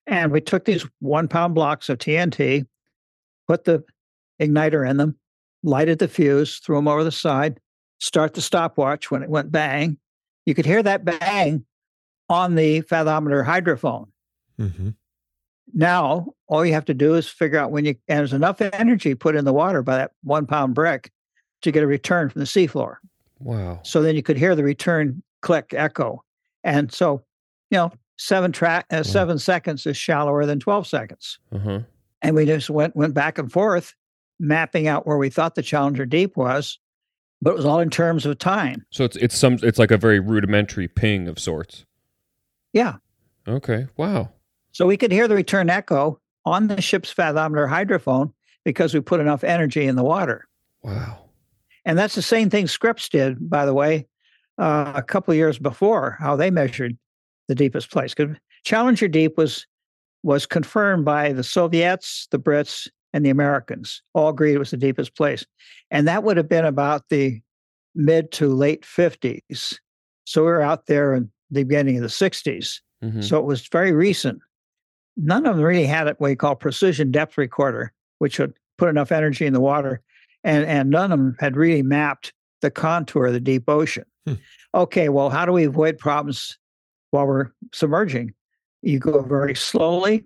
And 0.06 0.32
we 0.32 0.40
took 0.40 0.64
these 0.64 0.86
one 1.00 1.28
pound 1.28 1.54
blocks 1.54 1.88
of 1.88 1.98
TNT, 1.98 2.66
put 3.46 3.64
the 3.64 3.84
igniter 4.40 4.88
in 4.88 4.96
them, 4.96 5.16
lighted 5.62 5.98
the 5.98 6.08
fuse, 6.08 6.58
threw 6.58 6.76
them 6.76 6.88
over 6.88 7.04
the 7.04 7.12
side, 7.12 7.60
start 7.98 8.34
the 8.34 8.40
stopwatch 8.40 9.10
when 9.10 9.22
it 9.22 9.28
went 9.28 9.52
bang. 9.52 9.98
You 10.46 10.54
could 10.54 10.66
hear 10.66 10.82
that 10.82 11.04
bang 11.04 11.64
on 12.30 12.54
the 12.54 12.82
fathometer 12.82 13.44
hydrophone. 13.44 14.06
Mm-hmm. 14.58 14.90
now 15.72 16.26
all 16.48 16.66
you 16.66 16.74
have 16.74 16.84
to 16.84 16.92
do 16.92 17.14
is 17.14 17.26
figure 17.26 17.58
out 17.58 17.70
when 17.70 17.86
you 17.86 17.94
and 18.08 18.18
there's 18.18 18.34
enough 18.34 18.60
energy 18.60 19.14
put 19.14 19.34
in 19.34 19.46
the 19.46 19.54
water 19.54 19.82
by 19.82 19.96
that 19.96 20.12
one 20.22 20.44
pound 20.44 20.74
brick 20.74 21.10
to 21.62 21.70
get 21.70 21.82
a 21.82 21.86
return 21.86 22.28
from 22.28 22.40
the 22.40 22.46
seafloor. 22.46 22.96
Wow. 23.38 23.80
So 23.82 24.02
then 24.02 24.16
you 24.16 24.22
could 24.22 24.36
hear 24.36 24.54
the 24.54 24.64
return 24.64 25.22
click 25.40 25.72
echo. 25.74 26.22
And 26.62 26.92
so, 26.92 27.22
you 27.70 27.78
know, 27.78 27.92
seven 28.18 28.52
track 28.52 28.86
uh, 28.90 29.02
seven 29.02 29.38
seconds 29.38 29.86
is 29.86 29.96
shallower 29.96 30.44
than 30.44 30.60
12 30.60 30.86
seconds. 30.86 31.38
Uh-huh. 31.52 31.80
And 32.22 32.36
we 32.36 32.44
just 32.44 32.68
went 32.68 32.94
went 32.94 33.14
back 33.14 33.38
and 33.38 33.50
forth, 33.50 33.94
mapping 34.38 34.88
out 34.88 35.06
where 35.06 35.16
we 35.16 35.30
thought 35.30 35.54
the 35.54 35.62
Challenger 35.62 36.04
Deep 36.04 36.36
was, 36.36 36.78
but 37.40 37.50
it 37.50 37.56
was 37.56 37.64
all 37.64 37.80
in 37.80 37.88
terms 37.88 38.26
of 38.26 38.38
time. 38.38 38.84
So 38.90 39.04
it's 39.04 39.16
it's 39.16 39.38
some 39.38 39.58
it's 39.62 39.78
like 39.78 39.90
a 39.90 39.96
very 39.96 40.20
rudimentary 40.20 40.88
ping 40.88 41.28
of 41.28 41.38
sorts. 41.38 41.86
Yeah. 42.72 42.96
Okay. 43.48 43.86
Wow. 43.96 44.30
So 44.72 44.86
we 44.86 44.96
could 44.96 45.12
hear 45.12 45.28
the 45.28 45.34
return 45.34 45.70
echo 45.70 46.20
on 46.44 46.68
the 46.68 46.80
ship's 46.80 47.12
fathometer 47.12 47.68
hydrophone 47.68 48.32
because 48.64 48.94
we 48.94 49.00
put 49.00 49.20
enough 49.20 49.44
energy 49.44 49.86
in 49.86 49.96
the 49.96 50.04
water. 50.04 50.46
Wow. 50.82 51.24
And 51.84 51.98
that's 51.98 52.14
the 52.14 52.22
same 52.22 52.50
thing 52.50 52.66
Scripps 52.66 53.08
did, 53.08 53.48
by 53.48 53.66
the 53.66 53.74
way, 53.74 54.06
uh, 54.58 54.92
a 54.94 55.02
couple 55.02 55.32
of 55.32 55.36
years 55.36 55.58
before, 55.58 56.16
how 56.20 56.36
they 56.36 56.50
measured 56.50 56.96
the 57.48 57.54
deepest 57.54 57.90
place. 57.90 58.14
Because 58.14 58.36
Challenger 58.64 59.08
Deep 59.08 59.36
was 59.36 59.66
was 60.22 60.44
confirmed 60.44 61.04
by 61.06 61.32
the 61.32 61.42
Soviets, 61.42 62.28
the 62.30 62.38
Brits, 62.38 62.86
and 63.14 63.24
the 63.24 63.30
Americans. 63.30 64.02
All 64.12 64.28
agreed 64.28 64.54
it 64.54 64.58
was 64.58 64.70
the 64.70 64.76
deepest 64.76 65.16
place, 65.16 65.44
and 65.90 66.06
that 66.06 66.22
would 66.22 66.36
have 66.36 66.48
been 66.48 66.66
about 66.66 67.08
the 67.08 67.40
mid 67.94 68.30
to 68.32 68.48
late 68.48 68.84
fifties. 68.84 69.80
So 70.26 70.42
we 70.42 70.48
were 70.48 70.62
out 70.62 70.86
there 70.86 71.14
in 71.14 71.30
the 71.50 71.64
beginning 71.64 71.96
of 71.96 72.02
the 72.02 72.08
60s. 72.08 72.80
Mhm. 73.02 73.24
So 73.24 73.38
it 73.38 73.44
was 73.44 73.66
very 73.68 73.92
recent. 73.92 74.40
None 75.16 75.46
of 75.46 75.56
them 75.56 75.64
really 75.64 75.86
had 75.86 76.06
what 76.06 76.20
we 76.20 76.36
call 76.36 76.54
precision 76.54 77.10
depth 77.10 77.36
recorder, 77.38 77.92
which 78.18 78.38
would 78.38 78.54
put 78.78 78.88
enough 78.88 79.12
energy 79.12 79.46
in 79.46 79.52
the 79.52 79.60
water, 79.60 80.00
and 80.44 80.64
and 80.64 80.90
none 80.90 81.12
of 81.12 81.18
them 81.18 81.36
had 81.38 81.56
really 81.56 81.82
mapped 81.82 82.32
the 82.62 82.70
contour 82.70 83.26
of 83.26 83.32
the 83.32 83.40
deep 83.40 83.68
ocean. 83.68 84.04
Hmm. 84.26 84.34
Okay, 84.74 85.08
well, 85.08 85.30
how 85.30 85.44
do 85.46 85.52
we 85.52 85.64
avoid 85.64 85.98
problems 85.98 86.58
while 87.10 87.26
we're 87.26 87.50
submerging? 87.72 88.34
You 88.82 88.98
go 88.98 89.22
very 89.22 89.54
slowly. 89.54 90.24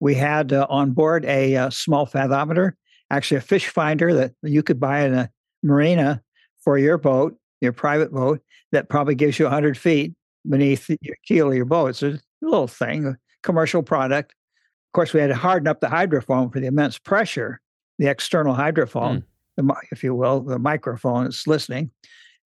We 0.00 0.14
had 0.14 0.52
uh, 0.52 0.66
on 0.68 0.92
board 0.92 1.24
a, 1.24 1.56
uh 1.56 1.70
small 1.70 2.06
fathometer, 2.06 2.72
actually 3.10 3.36
a 3.38 3.42
fish 3.42 3.68
finder 3.68 4.14
that 4.14 4.32
you 4.42 4.62
could 4.62 4.80
buy 4.80 5.04
in 5.04 5.14
a 5.14 5.30
marina 5.62 6.22
for 6.64 6.78
your 6.78 6.98
boat, 6.98 7.36
your 7.60 7.72
private 7.72 8.12
boat, 8.12 8.40
that 8.72 8.88
probably 8.88 9.14
gives 9.14 9.38
you 9.38 9.44
100 9.44 9.76
feet 9.76 10.14
beneath 10.48 10.88
your 11.00 11.16
keel 11.24 11.48
of 11.48 11.54
your 11.54 11.64
boat. 11.64 11.88
It's 11.88 12.02
a 12.02 12.20
little 12.40 12.68
thing, 12.68 13.06
a 13.06 13.18
commercial 13.42 13.82
product. 13.82 14.32
Of 14.32 14.92
course, 14.94 15.12
we 15.12 15.20
had 15.20 15.28
to 15.28 15.34
harden 15.34 15.68
up 15.68 15.80
the 15.80 15.86
hydrophone 15.86 16.52
for 16.52 16.60
the 16.60 16.66
immense 16.66 16.98
pressure, 16.98 17.60
the 17.98 18.08
external 18.08 18.54
hydrophone, 18.54 19.22
the, 19.56 19.74
if 19.90 20.02
you 20.02 20.14
will, 20.14 20.40
the 20.40 20.58
microphone 20.58 21.26
is 21.26 21.46
listening. 21.46 21.90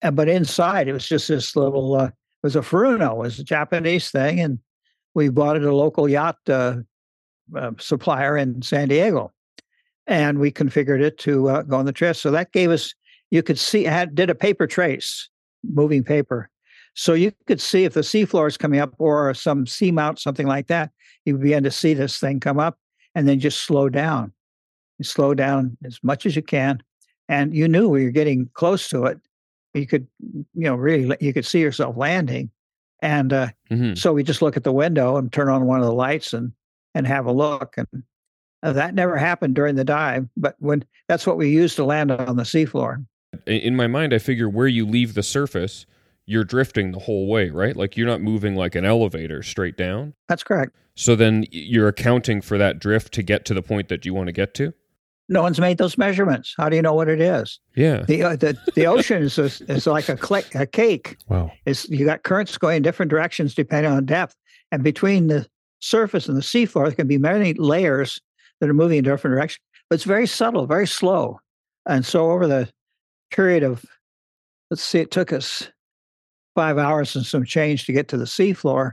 And, 0.01 0.15
but 0.15 0.29
inside, 0.29 0.87
it 0.87 0.93
was 0.93 1.07
just 1.07 1.27
this 1.27 1.55
little, 1.55 1.95
uh, 1.95 2.05
it 2.05 2.13
was 2.43 2.55
a 2.55 2.61
Furuno, 2.61 3.11
it 3.11 3.17
was 3.17 3.39
a 3.39 3.43
Japanese 3.43 4.09
thing. 4.09 4.39
And 4.39 4.59
we 5.13 5.29
bought 5.29 5.57
it 5.57 5.63
at 5.63 5.67
a 5.67 5.75
local 5.75 6.09
yacht 6.09 6.37
uh, 6.49 6.77
uh, 7.55 7.71
supplier 7.77 8.37
in 8.37 8.61
San 8.61 8.87
Diego. 8.87 9.31
And 10.07 10.39
we 10.39 10.51
configured 10.51 11.01
it 11.01 11.17
to 11.19 11.49
uh, 11.49 11.61
go 11.61 11.77
on 11.77 11.85
the 11.85 11.91
trip. 11.91 12.15
So 12.15 12.31
that 12.31 12.51
gave 12.51 12.71
us, 12.71 12.95
you 13.29 13.43
could 13.43 13.59
see, 13.59 13.83
had 13.83 14.15
did 14.15 14.29
a 14.29 14.35
paper 14.35 14.65
trace, 14.65 15.29
moving 15.63 16.03
paper. 16.03 16.49
So 16.93 17.13
you 17.13 17.31
could 17.47 17.61
see 17.61 17.85
if 17.85 17.93
the 17.93 18.01
seafloor 18.01 18.47
is 18.47 18.57
coming 18.57 18.79
up 18.79 18.93
or 18.97 19.33
some 19.33 19.65
seamount, 19.65 20.19
something 20.19 20.47
like 20.47 20.67
that, 20.67 20.91
you 21.25 21.37
begin 21.37 21.63
to 21.63 21.71
see 21.71 21.93
this 21.93 22.19
thing 22.19 22.39
come 22.39 22.59
up 22.59 22.77
and 23.15 23.27
then 23.27 23.39
just 23.39 23.63
slow 23.63 23.89
down. 23.89 24.33
You 24.99 25.05
slow 25.05 25.33
down 25.33 25.77
as 25.85 25.99
much 26.03 26.25
as 26.25 26.35
you 26.35 26.41
can. 26.41 26.83
And 27.29 27.55
you 27.55 27.67
knew 27.67 27.89
when 27.89 28.01
you're 28.01 28.11
getting 28.11 28.49
close 28.53 28.89
to 28.89 29.05
it, 29.05 29.19
you 29.73 29.87
could, 29.87 30.05
you 30.19 30.43
know, 30.53 30.75
really, 30.75 31.15
you 31.21 31.33
could 31.33 31.45
see 31.45 31.61
yourself 31.61 31.95
landing. 31.95 32.51
And 33.01 33.31
uh, 33.33 33.47
Mhm. 33.71 33.97
so 33.97 34.13
we 34.13 34.23
just 34.23 34.41
look 34.41 34.57
at 34.57 34.63
the 34.63 34.73
window 34.73 35.15
and 35.15 35.31
turn 35.31 35.47
on 35.49 35.65
one 35.65 35.79
of 35.79 35.85
the 35.85 35.93
lights 35.93 36.33
and 36.33 36.51
and 36.93 37.07
have 37.07 37.25
a 37.25 37.31
look. 37.31 37.75
And 37.77 38.03
uh, 38.63 38.73
that 38.73 38.93
never 38.93 39.15
happened 39.15 39.55
during 39.55 39.75
the 39.75 39.85
dive, 39.85 40.27
but 40.35 40.55
when 40.59 40.83
that's 41.07 41.25
what 41.25 41.37
we 41.37 41.49
used 41.49 41.77
to 41.77 41.85
land 41.85 42.11
on 42.11 42.35
the 42.35 42.43
seafloor. 42.43 43.05
In 43.47 43.77
my 43.77 43.87
mind, 43.87 44.13
I 44.13 44.17
figure 44.17 44.49
where 44.49 44.67
you 44.67 44.85
leave 44.85 45.13
the 45.13 45.23
surface, 45.23 45.85
you're 46.31 46.45
drifting 46.45 46.93
the 46.93 46.99
whole 46.99 47.27
way, 47.27 47.49
right? 47.49 47.75
Like 47.75 47.97
you're 47.97 48.07
not 48.07 48.21
moving 48.21 48.55
like 48.55 48.73
an 48.75 48.85
elevator 48.85 49.43
straight 49.43 49.75
down. 49.75 50.13
That's 50.29 50.43
correct. 50.43 50.73
So 50.95 51.13
then 51.13 51.45
you're 51.51 51.89
accounting 51.89 52.39
for 52.39 52.57
that 52.57 52.79
drift 52.79 53.13
to 53.15 53.23
get 53.23 53.43
to 53.45 53.53
the 53.53 53.61
point 53.61 53.89
that 53.89 54.05
you 54.05 54.13
want 54.13 54.27
to 54.27 54.31
get 54.31 54.53
to. 54.55 54.73
No 55.27 55.41
one's 55.41 55.59
made 55.59 55.77
those 55.77 55.97
measurements. 55.97 56.53
How 56.57 56.69
do 56.69 56.77
you 56.77 56.81
know 56.81 56.93
what 56.93 57.09
it 57.09 57.19
is? 57.19 57.59
Yeah. 57.75 58.03
The 58.03 58.23
uh, 58.23 58.35
the, 58.37 58.57
the 58.75 58.87
ocean 58.87 59.23
is 59.23 59.37
a, 59.37 59.45
is 59.71 59.87
like 59.87 60.07
a 60.07 60.15
click 60.15 60.55
a 60.55 60.65
cake. 60.65 61.17
Wow. 61.27 61.51
It's 61.65 61.89
you 61.89 62.05
got 62.05 62.23
currents 62.23 62.57
going 62.57 62.77
in 62.77 62.83
different 62.83 63.09
directions 63.09 63.53
depending 63.53 63.91
on 63.91 64.05
depth, 64.05 64.35
and 64.71 64.83
between 64.83 65.27
the 65.27 65.47
surface 65.79 66.27
and 66.29 66.37
the 66.37 66.41
seafloor, 66.41 66.85
there 66.85 66.95
can 66.95 67.07
be 67.07 67.17
many 67.17 67.53
layers 67.55 68.21
that 68.59 68.69
are 68.69 68.73
moving 68.73 68.99
in 68.99 69.03
different 69.03 69.35
directions. 69.35 69.59
But 69.89 69.95
it's 69.95 70.05
very 70.05 70.27
subtle, 70.27 70.65
very 70.65 70.87
slow, 70.87 71.39
and 71.85 72.05
so 72.05 72.31
over 72.31 72.47
the 72.47 72.69
period 73.31 73.63
of 73.63 73.85
let's 74.69 74.83
see, 74.83 74.99
it 74.99 75.11
took 75.11 75.33
us 75.33 75.69
five 76.55 76.77
hours 76.77 77.15
and 77.15 77.25
some 77.25 77.43
change 77.45 77.85
to 77.85 77.93
get 77.93 78.07
to 78.09 78.17
the 78.17 78.25
seafloor. 78.25 78.91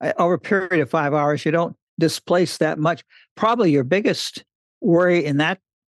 Uh, 0.00 0.12
Over 0.18 0.34
a 0.34 0.38
period 0.38 0.80
of 0.80 0.90
five 0.90 1.14
hours, 1.14 1.44
you 1.44 1.52
don't 1.52 1.76
displace 1.98 2.58
that 2.58 2.78
much. 2.78 3.02
Probably 3.36 3.70
your 3.70 3.84
biggest 3.84 4.44
worry 4.80 5.24
in 5.24 5.38
that 5.38 5.58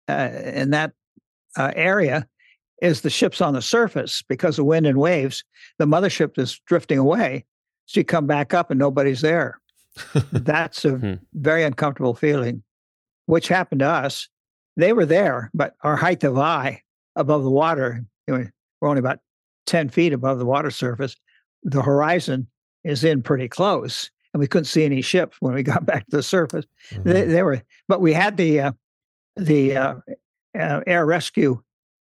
uh, 0.09 0.31
in 0.55 0.71
that 0.71 0.93
uh, 1.57 1.73
area 1.75 2.27
is 2.83 3.01
the 3.01 3.11
ships 3.11 3.41
on 3.41 3.55
the 3.55 3.63
surface 3.63 4.23
because 4.29 4.59
of 4.59 4.67
wind 4.67 4.87
and 4.87 4.99
waves. 4.99 5.43
The 5.79 5.87
mothership 5.87 6.39
is 6.39 6.61
drifting 6.67 6.99
away, 6.99 7.45
so 7.87 8.01
you 8.01 8.05
come 8.05 8.27
back 8.27 8.53
up 8.55 8.71
and 8.71 8.79
nobody's 8.79 9.23
there. 9.23 9.59
That's 10.33 10.85
a 10.85 10.91
Hmm. 10.91 11.15
very 11.33 11.65
uncomfortable 11.65 12.15
feeling, 12.15 12.63
which 13.25 13.49
happened 13.49 13.79
to 13.81 13.89
us. 13.89 14.29
They 14.77 14.93
were 14.93 15.07
there, 15.07 15.51
but 15.55 15.75
our 15.83 15.97
height 15.97 16.23
of 16.23 16.37
eye 16.39 16.83
above 17.17 17.43
the 17.45 17.51
water, 17.51 18.05
you 18.29 18.37
know, 18.37 18.45
we're 18.81 18.89
only 18.89 18.99
about 19.01 19.21
10 19.67 19.89
feet 19.91 20.13
above 20.13 20.39
the 20.39 20.47
water 20.47 20.71
surface. 20.71 21.17
The 21.63 21.83
horizon 21.83 22.47
is 22.85 23.05
in 23.05 23.23
pretty 23.23 23.49
close, 23.49 24.11
and 24.33 24.41
we 24.41 24.47
couldn't 24.47 24.65
see 24.67 24.85
any 24.85 25.03
ships 25.03 25.37
when 25.41 25.55
we 25.55 25.63
got 25.75 25.85
back 25.87 26.07
to 26.07 26.17
the 26.17 26.23
surface. 26.23 26.65
They, 27.05 27.23
Mhm. 27.25 27.29
they 27.29 27.43
were, 27.43 27.63
but 27.89 28.01
we 28.01 28.13
had 28.13 28.37
the 28.37 28.61
uh, 28.61 28.73
the 29.37 29.77
uh, 29.77 29.95
uh, 30.59 30.81
air 30.87 31.05
rescue 31.05 31.61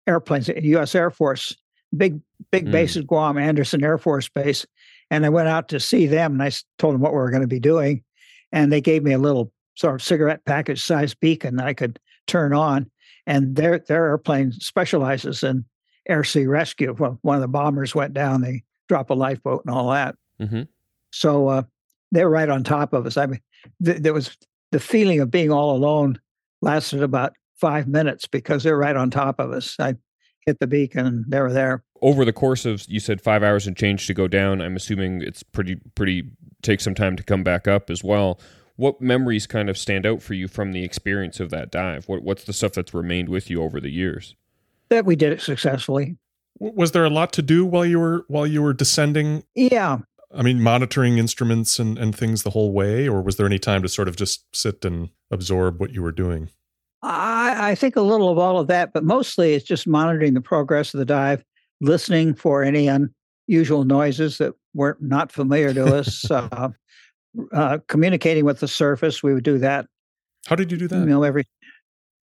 airplanes, 0.08 0.48
U.S. 0.48 0.96
Air 0.96 1.12
Force, 1.12 1.56
big 1.96 2.20
big 2.52 2.68
Mm. 2.68 2.72
base 2.72 2.98
at 2.98 3.06
Guam, 3.08 3.38
Andersen 3.38 3.84
Air 3.84 3.98
Force 3.98 4.28
Base, 4.30 4.66
and 5.12 5.26
I 5.26 5.30
went 5.30 5.48
out 5.48 5.68
to 5.70 5.80
see 5.80 6.08
them, 6.08 6.34
and 6.34 6.44
I 6.44 6.52
told 6.80 6.96
them 6.96 7.02
what 7.02 7.12
we 7.12 7.18
were 7.20 7.30
going 7.30 7.42
to 7.44 7.48
be 7.48 7.60
doing, 7.60 8.04
and 8.52 8.72
they 8.72 8.82
gave 8.82 9.04
me 9.04 9.12
a 9.14 9.20
little 9.20 9.52
sort 9.76 9.96
of 9.96 10.02
cigarette 10.04 10.44
package 10.46 10.82
sized 10.84 11.20
beacon 11.20 11.56
that 11.58 11.68
I 11.68 11.74
could 11.74 12.00
turn 12.28 12.54
on, 12.54 12.90
and 13.28 13.56
their 13.56 13.78
their 13.80 14.06
airplane 14.08 14.52
specializes 14.54 15.44
in 15.44 15.66
air 16.08 16.24
sea 16.24 16.46
rescue. 16.48 16.96
Well, 16.98 17.18
one 17.22 17.36
of 17.36 17.42
the 17.42 17.48
bombers 17.48 17.94
went 17.96 18.14
down, 18.14 18.42
they 18.42 18.64
drop 18.90 19.10
a 19.10 19.14
lifeboat 19.14 19.64
and 19.66 19.74
all 19.74 19.90
that. 19.92 20.16
Mhm. 20.42 20.68
So 21.12 21.48
uh, 21.48 21.64
they 22.12 22.24
were 22.24 22.30
right 22.32 22.50
on 22.50 22.64
top 22.64 22.94
of 22.94 23.06
us. 23.06 23.18
I 23.18 23.26
mean, 23.28 23.42
th- 23.84 23.98
there 24.02 24.14
was 24.14 24.36
the 24.72 24.80
feeling 24.80 25.20
of 25.20 25.30
being 25.32 25.52
all 25.52 25.76
alone 25.76 26.20
lasted 26.62 27.04
about 27.04 27.34
five 27.56 27.88
minutes 27.88 28.26
because 28.28 28.64
they're 28.64 28.78
right 28.78 28.96
on 28.96 29.10
top 29.12 29.40
of 29.40 29.52
us. 29.52 29.76
I 29.80 29.96
hit 30.46 30.60
the 30.60 30.68
beacon 30.68 31.06
and 31.06 31.26
they 31.28 31.40
were 31.40 31.54
there. 31.54 31.84
Over 32.02 32.26
the 32.26 32.34
course 32.34 32.66
of 32.66 32.84
you 32.88 33.00
said 33.00 33.22
five 33.22 33.44
hours 33.44 33.68
and 33.68 33.78
change 33.78 34.08
to 34.08 34.14
go 34.14 34.28
down. 34.28 34.62
I'm 34.62 34.76
assuming 34.76 35.22
it's 35.22 35.44
pretty 35.44 35.76
pretty 35.96 36.32
takes 36.64 36.84
some 36.84 36.96
time 36.96 37.16
to 37.16 37.24
come 37.24 37.44
back 37.44 37.68
up 37.68 37.90
as 37.90 38.04
well. 38.04 38.40
What 38.76 39.00
memories 39.02 39.46
kind 39.46 39.70
of 39.70 39.78
stand 39.78 40.06
out 40.08 40.22
for 40.24 40.34
you 40.34 40.48
from 40.48 40.72
the 40.72 40.84
experience 40.84 41.40
of 41.40 41.52
that 41.52 41.72
dive? 41.72 42.08
What 42.08 42.24
what's 42.24 42.46
the 42.46 42.54
stuff 42.54 42.74
that's 42.74 42.94
remained 42.94 43.30
with 43.30 43.50
you 43.52 43.62
over 43.62 43.80
the 43.80 43.92
years? 43.92 44.36
That 44.92 45.06
we 45.06 45.16
did 45.16 45.34
it 45.34 45.42
successfully. 45.42 46.18
Was 46.60 46.92
there 46.92 47.06
a 47.06 47.10
lot 47.10 47.34
to 47.34 47.42
do 47.42 47.66
while 47.66 47.86
you 47.86 48.00
were 48.00 48.26
while 48.28 48.46
you 48.46 48.62
were 48.62 48.74
descending? 48.74 49.44
Yeah, 49.56 50.00
I 50.34 50.44
mean, 50.44 50.62
monitoring 50.62 51.18
instruments 51.18 51.80
and, 51.80 51.98
and 51.98 52.16
things 52.16 52.44
the 52.44 52.52
whole 52.52 52.72
way, 52.72 53.08
or 53.08 53.22
was 53.22 53.36
there 53.36 53.46
any 53.46 53.60
time 53.60 53.82
to 53.82 53.90
sort 53.90 54.08
of 54.08 54.16
just 54.16 54.46
sit 54.56 54.86
and 54.86 55.10
absorb 55.30 55.80
what 55.80 55.92
you 55.92 56.02
were 56.02 56.12
doing? 56.12 56.50
I, 57.02 57.72
I 57.72 57.76
think 57.76 57.96
a 57.96 58.02
little 58.02 58.30
of 58.30 58.38
all 58.38 58.60
of 58.60 58.68
that, 58.68 58.94
but 58.94 59.04
mostly 59.04 59.54
it's 59.54 59.66
just 59.66 59.88
monitoring 59.88 60.34
the 60.34 60.42
progress 60.42 60.94
of 60.94 61.00
the 61.00 61.06
dive, 61.06 61.44
listening 61.82 62.36
for 62.36 62.64
any 62.64 62.88
unusual 62.88 63.84
noises 63.84 64.38
that 64.38 64.54
were 64.74 64.98
not 65.00 65.10
not 65.10 65.32
familiar 65.32 65.74
to 65.74 65.96
us, 65.96 66.30
uh, 66.32 66.70
uh, 67.54 67.80
communicating 67.88 68.46
with 68.46 68.60
the 68.60 68.68
surface. 68.68 69.24
We 69.24 69.34
would 69.34 69.44
do 69.44 69.58
that 69.60 69.88
How 70.48 70.56
did 70.56 70.72
you 70.72 70.78
do 70.78 70.88
that? 70.88 71.00
you 71.00 71.06
know 71.06 71.24
every 71.24 71.46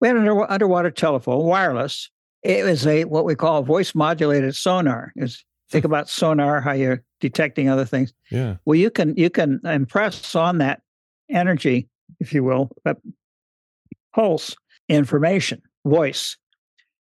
we 0.01 0.09
had 0.09 0.17
an 0.17 0.29
underwater 0.29 0.91
telephone 0.91 1.45
wireless 1.45 2.11
it 2.47 2.65
was 2.65 2.87
a 2.87 3.05
what 3.05 3.25
we 3.25 3.35
call 3.35 3.63
voice 3.63 3.95
modulated 3.95 4.55
sonar 4.55 5.13
is 5.17 5.45
think 5.71 5.85
about 5.85 6.09
sonar 6.09 6.61
how 6.61 6.73
you're 6.73 7.03
detecting 7.21 7.69
other 7.69 7.85
things 7.85 8.13
Yeah. 8.31 8.57
well 8.65 8.77
you 8.77 8.91
can 8.91 9.15
you 9.17 9.31
can 9.31 9.61
impress 9.65 10.35
on 10.35 10.59
that 10.59 10.81
energy 11.29 11.89
if 12.21 12.33
you 12.33 12.45
will, 12.45 12.71
that 12.85 12.99
pulse 14.15 14.57
information, 14.89 15.63
voice. 15.85 16.37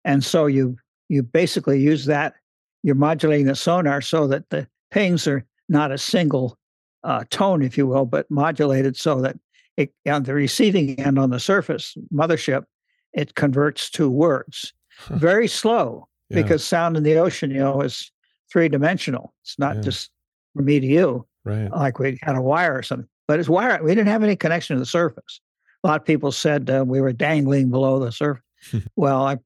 And 0.04 0.24
so 0.24 0.46
you 0.46 0.76
you 1.08 1.22
basically 1.22 1.80
use 1.80 2.06
that. 2.06 2.34
You're 2.82 2.94
modulating 2.94 3.46
the 3.46 3.54
sonar 3.54 4.00
so 4.00 4.26
that 4.28 4.48
the 4.50 4.66
pings 4.90 5.26
are 5.28 5.44
not 5.68 5.92
a 5.92 5.98
single 5.98 6.58
uh, 7.04 7.24
tone, 7.30 7.62
if 7.62 7.76
you 7.76 7.86
will, 7.86 8.06
but 8.06 8.30
modulated 8.30 8.96
so 8.96 9.20
that 9.20 9.36
it, 9.76 9.92
on 10.06 10.24
the 10.24 10.34
receiving 10.34 10.98
end 10.98 11.18
on 11.18 11.30
the 11.30 11.38
surface 11.40 11.96
mothership, 12.12 12.64
it 13.12 13.34
converts 13.34 13.90
to 13.90 14.08
words. 14.08 14.72
Huh. 14.98 15.16
Very 15.18 15.48
slow 15.48 16.08
yeah. 16.28 16.42
because 16.42 16.64
sound 16.64 16.96
in 16.96 17.02
the 17.02 17.16
ocean, 17.16 17.50
you 17.50 17.58
know, 17.58 17.80
is 17.80 18.10
three 18.50 18.68
dimensional. 18.68 19.34
It's 19.42 19.58
not 19.58 19.76
yeah. 19.76 19.82
just 19.82 20.10
from 20.54 20.64
me 20.64 20.80
to 20.80 20.86
you, 20.86 21.26
right? 21.44 21.70
Like 21.70 21.98
we 21.98 22.18
had 22.22 22.36
a 22.36 22.42
wire 22.42 22.76
or 22.76 22.82
something, 22.82 23.08
but 23.26 23.40
it's 23.40 23.48
wire. 23.48 23.82
We 23.82 23.94
didn't 23.94 24.08
have 24.08 24.22
any 24.22 24.36
connection 24.36 24.76
to 24.76 24.80
the 24.80 24.86
surface. 24.86 25.40
A 25.84 25.88
lot 25.88 26.00
of 26.00 26.06
people 26.06 26.30
said 26.32 26.70
uh, 26.70 26.84
we 26.86 27.00
were 27.00 27.12
dangling 27.12 27.70
below 27.70 27.98
the 27.98 28.12
surface. 28.12 28.42
well, 28.96 29.26
I, 29.26 29.32
if 29.34 29.40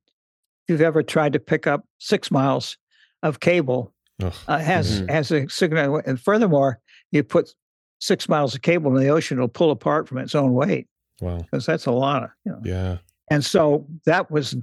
you've 0.68 0.80
ever 0.82 1.02
tried 1.02 1.32
to 1.32 1.38
pick 1.38 1.66
up 1.66 1.84
six 1.98 2.30
miles 2.30 2.76
of 3.22 3.40
cable, 3.40 3.94
oh. 4.22 4.32
uh, 4.48 4.58
has 4.58 5.00
mm-hmm. 5.00 5.08
has 5.08 5.30
a 5.30 5.48
signal, 5.48 6.02
and 6.04 6.20
furthermore, 6.20 6.80
you 7.12 7.22
put 7.22 7.54
six 8.00 8.28
miles 8.28 8.54
of 8.54 8.62
cable 8.62 8.94
in 8.94 9.02
the 9.02 9.08
ocean, 9.08 9.38
it'll 9.38 9.48
pull 9.48 9.70
apart 9.70 10.08
from 10.08 10.18
its 10.18 10.34
own 10.34 10.52
weight. 10.52 10.86
Wow, 11.20 11.38
because 11.38 11.64
that's 11.64 11.86
a 11.86 11.92
lot 11.92 12.24
of 12.24 12.30
you 12.44 12.52
know. 12.52 12.60
Yeah, 12.64 12.98
and 13.30 13.44
so 13.44 13.86
that 14.04 14.30
was 14.30 14.54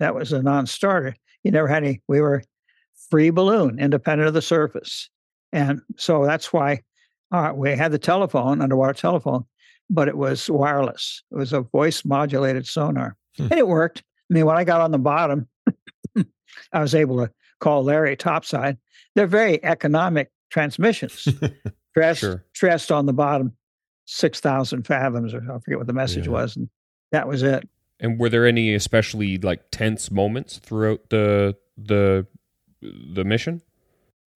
that 0.00 0.14
was 0.14 0.32
a 0.32 0.42
non-starter. 0.42 1.14
You 1.44 1.52
never 1.52 1.68
had 1.68 1.84
any. 1.84 2.02
We 2.08 2.20
were 2.20 2.42
free 3.10 3.30
balloon, 3.30 3.78
independent 3.78 4.28
of 4.28 4.34
the 4.34 4.42
surface, 4.42 5.08
and 5.52 5.80
so 5.96 6.24
that's 6.24 6.52
why 6.52 6.82
uh, 7.32 7.52
we 7.54 7.70
had 7.70 7.92
the 7.92 7.98
telephone, 7.98 8.60
underwater 8.60 8.94
telephone, 8.94 9.44
but 9.88 10.08
it 10.08 10.16
was 10.16 10.50
wireless. 10.50 11.22
It 11.30 11.36
was 11.36 11.52
a 11.52 11.60
voice 11.60 12.04
modulated 12.04 12.66
sonar, 12.66 13.16
hmm. 13.36 13.44
and 13.44 13.52
it 13.52 13.68
worked. 13.68 14.02
I 14.30 14.34
mean, 14.34 14.46
when 14.46 14.56
I 14.56 14.64
got 14.64 14.80
on 14.80 14.90
the 14.90 14.98
bottom, 14.98 15.48
I 16.72 16.80
was 16.80 16.94
able 16.94 17.18
to 17.18 17.30
call 17.60 17.84
Larry 17.84 18.16
topside. 18.16 18.78
They're 19.14 19.26
very 19.26 19.62
economic 19.64 20.30
transmissions. 20.50 21.28
Trieste, 21.94 22.20
sure. 22.20 22.44
Trieste 22.54 22.92
on 22.92 23.06
the 23.06 23.12
bottom, 23.12 23.56
six 24.06 24.40
thousand 24.40 24.86
fathoms, 24.86 25.34
or 25.34 25.42
I 25.42 25.58
forget 25.58 25.78
what 25.78 25.86
the 25.86 25.92
message 25.92 26.26
yeah. 26.26 26.32
was, 26.32 26.56
and 26.56 26.68
that 27.12 27.28
was 27.28 27.42
it. 27.42 27.68
And 28.00 28.18
were 28.18 28.28
there 28.28 28.46
any 28.46 28.74
especially 28.74 29.38
like 29.38 29.70
tense 29.70 30.10
moments 30.10 30.58
throughout 30.58 31.10
the 31.10 31.56
the 31.76 32.26
the 32.80 33.24
mission? 33.24 33.62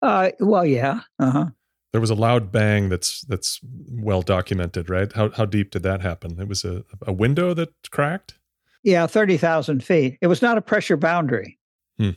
Uh, 0.01 0.31
well, 0.39 0.65
yeah. 0.65 1.01
Uh 1.19 1.31
huh. 1.31 1.45
There 1.91 2.01
was 2.01 2.09
a 2.09 2.15
loud 2.15 2.51
bang 2.51 2.89
that's 2.89 3.21
that's 3.21 3.59
well 3.89 4.21
documented, 4.21 4.89
right? 4.89 5.11
How 5.13 5.29
how 5.29 5.45
deep 5.45 5.71
did 5.71 5.83
that 5.83 6.01
happen? 6.01 6.39
It 6.39 6.47
was 6.47 6.65
a 6.65 6.83
a 7.05 7.13
window 7.13 7.53
that 7.53 7.69
cracked. 7.91 8.39
Yeah, 8.83 9.05
thirty 9.07 9.37
thousand 9.37 9.83
feet. 9.83 10.17
It 10.21 10.27
was 10.27 10.41
not 10.41 10.57
a 10.57 10.61
pressure 10.61 10.97
boundary. 10.97 11.59
Hmm. 11.97 12.11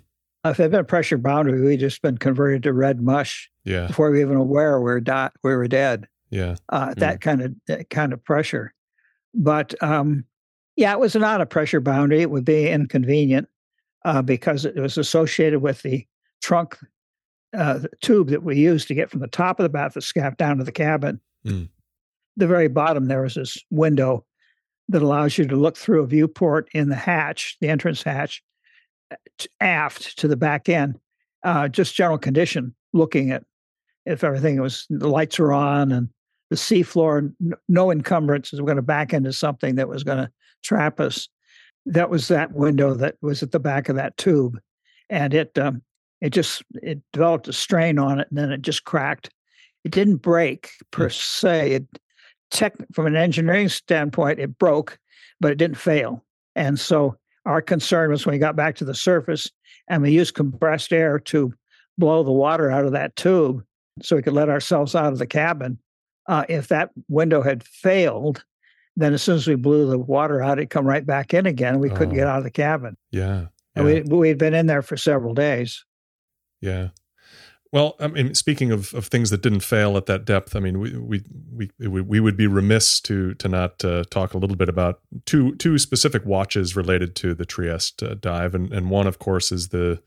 If 0.44 0.60
it 0.60 0.64
had 0.64 0.70
been 0.70 0.80
a 0.80 0.84
pressure 0.84 1.18
boundary, 1.18 1.60
we'd 1.60 1.80
just 1.80 2.02
been 2.02 2.18
converted 2.18 2.62
to 2.64 2.72
red 2.72 3.00
mush. 3.02 3.50
Yeah. 3.64 3.86
Before 3.86 4.10
we 4.10 4.20
even 4.20 4.36
aware 4.36 4.78
we 4.78 4.84
were 4.84 5.00
di- 5.00 5.30
we 5.42 5.54
were 5.54 5.68
dead. 5.68 6.06
Yeah. 6.30 6.56
Uh, 6.68 6.94
that 6.96 7.20
kind 7.20 7.42
of 7.42 7.54
that 7.66 7.90
kind 7.90 8.12
of 8.12 8.22
pressure, 8.24 8.72
but 9.34 9.74
um, 9.82 10.24
yeah, 10.76 10.92
it 10.92 10.98
was 10.98 11.14
not 11.14 11.40
a 11.40 11.46
pressure 11.46 11.80
boundary. 11.80 12.22
It 12.22 12.30
would 12.30 12.44
be 12.44 12.68
inconvenient 12.68 13.48
uh, 14.04 14.22
because 14.22 14.64
it 14.64 14.76
was 14.76 14.98
associated 14.98 15.60
with 15.60 15.82
the 15.82 16.06
trunk 16.42 16.76
uh, 17.56 17.78
the 17.78 17.90
tube 18.02 18.30
that 18.30 18.42
we 18.42 18.56
used 18.56 18.88
to 18.88 18.94
get 18.94 19.10
from 19.10 19.20
the 19.20 19.28
top 19.28 19.60
of 19.60 19.70
the 19.70 19.78
bathyscaphe 19.78 20.36
down 20.36 20.58
to 20.58 20.64
the 20.64 20.72
cabin. 20.72 21.20
Mm. 21.46 21.68
The 22.36 22.46
very 22.48 22.68
bottom 22.68 23.06
there 23.06 23.24
is 23.24 23.34
this 23.34 23.58
window 23.70 24.24
that 24.88 25.02
allows 25.02 25.38
you 25.38 25.46
to 25.46 25.56
look 25.56 25.76
through 25.76 26.02
a 26.02 26.06
viewport 26.06 26.68
in 26.74 26.88
the 26.88 26.96
hatch, 26.96 27.56
the 27.60 27.68
entrance 27.68 28.02
hatch, 28.02 28.42
uh, 29.12 29.16
aft 29.60 30.18
to 30.18 30.28
the 30.28 30.36
back 30.36 30.68
end. 30.68 30.98
Uh, 31.44 31.68
just 31.68 31.94
general 31.94 32.18
condition, 32.18 32.74
looking 32.92 33.30
at 33.30 33.44
if 34.04 34.24
everything 34.24 34.60
was 34.60 34.86
the 34.90 35.08
lights 35.08 35.38
are 35.38 35.52
on 35.52 35.92
and 35.92 36.08
the 36.50 36.56
seafloor, 36.56 37.32
no 37.68 37.90
encumbrances. 37.90 38.60
We're 38.60 38.66
going 38.66 38.76
to 38.76 38.82
back 38.82 39.12
into 39.12 39.32
something 39.32 39.76
that 39.76 39.88
was 39.88 40.04
going 40.04 40.18
to 40.18 40.30
trap 40.62 41.00
us. 41.00 41.28
That 41.86 42.10
was 42.10 42.28
that 42.28 42.52
window 42.52 42.94
that 42.94 43.16
was 43.20 43.42
at 43.42 43.52
the 43.52 43.60
back 43.60 43.88
of 43.88 43.96
that 43.96 44.16
tube, 44.16 44.58
and 45.10 45.34
it 45.34 45.58
um, 45.58 45.82
it 46.20 46.30
just 46.30 46.62
it 46.82 47.00
developed 47.12 47.48
a 47.48 47.52
strain 47.52 47.98
on 47.98 48.20
it, 48.20 48.28
and 48.30 48.38
then 48.38 48.50
it 48.50 48.62
just 48.62 48.84
cracked. 48.84 49.30
It 49.84 49.92
didn't 49.92 50.16
break 50.16 50.70
per 50.90 51.08
hmm. 51.08 51.12
se. 51.12 51.72
It 51.72 51.86
tech 52.54 52.74
from 52.92 53.06
an 53.06 53.16
engineering 53.16 53.68
standpoint, 53.68 54.38
it 54.38 54.58
broke, 54.58 54.98
but 55.40 55.50
it 55.50 55.58
didn't 55.58 55.76
fail. 55.76 56.24
And 56.54 56.78
so 56.78 57.16
our 57.44 57.60
concern 57.60 58.10
was 58.10 58.24
when 58.24 58.34
we 58.34 58.38
got 58.38 58.56
back 58.56 58.76
to 58.76 58.84
the 58.84 58.94
surface 58.94 59.50
and 59.88 60.02
we 60.02 60.12
used 60.12 60.34
compressed 60.34 60.92
air 60.92 61.18
to 61.18 61.52
blow 61.98 62.22
the 62.22 62.32
water 62.32 62.70
out 62.70 62.86
of 62.86 62.92
that 62.92 63.16
tube 63.16 63.62
so 64.02 64.16
we 64.16 64.22
could 64.22 64.32
let 64.32 64.48
ourselves 64.48 64.94
out 64.94 65.12
of 65.12 65.18
the 65.18 65.26
cabin. 65.26 65.78
Uh, 66.26 66.44
if 66.48 66.68
that 66.68 66.90
window 67.08 67.42
had 67.42 67.62
failed, 67.62 68.44
then 68.96 69.12
as 69.12 69.22
soon 69.22 69.36
as 69.36 69.46
we 69.46 69.56
blew 69.56 69.88
the 69.88 69.98
water 69.98 70.42
out, 70.42 70.58
it 70.58 70.70
come 70.70 70.86
right 70.86 71.04
back 71.04 71.34
in 71.34 71.46
again. 71.46 71.80
We 71.80 71.90
couldn't 71.90 72.14
get 72.14 72.26
oh. 72.26 72.30
out 72.30 72.38
of 72.38 72.44
the 72.44 72.50
cabin. 72.50 72.96
Yeah. 73.10 73.46
And 73.74 73.84
we 73.84 74.02
we'd 74.02 74.38
been 74.38 74.54
in 74.54 74.66
there 74.66 74.82
for 74.82 74.96
several 74.96 75.34
days. 75.34 75.84
Yeah. 76.60 76.88
Well, 77.72 77.96
I 77.98 78.06
mean, 78.06 78.36
speaking 78.36 78.70
of, 78.70 78.94
of 78.94 79.08
things 79.08 79.30
that 79.30 79.42
didn't 79.42 79.64
fail 79.64 79.96
at 79.96 80.06
that 80.06 80.24
depth, 80.24 80.54
I 80.54 80.60
mean, 80.60 80.78
we 80.78 80.96
we 80.96 81.70
we 81.80 82.00
we 82.00 82.20
would 82.20 82.36
be 82.36 82.46
remiss 82.46 83.00
to 83.00 83.34
to 83.34 83.48
not 83.48 83.84
uh, 83.84 84.04
talk 84.10 84.32
a 84.32 84.38
little 84.38 84.56
bit 84.56 84.68
about 84.68 85.00
two 85.26 85.56
two 85.56 85.76
specific 85.78 86.24
watches 86.24 86.76
related 86.76 87.16
to 87.16 87.34
the 87.34 87.44
Trieste 87.44 88.00
uh, 88.04 88.14
dive, 88.14 88.54
and 88.54 88.72
and 88.72 88.90
one, 88.90 89.08
of 89.08 89.18
course, 89.18 89.50
is 89.50 89.70
the 89.70 90.00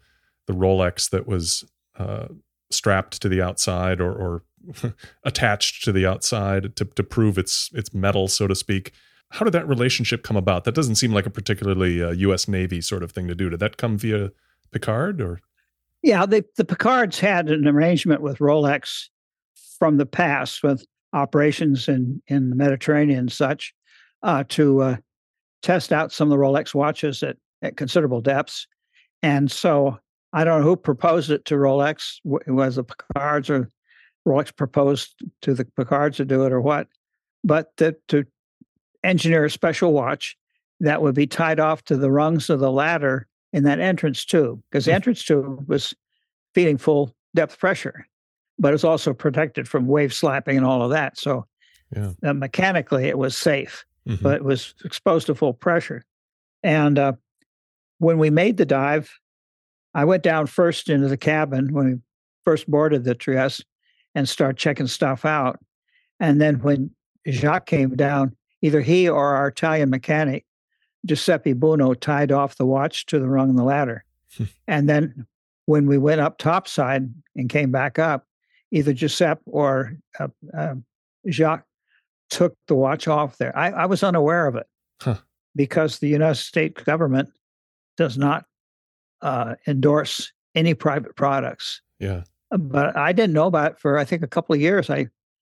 the 0.46 0.54
Rolex 0.54 1.10
that 1.10 1.28
was 1.28 1.66
uh, 2.00 2.28
strapped 2.72 3.22
to 3.22 3.28
the 3.28 3.42
outside 3.42 4.00
or, 4.00 4.14
or 4.14 4.44
attached 5.24 5.84
to 5.84 5.92
the 5.92 6.06
outside 6.06 6.76
to, 6.76 6.86
to 6.86 7.04
prove 7.04 7.38
its 7.38 7.70
its 7.74 7.94
metal, 7.94 8.28
so 8.28 8.48
to 8.48 8.56
speak. 8.56 8.92
How 9.32 9.44
did 9.44 9.54
that 9.54 9.68
relationship 9.68 10.24
come 10.24 10.38
about? 10.38 10.64
That 10.64 10.76
doesn't 10.76 10.96
seem 10.96 11.12
like 11.12 11.26
a 11.26 11.30
particularly 11.30 12.02
uh, 12.02 12.12
U.S. 12.12 12.48
Navy 12.48 12.80
sort 12.80 13.04
of 13.04 13.12
thing 13.12 13.28
to 13.28 13.36
do. 13.36 13.50
Did 13.50 13.60
that 13.60 13.78
come 13.78 13.98
via 13.98 14.32
Piccard 14.72 15.22
or? 15.22 15.42
Yeah, 16.02 16.26
the 16.26 16.46
the 16.56 16.66
Piccards 16.66 17.20
had 17.20 17.50
an 17.50 17.68
arrangement 17.68 18.22
with 18.22 18.38
Rolex 18.38 19.08
from 19.78 19.98
the 19.98 20.06
past 20.06 20.64
with 20.64 20.86
operations 21.14 21.88
in 21.88 22.22
in 22.28 22.50
the 22.50 22.56
Mediterranean 22.56 23.20
and 23.20 23.32
such 23.32 23.74
uh, 24.24 24.44
to 24.50 24.82
uh, 24.82 24.96
test 25.62 25.92
out 25.92 26.12
some 26.12 26.32
of 26.32 26.38
the 26.38 26.44
Rolex 26.44 26.74
watches 26.74 27.24
at 27.24 27.38
at 27.62 27.76
considerable 27.76 28.22
depths, 28.22 28.68
and 29.24 29.52
so 29.52 29.98
I 30.34 30.44
don't 30.44 30.62
know 30.62 30.68
who 30.68 30.76
proposed 30.76 31.32
it 31.32 31.46
to 31.46 31.56
Rolex. 31.56 32.18
Was 32.24 32.76
the 32.76 32.84
Piccards 32.84 33.50
or 33.50 33.72
Rolex 34.28 34.56
proposed 34.56 35.16
to 35.42 35.54
the 35.54 35.66
Piccards 35.66 36.18
to 36.18 36.26
do 36.26 36.44
it 36.46 36.52
or 36.52 36.62
what, 36.62 36.88
but 37.44 37.76
to, 37.78 37.96
to 38.10 38.26
engineer 39.04 39.46
a 39.46 39.50
special 39.50 39.94
watch 39.94 40.38
that 40.82 41.02
would 41.02 41.16
be 41.16 41.26
tied 41.26 41.60
off 41.60 41.84
to 41.86 41.96
the 41.96 42.12
rungs 42.12 42.50
of 42.50 42.60
the 42.60 42.72
ladder 42.72 43.28
in 43.54 43.64
that 43.64 43.80
entrance 43.80 44.26
tube, 44.26 44.62
because 44.70 44.86
the 44.86 44.92
hmm. 44.92 44.96
entrance 44.96 45.24
tube 45.24 45.68
was 45.68 45.96
feeding 46.54 46.78
full 46.78 47.16
depth 47.36 47.58
pressure, 47.58 48.06
but 48.60 48.74
it's 48.74 48.84
also 48.84 49.14
protected 49.14 49.68
from 49.68 49.88
wave 49.88 50.14
slapping 50.14 50.58
and 50.58 50.66
all 50.66 50.84
of 50.84 50.92
that. 50.92 51.18
So 51.18 51.48
yeah. 51.96 52.12
uh, 52.24 52.34
mechanically, 52.34 53.06
it 53.06 53.18
was 53.18 53.38
safe, 53.38 53.86
mm-hmm. 54.08 54.22
but 54.22 54.36
it 54.36 54.44
was 54.44 54.76
exposed 54.84 55.28
to 55.28 55.36
full 55.36 55.54
pressure. 55.54 56.04
And 56.64 57.00
uh, 57.00 57.14
when 58.00 58.18
we 58.18 58.30
made 58.30 58.58
the 58.58 58.66
dive, 58.66 59.12
I 59.94 60.06
went 60.06 60.24
down 60.24 60.48
first 60.48 60.90
into 60.90 61.08
the 61.08 61.18
cabin 61.18 61.74
when 61.74 61.86
we 61.86 61.96
first 62.44 62.70
boarded 62.70 63.04
the 63.04 63.16
Trieste 63.16 63.66
and 64.18 64.28
start 64.28 64.58
checking 64.58 64.88
stuff 64.88 65.26
out. 65.26 65.60
And 66.20 66.42
then 66.42 66.56
when 66.62 66.90
Jacques 67.30 67.68
came 67.68 67.96
down, 67.96 68.36
either 68.64 68.82
he 68.82 69.08
or 69.08 69.36
our 69.36 69.50
Italian 69.50 69.92
mechanic, 69.92 70.44
Giuseppe 71.06 71.54
Buono, 71.54 71.94
tied 71.94 72.32
off 72.32 72.56
the 72.56 72.66
watch 72.66 73.06
to 73.06 73.20
the 73.20 73.28
rung 73.28 73.52
of 73.52 73.56
the 73.56 73.64
ladder. 73.64 74.04
And 74.68 74.90
then 74.90 75.28
when 75.68 75.86
we 75.86 76.00
went 76.00 76.20
up 76.20 76.40
topside 76.40 77.14
and 77.36 77.48
came 77.48 77.72
back 77.72 78.00
up, 78.00 78.26
either 78.72 78.92
Giuseppe 78.92 79.42
or 79.46 79.96
uh, 80.20 80.30
uh, 80.58 80.76
Jacques 81.30 81.68
took 82.32 82.56
the 82.68 82.76
watch 82.76 83.08
off 83.08 83.38
there. 83.38 83.56
I, 83.56 83.70
I 83.70 83.86
was 83.86 84.02
unaware 84.02 84.48
of 84.48 84.56
it 84.56 84.66
huh. 85.00 85.18
because 85.56 86.00
the 86.00 86.10
United 86.10 86.36
States 86.36 86.84
government 86.84 87.30
does 87.98 88.18
not 88.18 88.46
uh, 89.22 89.56
endorse 89.68 90.32
any 90.56 90.74
private 90.74 91.16
products. 91.16 91.82
Yeah 92.00 92.24
but 92.52 92.96
I 92.96 93.12
didn't 93.12 93.34
know 93.34 93.48
about 93.48 93.74
it 93.74 93.80
for 93.80 93.98
I 93.98 94.06
think 94.06 94.24
a 94.24 94.28
couple 94.28 94.56
of 94.56 94.62
years. 94.62 94.90
I, 94.90 95.08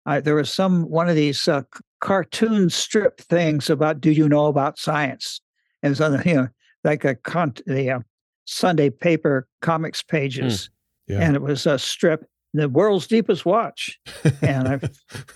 I 0.06 0.20
there 0.20 0.36
was 0.36 0.52
some 0.52 0.90
one 0.90 1.10
of 1.10 1.16
these 1.16 1.48
uh, 1.48 1.64
cartoon 2.02 2.70
strip 2.70 3.20
things 3.20 3.70
about 3.70 4.02
do 4.02 4.12
you 4.12 4.30
know 4.30 4.46
about 4.46 4.80
science? 4.80 5.42
And 5.82 5.90
it 5.90 5.92
was 5.92 6.02
on 6.02 6.18
the 6.18 6.24
you 6.30 6.36
know 6.36 6.48
like 6.84 7.04
a 7.04 7.16
con 7.16 7.54
the 7.66 7.92
uh, 7.92 8.00
Sunday 8.46 8.90
paper 8.90 9.48
comics 9.62 10.02
pages, 10.02 10.70
hmm. 11.08 11.14
yeah. 11.14 11.20
and 11.22 11.36
it 11.36 11.42
was 11.42 11.66
a 11.66 11.80
strip, 11.80 12.26
the 12.54 12.70
world's 12.70 13.08
deepest 13.08 13.46
watch, 13.46 14.00
and 14.42 14.68
I, 14.68 14.80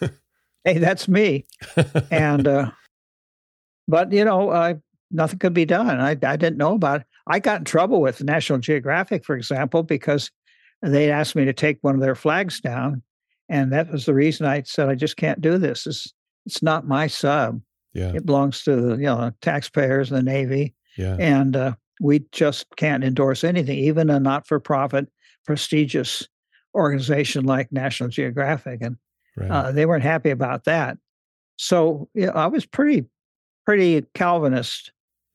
hey, 0.63 0.77
that's 0.77 1.07
me, 1.07 1.45
and 2.11 2.47
uh, 2.47 2.71
but 3.87 4.13
you 4.13 4.23
know, 4.23 4.49
uh, 4.49 4.75
nothing 5.11 5.39
could 5.39 5.53
be 5.53 5.65
done. 5.65 5.99
I, 5.99 6.11
I 6.11 6.35
didn't 6.35 6.57
know 6.57 6.75
about 6.75 7.01
it. 7.01 7.07
I 7.27 7.39
got 7.39 7.59
in 7.59 7.65
trouble 7.65 8.01
with 8.01 8.23
National 8.23 8.59
Geographic, 8.59 9.25
for 9.25 9.35
example, 9.35 9.83
because 9.83 10.31
they 10.81 11.11
asked 11.11 11.35
me 11.35 11.45
to 11.45 11.53
take 11.53 11.77
one 11.81 11.95
of 11.95 12.01
their 12.01 12.15
flags 12.15 12.59
down, 12.61 13.01
and 13.49 13.71
that 13.73 13.91
was 13.91 14.05
the 14.05 14.13
reason 14.13 14.45
I 14.45 14.61
said 14.63 14.89
I 14.89 14.95
just 14.95 15.17
can't 15.17 15.41
do 15.41 15.57
this. 15.57 15.85
It's 15.87 16.13
it's 16.45 16.63
not 16.63 16.87
my 16.87 17.07
sub. 17.07 17.61
Yeah. 17.93 18.13
It 18.13 18.25
belongs 18.25 18.63
to 18.63 18.75
the 18.75 18.95
you 18.97 19.03
know 19.03 19.31
taxpayers 19.41 20.11
and 20.11 20.17
the 20.17 20.23
Navy, 20.31 20.73
Yeah. 20.97 21.15
and 21.19 21.55
uh, 21.55 21.73
we 22.01 22.23
just 22.31 22.65
can't 22.77 23.03
endorse 23.03 23.43
anything, 23.43 23.77
even 23.77 24.09
a 24.09 24.19
not-for-profit, 24.19 25.07
prestigious 25.45 26.27
organization 26.75 27.45
like 27.45 27.71
National 27.71 28.09
Geographic, 28.09 28.81
and 28.81 28.95
Right. 29.35 29.49
uh, 29.51 29.71
they 29.71 29.85
weren't 29.85 30.03
happy 30.03 30.29
about 30.29 30.63
that. 30.65 30.97
So 31.57 32.09
yeah, 32.13 32.29
I 32.31 32.47
was 32.47 32.65
pretty, 32.65 33.05
pretty 33.65 34.01
Calvinist 34.13 34.91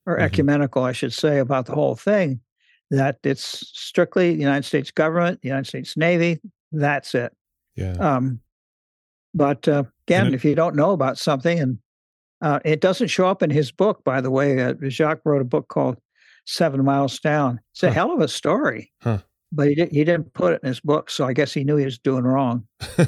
or 0.07 0.17
Mhm. 0.19 0.23
ecumenical, 0.23 0.83
I 0.83 0.93
should 0.93 1.13
say, 1.13 1.39
about 1.39 1.67
the 1.67 1.75
whole 1.75 1.97
thing. 1.97 2.41
That 2.97 3.19
it's 3.25 3.67
strictly 3.79 4.35
the 4.35 4.41
United 4.41 4.65
States 4.65 4.91
government, 4.91 5.41
the 5.43 5.49
United 5.49 5.67
States 5.67 5.97
Navy. 5.97 6.41
That's 6.73 7.15
it. 7.15 7.33
yeah. 7.77 7.93
Um, 7.95 8.41
but 9.35 9.67
uh, 9.69 9.85
again, 10.07 10.29
it- 10.29 10.35
if 10.35 10.45
you 10.45 10.55
don't 10.55 10.77
know 10.77 10.93
about 10.93 11.19
something, 11.19 11.59
and 11.59 11.79
uh, 12.41 12.61
it 12.65 12.81
doesn't 12.81 13.09
show 13.09 13.27
up 13.27 13.43
in 13.43 13.51
his 13.51 13.73
book, 13.73 14.05
by 14.05 14.21
the 14.21 14.31
way, 14.31 14.61
uh, 14.63 14.75
Jacques 14.89 15.23
wrote 15.25 15.41
a 15.41 15.45
book 15.45 15.69
called 15.69 15.97
Seven 16.47 16.85
Miles 16.85 17.19
Down. 17.21 17.61
It's 17.73 17.83
a 17.83 17.89
Huh. 17.89 17.95
hell 17.95 18.13
of 18.13 18.21
a 18.21 18.29
story, 18.29 18.93
Huh. 19.03 19.19
but 19.51 19.69
he, 19.69 19.75
did, 19.75 19.91
he 19.93 20.05
didn't 20.05 20.33
put 20.35 20.53
it 20.55 20.61
in 20.63 20.69
his 20.69 20.81
book, 20.81 21.11
so 21.11 21.27
I 21.27 21.33
guess 21.33 21.53
he 21.55 21.65
knew 21.65 21.77
he 21.77 21.85
was 21.87 21.99
doing 21.99 22.25
wrong. 22.25 22.67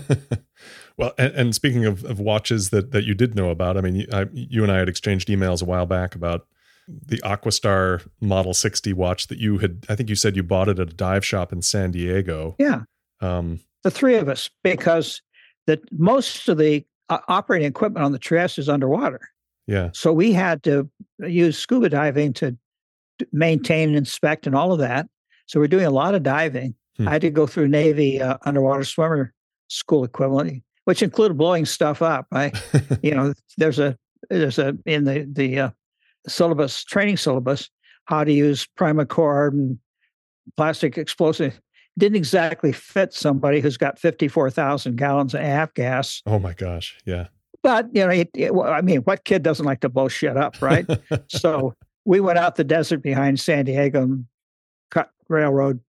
well, 0.96 1.12
and, 1.18 1.34
and 1.34 1.54
speaking 1.54 1.84
of, 1.84 2.04
of 2.04 2.18
watches 2.18 2.70
that, 2.70 2.92
that 2.92 3.04
you 3.04 3.14
did 3.14 3.34
know 3.34 3.50
about, 3.50 3.76
I 3.76 3.80
mean, 3.82 3.96
you, 3.96 4.06
I, 4.12 4.26
you 4.32 4.62
and 4.62 4.72
I 4.72 4.78
had 4.78 4.88
exchanged 4.88 5.28
emails 5.28 5.62
a 5.62 5.66
while 5.66 5.86
back 5.86 6.14
about 6.14 6.46
the 6.88 7.18
Aquastar 7.18 8.06
Model 8.20 8.54
60 8.54 8.92
watch 8.92 9.26
that 9.28 9.38
you 9.38 9.58
had. 9.58 9.84
I 9.88 9.94
think 9.96 10.08
you 10.08 10.16
said 10.16 10.36
you 10.36 10.42
bought 10.42 10.68
it 10.68 10.78
at 10.78 10.90
a 10.90 10.94
dive 10.94 11.24
shop 11.24 11.52
in 11.52 11.62
San 11.62 11.90
Diego. 11.90 12.54
Yeah, 12.58 12.82
Um, 13.20 13.60
the 13.82 13.90
three 13.90 14.16
of 14.16 14.28
us, 14.28 14.50
because 14.62 15.22
that 15.66 15.80
most 15.92 16.48
of 16.48 16.58
the 16.58 16.84
uh, 17.08 17.18
operating 17.28 17.68
equipment 17.68 18.04
on 18.04 18.12
the 18.12 18.18
Trieste 18.18 18.58
is 18.58 18.68
underwater. 18.68 19.20
yeah, 19.66 19.90
So 19.92 20.12
we 20.12 20.32
had 20.32 20.62
to 20.64 20.88
use 21.18 21.58
scuba 21.58 21.88
diving 21.88 22.32
to 22.34 22.56
maintain 23.32 23.88
and 23.88 23.98
inspect 23.98 24.46
and 24.46 24.54
all 24.54 24.72
of 24.72 24.78
that. 24.80 25.08
So 25.46 25.60
we're 25.60 25.68
doing 25.68 25.86
a 25.86 25.90
lot 25.90 26.14
of 26.14 26.22
diving. 26.22 26.74
Hmm. 26.96 27.08
I 27.08 27.12
had 27.12 27.20
to 27.22 27.30
go 27.30 27.46
through 27.46 27.68
Navy 27.68 28.20
uh, 28.20 28.38
underwater 28.44 28.84
swimmer 28.84 29.32
school 29.68 30.04
equivalent, 30.04 30.62
which 30.84 31.02
included 31.02 31.36
blowing 31.36 31.64
stuff 31.66 32.02
up. 32.02 32.26
I, 32.32 32.52
you 33.02 33.12
know, 33.14 33.34
there's 33.56 33.78
a 33.78 33.96
there's 34.30 34.58
a 34.58 34.76
in 34.86 35.04
the 35.04 35.28
the 35.30 35.58
uh, 35.60 35.70
syllabus 36.28 36.84
training 36.84 37.16
syllabus 37.16 37.70
how 38.06 38.24
to 38.24 38.32
use 38.32 38.66
primacord 38.78 39.52
and 39.52 39.78
plastic 40.56 40.96
explosive. 40.96 41.60
Didn't 41.98 42.16
exactly 42.16 42.72
fit 42.72 43.14
somebody 43.14 43.60
who's 43.60 43.76
got 43.76 43.98
fifty 43.98 44.28
four 44.28 44.50
thousand 44.50 44.96
gallons 44.96 45.34
of 45.34 45.40
AF 45.40 45.74
gas. 45.74 46.22
oh 46.26 46.38
my 46.38 46.52
gosh. 46.52 46.96
Yeah. 47.04 47.28
But 47.62 47.88
you 47.92 48.04
know, 48.04 48.10
it, 48.10 48.30
it, 48.34 48.52
I 48.52 48.80
mean, 48.80 49.00
what 49.00 49.24
kid 49.24 49.42
doesn't 49.42 49.66
like 49.66 49.80
to 49.80 49.88
blow 49.88 50.08
shit 50.08 50.36
up, 50.36 50.60
right? 50.60 50.86
so 51.28 51.74
we 52.04 52.20
went 52.20 52.38
out 52.38 52.56
the 52.56 52.64
desert 52.64 52.98
behind 53.02 53.40
San 53.40 53.64
Diego 53.64 54.02
and 54.02 54.26
cut 54.90 55.10
railroad 55.28 55.80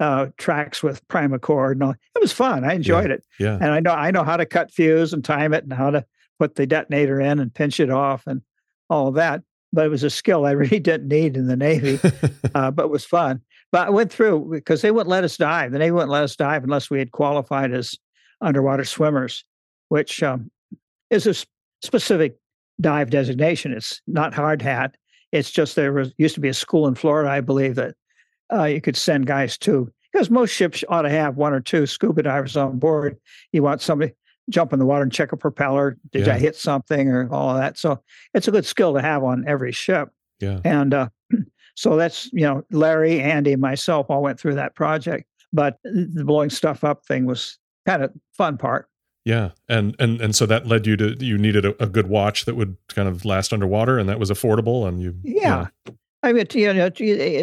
uh, 0.00 0.28
tracks 0.38 0.82
with 0.82 1.06
primacord 1.08 1.72
and 1.72 1.82
all. 1.82 1.90
It 1.90 2.22
was 2.22 2.32
fun. 2.32 2.64
I 2.64 2.74
enjoyed 2.74 3.10
it, 3.10 3.24
yeah. 3.38 3.58
and 3.60 3.66
I 3.66 3.80
know 3.80 3.90
I 3.90 4.10
know 4.10 4.24
how 4.24 4.36
to 4.36 4.46
cut 4.46 4.70
fuse 4.70 5.12
and 5.12 5.24
time 5.24 5.52
it 5.52 5.64
and 5.64 5.72
how 5.72 5.90
to 5.90 6.04
put 6.38 6.54
the 6.54 6.66
detonator 6.66 7.20
in 7.20 7.40
and 7.40 7.52
pinch 7.52 7.80
it 7.80 7.90
off 7.90 8.26
and 8.26 8.42
all 8.88 9.08
of 9.08 9.14
that. 9.14 9.42
But 9.72 9.86
it 9.86 9.90
was 9.90 10.02
a 10.02 10.10
skill 10.10 10.46
I 10.46 10.50
really 10.62 10.80
didn't 10.80 11.08
need 11.08 11.36
in 11.36 11.46
the 11.46 11.56
Navy, 11.56 12.00
uh, 12.54 12.70
but 12.70 12.84
it 12.84 12.90
was 12.90 13.04
fun. 13.04 13.42
But 13.70 13.86
I 13.86 13.90
went 13.90 14.12
through 14.12 14.50
because 14.50 14.82
they 14.82 14.90
wouldn't 14.90 15.10
let 15.10 15.24
us 15.24 15.36
dive. 15.36 15.72
The 15.72 15.78
Navy 15.78 15.90
wouldn't 15.90 16.10
let 16.10 16.22
us 16.22 16.36
dive 16.36 16.64
unless 16.64 16.90
we 16.90 16.98
had 16.98 17.12
qualified 17.12 17.72
as 17.72 17.94
underwater 18.40 18.84
swimmers, 18.84 19.44
which 19.88 20.22
um, 20.22 20.50
is 21.10 21.26
a 21.26 21.34
specific 21.84 22.38
dive 22.80 23.10
designation. 23.10 23.72
It's 23.72 24.00
not 24.06 24.34
hard 24.34 24.62
hat. 24.62 24.96
It's 25.32 25.50
just 25.50 25.76
there 25.76 25.92
was 25.92 26.14
used 26.16 26.34
to 26.36 26.40
be 26.40 26.48
a 26.48 26.54
school 26.54 26.86
in 26.86 26.94
Florida, 26.94 27.30
I 27.30 27.42
believe, 27.42 27.74
that 27.74 27.94
uh, 28.52 28.64
you 28.64 28.80
could 28.80 28.96
send 28.96 29.26
guys 29.26 29.58
to 29.58 29.92
because 30.12 30.30
most 30.30 30.50
ships 30.50 30.82
ought 30.88 31.02
to 31.02 31.10
have 31.10 31.36
one 31.36 31.52
or 31.52 31.60
two 31.60 31.86
scuba 31.86 32.22
divers 32.22 32.56
on 32.56 32.78
board. 32.78 33.18
You 33.52 33.62
want 33.62 33.82
somebody 33.82 34.12
jump 34.48 34.72
in 34.72 34.78
the 34.78 34.86
water 34.86 35.02
and 35.02 35.12
check 35.12 35.32
a 35.32 35.36
propeller. 35.36 35.96
Did 36.12 36.26
Yeah. 36.26 36.34
I 36.34 36.38
hit 36.38 36.56
something 36.56 37.08
or 37.08 37.28
all 37.32 37.50
of 37.50 37.58
that? 37.58 37.78
So 37.78 38.02
it's 38.34 38.48
a 38.48 38.50
good 38.50 38.66
skill 38.66 38.94
to 38.94 39.02
have 39.02 39.22
on 39.24 39.44
every 39.46 39.72
ship. 39.72 40.08
yeah. 40.40 40.60
And 40.64 40.94
uh, 40.94 41.08
so 41.76 41.96
that's, 41.96 42.30
you 42.32 42.42
know, 42.42 42.62
Larry, 42.70 43.20
Andy, 43.20 43.52
and 43.52 43.60
myself 43.62 44.06
all 44.10 44.22
went 44.22 44.38
through 44.40 44.54
that 44.54 44.74
project. 44.74 45.24
But 45.52 45.78
the 45.84 46.24
blowing 46.24 46.50
stuff 46.50 46.84
up 46.84 47.06
thing 47.06 47.24
was 47.24 47.58
kind 47.86 48.02
of 48.02 48.12
fun 48.32 48.58
part. 48.58 48.88
Yeah, 49.24 49.50
and 49.68 49.94
and 49.98 50.20
and 50.20 50.34
so 50.34 50.46
that 50.46 50.66
led 50.66 50.86
you 50.86 50.96
to 50.98 51.16
you 51.24 51.36
needed 51.36 51.66
a, 51.66 51.82
a 51.82 51.86
good 51.86 52.06
watch 52.08 52.44
that 52.46 52.54
would 52.54 52.76
kind 52.88 53.08
of 53.08 53.24
last 53.26 53.52
underwater, 53.52 53.98
and 53.98 54.08
that 54.08 54.18
was 54.18 54.30
affordable, 54.30 54.86
and 54.88 55.00
you 55.02 55.14
Yeah. 55.22 55.66
I 56.22 56.32
mean, 56.32 56.46
you 56.52 56.72
know, 56.74 56.90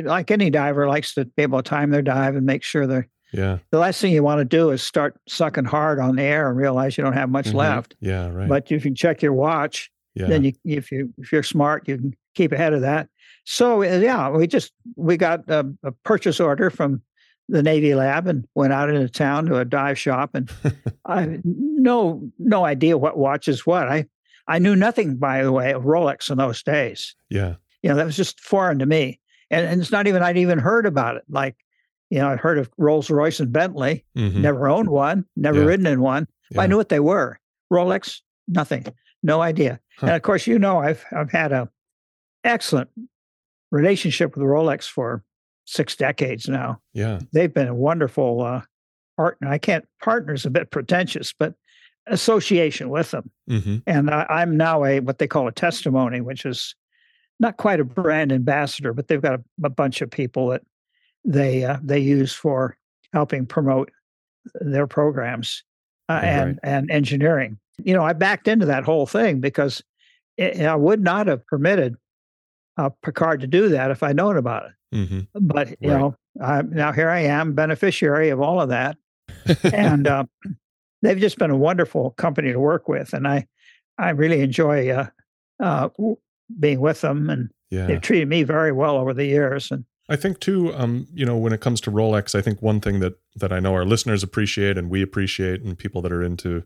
like 0.10 0.32
any 0.32 0.50
diver 0.50 0.88
likes 0.88 1.14
to 1.16 1.26
be 1.26 1.44
able 1.44 1.62
to 1.62 1.68
time 1.70 1.92
their 1.92 2.02
dive 2.02 2.36
and 2.36 2.46
make 2.46 2.62
sure 2.64 2.86
they're 2.88 3.08
yeah 3.34 3.58
the 3.72 3.80
last 3.80 4.00
thing 4.02 4.12
you 4.14 4.24
want 4.24 4.40
to 4.40 4.46
do 4.46 4.70
is 4.72 4.82
start 4.82 5.16
sucking 5.28 5.66
hard 5.66 6.00
on 6.00 6.16
the 6.16 6.24
air 6.24 6.48
and 6.50 6.58
realize 6.58 6.98
you 6.98 7.04
don't 7.04 7.14
have 7.14 7.30
much 7.30 7.48
Mhm. 7.48 7.56
left. 7.56 7.96
yeah 8.00 8.30
right 8.30 8.48
But 8.50 8.72
if 8.72 8.86
you 8.86 8.94
check 8.94 9.22
your 9.22 9.34
watch, 9.34 9.92
yeah 10.14 10.28
then 10.28 10.44
you 10.44 10.54
if 10.64 10.92
you 10.92 11.14
if 11.18 11.32
you're 11.32 11.44
smart, 11.44 11.88
you 11.88 11.98
can 11.98 12.14
keep 12.36 12.52
ahead 12.52 12.74
of 12.74 12.82
that. 12.82 13.10
So 13.46 13.82
uh, 13.84 13.98
yeah, 14.00 14.30
we 14.30 14.48
just 14.48 14.72
we 14.96 15.18
got 15.18 15.50
a, 15.50 15.66
a 15.84 15.92
purchase 16.04 16.40
order 16.40 16.70
from 16.70 17.02
the 17.50 17.62
Navy 17.62 17.94
lab 17.94 18.28
and 18.28 18.46
went 18.56 18.74
out 18.74 18.90
into 18.90 19.08
town 19.08 19.46
to 19.46 19.58
a 19.60 19.66
dive 19.66 20.00
shop 20.00 20.32
and 20.34 20.50
I 21.06 21.40
no 21.44 22.30
no 22.40 22.66
idea 22.66 22.98
what 22.98 23.18
watch 23.18 23.48
is 23.48 23.66
what. 23.66 23.88
I 23.88 24.06
I 24.48 24.60
knew 24.60 24.76
nothing 24.76 25.18
by 25.18 25.44
the 25.44 25.52
way 25.52 25.74
of 25.74 25.84
Rolex 25.84 26.30
in 26.32 26.38
those 26.38 26.62
days. 26.64 27.16
yeah 27.30 27.56
You 27.82 27.90
know, 27.90 27.96
that 27.96 28.06
was 28.06 28.16
just 28.18 28.40
foreign 28.40 28.80
to 28.80 28.86
me. 28.86 29.20
And, 29.52 29.66
and 29.68 29.80
it's 29.82 29.92
not 29.92 30.08
even 30.08 30.24
I'd 30.24 30.38
even 30.38 30.58
heard 30.60 30.86
about 30.88 31.18
it. 31.18 31.24
Like, 31.30 31.56
you 32.10 32.20
know, 32.20 32.30
I'd 32.30 32.40
heard 32.40 32.58
of 32.58 32.70
Rolls 32.78 33.10
Royce 33.10 33.40
and 33.40 33.52
Bentley, 33.52 34.06
Mhm. 34.16 34.36
never 34.36 34.68
owned 34.68 34.90
one, 34.90 35.26
never 35.36 35.60
Yeah. 35.62 35.66
ridden 35.66 35.88
in 35.88 36.02
one. 36.02 36.28
yeah. 36.52 36.62
I 36.62 36.68
knew 36.68 36.78
what 36.78 36.90
they 36.90 37.00
were. 37.00 37.40
Rolex, 37.74 38.22
nothing, 38.48 38.86
no 39.24 39.42
idea. 39.42 39.80
Huh. 39.98 40.08
And 40.08 40.16
of 40.16 40.22
course, 40.22 40.46
you 40.48 40.60
know, 40.60 40.78
I've 40.80 41.04
I've 41.12 41.32
had 41.32 41.52
a 41.52 41.70
excellent 42.44 42.90
relationship 43.72 44.36
with 44.36 44.44
Rolex 44.46 44.88
for 44.88 45.24
six 45.66 45.96
decades 45.96 46.48
now. 46.48 46.80
yeah 46.94 47.20
They've 47.34 47.52
been 47.54 47.68
a 47.68 47.74
wonderful 47.74 48.42
uh, 48.44 48.62
partner. 49.18 49.48
I 49.50 49.58
can't 49.58 49.86
partner's 50.04 50.46
a 50.46 50.52
bit 50.52 50.70
pretentious, 50.70 51.34
but 51.34 51.56
association 52.08 52.90
with 52.90 53.10
them. 53.12 53.32
hmm 53.48 53.78
And 53.88 54.12
I, 54.12 54.26
I'm 54.30 54.56
now 54.58 54.86
a 54.86 55.00
what 55.00 55.18
they 55.18 55.28
call 55.28 55.48
a 55.48 55.52
testimonee, 55.52 56.22
which 56.22 56.46
is 56.46 56.76
not 57.40 57.58
quite 57.58 57.80
a 57.80 57.84
brand 57.84 58.32
ambassador, 58.32 58.94
but 58.94 59.08
they've 59.08 59.22
got 59.22 59.40
a, 59.40 59.44
a 59.64 59.70
bunch 59.70 60.02
of 60.02 60.12
people 60.12 60.50
that 60.50 60.62
they 61.26 61.64
uh, 61.64 61.78
they 61.84 62.00
use 62.00 62.34
for 62.34 62.78
helping 63.14 63.46
promote 63.46 63.92
their 64.62 64.88
programs 64.88 65.64
uh, 66.10 66.20
and 66.24 66.60
and 66.64 66.92
engineering. 66.92 67.58
You 67.84 67.94
know, 67.94 68.04
I 68.04 68.14
backed 68.14 68.48
into 68.48 68.66
that 68.68 68.84
whole 68.84 69.06
thing 69.06 69.40
because 69.42 69.84
it, 70.38 70.62
I 70.62 70.76
would 70.76 71.02
not 71.02 71.28
have 71.28 71.46
permitted 71.48 71.96
uh, 72.78 72.90
Piccard 73.06 73.42
to 73.42 73.48
do 73.48 73.70
that 73.70 73.92
if 73.92 74.04
I'd 74.04 74.16
known 74.16 74.38
about 74.38 74.66
it. 74.68 74.72
hmm 74.96 75.20
But 75.34 75.70
you 75.82 75.92
Right. 75.92 76.00
know, 76.00 76.16
I, 76.42 76.62
now 76.62 76.92
here 76.92 77.10
I 77.10 77.22
am, 77.22 77.54
beneficiary 77.54 78.30
of 78.30 78.40
all 78.42 78.62
of 78.62 78.70
that 78.70 78.98
and 79.74 80.08
uh, 80.08 80.26
they've 81.02 81.20
just 81.20 81.38
been 81.38 81.52
a 81.52 81.58
wonderful 81.58 82.12
company 82.12 82.52
to 82.52 82.60
work 82.60 82.88
with, 82.88 83.14
and 83.14 83.28
I 83.28 83.48
I 83.98 84.10
really 84.12 84.42
enjoy 84.42 84.90
uh, 84.90 85.08
uh, 85.60 85.90
being 86.60 86.80
with 86.80 87.02
them, 87.02 87.30
and 87.30 87.50
yeah 87.72 87.88
they've 87.88 88.02
treated 88.02 88.28
me 88.28 88.44
very 88.44 88.72
well 88.72 88.98
over 88.98 89.14
the 89.14 89.26
years. 89.26 89.72
And 89.72 89.86
I 90.08 90.16
think 90.16 90.40
too, 90.40 90.74
um, 90.76 91.08
you 91.14 91.26
know, 91.26 91.36
when 91.36 91.52
it 91.54 91.62
comes 91.62 91.82
to 91.82 91.92
Rolex, 91.92 92.36
I 92.36 92.42
think 92.42 92.62
one 92.62 92.80
thing 92.80 93.00
that 93.00 93.16
that 93.36 93.52
I 93.52 93.60
know 93.60 93.74
our 93.74 93.86
listeners 93.86 94.22
appreciate 94.24 94.78
and 94.78 94.90
we 94.90 95.02
appreciate, 95.02 95.62
and 95.62 95.78
people 95.78 96.02
that 96.04 96.12
are 96.12 96.24
into 96.24 96.64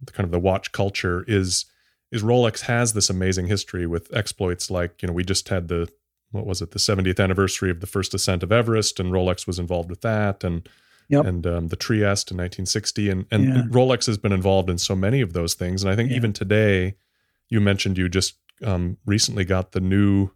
the 0.00 0.12
kind 0.12 0.24
of 0.26 0.30
the 0.30 0.40
watch 0.40 0.72
culture 0.72 1.24
is 1.26 1.64
is 2.12 2.22
Rolex 2.22 2.62
has 2.62 2.92
this 2.92 3.08
amazing 3.10 3.46
history 3.46 3.86
with 3.86 4.14
exploits 4.14 4.70
like 4.70 5.00
you 5.02 5.06
know 5.08 5.14
we 5.14 5.24
just 5.24 5.48
had 5.48 5.68
the 5.68 5.88
what 6.30 6.46
was 6.46 6.60
it 6.60 6.72
the 6.72 6.78
70th 6.80 7.20
anniversary 7.22 7.70
of 7.70 7.80
the 7.80 7.86
first 7.86 8.12
ascent 8.12 8.42
of 8.42 8.52
Everest, 8.52 9.00
and 9.00 9.12
Rolex 9.12 9.46
was 9.46 9.58
involved 9.58 9.88
with 9.90 10.00
that, 10.02 10.44
and 10.44 10.68
Yep. 11.10 11.26
and 11.26 11.46
um, 11.46 11.68
the 11.68 11.76
Trieste 11.76 12.30
in 12.30 12.38
1960, 12.38 13.10
and 13.10 13.26
and 13.30 13.44
Yeah. 13.44 13.62
Rolex 13.70 14.06
has 14.06 14.16
been 14.18 14.32
involved 14.32 14.68
in 14.70 14.78
so 14.78 14.94
many 14.96 15.20
of 15.20 15.32
those 15.32 15.54
things, 15.54 15.82
and 15.82 15.92
I 15.92 15.96
think 15.96 16.10
Yeah. 16.10 16.16
even 16.16 16.32
today, 16.32 16.96
you 17.50 17.60
mentioned 17.60 17.98
you 17.98 18.08
just 18.08 18.34
um, 18.64 18.96
recently 19.06 19.44
got 19.44 19.72
the 19.72 19.80
new 19.80 20.30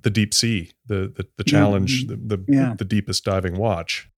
the 0.00 0.10
deep 0.10 0.32
sea 0.32 0.70
the 0.86 1.12
the, 1.14 1.26
the 1.36 1.44
challenge 1.44 2.06
the 2.06 2.16
the, 2.16 2.44
Yeah. 2.48 2.74
the 2.76 2.84
deepest 2.84 3.24
diving 3.24 3.56
watch 3.56 4.08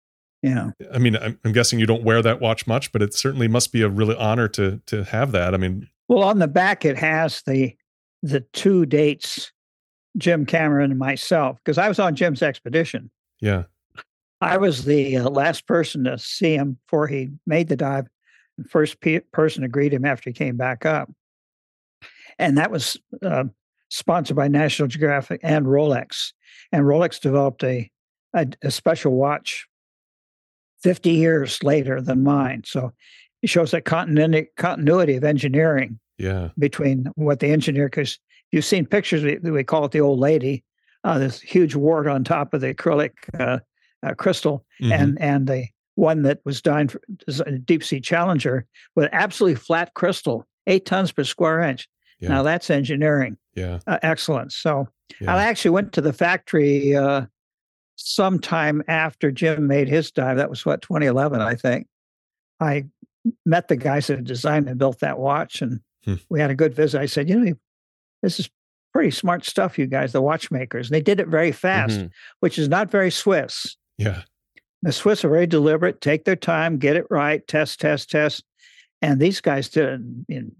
yeah, 0.42 0.70
i 0.92 0.98
mean 0.98 1.16
I'm, 1.16 1.38
I'm 1.44 1.52
guessing 1.52 1.80
you 1.80 1.86
don't 1.86 2.04
wear 2.04 2.22
that 2.22 2.40
watch 2.40 2.66
much 2.66 2.92
but 2.92 3.02
it 3.02 3.14
certainly 3.14 3.48
must 3.48 3.72
be 3.72 3.82
a 3.82 3.88
really 3.88 4.16
honor 4.16 4.46
to 4.48 4.80
to 4.86 5.04
have 5.04 5.32
that 5.32 5.54
i 5.54 5.56
mean 5.56 5.88
well, 6.08 6.22
on 6.22 6.38
the 6.38 6.48
back 6.48 6.84
it 6.84 6.98
has 6.98 7.42
the 7.46 7.74
the 8.22 8.40
two 8.52 8.86
dates, 8.86 9.52
Jim 10.16 10.46
Cameron 10.46 10.90
and 10.90 10.98
myself, 10.98 11.58
because 11.62 11.78
I 11.78 11.88
was 11.88 11.98
on 11.98 12.14
Jim's 12.14 12.42
expedition. 12.42 13.10
Yeah. 13.40 13.64
I 14.40 14.56
was 14.56 14.84
the 14.84 15.18
uh, 15.18 15.28
last 15.28 15.66
person 15.66 16.04
to 16.04 16.18
see 16.18 16.54
him 16.54 16.78
before 16.86 17.06
he 17.06 17.30
made 17.46 17.68
the 17.68 17.76
dive. 17.76 18.06
The 18.58 18.64
first 18.64 19.00
pe- 19.00 19.20
person 19.32 19.62
to 19.62 19.68
greet 19.68 19.92
him 19.92 20.04
after 20.04 20.30
he 20.30 20.34
came 20.34 20.56
back 20.56 20.86
up. 20.86 21.10
And 22.38 22.58
that 22.58 22.70
was 22.70 22.96
uh, 23.22 23.44
sponsored 23.90 24.36
by 24.36 24.48
National 24.48 24.88
Geographic 24.88 25.40
and 25.42 25.66
Rolex. 25.66 26.32
And 26.72 26.84
Rolex 26.84 27.20
developed 27.20 27.62
a, 27.64 27.90
a, 28.34 28.46
a 28.62 28.70
special 28.70 29.12
watch 29.12 29.66
50 30.82 31.10
years 31.10 31.62
later 31.62 32.00
than 32.00 32.22
mine. 32.22 32.62
So 32.66 32.92
it 33.42 33.48
shows 33.48 33.70
that 33.70 33.84
continuity, 33.84 34.48
continuity 34.56 35.16
of 35.16 35.24
engineering 35.24 35.98
Yeah. 36.18 36.50
between 36.58 37.06
what 37.16 37.40
the 37.40 37.48
engineer, 37.48 37.88
because 37.88 38.18
you've 38.52 38.64
seen 38.64 38.86
pictures, 38.86 39.22
we, 39.22 39.38
we 39.50 39.64
call 39.64 39.84
it 39.84 39.92
the 39.92 40.00
old 40.00 40.18
lady, 40.18 40.64
uh, 41.04 41.18
this 41.18 41.40
huge 41.40 41.74
wart 41.74 42.06
on 42.06 42.24
top 42.24 42.54
of 42.54 42.60
the 42.60 42.74
acrylic 42.74 43.12
uh, 43.38 43.58
uh, 44.02 44.14
crystal, 44.14 44.64
Mhm. 44.82 44.92
and 44.92 45.20
and 45.20 45.46
the 45.46 45.66
one 45.96 46.22
that 46.22 46.40
was 46.44 46.60
designed 46.60 46.90
for 46.92 47.00
a 47.46 47.52
deep 47.58 47.84
sea 47.84 48.00
challenger 48.00 48.66
with 48.96 49.08
absolutely 49.12 49.54
flat 49.54 49.94
crystal, 49.94 50.44
eight 50.66 50.84
tons 50.86 51.12
per 51.12 51.24
square 51.24 51.60
inch. 51.60 51.88
Yeah. 52.20 52.28
Now 52.30 52.42
that's 52.42 52.70
engineering 52.70 53.36
yeah. 53.54 53.80
uh, 53.86 53.98
excellence. 54.02 54.56
So 54.56 54.88
Yeah. 55.20 55.34
I 55.34 55.44
actually 55.44 55.72
went 55.72 55.92
to 55.94 56.00
the 56.00 56.12
factory 56.12 56.96
uh, 56.96 57.26
sometime 57.96 58.82
after 58.88 59.30
Jim 59.30 59.66
made 59.66 59.88
his 59.88 60.10
dive. 60.10 60.36
That 60.36 60.50
was 60.50 60.64
what 60.66 60.82
2011, 60.82 61.40
I 61.40 61.54
think. 61.54 61.86
I 62.60 62.84
met 63.46 63.68
the 63.68 63.76
guys 63.76 64.06
that 64.08 64.22
designed 64.24 64.68
and 64.68 64.78
built 64.78 65.00
that 65.00 65.18
watch, 65.18 65.62
and 65.62 65.80
Hmm. 66.04 66.14
we 66.28 66.40
had 66.40 66.50
a 66.50 66.54
good 66.54 66.74
visit. 66.74 67.00
I 67.00 67.06
said, 67.06 67.28
"You 67.30 67.40
know, 67.40 67.54
this 68.22 68.38
is 68.38 68.50
pretty 68.92 69.10
smart 69.10 69.44
stuff, 69.44 69.78
you 69.78 69.86
guys, 69.86 70.12
the 70.12 70.20
watchmakers." 70.20 70.88
And 70.88 70.94
they 70.94 71.00
did 71.00 71.18
it 71.20 71.28
very 71.28 71.50
fast, 71.52 71.98
Mhm. 72.00 72.10
which 72.40 72.58
is 72.58 72.68
not 72.68 72.90
very 72.90 73.10
Swiss. 73.10 73.76
Yeah. 73.96 74.22
The 74.82 74.92
Swiss 74.92 75.24
are 75.24 75.30
very 75.30 75.46
deliberate, 75.46 76.02
take 76.02 76.24
their 76.26 76.36
time, 76.36 76.76
get 76.76 76.96
it 76.96 77.06
right, 77.10 77.46
test, 77.48 77.80
test, 77.80 78.10
test. 78.10 78.44
And 79.00 79.18
these 79.20 79.40
guys 79.40 79.68
did 79.70 79.84
it 79.88 80.00
in 80.28 80.52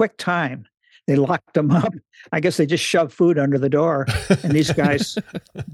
quick 0.00 0.16
time. 0.16 0.66
They 1.06 1.16
locked 1.16 1.52
them 1.52 1.70
up. 1.70 1.92
I 2.32 2.40
guess 2.40 2.56
they 2.56 2.64
just 2.64 2.82
shoved 2.82 3.12
food 3.12 3.38
under 3.38 3.58
the 3.58 3.68
door 3.68 4.06
and 4.42 4.52
these 4.52 4.72
guys 4.72 5.18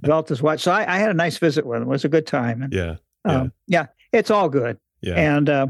developed 0.01 0.31
this 0.31 0.43
watch. 0.43 0.63
So 0.63 0.73
I, 0.73 0.97
I 0.97 0.99
had 0.99 1.11
a 1.11 1.15
nice 1.15 1.39
visit 1.39 1.65
with 1.65 1.79
them. 1.79 1.89
It 1.89 1.93
was 1.93 2.05
a 2.05 2.09
good 2.09 2.27
time. 2.27 2.63
And 2.63 2.73
yeah. 2.73 2.97
yeah. 3.25 3.33
um, 3.33 3.53
yeah, 3.69 3.87
it's 4.13 4.33
all 4.33 4.49
good. 4.49 4.79
Yeah. 5.01 5.15
And 5.15 5.49
uh, 5.49 5.67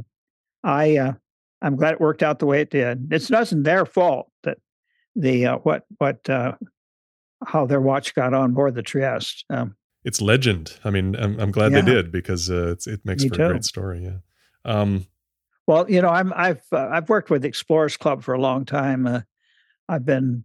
I, 0.65 0.97
uh, 0.97 1.13
I'm 1.61 1.77
glad 1.77 1.93
it 1.93 2.01
worked 2.01 2.23
out 2.23 2.39
the 2.39 2.47
way 2.47 2.63
it 2.63 2.71
did. 2.71 3.13
It's 3.13 3.29
not 3.29 3.49
their 3.51 3.85
fault 3.85 4.31
that 4.45 4.57
the 5.15 5.47
uh, 5.47 5.57
what 5.59 5.85
what 5.99 6.31
uh, 6.31 6.53
how 7.45 7.67
their 7.67 7.81
watch 7.83 8.15
got 8.15 8.33
on 8.33 8.55
board 8.55 8.75
the 8.75 8.83
Trieste. 8.83 9.45
Um, 9.51 9.77
it's 10.03 10.23
legend. 10.23 10.79
I 10.83 10.91
mean, 10.91 11.15
I'm, 11.17 11.39
I'm 11.39 11.51
glad 11.51 11.73
Yeah. 11.73 11.83
they 11.83 11.93
did 11.95 12.11
because 12.11 12.49
uh, 12.51 12.69
it's, 12.69 12.87
it 12.87 13.01
makes 13.05 13.23
Me 13.25 13.29
for 13.29 13.43
a 13.43 13.49
great 13.49 13.65
story. 13.65 14.05
Yeah. 14.05 14.19
Um, 14.65 15.07
Well, 15.67 15.91
you 15.91 16.01
know, 16.01 16.09
I'm 16.09 16.33
I've 16.35 16.63
uh, 16.73 16.89
I've 16.91 17.09
worked 17.09 17.31
with 17.31 17.45
Explorers 17.45 17.97
Club 17.97 18.23
for 18.23 18.35
a 18.35 18.41
long 18.41 18.65
time. 18.65 19.07
Uh, 19.07 19.21
I've 19.89 20.05
been 20.05 20.45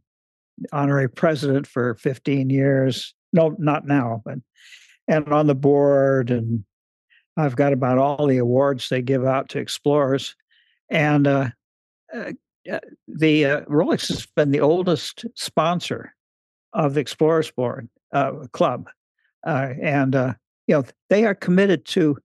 honorary 0.72 1.10
president 1.10 1.68
for 1.68 1.95
15 1.95 2.49
years. 2.49 3.14
No, 3.34 3.56
not 3.60 3.85
now, 3.85 4.22
but 4.26 4.39
and 5.07 5.27
on 5.31 5.48
the 5.48 5.56
board, 5.56 6.31
and 6.31 6.64
I've 7.38 7.56
got 7.56 7.73
about 7.73 7.98
all 7.98 8.26
the 8.27 8.38
awards 8.38 8.89
they 8.89 9.02
give 9.02 9.26
out 9.26 9.49
to 9.49 9.60
explorers. 9.60 10.35
And 10.89 11.27
uh, 11.27 11.49
uh, 12.14 12.31
the 13.07 13.45
uh, 13.45 13.61
Rolex 13.61 14.07
has 14.10 14.26
been 14.35 14.52
the 14.52 14.60
oldest 14.60 15.26
sponsor 15.35 16.14
of 16.73 16.95
the 16.95 16.99
Explorers 16.99 17.52
Board 17.52 17.89
uh, 18.11 18.48
Club, 18.53 18.89
and 19.45 20.15
you 20.68 20.76
know 20.76 20.84
they 21.10 21.26
are 21.26 21.35
committed 21.35 21.85
to 21.85 22.18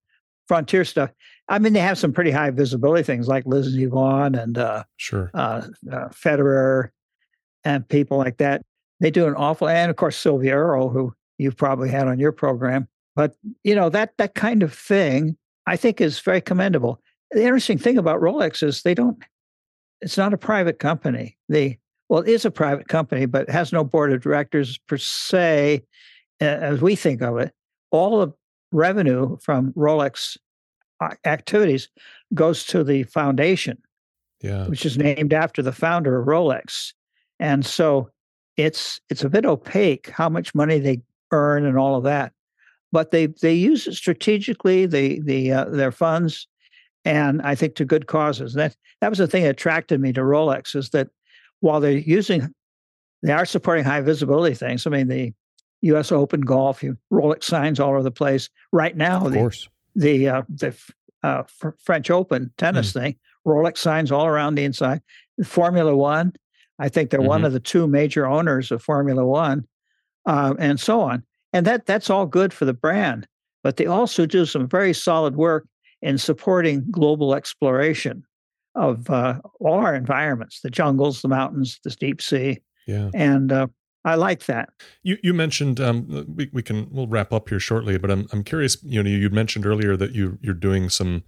frontier 0.49 0.85
stuff. 0.85 1.11
I 1.49 1.59
mean, 1.59 1.73
they 1.73 1.81
have 1.81 1.99
some 1.99 2.13
pretty 2.13 2.31
high 2.31 2.51
visibility 2.51 3.03
things 3.03 3.29
like 3.29 3.47
Liz 3.47 3.75
Vaughn 3.77 4.35
and 4.35 4.59
uh, 4.59 4.85
sure. 4.97 5.31
uh, 5.35 5.63
uh, 5.91 6.09
Federer 6.09 6.91
and 7.65 7.89
people 7.89 8.19
like 8.19 8.39
that. 8.39 8.63
They 9.01 9.11
do 9.11 9.27
an 9.27 9.35
awful, 9.35 9.69
and 9.69 9.91
of 9.91 9.97
course 9.97 10.17
Sylvia 10.17 10.57
Earle, 10.57 10.89
who 10.89 11.15
you've 11.39 11.57
probably 11.57 11.91
had 11.91 12.09
on 12.09 12.19
your 12.19 12.33
program. 12.33 12.89
But 13.15 13.37
you 13.65 13.75
know 13.75 13.89
that 13.91 14.13
that 14.19 14.35
kind 14.35 14.63
of 14.63 14.73
thing, 14.73 15.37
I 15.67 15.77
think, 15.77 16.01
is 16.01 16.19
very 16.21 16.41
commendable. 16.41 17.01
The 17.31 17.43
interesting 17.43 17.79
thing 17.79 17.99
about 17.99 18.21
Rolex 18.21 18.63
is 18.63 18.83
they 18.83 18.95
don't. 18.95 19.19
It's 20.01 20.17
not 20.17 20.35
a 20.35 20.39
private 20.39 20.79
company. 20.79 21.37
They 21.49 21.79
well, 22.09 22.23
it 22.23 22.29
is 22.29 22.45
a 22.45 22.51
private 22.51 22.89
company, 22.89 23.27
but 23.27 23.43
it 23.43 23.51
has 23.51 23.73
no 23.73 23.85
board 23.85 24.13
of 24.13 24.23
directors 24.23 24.79
per 24.79 24.97
se, 24.97 25.83
as 26.41 26.81
we 26.81 26.97
think 26.97 27.23
of 27.23 27.39
it. 27.39 27.53
All 27.91 28.21
the 28.21 28.33
revenue 28.73 29.37
from 29.43 29.73
Rolex 29.73 30.37
activities 31.25 31.89
goes 32.35 32.65
to 32.67 32.83
the 32.85 33.03
foundation 33.05 33.79
Yeah. 34.43 34.67
which 34.67 34.85
is 34.87 34.97
named 34.99 35.33
after 35.33 35.63
the 35.63 35.73
founder 35.73 36.19
of 36.21 36.27
Rolex. 36.27 36.93
And 37.39 37.65
so 37.65 38.11
it's 38.57 39.01
it's 39.11 39.23
a 39.25 39.29
bit 39.29 39.45
opaque 39.45 40.09
how 40.11 40.29
much 40.29 40.55
money 40.55 40.79
they 40.79 41.03
earn 41.33 41.65
and 41.67 41.77
all 41.79 41.97
of 41.97 42.05
that. 42.05 42.33
But 42.93 43.11
they 43.11 43.27
they 43.27 43.53
use 43.55 43.87
it 43.87 43.95
strategically, 43.95 44.87
the 44.87 45.21
the 45.21 45.53
uh, 45.53 45.65
their 45.67 45.93
funds, 45.93 46.47
and 47.05 47.43
I 47.43 47.55
think 47.55 47.75
to 47.77 47.85
good 47.85 48.07
causes. 48.07 48.55
That 48.55 48.75
that 49.01 49.11
was 49.11 49.19
the 49.19 49.27
thing 49.27 49.43
that 49.43 49.51
attracted 49.51 50.01
me 50.01 50.13
to 50.15 50.21
Rolex 50.23 50.75
is 50.75 50.91
that 50.91 51.09
while 51.61 51.81
they're 51.81 51.93
using, 51.93 52.51
they 53.23 53.33
are 53.33 53.45
supporting 53.45 53.85
high 53.85 54.01
visibility 54.01 54.55
things. 54.55 54.87
I 54.87 54.91
mean 54.91 55.09
the 55.09 55.33
U.S. 55.83 56.11
Open 56.11 56.41
golf, 56.41 56.83
you 56.83 56.97
Rolex 57.13 57.45
signs 57.45 57.79
all 57.79 57.91
over 57.91 58.03
the 58.03 58.11
place. 58.11 58.49
Right 58.73 58.97
now, 58.97 59.27
Of 59.27 59.35
course. 59.35 59.65
the 59.65 59.71
uh, 59.97 60.43
the 60.49 60.77
uh, 61.23 61.43
Fr- 61.45 61.71
French 61.83 62.11
Open 62.11 62.53
tennis 62.59 62.93
thing. 62.93 63.17
Rolex 63.47 63.79
signs 63.79 64.11
all 64.13 64.27
around 64.27 64.57
the 64.57 64.65
inside. 64.65 65.01
Formula 65.45 65.97
One, 65.97 66.33
I 66.79 66.89
think 66.89 67.11
they're 67.11 67.21
one 67.23 67.43
Mhm. 67.43 67.47
of 67.47 67.53
the 67.53 67.61
two 67.61 67.87
major 67.87 68.27
owners 68.27 68.71
of 68.73 68.83
Formula 68.83 69.25
One, 69.25 69.67
uh, 70.27 70.55
and 70.59 70.79
so 70.81 71.01
on. 71.01 71.23
And 71.53 71.65
that 71.67 71.87
that's 71.87 72.11
all 72.11 72.27
good 72.27 72.53
for 72.53 72.65
the 72.65 72.75
brand. 72.75 73.27
But 73.63 73.77
they 73.77 73.87
also 73.87 74.27
do 74.27 74.45
some 74.47 74.69
very 74.69 74.93
solid 74.93 75.37
work 75.37 75.67
in 76.03 76.19
supporting 76.19 76.85
global 76.91 77.35
exploration 77.35 78.25
of 78.75 79.09
uh, 79.11 79.41
all 79.61 79.75
our 79.75 79.95
environments, 79.95 80.61
the 80.61 80.71
jungles, 80.71 81.23
the 81.23 81.29
mountains, 81.29 81.81
the 81.83 81.91
deep 81.91 82.21
sea, 82.21 82.59
Yeah. 82.87 83.11
and 83.15 83.51
uh, 83.53 83.69
I 84.07 84.15
like 84.15 84.47
that. 84.47 84.71
You 85.03 85.19
you 85.23 85.35
mentioned 85.35 85.81
um, 85.81 86.25
we 86.33 86.49
we 86.53 86.63
can 86.63 86.89
we'll 86.93 87.09
wrap 87.09 87.33
up 87.33 87.49
here 87.49 87.59
shortly, 87.59 87.99
but 87.99 88.09
I'm 88.09 88.29
I'm 88.33 88.45
curious. 88.45 88.79
You 88.85 89.03
know, 89.03 89.11
you 89.11 89.29
mentioned 89.31 89.67
earlier 89.67 89.97
that 89.97 90.13
you 90.13 90.39
you're 90.41 90.55
doing 90.55 90.89
some 90.89 91.25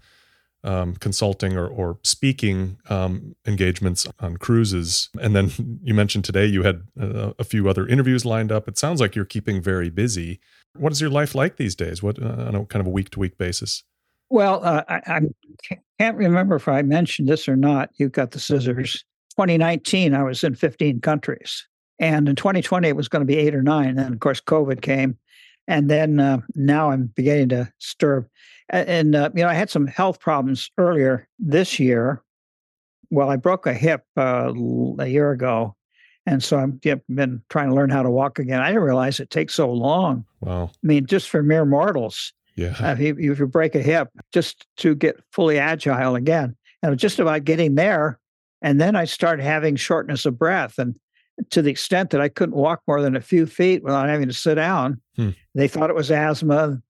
um, 0.62 0.94
consulting 0.94 1.56
or 1.56 1.66
or 1.66 1.98
speaking 2.04 2.78
um, 2.88 3.34
engagements 3.44 4.06
on 4.20 4.36
cruises, 4.36 5.10
and 5.20 5.34
then 5.34 5.50
you 5.82 5.92
mentioned 5.92 6.24
today 6.24 6.46
you 6.46 6.62
had 6.62 6.82
uh, 6.98 7.32
a 7.36 7.44
few 7.44 7.68
other 7.68 7.84
interviews 7.84 8.24
lined 8.24 8.52
up. 8.52 8.68
It 8.68 8.78
sounds 8.78 9.00
like 9.00 9.16
you're 9.16 9.24
keeping 9.24 9.60
very 9.60 9.90
busy. 9.90 10.38
What 10.76 10.92
is 10.92 11.00
your 11.00 11.10
life 11.10 11.34
like 11.34 11.56
these 11.56 11.74
days? 11.74 12.00
What 12.00 12.22
uh, 12.22 12.46
on 12.46 12.54
a 12.54 12.64
kind 12.64 12.80
of 12.80 12.86
a 12.86 12.90
week 12.90 13.10
to 13.10 13.18
week 13.18 13.36
basis? 13.38 13.82
Well, 14.30 14.64
uh, 14.64 14.84
I, 14.88 15.00
I 15.06 15.20
can't 15.98 16.16
remember 16.16 16.54
if 16.54 16.68
I 16.68 16.82
mentioned 16.82 17.28
this 17.28 17.48
or 17.48 17.56
not. 17.56 17.90
You've 17.96 18.12
got 18.12 18.30
the 18.30 18.38
scissors. 18.38 19.04
2019, 19.30 20.14
I 20.14 20.22
was 20.22 20.44
in 20.44 20.54
15 20.54 21.00
countries. 21.00 21.66
And 21.98 22.28
in 22.28 22.36
2020, 22.36 22.88
it 22.88 22.96
was 22.96 23.08
going 23.08 23.20
to 23.20 23.26
be 23.26 23.36
eight 23.36 23.54
or 23.54 23.62
nine. 23.62 23.98
And 23.98 24.14
of 24.14 24.20
course, 24.20 24.40
COVID 24.40 24.82
came. 24.82 25.18
And 25.66 25.90
then 25.90 26.20
uh, 26.20 26.38
now 26.54 26.90
I'm 26.90 27.06
beginning 27.14 27.50
to 27.50 27.70
stir. 27.78 28.26
And, 28.70 29.14
uh, 29.14 29.30
you 29.34 29.42
know, 29.42 29.48
I 29.48 29.54
had 29.54 29.70
some 29.70 29.86
health 29.86 30.20
problems 30.20 30.70
earlier 30.78 31.28
this 31.38 31.78
year. 31.78 32.22
Well, 33.10 33.30
I 33.30 33.36
broke 33.36 33.66
a 33.66 33.74
hip 33.74 34.04
uh, 34.16 34.52
a 34.98 35.06
year 35.06 35.30
ago. 35.30 35.74
And 36.26 36.42
so 36.42 36.58
I've 36.58 36.80
been 37.08 37.42
trying 37.48 37.68
to 37.70 37.74
learn 37.74 37.88
how 37.90 38.02
to 38.02 38.10
walk 38.10 38.38
again. 38.38 38.60
I 38.60 38.68
didn't 38.68 38.82
realize 38.82 39.18
it 39.18 39.30
takes 39.30 39.54
so 39.54 39.70
long. 39.72 40.24
Wow. 40.40 40.70
I 40.72 40.86
mean, 40.86 41.06
just 41.06 41.30
for 41.30 41.42
mere 41.42 41.64
mortals, 41.64 42.34
Yeah. 42.54 42.74
uh, 42.80 42.92
if, 42.92 43.00
you, 43.00 43.32
if 43.32 43.38
you 43.38 43.46
break 43.46 43.74
a 43.74 43.80
hip, 43.82 44.08
just 44.32 44.66
to 44.78 44.94
get 44.94 45.18
fully 45.32 45.58
agile 45.58 46.14
again. 46.16 46.54
And 46.82 46.90
was 46.92 47.00
just 47.00 47.18
about 47.18 47.44
getting 47.44 47.74
there. 47.76 48.20
And 48.60 48.78
then 48.80 48.94
I 48.94 49.04
started 49.06 49.42
having 49.42 49.76
shortness 49.76 50.26
of 50.26 50.38
breath. 50.38 50.78
And 50.78 50.96
to 51.50 51.62
the 51.62 51.70
extent 51.70 52.10
that 52.10 52.20
I 52.20 52.28
couldn't 52.28 52.56
walk 52.56 52.82
more 52.86 53.00
than 53.00 53.16
a 53.16 53.20
few 53.20 53.46
feet 53.46 53.82
without 53.82 54.08
having 54.08 54.28
to 54.28 54.34
sit 54.34 54.56
down, 54.56 55.00
Hmm. 55.16 55.30
they 55.54 55.68
thought 55.68 55.90
it 55.90 55.96
was 55.96 56.10
asthma. 56.10 56.80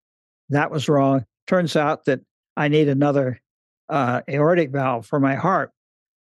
That 0.51 0.70
was 0.70 0.89
wrong. 0.89 1.25
Turns 1.47 1.77
out 1.77 2.05
that 2.07 2.20
I 2.57 2.69
need 2.69 2.89
another 2.89 3.41
uh, 3.89 4.20
aortic 4.29 4.70
valve 4.70 5.07
for 5.07 5.19
my 5.20 5.35
heart. 5.35 5.70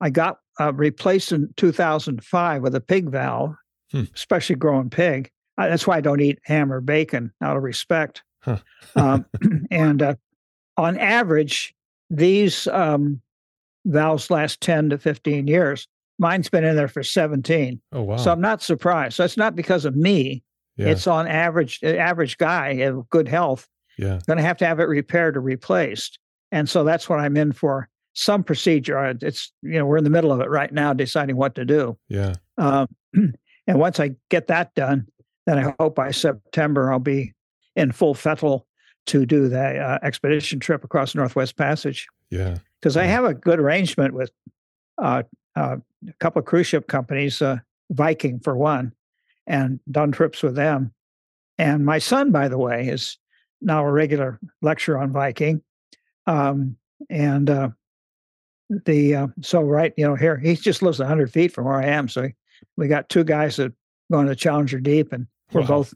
I 0.01 0.11
got 0.11 0.39
uh, 0.61 0.73
replaced 0.73 1.32
in 1.32 1.53
2005 1.57 2.62
with 2.62 2.74
a 2.74 2.81
pig 2.81 3.09
valve, 3.11 3.55
Hmm. 3.93 4.05
especially 4.15 4.57
growing 4.57 4.90
pig. 4.90 5.31
Uh, 5.59 5.69
that's 5.69 5.86
why 5.86 5.97
I 5.99 6.01
don't 6.01 6.20
eat 6.20 6.39
ham 6.44 6.73
or 6.73 6.81
bacon 6.81 7.32
out 7.43 7.57
of 7.57 7.62
respect. 7.62 8.23
Huh. 8.40 8.59
um, 8.97 9.27
and 9.70 10.03
uh, 10.03 10.15
on 10.77 10.97
average, 10.99 11.74
these 12.11 12.66
um, 12.69 13.20
valves 13.85 14.31
last 14.31 14.61
10 14.61 14.90
to 14.90 14.99
15 14.99 15.47
years. 15.47 15.86
Mine's 16.23 16.49
been 16.49 16.65
in 16.65 16.74
there 16.77 16.89
for 16.89 17.03
17. 17.03 17.81
Oh 17.93 18.03
wow. 18.03 18.16
So 18.16 18.32
I'm 18.32 18.40
not 18.40 18.62
surprised. 18.62 19.16
So 19.16 19.24
it's 19.24 19.36
not 19.36 19.55
because 19.55 19.85
of 19.85 19.94
me. 19.97 20.43
yeah. 20.78 20.86
It's 20.89 21.07
on 21.07 21.27
average, 21.28 21.81
uh, 21.85 21.89
average 21.89 22.39
guy 22.39 22.69
of 22.89 23.09
good 23.11 23.28
health, 23.28 23.69
yeah. 23.99 24.20
going 24.27 24.39
to 24.39 24.43
have 24.43 24.57
to 24.59 24.66
have 24.66 24.81
it 24.81 24.85
repaired 24.85 25.36
or 25.36 25.40
replaced. 25.43 26.19
And 26.51 26.69
so 26.69 26.85
that's 26.85 27.09
what 27.09 27.19
I'm 27.20 27.36
in 27.36 27.53
for 27.53 27.89
some 28.15 28.43
procedure. 28.44 28.99
Uh, 28.99 29.15
It's, 29.20 29.53
you 29.62 29.73
know, 29.78 29.85
we're 29.85 29.99
in 29.99 30.05
the 30.05 30.11
middle 30.11 30.32
of 30.32 30.40
it 30.40 30.49
right 30.49 30.73
now, 30.73 30.93
deciding 30.94 31.36
what 31.36 31.55
to 31.57 31.65
do. 31.65 31.99
Yeah. 32.09 32.35
Um, 32.57 32.86
and 33.15 33.78
once 33.78 34.01
I 34.01 34.12
get 34.31 34.47
that 34.47 34.74
done, 34.74 35.07
then 35.47 35.59
I 35.59 35.74
hope 35.81 35.94
by 35.97 36.11
September 36.12 36.93
I'll 36.93 36.99
be 37.01 37.32
in 37.77 37.90
full 37.93 38.15
fettle 38.15 38.66
to 39.07 39.27
do 39.27 39.49
the 39.49 39.78
uh, 39.78 39.99
expedition 40.03 40.61
trip 40.61 40.85
across 40.85 41.15
Northwest 41.15 41.57
Passage 41.57 42.07
Yeah. 42.31 42.59
because 42.81 42.97
I 42.97 43.05
have 43.05 43.24
a 43.24 43.35
good 43.35 43.59
arrangement 43.59 44.15
with 44.15 44.31
a 45.02 45.80
couple 46.20 46.40
of 46.40 46.46
cruise 46.46 46.66
ship 46.66 46.86
companies, 46.88 47.42
uh, 47.42 47.58
Viking 47.90 48.40
for 48.40 48.56
one, 48.56 48.92
and 49.46 49.80
done 49.90 50.12
trips 50.12 50.42
with 50.42 50.54
them. 50.54 50.92
And 51.58 51.84
my 51.84 51.98
son, 51.98 52.30
by 52.30 52.48
the 52.48 52.58
way, 52.58 52.88
is 52.88 53.18
now 53.60 53.84
a 53.84 53.92
regular 53.92 54.40
lecturer 54.62 54.98
on 54.98 55.12
Viking. 55.12 55.62
Um, 56.26 56.76
and 57.10 57.50
uh, 57.50 57.68
the 58.70 59.14
uh, 59.14 59.26
so 59.42 59.60
right, 59.60 59.92
you 59.96 60.06
know, 60.06 60.14
here 60.14 60.38
he 60.38 60.54
just 60.56 60.82
lives 60.82 60.98
hundred 60.98 61.30
feet 61.30 61.52
from 61.52 61.66
where 61.66 61.80
I 61.80 61.86
am. 61.86 62.08
So 62.08 62.28
we 62.76 62.88
got 62.88 63.08
two 63.08 63.24
guys 63.24 63.56
that 63.56 63.72
going 64.10 64.26
to 64.28 64.36
Challenger 64.36 64.80
Deep, 64.80 65.12
and 65.12 65.26
we're 65.52 65.62
Wow. 65.62 65.66
both. 65.66 65.94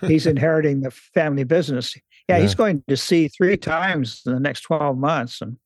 He's 0.00 0.26
inheriting 0.26 0.80
the 0.80 0.90
family 0.90 1.44
business. 1.44 1.96
Yeah, 2.28 2.40
he's 2.40 2.56
going 2.56 2.82
to 2.88 2.96
sea 2.96 3.28
three 3.28 3.56
times 3.56 4.22
in 4.26 4.32
the 4.32 4.40
next 4.40 4.62
twelve 4.62 4.98
months, 4.98 5.40
and 5.40 5.56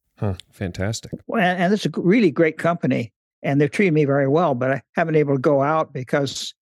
Fantastic. 0.50 1.12
well, 1.26 1.42
and, 1.42 1.62
and 1.62 1.72
it's 1.72 1.86
a 1.86 1.90
really 1.96 2.30
great 2.30 2.58
company, 2.58 3.12
and 3.42 3.60
they've 3.60 3.70
treated 3.70 3.94
me 3.94 4.04
very 4.04 4.28
well. 4.28 4.54
But 4.54 4.70
I 4.72 4.82
haven't 4.94 5.14
been 5.14 5.20
able 5.20 5.34
to 5.34 5.40
go 5.40 5.62
out 5.62 5.92
because 5.92 6.54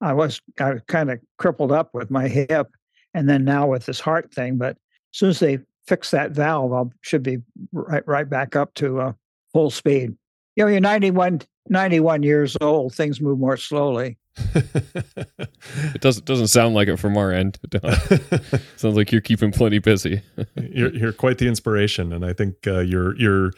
I 0.00 0.12
was 0.12 0.40
I 0.60 0.74
kind 0.88 1.10
of 1.10 1.20
crippled 1.38 1.72
up 1.72 1.94
with 1.94 2.10
my 2.10 2.28
hip, 2.28 2.68
and 3.14 3.28
then 3.28 3.44
now 3.44 3.66
with 3.66 3.86
this 3.86 4.00
heart 4.00 4.32
thing. 4.32 4.56
But 4.58 4.76
as 5.12 5.18
soon 5.18 5.30
as 5.30 5.40
they 5.40 5.58
fix 5.86 6.10
that 6.10 6.32
valve, 6.32 6.72
I 6.72 6.84
should 7.02 7.22
be 7.22 7.38
right 7.72 8.06
right 8.06 8.28
back 8.28 8.56
up 8.56 8.74
to 8.74 9.00
uh, 9.00 9.12
full 9.52 9.70
speed. 9.70 10.16
You 10.56 10.64
know, 10.64 10.70
you're 10.70 10.80
91, 10.80 11.40
91 11.68 12.22
years 12.22 12.56
old. 12.60 12.94
Things 12.94 13.20
move 13.20 13.38
more 13.38 13.56
slowly. 13.56 14.18
It 14.36 16.00
doesn't 16.00 16.24
doesn't 16.24 16.48
sound 16.48 16.74
like 16.74 16.88
it 16.88 16.96
from 16.98 17.16
our 17.16 17.32
end. 17.32 17.58
Sounds 18.76 18.96
like 18.96 19.12
you're 19.12 19.20
keeping 19.20 19.52
plenty 19.52 19.78
busy. 19.78 20.22
you're 20.56 20.94
you're 20.94 21.12
quite 21.12 21.38
the 21.38 21.48
inspiration, 21.48 22.12
and 22.12 22.24
I 22.24 22.32
think 22.32 22.56
uh, 22.66 22.80
you're 22.80 23.16
you're 23.16 23.52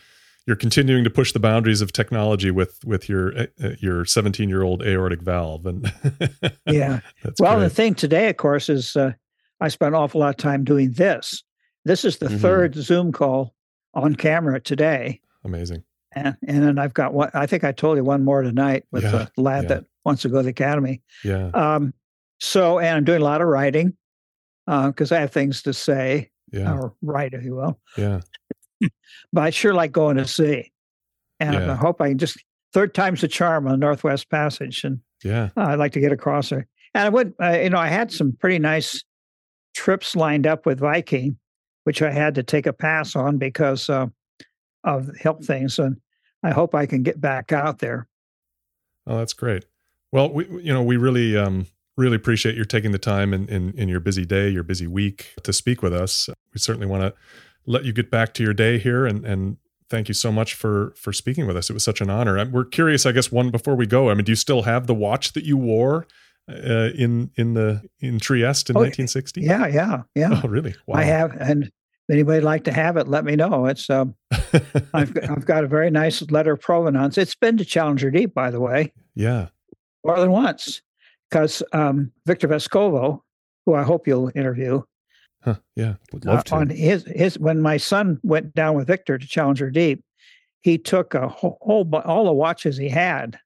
you're 0.46 0.56
continuing 0.56 1.05
to 1.05 1.10
push 1.10 1.32
the 1.32 1.38
boundaries 1.40 1.80
of 1.80 1.92
technology 1.92 2.51
with 2.51 2.78
with 2.84 3.09
your 3.09 3.36
uh, 3.38 3.46
your 3.78 4.05
17 4.05 4.48
year 4.48 4.62
old 4.62 4.82
aortic 4.82 5.22
valve, 5.22 5.66
and 5.66 5.92
Yeah. 6.66 7.01
well, 7.38 7.56
great. 7.56 7.64
the 7.64 7.70
thing 7.70 7.94
today, 7.94 8.28
of 8.28 8.36
course, 8.36 8.68
is 8.68 8.96
uh, 8.96 9.12
I 9.60 9.68
spent 9.68 9.94
an 9.94 10.01
awful 10.01 10.20
lot 10.20 10.30
of 10.30 10.36
time 10.36 10.64
doing 10.64 10.92
this. 10.92 11.42
This 11.84 12.05
is 12.05 12.18
the 12.18 12.26
Mhm. 12.26 12.40
third 12.40 12.74
Zoom 12.74 13.12
call 13.12 13.55
on 13.94 14.14
camera 14.16 14.60
today. 14.60 15.20
amazing. 15.44 15.84
And, 16.15 16.36
and 16.47 16.62
then 16.62 16.78
I've 16.78 16.95
got 16.95 17.12
one, 17.15 17.31
I 17.35 17.47
think 17.47 17.65
I 17.65 17.73
told 17.73 17.97
you 17.97 18.05
one 18.05 18.24
more 18.24 18.43
tonight 18.43 18.85
with 18.93 19.03
Yeah, 19.05 19.27
the 19.35 19.43
lad 19.43 19.65
yeah. 19.65 19.69
that 19.69 19.85
wants 20.05 20.23
to 20.23 20.28
go 20.28 20.39
to 20.39 20.43
the 20.45 20.51
academy. 20.51 21.03
Yeah, 21.24 21.49
Um, 21.55 21.93
so, 22.41 22.78
and 22.78 22.97
I'm 22.97 23.05
doing 23.05 23.20
a 23.20 23.24
lot 23.24 23.41
of 23.41 23.49
writing 23.49 23.97
because 24.66 25.12
I 25.12 25.20
have 25.20 25.32
things 25.32 25.62
to 25.62 25.73
say 25.73 26.31
yeah, 26.53 26.73
or 26.73 26.95
write, 27.03 27.35
if 27.35 27.43
you 27.45 27.55
will. 27.57 27.81
yeah, 27.97 28.20
But 29.32 29.43
I 29.45 29.51
sure 29.51 29.74
like 29.74 29.93
going 29.93 30.16
to 30.19 30.27
sea. 30.27 30.70
And 31.41 31.55
Yeah. 31.55 31.73
I 31.73 31.74
hope 31.74 32.01
I 32.01 32.09
can 32.11 32.19
just, 32.19 32.39
third 32.73 32.95
time's 32.95 33.20
the 33.23 33.28
charm 33.28 33.66
on 33.66 33.73
the 33.73 33.77
Northwest 33.78 34.31
Passage. 34.31 34.85
And 34.85 35.01
yeah. 35.24 35.51
uh, 35.57 35.62
I'd 35.62 35.78
like 35.78 35.93
to 35.93 36.01
get 36.01 36.12
across 36.12 36.51
there. 36.51 36.66
And 36.95 37.05
I 37.05 37.09
would, 37.09 37.35
uh, 37.43 37.59
you 37.62 37.70
know, 37.70 37.78
I 37.78 37.89
had 37.89 38.12
some 38.12 38.32
pretty 38.39 38.59
nice 38.59 39.03
trips 39.74 40.15
lined 40.15 40.47
up 40.47 40.65
with 40.66 40.78
Viking, 40.78 41.36
which 41.85 42.03
I 42.03 42.12
had 42.12 42.35
to 42.36 42.43
take 42.45 42.66
a 42.66 42.73
pass 42.73 43.16
on 43.16 43.36
because 43.39 43.91
uh, 43.91 44.07
of 44.85 45.11
health 45.20 45.45
things. 45.45 45.78
And 45.78 45.97
I 46.45 46.53
hope 46.53 46.75
I 46.75 46.87
can 46.87 47.03
get 47.03 47.21
back 47.21 47.51
out 47.53 47.79
there. 47.81 48.07
Oh, 49.07 49.19
that's 49.19 49.33
great. 49.33 49.65
Well, 50.12 50.31
we 50.33 50.47
you 50.62 50.73
know 50.73 50.83
we 50.83 50.97
really 50.97 51.37
um 51.37 51.66
really 51.97 52.16
appreciate 52.16 52.55
your 52.55 52.65
taking 52.65 52.93
the 52.93 52.99
time 52.99 53.35
in 53.35 53.49
in, 53.49 53.73
in 53.77 53.89
your 53.89 54.01
busy 54.01 54.25
day, 54.25 54.49
your 54.49 54.62
busy 54.62 54.87
week 54.87 55.35
to 55.43 55.53
speak 55.53 55.83
with 55.83 55.93
us. 55.93 56.29
We 56.53 56.61
certainly 56.61 56.87
want 56.87 57.03
to 57.03 57.15
let 57.66 57.85
you 57.85 57.93
get 57.93 58.11
back 58.11 58.35
to 58.35 58.43
your 58.43 58.55
day 58.55 58.79
here, 58.79 59.07
and 59.07 59.25
and 59.25 59.57
thank 59.91 60.09
you 60.09 60.15
so 60.15 60.31
much 60.31 60.55
for 60.55 60.93
for 60.97 61.12
speaking 61.12 61.47
with 61.47 61.57
us. 61.57 61.71
It 61.71 61.73
was 61.73 61.83
such 61.83 62.01
an 62.01 62.11
honor. 62.11 62.45
We're 62.47 62.65
curious, 62.65 63.07
I 63.07 63.12
guess, 63.12 63.33
one 63.33 63.51
before 63.51 63.75
we 63.75 63.87
go. 63.87 64.11
I 64.11 64.15
mean, 64.15 64.25
do 64.25 64.33
you 64.33 64.37
still 64.37 64.62
have 64.62 64.87
the 64.87 64.95
watch 64.95 65.33
that 65.33 65.45
you 65.45 65.57
wore 65.57 66.07
uh, 66.49 66.91
in 66.95 67.31
in 67.37 67.55
the 67.55 67.83
in 68.01 68.21
Trieste 68.21 68.71
in 68.71 68.77
Oh, 68.77 68.81
1960? 68.81 69.41
Yeah, 69.41 69.66
yeah, 69.66 70.03
yeah. 70.15 70.41
Oh, 70.45 70.49
really? 70.49 70.75
Wow. 70.87 70.99
I 70.99 71.05
have. 71.05 71.33
And 71.41 71.71
if 72.09 72.12
anybody'd 72.14 72.43
like 72.44 72.64
to 72.64 72.72
have 72.72 72.97
it, 72.97 73.09
let 73.09 73.24
me 73.24 73.36
know. 73.36 73.66
It's, 73.66 73.89
um, 73.90 74.14
I've, 74.94 75.12
got- 75.14 75.31
I've 75.31 75.47
got 75.47 75.64
a 75.64 75.68
very 75.68 75.90
nice 75.90 76.22
letter 76.31 76.52
of 76.52 76.60
provenance. 76.60 77.16
It's 77.18 77.35
been 77.35 77.56
to 77.59 77.64
Challenger 77.64 78.10
Deep, 78.10 78.35
by 78.35 78.51
the 78.51 78.60
way. 78.60 78.93
yeah. 79.14 79.48
more 80.05 80.18
than 80.20 80.31
once 80.31 80.82
because 81.31 81.62
um, 81.72 82.12
Victor 82.26 82.47
Vescovo, 82.48 83.20
who 83.66 83.74
I 83.74 83.82
hope 83.82 84.06
you'll 84.06 84.31
interview, 84.35 84.82
Huh. 85.43 85.56
Yeah. 85.76 85.94
Would 86.14 86.24
love 86.24 86.39
uh, 86.39 86.43
to. 86.44 86.55
on 86.55 86.68
his 86.70 87.05
his 87.05 87.39
when 87.39 87.60
my 87.60 87.76
son 87.76 88.18
went 88.22 88.55
down 88.55 88.76
with 88.76 88.86
Victor 88.86 89.18
to 89.18 89.26
Challenger 89.26 89.70
Deep, 89.70 90.02
he 90.62 90.78
took 90.78 91.12
a 91.12 91.28
whole, 91.28 91.59
whole 91.60 91.86
all 92.06 92.24
the 92.24 92.32
watches 92.32 92.78
he 92.78 92.89
had, 92.89 93.39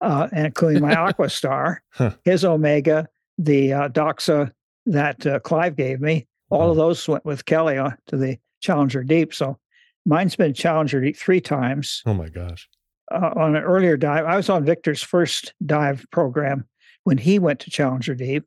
uh, 0.00 0.28
and 0.30 0.46
including 0.46 0.80
my 0.82 0.94
Aquastar, 1.12 1.78
Huh. 1.92 2.12
his 2.24 2.44
Omega, 2.44 3.08
the 3.36 3.72
uh, 3.72 3.88
Doxa 3.88 4.52
that 4.86 5.26
uh, 5.26 5.40
Clive 5.40 5.74
gave 5.74 6.00
me. 6.00 6.28
All 6.54 6.70
of 6.70 6.76
those 6.76 7.06
went 7.08 7.24
with 7.24 7.44
Kelly 7.44 7.78
uh, 7.78 7.90
to 8.06 8.16
the 8.16 8.38
Challenger 8.60 9.02
Deep. 9.04 9.34
So 9.34 9.58
mine's 10.06 10.36
been 10.36 10.54
Challenger 10.54 11.00
Deep 11.00 11.16
three 11.16 11.40
times 11.40 12.02
Oh 12.06 12.14
my 12.14 12.28
gosh. 12.28 12.68
uh, 13.12 13.30
on 13.36 13.56
an 13.56 13.62
earlier 13.62 13.96
dive. 13.96 14.24
I 14.24 14.36
was 14.36 14.48
on 14.48 14.64
Victor's 14.64 15.02
first 15.02 15.54
dive 15.64 16.06
program 16.10 16.66
when 17.04 17.18
he 17.18 17.38
went 17.38 17.60
to 17.60 17.70
Challenger 17.70 18.14
Deep. 18.14 18.44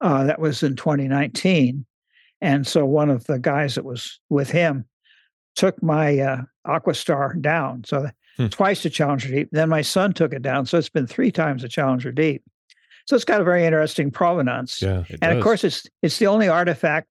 Uh, 0.00 0.24
that 0.24 0.40
was 0.40 0.62
in 0.62 0.76
2019. 0.76 1.84
And 2.40 2.66
so 2.66 2.86
one 2.86 3.10
of 3.10 3.24
the 3.26 3.38
guys 3.38 3.74
that 3.74 3.84
was 3.84 4.18
with 4.30 4.50
him 4.50 4.86
took 5.56 5.82
my 5.82 6.18
uh, 6.18 6.42
Aquastar 6.66 7.40
down. 7.40 7.84
So 7.84 8.08
Hmm. 8.36 8.46
twice 8.46 8.80
to 8.82 8.90
Challenger 8.90 9.28
Deep. 9.28 9.48
Then 9.52 9.68
my 9.68 9.82
son 9.82 10.12
took 10.14 10.32
it 10.32 10.40
down. 10.40 10.64
So 10.64 10.78
it's 10.78 10.88
been 10.88 11.06
three 11.08 11.32
times 11.32 11.60
to 11.62 11.68
Challenger 11.68 12.12
Deep. 12.12 12.42
So 13.06 13.16
it's 13.16 13.24
got 13.24 13.40
a 13.40 13.44
very 13.44 13.66
interesting 13.66 14.10
provenance. 14.12 14.80
Yeah. 14.80 15.02
And 15.10 15.20
does. 15.20 15.36
of 15.36 15.42
course, 15.42 15.64
it's 15.64 15.86
it's 16.00 16.18
the 16.18 16.28
only 16.28 16.48
artifact 16.48 17.08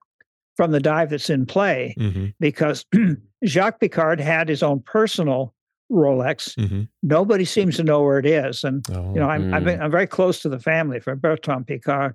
from 0.59 0.71
the 0.71 0.79
dive 0.81 1.09
that's 1.09 1.29
in 1.29 1.45
play 1.45 1.95
hmm 1.97 2.25
because 2.41 2.85
Jacques 3.45 3.79
Piccard 3.79 4.19
had 4.19 4.49
his 4.49 4.61
own 4.61 4.81
personal 4.81 5.53
Rolex. 5.89 6.53
Hmm 6.59 6.81
nobody 7.01 7.45
seems 7.45 7.77
to 7.77 7.83
know 7.83 8.03
where 8.03 8.19
it 8.19 8.25
is. 8.25 8.65
And 8.65 8.85
Oh. 8.93 9.13
you 9.13 9.19
know 9.21 9.29
i'm 9.29 9.53
I've 9.53 9.63
been, 9.63 9.81
i'm 9.81 9.89
very 9.89 10.05
close 10.07 10.41
to 10.41 10.49
the 10.49 10.59
family 10.59 10.99
for 10.99 11.15
Bertrand 11.15 11.65
Piccard. 11.65 12.13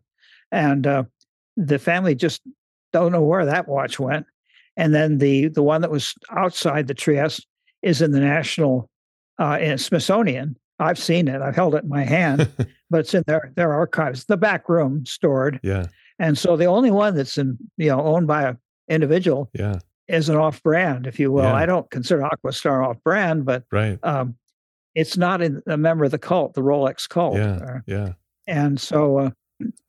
And 0.53 0.87
uh, 0.87 1.05
the 1.57 1.79
family 1.79 2.15
just 2.15 2.43
don't 2.93 3.13
know 3.13 3.23
where 3.23 3.47
that 3.47 3.67
watch 3.67 3.99
went. 3.99 4.27
And 4.77 4.95
then 4.95 5.17
the 5.19 5.49
the 5.49 5.63
one 5.63 5.81
that 5.81 5.91
was 5.91 6.15
outside 6.31 6.87
the 6.87 6.95
trieste 6.95 7.47
is 7.81 8.03
in 8.03 8.11
the 8.13 8.21
national 8.21 8.91
uh 9.41 9.57
in 9.59 9.79
smithsonian. 9.79 10.57
I've 10.79 10.99
seen 10.99 11.29
it. 11.29 11.41
I've 11.41 11.57
held 11.57 11.75
it 11.77 11.85
in 11.85 11.89
my 11.89 12.05
hand 12.05 12.39
but 12.91 13.01
it's 13.01 13.15
in 13.15 13.25
their 13.27 13.53
their 13.57 13.73
archives. 13.73 14.27
The 14.27 14.37
back 14.37 14.69
room 14.69 15.07
stored. 15.07 15.61
Yeah. 15.63 15.87
And 16.19 16.37
so 16.39 16.57
the 16.57 16.65
only 16.67 16.91
one 16.91 17.15
that's 17.17 17.39
in 17.39 17.59
you 17.77 17.89
know 17.89 18.01
owned 18.01 18.27
by 18.27 18.43
a 18.45 18.55
individual 18.89 19.51
Yeah. 19.55 19.79
is 20.09 20.29
an 20.29 20.37
off 20.37 20.63
brand 20.63 21.07
if 21.07 21.19
you 21.19 21.33
will 21.33 21.43
Yeah. 21.45 21.55
i 21.55 21.67
don't 21.67 21.91
consider 21.91 22.23
aquastar 22.23 22.87
off 22.87 23.03
brand 23.03 23.45
but 23.45 23.65
Right. 23.73 23.99
um, 24.03 24.37
it's 24.95 25.17
not 25.17 25.43
in, 25.43 25.61
a 25.67 25.77
member 25.77 26.05
of 26.05 26.13
the 26.13 26.19
cult, 26.19 26.55
the 26.55 26.61
Rolex 26.61 27.09
cult. 27.09 27.35
Yeah. 27.37 27.57
Uh, 27.57 27.79
Yeah. 27.87 28.13
and 28.47 28.81
so 28.81 29.19
uh, 29.19 29.31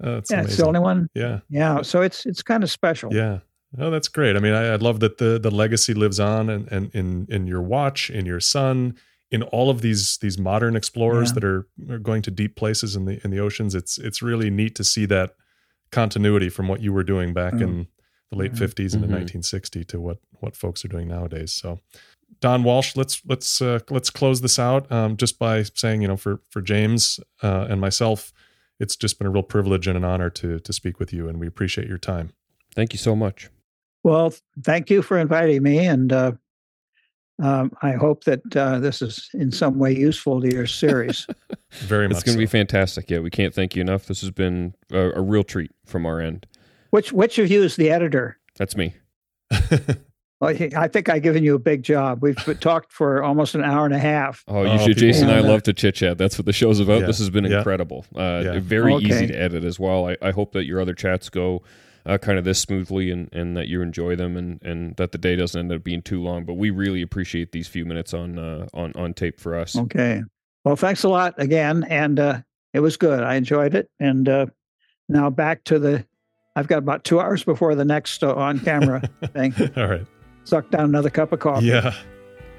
Oh, 0.03 0.21
yeah, 0.31 0.41
it's 0.43 0.57
the 0.57 0.65
only 0.65 0.79
one. 0.79 1.09
Yeah. 1.13 1.39
Yeah. 1.49 1.81
So 1.83 2.01
it's 2.01 2.25
it's 2.25 2.41
kind 2.41 2.63
of 2.63 2.71
special. 2.71 3.13
Yeah. 3.13 3.39
Oh, 3.77 3.89
that's 3.91 4.07
great. 4.07 4.35
I 4.35 4.39
mean, 4.39 4.53
I, 4.53 4.73
I 4.73 4.75
love 4.77 4.99
that 5.01 5.17
the 5.19 5.37
the 5.39 5.51
legacy 5.51 5.93
lives 5.93 6.19
on 6.19 6.49
and, 6.49 6.71
and 6.71 6.89
in 6.95 7.27
in 7.29 7.45
your 7.47 7.61
watch, 7.61 8.09
in 8.09 8.25
your 8.25 8.39
son, 8.39 8.95
in 9.31 9.43
all 9.43 9.69
of 9.69 9.81
these 9.81 10.17
these 10.17 10.37
modern 10.39 10.75
explorers 10.75 11.29
Yeah. 11.29 11.33
that 11.35 11.43
are, 11.43 11.67
are 11.89 11.99
going 11.99 12.21
to 12.23 12.31
deep 12.31 12.55
places 12.55 12.95
in 12.95 13.05
the 13.05 13.19
in 13.23 13.29
the 13.31 13.39
oceans. 13.39 13.75
It's 13.75 13.97
it's 13.99 14.21
really 14.23 14.49
neat 14.49 14.75
to 14.75 14.83
see 14.83 15.05
that 15.07 15.31
continuity 15.91 16.49
from 16.49 16.67
what 16.67 16.81
you 16.81 16.91
were 16.93 17.03
doing 17.03 17.33
back 17.33 17.53
Mm. 17.55 17.61
in 17.61 17.87
the 18.31 18.37
late 18.37 18.51
Mhm. 18.53 18.57
50s 18.57 18.93
and 18.93 19.03
Mhm. 19.03 19.07
the 19.07 19.11
1960 19.13 19.83
to 19.85 19.99
what 19.99 20.19
what 20.41 20.55
folks 20.55 20.83
are 20.83 20.89
doing 20.89 21.07
nowadays. 21.07 21.53
So 21.53 21.79
Don 22.41 22.63
Walsh, 22.63 22.95
let's 22.95 23.21
let's 23.25 23.61
uh, 23.61 23.79
let's 23.89 24.09
close 24.09 24.41
this 24.41 24.59
out 24.59 24.91
um, 24.91 25.15
just 25.17 25.39
by 25.39 25.63
saying, 25.63 26.01
you 26.01 26.07
know, 26.07 26.17
for 26.17 26.41
for 26.49 26.61
James 26.61 27.19
uh, 27.41 27.67
and 27.69 27.79
myself, 27.79 28.33
it's 28.79 28.95
just 28.95 29.17
been 29.17 29.27
a 29.27 29.29
real 29.31 29.43
privilege 29.43 29.87
and 29.87 29.95
an 29.97 30.03
honor 30.03 30.29
to 30.31 30.59
to 30.59 30.73
speak 30.73 30.99
with 30.99 31.13
you, 31.13 31.29
and 31.29 31.39
we 31.39 31.47
appreciate 31.47 31.87
your 31.87 31.97
time. 31.97 32.31
Thank 32.73 32.91
you 32.93 32.99
so 32.99 33.15
much. 33.15 33.49
Well, 34.03 34.33
thank 34.61 34.89
you 34.89 35.01
for 35.01 35.17
inviting 35.17 35.63
me, 35.63 35.79
and 35.87 36.11
uh, 36.11 36.33
um, 37.41 37.71
I 37.81 37.91
hope 37.93 38.23
that 38.25 38.55
uh, 38.55 38.79
this 38.79 39.01
is 39.01 39.29
in 39.33 39.51
some 39.51 39.77
way 39.77 39.95
useful 39.95 40.41
to 40.41 40.53
your 40.53 40.67
series. 40.67 41.27
Very 41.71 42.07
much. 42.07 42.17
It's 42.17 42.23
going 42.23 42.37
to 42.37 42.41
so. 42.41 42.47
be 42.51 42.57
fantastic. 42.57 43.09
Yeah, 43.09 43.19
we 43.19 43.29
can't 43.29 43.53
thank 43.53 43.75
you 43.75 43.81
enough. 43.81 44.05
This 44.05 44.21
has 44.21 44.31
been 44.31 44.73
a, 44.91 45.11
a 45.11 45.21
real 45.21 45.43
treat 45.43 45.71
from 45.85 46.05
our 46.05 46.19
end. 46.21 46.47
which 46.91 47.11
which 47.11 47.37
of 47.39 47.51
you 47.51 47.63
is 47.63 47.75
the 47.75 47.89
editor? 47.91 48.37
That's 48.57 48.75
me. 48.77 48.93
Well, 50.41 50.53
I 50.53 50.87
think 50.89 51.07
I've 51.07 51.21
given 51.23 51.45
you 51.45 51.55
a 51.55 51.59
big 51.59 51.81
job. 51.81 52.21
We've 52.21 52.35
talked 52.59 52.91
for 52.91 53.23
almost 53.23 53.55
an 53.55 53.63
hour 53.63 53.85
and 53.85 53.95
a 53.95 53.99
half. 53.99 54.43
Oh, 54.49 54.63
you 54.63 54.69
Oh, 54.69 54.77
should. 54.85 54.97
Jason 54.97 55.29
and 55.29 55.31
I 55.37 55.39
love 55.39 55.49
love 55.49 55.63
to 55.63 55.73
chit 55.73 55.95
chat. 55.95 56.17
That's 56.17 56.37
what 56.37 56.45
the 56.45 56.51
show's 56.51 56.81
about. 56.81 56.99
Yeah. 57.01 57.07
This 57.07 57.19
has 57.19 57.29
been 57.29 57.45
Yeah. 57.45 57.59
incredible. 57.59 58.05
Uh, 58.13 58.41
Yeah. 58.43 58.59
Very 58.59 58.93
Okay. 58.95 59.05
easy 59.05 59.27
to 59.27 59.33
edit 59.33 59.63
as 59.63 59.79
well. 59.79 60.09
I, 60.09 60.17
I 60.21 60.31
hope 60.31 60.51
that 60.51 60.65
your 60.65 60.81
other 60.81 60.93
chats 60.93 61.29
go 61.29 61.63
uh, 62.05 62.17
kind 62.17 62.37
of 62.37 62.45
this 62.45 62.59
smoothly 62.59 63.09
and, 63.09 63.29
and 63.33 63.57
that 63.57 63.67
you 63.67 63.81
enjoy 63.81 64.15
them 64.15 64.37
and, 64.37 64.61
and 64.61 64.95
that 64.97 65.11
the 65.11 65.17
day 65.17 65.35
doesn't 65.35 65.59
end 65.59 65.71
up 65.71 65.83
being 65.83 66.01
too 66.01 66.21
long. 66.21 66.45
But 66.45 66.53
we 66.53 66.69
really 66.69 67.01
appreciate 67.01 67.51
these 67.51 67.67
few 67.67 67.85
minutes 67.85 68.13
on 68.13 68.37
uh, 68.37 68.67
on 68.73 68.93
on 68.95 69.13
tape 69.13 69.39
for 69.39 69.55
us. 69.55 69.75
Okay. 69.75 70.23
Well, 70.63 70.75
thanks 70.75 71.03
a 71.03 71.09
lot 71.09 71.35
again, 71.37 71.85
and 71.89 72.19
uh, 72.19 72.41
it 72.73 72.79
was 72.79 72.97
good. 72.97 73.21
I 73.21 73.35
enjoyed 73.35 73.75
it, 73.75 73.89
and 73.99 74.27
uh, 74.27 74.45
now 75.09 75.29
back 75.29 75.63
to 75.65 75.79
the. 75.79 76.05
I've 76.57 76.67
got 76.67 76.77
about 76.77 77.03
two 77.03 77.19
hours 77.19 77.43
before 77.43 77.75
the 77.75 77.83
next 77.83 78.23
uh, 78.23 78.33
on 78.33 78.59
camera 78.59 79.01
thing. 79.33 79.53
All 79.77 79.87
right. 79.87 80.05
Suck 80.45 80.69
down 80.71 80.85
another 80.85 81.09
cup 81.09 81.33
of 81.33 81.39
coffee. 81.39 81.65
Yeah. 81.65 81.93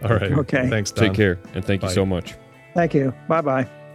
All 0.03 0.11
right. 0.11 0.33
Okay. 0.33 0.69
Thanks, 0.69 0.91
Don. 0.91 1.07
Take 1.07 1.17
care 1.17 1.39
and 1.55 1.65
thank 1.65 1.83
you 1.83 1.89
so 1.89 2.05
much. 2.05 2.35
Thank 2.75 2.93
you. 2.93 3.15
Bye 3.27 3.41
bye. 3.41 3.86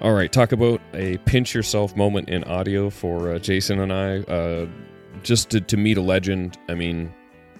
All 0.00 0.14
right, 0.14 0.32
talk 0.32 0.52
about 0.52 0.80
a 0.94 1.18
pinch 1.18 1.54
yourself 1.54 1.94
moment 1.94 2.30
in 2.30 2.42
audio 2.44 2.88
for 2.88 3.34
uh, 3.34 3.38
Jason 3.38 3.80
and 3.80 3.92
I. 3.92 4.20
Uh, 4.20 4.66
just 5.22 5.50
to, 5.50 5.60
to 5.60 5.76
meet 5.76 5.98
a 5.98 6.00
legend. 6.00 6.56
I 6.70 6.74
mean, 6.74 7.12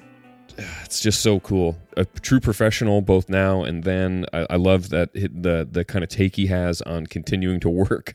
it's 0.85 1.01
just 1.01 1.21
so 1.21 1.41
cool. 1.41 1.77
A 1.99 2.07
true 2.07 2.41
professional, 2.41 3.03
both 3.03 3.29
now 3.29 3.63
and 3.63 3.85
then. 3.85 4.25
I, 4.33 4.47
I 4.51 4.57
love 4.57 4.89
that 4.89 5.13
the 5.13 5.69
the 5.71 5.85
kind 5.85 6.03
of 6.03 6.09
take 6.09 6.37
he 6.37 6.47
has 6.47 6.81
on 6.83 7.09
continuing 7.09 7.61
to 7.61 7.69
work 7.69 8.15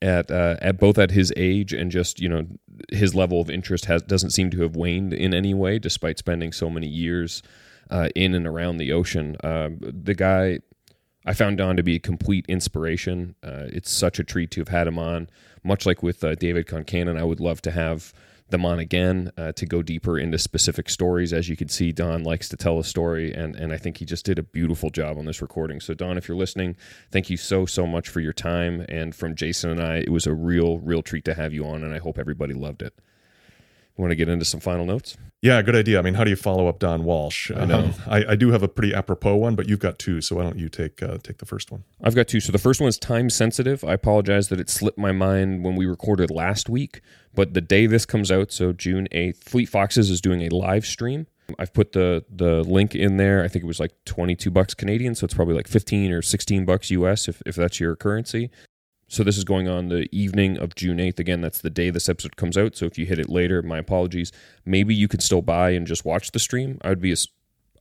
at 0.00 0.30
uh, 0.30 0.56
at 0.62 0.78
both 0.78 0.96
at 0.96 1.10
his 1.10 1.30
age 1.36 1.74
and 1.74 1.90
just 1.90 2.18
you 2.18 2.30
know 2.30 2.46
his 2.90 3.14
level 3.14 3.42
of 3.42 3.50
interest 3.50 3.84
has 3.84 4.00
doesn't 4.00 4.30
seem 4.30 4.48
to 4.52 4.62
have 4.62 4.74
waned 4.74 5.12
in 5.12 5.34
any 5.34 5.52
way, 5.52 5.78
despite 5.78 6.18
spending 6.18 6.50
so 6.50 6.70
many 6.70 6.88
years 6.88 7.42
uh, 7.90 8.08
in 8.14 8.34
and 8.34 8.46
around 8.46 8.78
the 8.78 8.92
ocean. 8.92 9.36
Um, 9.44 9.80
the 9.82 10.14
guy. 10.14 10.60
I 11.26 11.34
found 11.34 11.58
Don 11.58 11.76
to 11.76 11.82
be 11.82 11.96
a 11.96 12.00
complete 12.00 12.46
inspiration. 12.48 13.34
Uh, 13.42 13.64
it's 13.66 13.90
such 13.90 14.20
a 14.20 14.24
treat 14.24 14.52
to 14.52 14.60
have 14.60 14.68
had 14.68 14.86
him 14.86 14.98
on. 14.98 15.28
Much 15.64 15.84
like 15.84 16.02
with 16.02 16.22
uh, 16.22 16.36
David 16.36 16.66
Concannon, 16.66 17.18
I 17.18 17.24
would 17.24 17.40
love 17.40 17.60
to 17.62 17.72
have 17.72 18.14
them 18.50 18.64
on 18.64 18.78
again 18.78 19.32
uh, 19.36 19.50
to 19.50 19.66
go 19.66 19.82
deeper 19.82 20.16
into 20.16 20.38
specific 20.38 20.88
stories. 20.88 21.32
As 21.32 21.48
you 21.48 21.56
can 21.56 21.68
see, 21.68 21.90
Don 21.90 22.22
likes 22.22 22.48
to 22.50 22.56
tell 22.56 22.78
a 22.78 22.84
story, 22.84 23.32
and, 23.32 23.56
and 23.56 23.72
I 23.72 23.76
think 23.76 23.96
he 23.96 24.04
just 24.04 24.24
did 24.24 24.38
a 24.38 24.42
beautiful 24.44 24.90
job 24.90 25.18
on 25.18 25.24
this 25.24 25.42
recording. 25.42 25.80
So, 25.80 25.94
Don, 25.94 26.16
if 26.16 26.28
you're 26.28 26.36
listening, 26.36 26.76
thank 27.10 27.28
you 27.28 27.36
so, 27.36 27.66
so 27.66 27.88
much 27.88 28.08
for 28.08 28.20
your 28.20 28.32
time. 28.32 28.86
And 28.88 29.12
from 29.12 29.34
Jason 29.34 29.70
and 29.70 29.82
I, 29.82 29.96
it 29.96 30.12
was 30.12 30.28
a 30.28 30.32
real, 30.32 30.78
real 30.78 31.02
treat 31.02 31.24
to 31.24 31.34
have 31.34 31.52
you 31.52 31.66
on, 31.66 31.82
and 31.82 31.92
I 31.92 31.98
hope 31.98 32.18
everybody 32.18 32.54
loved 32.54 32.82
it. 32.82 32.94
Want 33.96 34.10
to 34.10 34.16
get 34.16 34.28
into 34.28 34.44
some 34.44 34.60
final 34.60 34.84
notes? 34.84 35.16
Yeah, 35.42 35.60
good 35.62 35.76
idea. 35.76 35.98
I 35.98 36.02
mean, 36.02 36.14
how 36.14 36.24
do 36.24 36.30
you 36.30 36.36
follow 36.36 36.66
up 36.66 36.78
Don 36.78 37.04
Walsh? 37.04 37.50
I 37.54 37.64
know. 37.66 37.78
Um, 37.78 37.94
I, 38.06 38.24
I 38.30 38.36
do 38.36 38.50
have 38.50 38.62
a 38.62 38.68
pretty 38.68 38.94
apropos 38.94 39.36
one, 39.36 39.54
but 39.54 39.68
you've 39.68 39.78
got 39.78 39.98
two, 39.98 40.20
so 40.20 40.36
why 40.36 40.42
don't 40.42 40.58
you 40.58 40.68
take 40.68 41.02
uh, 41.02 41.18
take 41.22 41.38
the 41.38 41.46
first 41.46 41.70
one? 41.70 41.84
I've 42.02 42.14
got 42.14 42.26
two. 42.26 42.40
So 42.40 42.52
the 42.52 42.58
first 42.58 42.80
one 42.80 42.88
is 42.88 42.98
time 42.98 43.30
sensitive. 43.30 43.84
I 43.84 43.92
apologize 43.92 44.48
that 44.48 44.60
it 44.60 44.68
slipped 44.68 44.98
my 44.98 45.12
mind 45.12 45.64
when 45.64 45.76
we 45.76 45.86
recorded 45.86 46.30
last 46.30 46.68
week, 46.68 47.00
but 47.34 47.54
the 47.54 47.60
day 47.60 47.86
this 47.86 48.06
comes 48.06 48.32
out, 48.32 48.50
so 48.50 48.72
June 48.72 49.08
8th, 49.12 49.44
Fleet 49.44 49.66
Foxes 49.66 50.10
is 50.10 50.20
doing 50.20 50.42
a 50.42 50.48
live 50.48 50.86
stream. 50.86 51.26
I've 51.58 51.72
put 51.72 51.92
the 51.92 52.24
the 52.28 52.62
link 52.62 52.94
in 52.94 53.18
there. 53.18 53.44
I 53.44 53.48
think 53.48 53.62
it 53.62 53.68
was 53.68 53.78
like 53.78 53.92
22 54.04 54.50
bucks 54.50 54.74
Canadian, 54.74 55.14
so 55.14 55.26
it's 55.26 55.34
probably 55.34 55.54
like 55.54 55.68
15 55.68 56.12
or 56.12 56.22
16 56.22 56.64
bucks 56.64 56.90
US 56.90 57.28
if, 57.28 57.42
if 57.46 57.54
that's 57.54 57.78
your 57.78 57.94
currency. 57.94 58.50
So 59.08 59.22
this 59.22 59.38
is 59.38 59.44
going 59.44 59.68
on 59.68 59.88
the 59.88 60.08
evening 60.10 60.58
of 60.58 60.74
June 60.74 60.98
8th. 60.98 61.20
Again, 61.20 61.40
that's 61.40 61.60
the 61.60 61.70
day 61.70 61.90
this 61.90 62.08
episode 62.08 62.36
comes 62.36 62.58
out. 62.58 62.76
So 62.76 62.86
if 62.86 62.98
you 62.98 63.06
hit 63.06 63.20
it 63.20 63.28
later, 63.28 63.62
my 63.62 63.78
apologies. 63.78 64.32
Maybe 64.64 64.94
you 64.94 65.06
could 65.06 65.22
still 65.22 65.42
buy 65.42 65.70
and 65.70 65.86
just 65.86 66.04
watch 66.04 66.32
the 66.32 66.38
stream. 66.38 66.78
I 66.82 66.88
would 66.88 67.00
be 67.00 67.14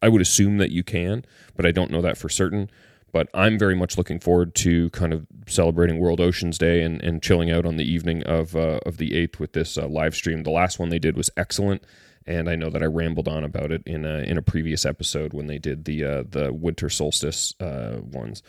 I 0.01 0.09
would 0.09 0.21
assume 0.21 0.57
that 0.59 0.71
you 0.71 0.83
can, 0.83 1.25
but 1.55 1.65
I 1.65 1.71
don't 1.71 1.89
know 1.89 2.01
that 2.01 2.17
for 2.17 2.29
certain. 2.29 2.69
But 3.11 3.29
I'm 3.33 3.57
very 3.57 3.75
much 3.75 3.97
looking 3.97 4.19
forward 4.19 4.53
to 4.55 4.89
kind 4.89 5.13
of 5.13 5.25
celebrating 5.47 5.99
World 5.99 6.19
Oceans 6.19 6.57
Day 6.57 6.81
and, 6.81 7.01
and 7.01 7.23
chilling 7.23 7.49
out 7.49 7.65
on 7.65 7.77
the 7.77 7.89
evening 7.89 8.21
of 8.23 8.55
uh, 8.55 8.79
of 8.85 8.97
the 8.97 9.11
8th 9.11 9.39
with 9.39 9.53
this 9.53 9.77
uh, 9.77 9.87
live 9.87 10.13
stream. 10.15 10.43
The 10.43 10.51
last 10.51 10.79
one 10.79 10.89
they 10.89 10.99
did 10.99 11.15
was 11.15 11.29
excellent, 11.37 11.83
and 12.27 12.49
I 12.49 12.55
know 12.55 12.69
that 12.69 12.83
I 12.83 12.87
rambled 12.87 13.29
on 13.29 13.43
about 13.43 13.71
it 13.71 13.83
in 13.85 14.03
a, 14.03 14.19
in 14.19 14.37
a 14.37 14.41
previous 14.41 14.85
episode 14.85 15.33
when 15.33 15.47
they 15.47 15.57
did 15.57 15.85
the 15.85 16.03
uh, 16.03 16.23
the 16.29 16.53
winter 16.53 16.89
solstice 16.89 17.55
uh, 17.61 17.99
ones. 18.03 18.43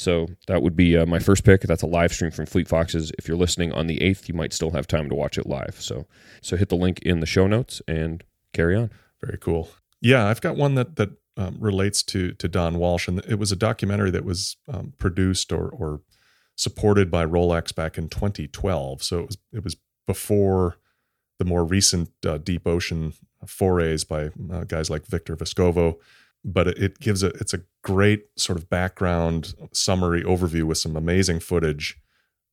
So 0.00 0.28
that 0.46 0.62
would 0.62 0.74
be 0.74 0.96
uh, 0.96 1.04
my 1.04 1.18
first 1.18 1.44
pick. 1.44 1.60
That's 1.60 1.82
a 1.82 1.86
live 1.86 2.10
stream 2.10 2.30
from 2.30 2.46
Fleet 2.46 2.66
Foxes. 2.66 3.12
If 3.18 3.28
you're 3.28 3.36
listening 3.36 3.70
on 3.72 3.86
the 3.86 3.98
8th, 3.98 4.28
you 4.28 4.34
might 4.34 4.54
still 4.54 4.70
have 4.70 4.86
time 4.86 5.10
to 5.10 5.14
watch 5.14 5.36
it 5.36 5.46
live. 5.46 5.76
So 5.78 6.06
so 6.40 6.56
hit 6.56 6.70
the 6.70 6.76
link 6.76 7.00
in 7.00 7.20
the 7.20 7.26
show 7.26 7.46
notes 7.46 7.82
and 7.86 8.24
carry 8.54 8.74
on. 8.76 8.90
Very 9.22 9.36
cool. 9.36 9.68
Yeah, 10.00 10.26
I've 10.26 10.40
got 10.40 10.56
one 10.56 10.74
that 10.76 10.96
that 10.96 11.10
um, 11.36 11.58
relates 11.60 12.02
to 12.04 12.32
to 12.32 12.48
Don 12.48 12.78
Walsh, 12.78 13.08
and 13.08 13.18
it 13.26 13.38
was 13.38 13.52
a 13.52 13.56
documentary 13.56 14.10
that 14.10 14.24
was 14.24 14.56
um, 14.72 14.94
produced 14.96 15.52
or 15.52 15.68
or 15.68 16.00
supported 16.56 17.10
by 17.10 17.26
Rolex 17.26 17.74
back 17.74 17.98
in 17.98 18.08
2012. 18.08 19.02
So 19.02 19.18
it 19.18 19.26
was 19.26 19.38
it 19.52 19.64
was 19.64 19.76
before 20.06 20.78
the 21.38 21.44
more 21.44 21.62
recent 21.62 22.08
uh, 22.26 22.38
deep 22.38 22.66
ocean 22.66 23.12
forays 23.46 24.04
by 24.04 24.30
uh, 24.50 24.64
guys 24.64 24.88
like 24.88 25.06
Victor 25.06 25.36
Vescovo. 25.36 25.96
But 26.42 26.68
it, 26.68 27.00
gives 27.00 27.22
a 27.22 27.28
it's 27.28 27.52
a 27.52 27.62
great 27.82 28.26
sort 28.36 28.58
of 28.58 28.70
background 28.70 29.54
summary 29.72 30.22
overview 30.22 30.62
with 30.62 30.78
some 30.78 30.96
amazing 30.96 31.40
footage 31.40 31.98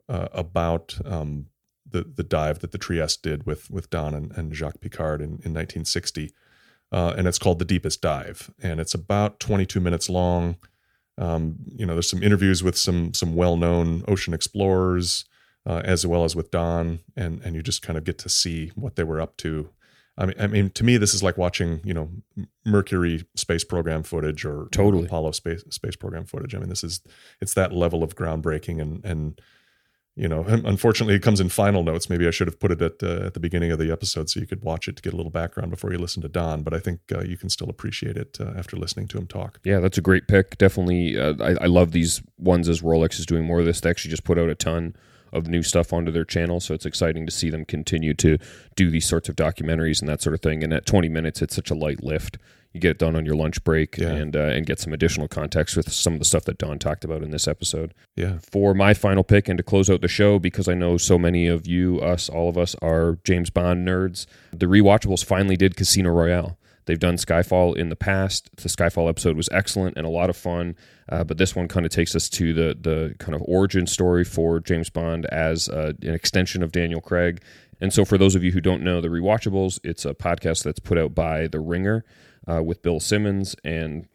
uh, 0.09 0.27
about 0.33 0.97
um, 1.05 1.47
the 1.89 2.03
the 2.03 2.23
dive 2.23 2.59
that 2.59 2.71
the 2.71 2.77
Trieste 2.77 3.23
did 3.23 3.45
with 3.45 3.71
with 3.71 3.89
Don 3.89 4.13
and, 4.13 4.31
and 4.33 4.53
Jacques 4.53 4.81
Piccard 4.81 5.19
in, 5.19 5.39
in 5.43 5.53
1960 5.53 6.33
uh, 6.91 7.13
and 7.17 7.27
it's 7.27 7.39
called 7.39 7.59
The 7.59 7.65
Deepest 7.65 8.01
Dive, 8.01 8.51
and 8.61 8.79
it's 8.79 8.93
about 8.93 9.39
22 9.39 9.79
minutes 9.79 10.09
long. 10.09 10.57
Um, 11.17 11.57
you 11.75 11.85
know, 11.85 11.93
there's 11.93 12.09
some 12.09 12.23
interviews 12.23 12.63
with 12.63 12.77
some 12.77 13.13
some 13.13 13.35
well-known 13.35 14.03
ocean 14.07 14.33
explorers, 14.33 15.25
uh, 15.65 15.81
as 15.83 16.05
well 16.05 16.23
as 16.23 16.35
with 16.35 16.51
Don, 16.51 16.99
and 17.15 17.41
and 17.43 17.55
you 17.55 17.61
just 17.63 17.81
kind 17.81 17.97
of 17.97 18.03
get 18.03 18.17
to 18.19 18.29
see 18.29 18.71
what 18.75 18.95
they 18.95 19.03
were 19.03 19.19
up 19.19 19.35
to. 19.37 19.69
I 20.17 20.25
mean, 20.25 20.35
I 20.39 20.47
mean, 20.47 20.69
to 20.71 20.83
me, 20.83 20.97
this 20.97 21.13
is 21.13 21.21
like 21.21 21.37
watching 21.37 21.81
you 21.83 21.93
know 21.93 22.09
Mercury 22.65 23.25
space 23.35 23.63
program 23.63 24.03
footage 24.03 24.45
or 24.45 24.67
Totally. 24.71 25.05
Apollo 25.05 25.31
space 25.31 25.63
space 25.69 25.95
program 25.95 26.25
footage. 26.25 26.55
I 26.55 26.59
mean, 26.59 26.69
this 26.69 26.83
is 26.83 27.01
it's 27.41 27.53
that 27.53 27.73
level 27.73 28.03
of 28.03 28.15
groundbreaking 28.15 28.81
and 28.81 29.03
and 29.05 29.41
you 30.17 30.27
know 30.27 30.43
unfortunately 30.47 31.13
it 31.13 31.21
comes 31.21 31.39
in 31.39 31.47
final 31.47 31.83
notes 31.83 32.09
maybe 32.09 32.27
i 32.27 32.31
should 32.31 32.47
have 32.47 32.59
put 32.59 32.71
it 32.71 32.81
at, 32.81 33.03
uh, 33.03 33.27
at 33.27 33.35
the 33.35 33.39
beginning 33.39 33.71
of 33.71 33.77
the 33.77 33.91
episode 33.91 34.29
so 34.29 34.39
you 34.39 34.47
could 34.47 34.63
watch 34.63 34.87
it 34.87 34.95
to 34.95 35.01
get 35.03 35.13
a 35.13 35.15
little 35.15 35.31
background 35.31 35.69
before 35.69 35.91
you 35.91 35.99
listen 35.99 36.23
to 36.23 36.27
don 36.27 36.63
but 36.63 36.73
i 36.73 36.79
think 36.79 36.99
uh, 37.13 37.21
you 37.21 37.37
can 37.37 37.49
still 37.49 37.69
appreciate 37.69 38.17
it 38.17 38.35
uh, 38.41 38.51
after 38.57 38.75
listening 38.75 39.07
to 39.07 39.17
him 39.17 39.27
talk 39.27 39.59
Yeah, 39.63 39.79
that's 39.79 39.97
a 39.97 40.01
great 40.01 40.27
pick. 40.27 40.57
Definitely, 40.57 41.19
uh, 41.19 41.35
I, 41.39 41.65
I 41.65 41.65
love 41.67 41.91
these 41.91 42.21
ones 42.39 42.67
as 42.67 42.81
Rolex 42.81 43.19
is 43.19 43.25
doing 43.25 43.45
more 43.45 43.59
of 43.59 43.65
this. 43.65 43.79
They 43.79 43.89
actually 43.89 44.09
just 44.09 44.23
put 44.23 44.39
out 44.39 44.49
a 44.49 44.55
ton 44.55 44.95
of 45.37 45.47
new 45.47 45.63
stuff 45.63 45.93
onto 45.93 46.11
their 46.11 46.25
channel, 46.25 46.59
so 46.59 46.73
it's 46.73 46.85
exciting 46.85 47.25
to 47.25 47.31
see 47.31 47.49
them 47.49 47.63
continue 47.65 48.13
to 48.15 48.37
do 48.75 48.91
these 48.91 49.05
sorts 49.05 49.29
of 49.29 49.35
documentaries 49.35 49.99
and 50.01 50.09
that 50.09 50.21
sort 50.21 50.33
of 50.33 50.41
thing. 50.41 50.63
And 50.63 50.73
at 50.73 50.85
20 50.85 51.07
minutes, 51.09 51.41
it's 51.41 51.55
such 51.55 51.69
a 51.71 51.75
light 51.75 52.03
lift. 52.03 52.37
You 52.73 52.81
get 52.81 52.91
it 52.91 52.99
done 52.99 53.15
on 53.15 53.25
your 53.25 53.35
lunch 53.35 53.63
break 53.63 53.97
Yeah. 53.97 54.09
and 54.09 54.35
uh, 54.35 54.39
and 54.39 54.65
get 54.65 54.79
some 54.79 54.93
additional 54.93 55.27
context 55.27 55.75
with 55.77 55.91
some 55.91 56.13
of 56.13 56.19
the 56.19 56.25
stuff 56.25 56.43
that 56.45 56.57
Don 56.57 56.77
talked 56.77 57.03
about 57.05 57.23
in 57.23 57.31
this 57.31 57.47
episode. 57.47 57.93
yeah 58.15 58.37
For 58.51 58.73
my 58.75 58.93
final 58.93 59.23
pick 59.23 59.47
and 59.47 59.57
to 59.57 59.63
close 59.63 59.89
out 59.89 60.01
the 60.01 60.07
show, 60.07 60.37
because 60.37 60.67
I 60.67 60.73
know 60.73 60.97
so 60.97 61.17
many 61.17 61.47
of 61.47 61.65
you, 61.65 61.99
us, 62.01 62.27
all 62.29 62.49
of 62.49 62.57
us, 62.57 62.75
are 62.81 63.17
James 63.23 63.49
Bond 63.49 63.87
nerds, 63.87 64.27
the 64.51 64.65
rewatchables 64.67 65.23
finally 65.23 65.55
did 65.55 65.75
Casino 65.77 66.09
Royale. 66.11 66.57
They've 66.87 66.97
done 66.97 67.17
Skyfall 67.17 67.75
in 67.77 67.89
the 67.89 67.95
past. 67.95 68.49
The 68.55 68.69
Skyfall 68.69 69.09
episode 69.09 69.35
was 69.35 69.49
excellent 69.51 69.97
and 69.97 70.05
a 70.05 70.09
lot 70.09 70.29
of 70.29 70.37
fun, 70.37 70.75
uh, 71.09 71.25
but 71.25 71.37
this 71.37 71.53
one 71.53 71.67
kind 71.67 71.85
of 71.85 71.91
takes 71.91 72.15
us 72.15 72.29
to 72.29 72.53
the 72.53 72.77
the 72.79 73.15
kind 73.19 73.35
of 73.35 73.43
origin 73.45 73.85
story 73.85 74.23
for 74.23 74.59
James 74.61 74.89
Bond 74.89 75.25
as 75.25 75.67
uh, 75.69 75.91
an 76.01 76.13
extension 76.13 76.63
of 76.63 76.71
Daniel 76.71 77.01
Craig. 77.01 77.41
And 77.79 77.93
so, 77.93 78.05
for 78.05 78.17
those 78.17 78.35
of 78.35 78.43
you 78.43 78.53
who 78.53 78.61
don't 78.61 78.83
know, 78.83 79.01
the 79.01 79.09
rewatchables, 79.09 79.79
it's 79.83 80.05
a 80.05 80.13
podcast 80.13 80.63
that's 80.63 80.79
put 80.79 80.97
out 80.97 81.13
by 81.13 81.47
The 81.47 81.59
Ringer 81.59 82.05
uh, 82.47 82.63
with 82.63 82.81
Bill 82.81 82.99
Simmons 82.99 83.55
and 83.63 84.07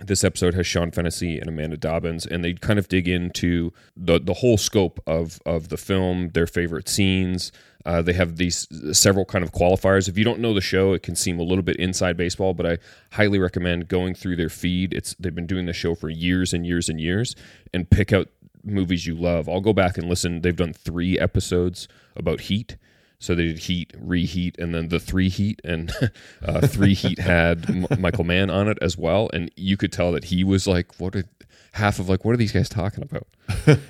this 0.00 0.24
episode 0.24 0.54
has 0.54 0.66
Sean 0.66 0.90
Fennessy 0.90 1.38
and 1.38 1.48
Amanda 1.48 1.76
Dobbins, 1.76 2.26
and 2.26 2.44
they 2.44 2.52
kind 2.52 2.78
of 2.78 2.88
dig 2.88 3.08
into 3.08 3.72
the 3.96 4.20
the 4.20 4.34
whole 4.34 4.58
scope 4.58 5.00
of 5.06 5.40
of 5.46 5.68
the 5.68 5.76
film, 5.76 6.30
their 6.30 6.46
favorite 6.46 6.88
scenes. 6.88 7.50
Uh, 7.84 8.02
they 8.02 8.12
have 8.12 8.36
these 8.36 8.66
several 8.92 9.24
kind 9.24 9.44
of 9.44 9.52
qualifiers. 9.52 10.08
If 10.08 10.18
you 10.18 10.24
don't 10.24 10.40
know 10.40 10.52
the 10.52 10.60
show, 10.60 10.92
it 10.92 11.02
can 11.02 11.14
seem 11.14 11.38
a 11.38 11.44
little 11.44 11.62
bit 11.62 11.76
inside 11.76 12.16
baseball, 12.16 12.52
but 12.52 12.66
I 12.66 12.78
highly 13.12 13.38
recommend 13.38 13.88
going 13.88 14.14
through 14.14 14.36
their 14.36 14.48
feed. 14.48 14.92
It's 14.92 15.14
they've 15.18 15.34
been 15.34 15.46
doing 15.46 15.66
the 15.66 15.72
show 15.72 15.94
for 15.94 16.10
years 16.10 16.52
and 16.52 16.66
years 16.66 16.88
and 16.88 17.00
years, 17.00 17.34
and 17.72 17.88
pick 17.88 18.12
out 18.12 18.28
movies 18.64 19.06
you 19.06 19.14
love. 19.14 19.48
I'll 19.48 19.60
go 19.60 19.72
back 19.72 19.96
and 19.96 20.08
listen. 20.08 20.42
They've 20.42 20.54
done 20.54 20.72
three 20.72 21.18
episodes 21.18 21.88
about 22.16 22.42
Heat. 22.42 22.76
So 23.18 23.34
they 23.34 23.44
did 23.44 23.58
Heat, 23.60 23.92
Reheat, 23.98 24.58
and 24.58 24.74
then 24.74 24.88
the 24.88 25.00
Three 25.00 25.28
Heat, 25.28 25.60
and 25.64 25.92
uh, 26.44 26.66
Three 26.66 26.94
Heat 26.94 27.18
had 27.18 27.68
M- 27.68 27.86
Michael 27.98 28.24
Mann 28.24 28.50
on 28.50 28.68
it 28.68 28.78
as 28.82 28.98
well, 28.98 29.30
and 29.32 29.50
you 29.56 29.76
could 29.76 29.92
tell 29.92 30.12
that 30.12 30.24
he 30.24 30.44
was 30.44 30.66
like, 30.66 31.00
"What 31.00 31.16
are 31.16 31.24
half 31.72 31.98
of 31.98 32.08
like 32.08 32.24
what 32.24 32.32
are 32.32 32.36
these 32.36 32.52
guys 32.52 32.68
talking 32.68 33.02
about?" 33.02 33.26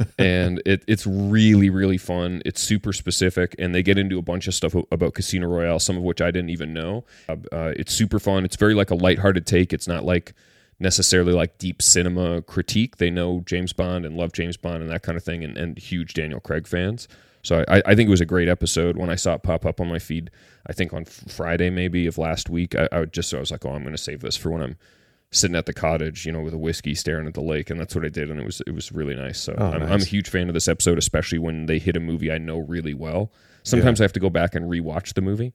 and 0.19 0.62
it, 0.65 0.85
it's 0.86 1.07
really 1.07 1.70
really 1.70 1.98
fun. 1.98 2.40
It's 2.44 2.61
super 2.61 2.93
specific, 2.93 3.57
and 3.59 3.74
they 3.74 3.82
get 3.82 3.98
into 3.98 4.19
a 4.19 4.23
bunch 4.23 4.47
of 4.47 4.55
stuff 4.55 4.74
about 4.93 5.15
Casino 5.15 5.48
Royale, 5.48 5.81
some 5.81 5.97
of 5.97 6.03
which 6.05 6.20
I 6.20 6.31
didn't 6.31 6.51
even 6.51 6.73
know. 6.73 7.05
Uh, 7.28 7.36
uh, 7.51 7.73
it's 7.77 7.93
super 7.93 8.20
fun. 8.20 8.44
It's 8.44 8.57
very 8.57 8.74
like 8.74 8.90
a 8.90 8.94
lighthearted 8.94 9.47
take. 9.47 9.73
It's 9.73 9.89
not 9.89 10.05
like 10.05 10.35
necessarily 10.78 11.32
like 11.32 11.59
deep 11.59 11.82
cinema 11.82 12.43
critique. 12.43 12.98
They 12.98 13.11
know 13.11 13.43
James 13.44 13.73
Bond 13.73 14.05
and 14.05 14.16
love 14.16 14.32
James 14.32 14.57
Bond 14.57 14.82
and 14.82 14.90
that 14.90 15.03
kind 15.03 15.16
of 15.16 15.24
thing, 15.24 15.43
and, 15.43 15.57
and 15.59 15.78
huge 15.78 16.15
Daniel 16.15 16.39
Craig 16.39 16.66
fans. 16.69 17.09
So 17.47 17.64
I, 17.68 17.81
I 17.86 17.94
think 17.94 18.09
it 18.09 18.10
was 18.10 18.20
a 18.20 18.27
great 18.27 18.48
episode. 18.48 18.97
When 18.97 19.09
I 19.09 19.14
saw 19.14 19.35
it 19.35 19.43
pop 19.44 19.64
up 19.64 19.81
on 19.81 19.89
my 19.89 19.98
feed, 20.01 20.31
I 20.66 20.73
think 20.73 20.93
on 20.93 21.05
Friday 21.05 21.70
maybe 21.70 22.06
of 22.06 22.18
last 22.18 22.51
week, 22.51 22.74
I, 22.74 22.89
I 22.90 23.05
just 23.05 23.32
I 23.32 23.39
was 23.39 23.51
like, 23.52 23.64
oh, 23.64 23.70
I'm 23.70 23.82
going 23.82 23.94
to 23.94 24.02
save 24.02 24.20
this 24.20 24.36
for 24.36 24.51
when 24.51 24.62
I'm 24.62 24.77
sitting 25.31 25.55
at 25.56 25.66
the 25.66 25.73
cottage, 25.73 26.27
you 26.27 26.32
know, 26.32 26.40
with 26.40 26.55
a 26.55 26.59
whiskey, 26.59 26.94
staring 26.94 27.27
at 27.27 27.35
the 27.35 27.40
lake, 27.43 27.70
and 27.70 27.78
that's 27.78 27.94
what 27.94 28.05
I 28.05 28.09
did, 28.09 28.31
and 28.31 28.40
it 28.40 28.44
was 28.44 28.62
it 28.66 28.73
was 28.74 28.90
really 28.90 29.14
nice. 29.14 29.39
So 29.40 29.55
Oh, 29.56 29.64
I'm, 29.73 29.81
nice. 29.81 29.90
I'm 29.90 30.01
a 30.02 30.05
huge 30.05 30.28
fan 30.28 30.48
of 30.48 30.55
this 30.55 30.66
episode, 30.68 30.98
especially 30.98 31.39
when 31.39 31.66
they 31.66 31.78
hit 31.78 31.97
a 31.97 32.01
movie 32.01 32.32
I 32.32 32.39
know 32.39 32.59
really 32.59 32.94
well. 32.94 33.31
Sometimes 33.62 34.01
I 34.01 34.05
have 34.05 34.12
to 34.14 34.20
go 34.20 34.31
back 34.31 34.55
and 34.56 34.68
rewatch 34.70 35.14
the 35.14 35.20
movie. 35.23 35.52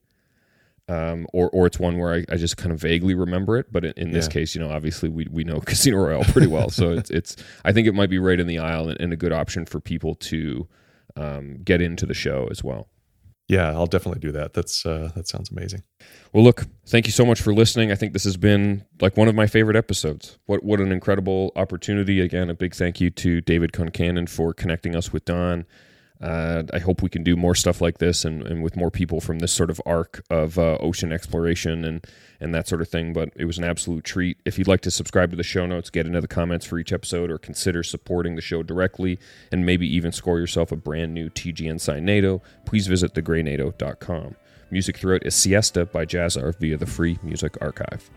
Um, 0.89 1.26
or, 1.31 1.49
or 1.51 1.68
it's 1.68 1.80
one 1.80 1.97
where 1.99 2.13
I, 2.13 2.26
I 2.30 2.35
just 2.35 2.57
kind 2.57 2.72
of 2.73 2.81
vaguely 2.81 3.13
remember 3.13 3.57
it, 3.57 3.68
but 3.72 3.85
in, 3.85 3.93
in 3.95 4.11
this 4.11 4.26
Yeah. 4.26 4.31
case, 4.31 4.55
you 4.55 4.59
know, 4.61 4.69
obviously 4.72 5.07
we, 5.07 5.26
we 5.31 5.43
know 5.45 5.59
Casino 5.65 5.97
Royale 5.97 6.23
pretty 6.26 6.47
well, 6.47 6.69
so 6.69 6.91
it's 6.97 7.09
it's. 7.11 7.35
I 7.63 7.72
think 7.72 7.88
it 7.88 7.93
might 7.93 8.09
be 8.09 8.18
right 8.19 8.39
in 8.39 8.47
the 8.47 8.59
aisle 8.59 8.89
and, 8.89 8.99
and 8.99 9.13
a 9.13 9.15
good 9.15 9.31
option 9.31 9.65
for 9.65 9.80
people 9.80 10.15
to 10.15 10.68
um, 11.15 11.59
get 11.63 11.81
into 11.81 12.05
the 12.05 12.13
show 12.13 12.47
as 12.51 12.63
well. 12.63 12.89
Yeah, 13.47 13.71
I'll 13.71 13.85
definitely 13.85 14.21
do 14.21 14.31
that. 14.31 14.53
That's 14.53 14.85
uh, 14.85 15.11
that 15.13 15.27
sounds 15.27 15.51
amazing. 15.51 15.83
Well, 16.31 16.41
look, 16.41 16.67
thank 16.88 17.05
you 17.05 17.11
so 17.11 17.25
much 17.25 17.41
for 17.41 17.53
listening. 17.53 17.91
I 17.91 17.95
think 17.95 18.13
this 18.13 18.23
has 18.23 18.38
been 18.38 18.85
like 19.01 19.17
one 19.17 19.27
of 19.27 19.35
my 19.35 19.45
favorite 19.45 19.75
episodes. 19.75 20.38
What 20.45 20.63
what 20.63 20.79
an 20.79 20.91
incredible 20.91 21.51
opportunity! 21.57 22.21
Again, 22.21 22.49
a 22.49 22.53
big 22.53 22.73
thank 22.73 23.01
you 23.01 23.09
to 23.09 23.41
David 23.41 23.73
Concannon 23.73 24.29
for 24.29 24.53
connecting 24.53 24.95
us 24.95 25.11
with 25.11 25.25
Don. 25.25 25.65
Uh, 26.22 26.64
I 26.72 26.80
hope 26.80 27.02
we 27.02 27.10
can 27.10 27.23
do 27.23 27.35
more 27.35 27.56
stuff 27.56 27.81
like 27.81 27.98
this 27.98 28.23
and, 28.23 28.43
and 28.43 28.61
with 28.61 28.76
more 28.76 28.91
people 28.91 29.19
from 29.22 29.39
this 29.39 29.52
sort 29.52 29.72
of 29.72 29.81
arc 29.85 30.23
of 30.30 30.60
uh, 30.60 30.77
ocean 30.80 31.11
exploration 31.11 31.84
and 31.84 32.06
and 32.39 32.53
that 32.56 32.68
sort 32.68 32.81
of 32.81 32.89
thing. 32.89 33.14
But 33.14 33.30
it 33.35 33.45
was 33.45 33.57
an 33.57 33.64
absolute 33.64 34.03
treat. 34.03 34.38
If 34.45 34.57
you'd 34.57 34.68
like 34.68 34.81
to 34.81 34.91
subscribe 34.91 35.31
to 35.31 35.35
the 35.38 35.43
show 35.43 35.65
notes, 35.65 35.89
get 35.89 36.06
into 36.06 36.22
the 36.22 36.27
comments 36.27 36.65
for 36.65 36.77
each 36.77 36.93
episode, 36.93 37.31
or 37.31 37.38
consider 37.38 37.84
supporting 37.84 38.35
the 38.35 38.41
show 38.41 38.61
directly, 38.61 39.19
and 39.52 39.65
maybe 39.65 39.88
even 39.88 40.11
score 40.11 40.39
yourself 40.39 40.72
a 40.72 40.76
brand 40.76 41.14
new 41.14 41.30
TGN 41.30 41.80
sign 41.80 42.06
NATO, 42.06 42.41
please 42.65 42.88
visit 42.88 43.14
thegreynato.com. 43.14 44.35
Music 44.72 44.98
throughout 44.98 45.26
is 45.26 45.35
Siesta 45.35 45.85
by 45.85 46.06
Jahzzar 46.06 46.57
via 46.60 46.77
the 46.77 46.85
Free 46.85 47.19
Music 47.22 47.57
Archive. 47.61 48.10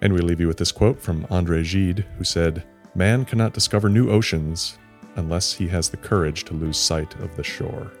And 0.00 0.12
we 0.12 0.20
leave 0.20 0.40
you 0.40 0.46
with 0.46 0.56
this 0.56 0.72
quote 0.72 1.00
from 1.00 1.26
Andre 1.30 1.62
Gide, 1.62 2.06
who 2.16 2.24
said, 2.24 2.64
Man 2.94 3.24
cannot 3.24 3.52
discover 3.52 3.88
new 3.88 4.10
oceans 4.10 4.78
unless 5.16 5.52
he 5.52 5.68
has 5.68 5.88
the 5.88 5.96
courage 5.96 6.44
to 6.44 6.54
lose 6.54 6.76
sight 6.76 7.14
of 7.20 7.36
the 7.36 7.44
shore. 7.44 7.92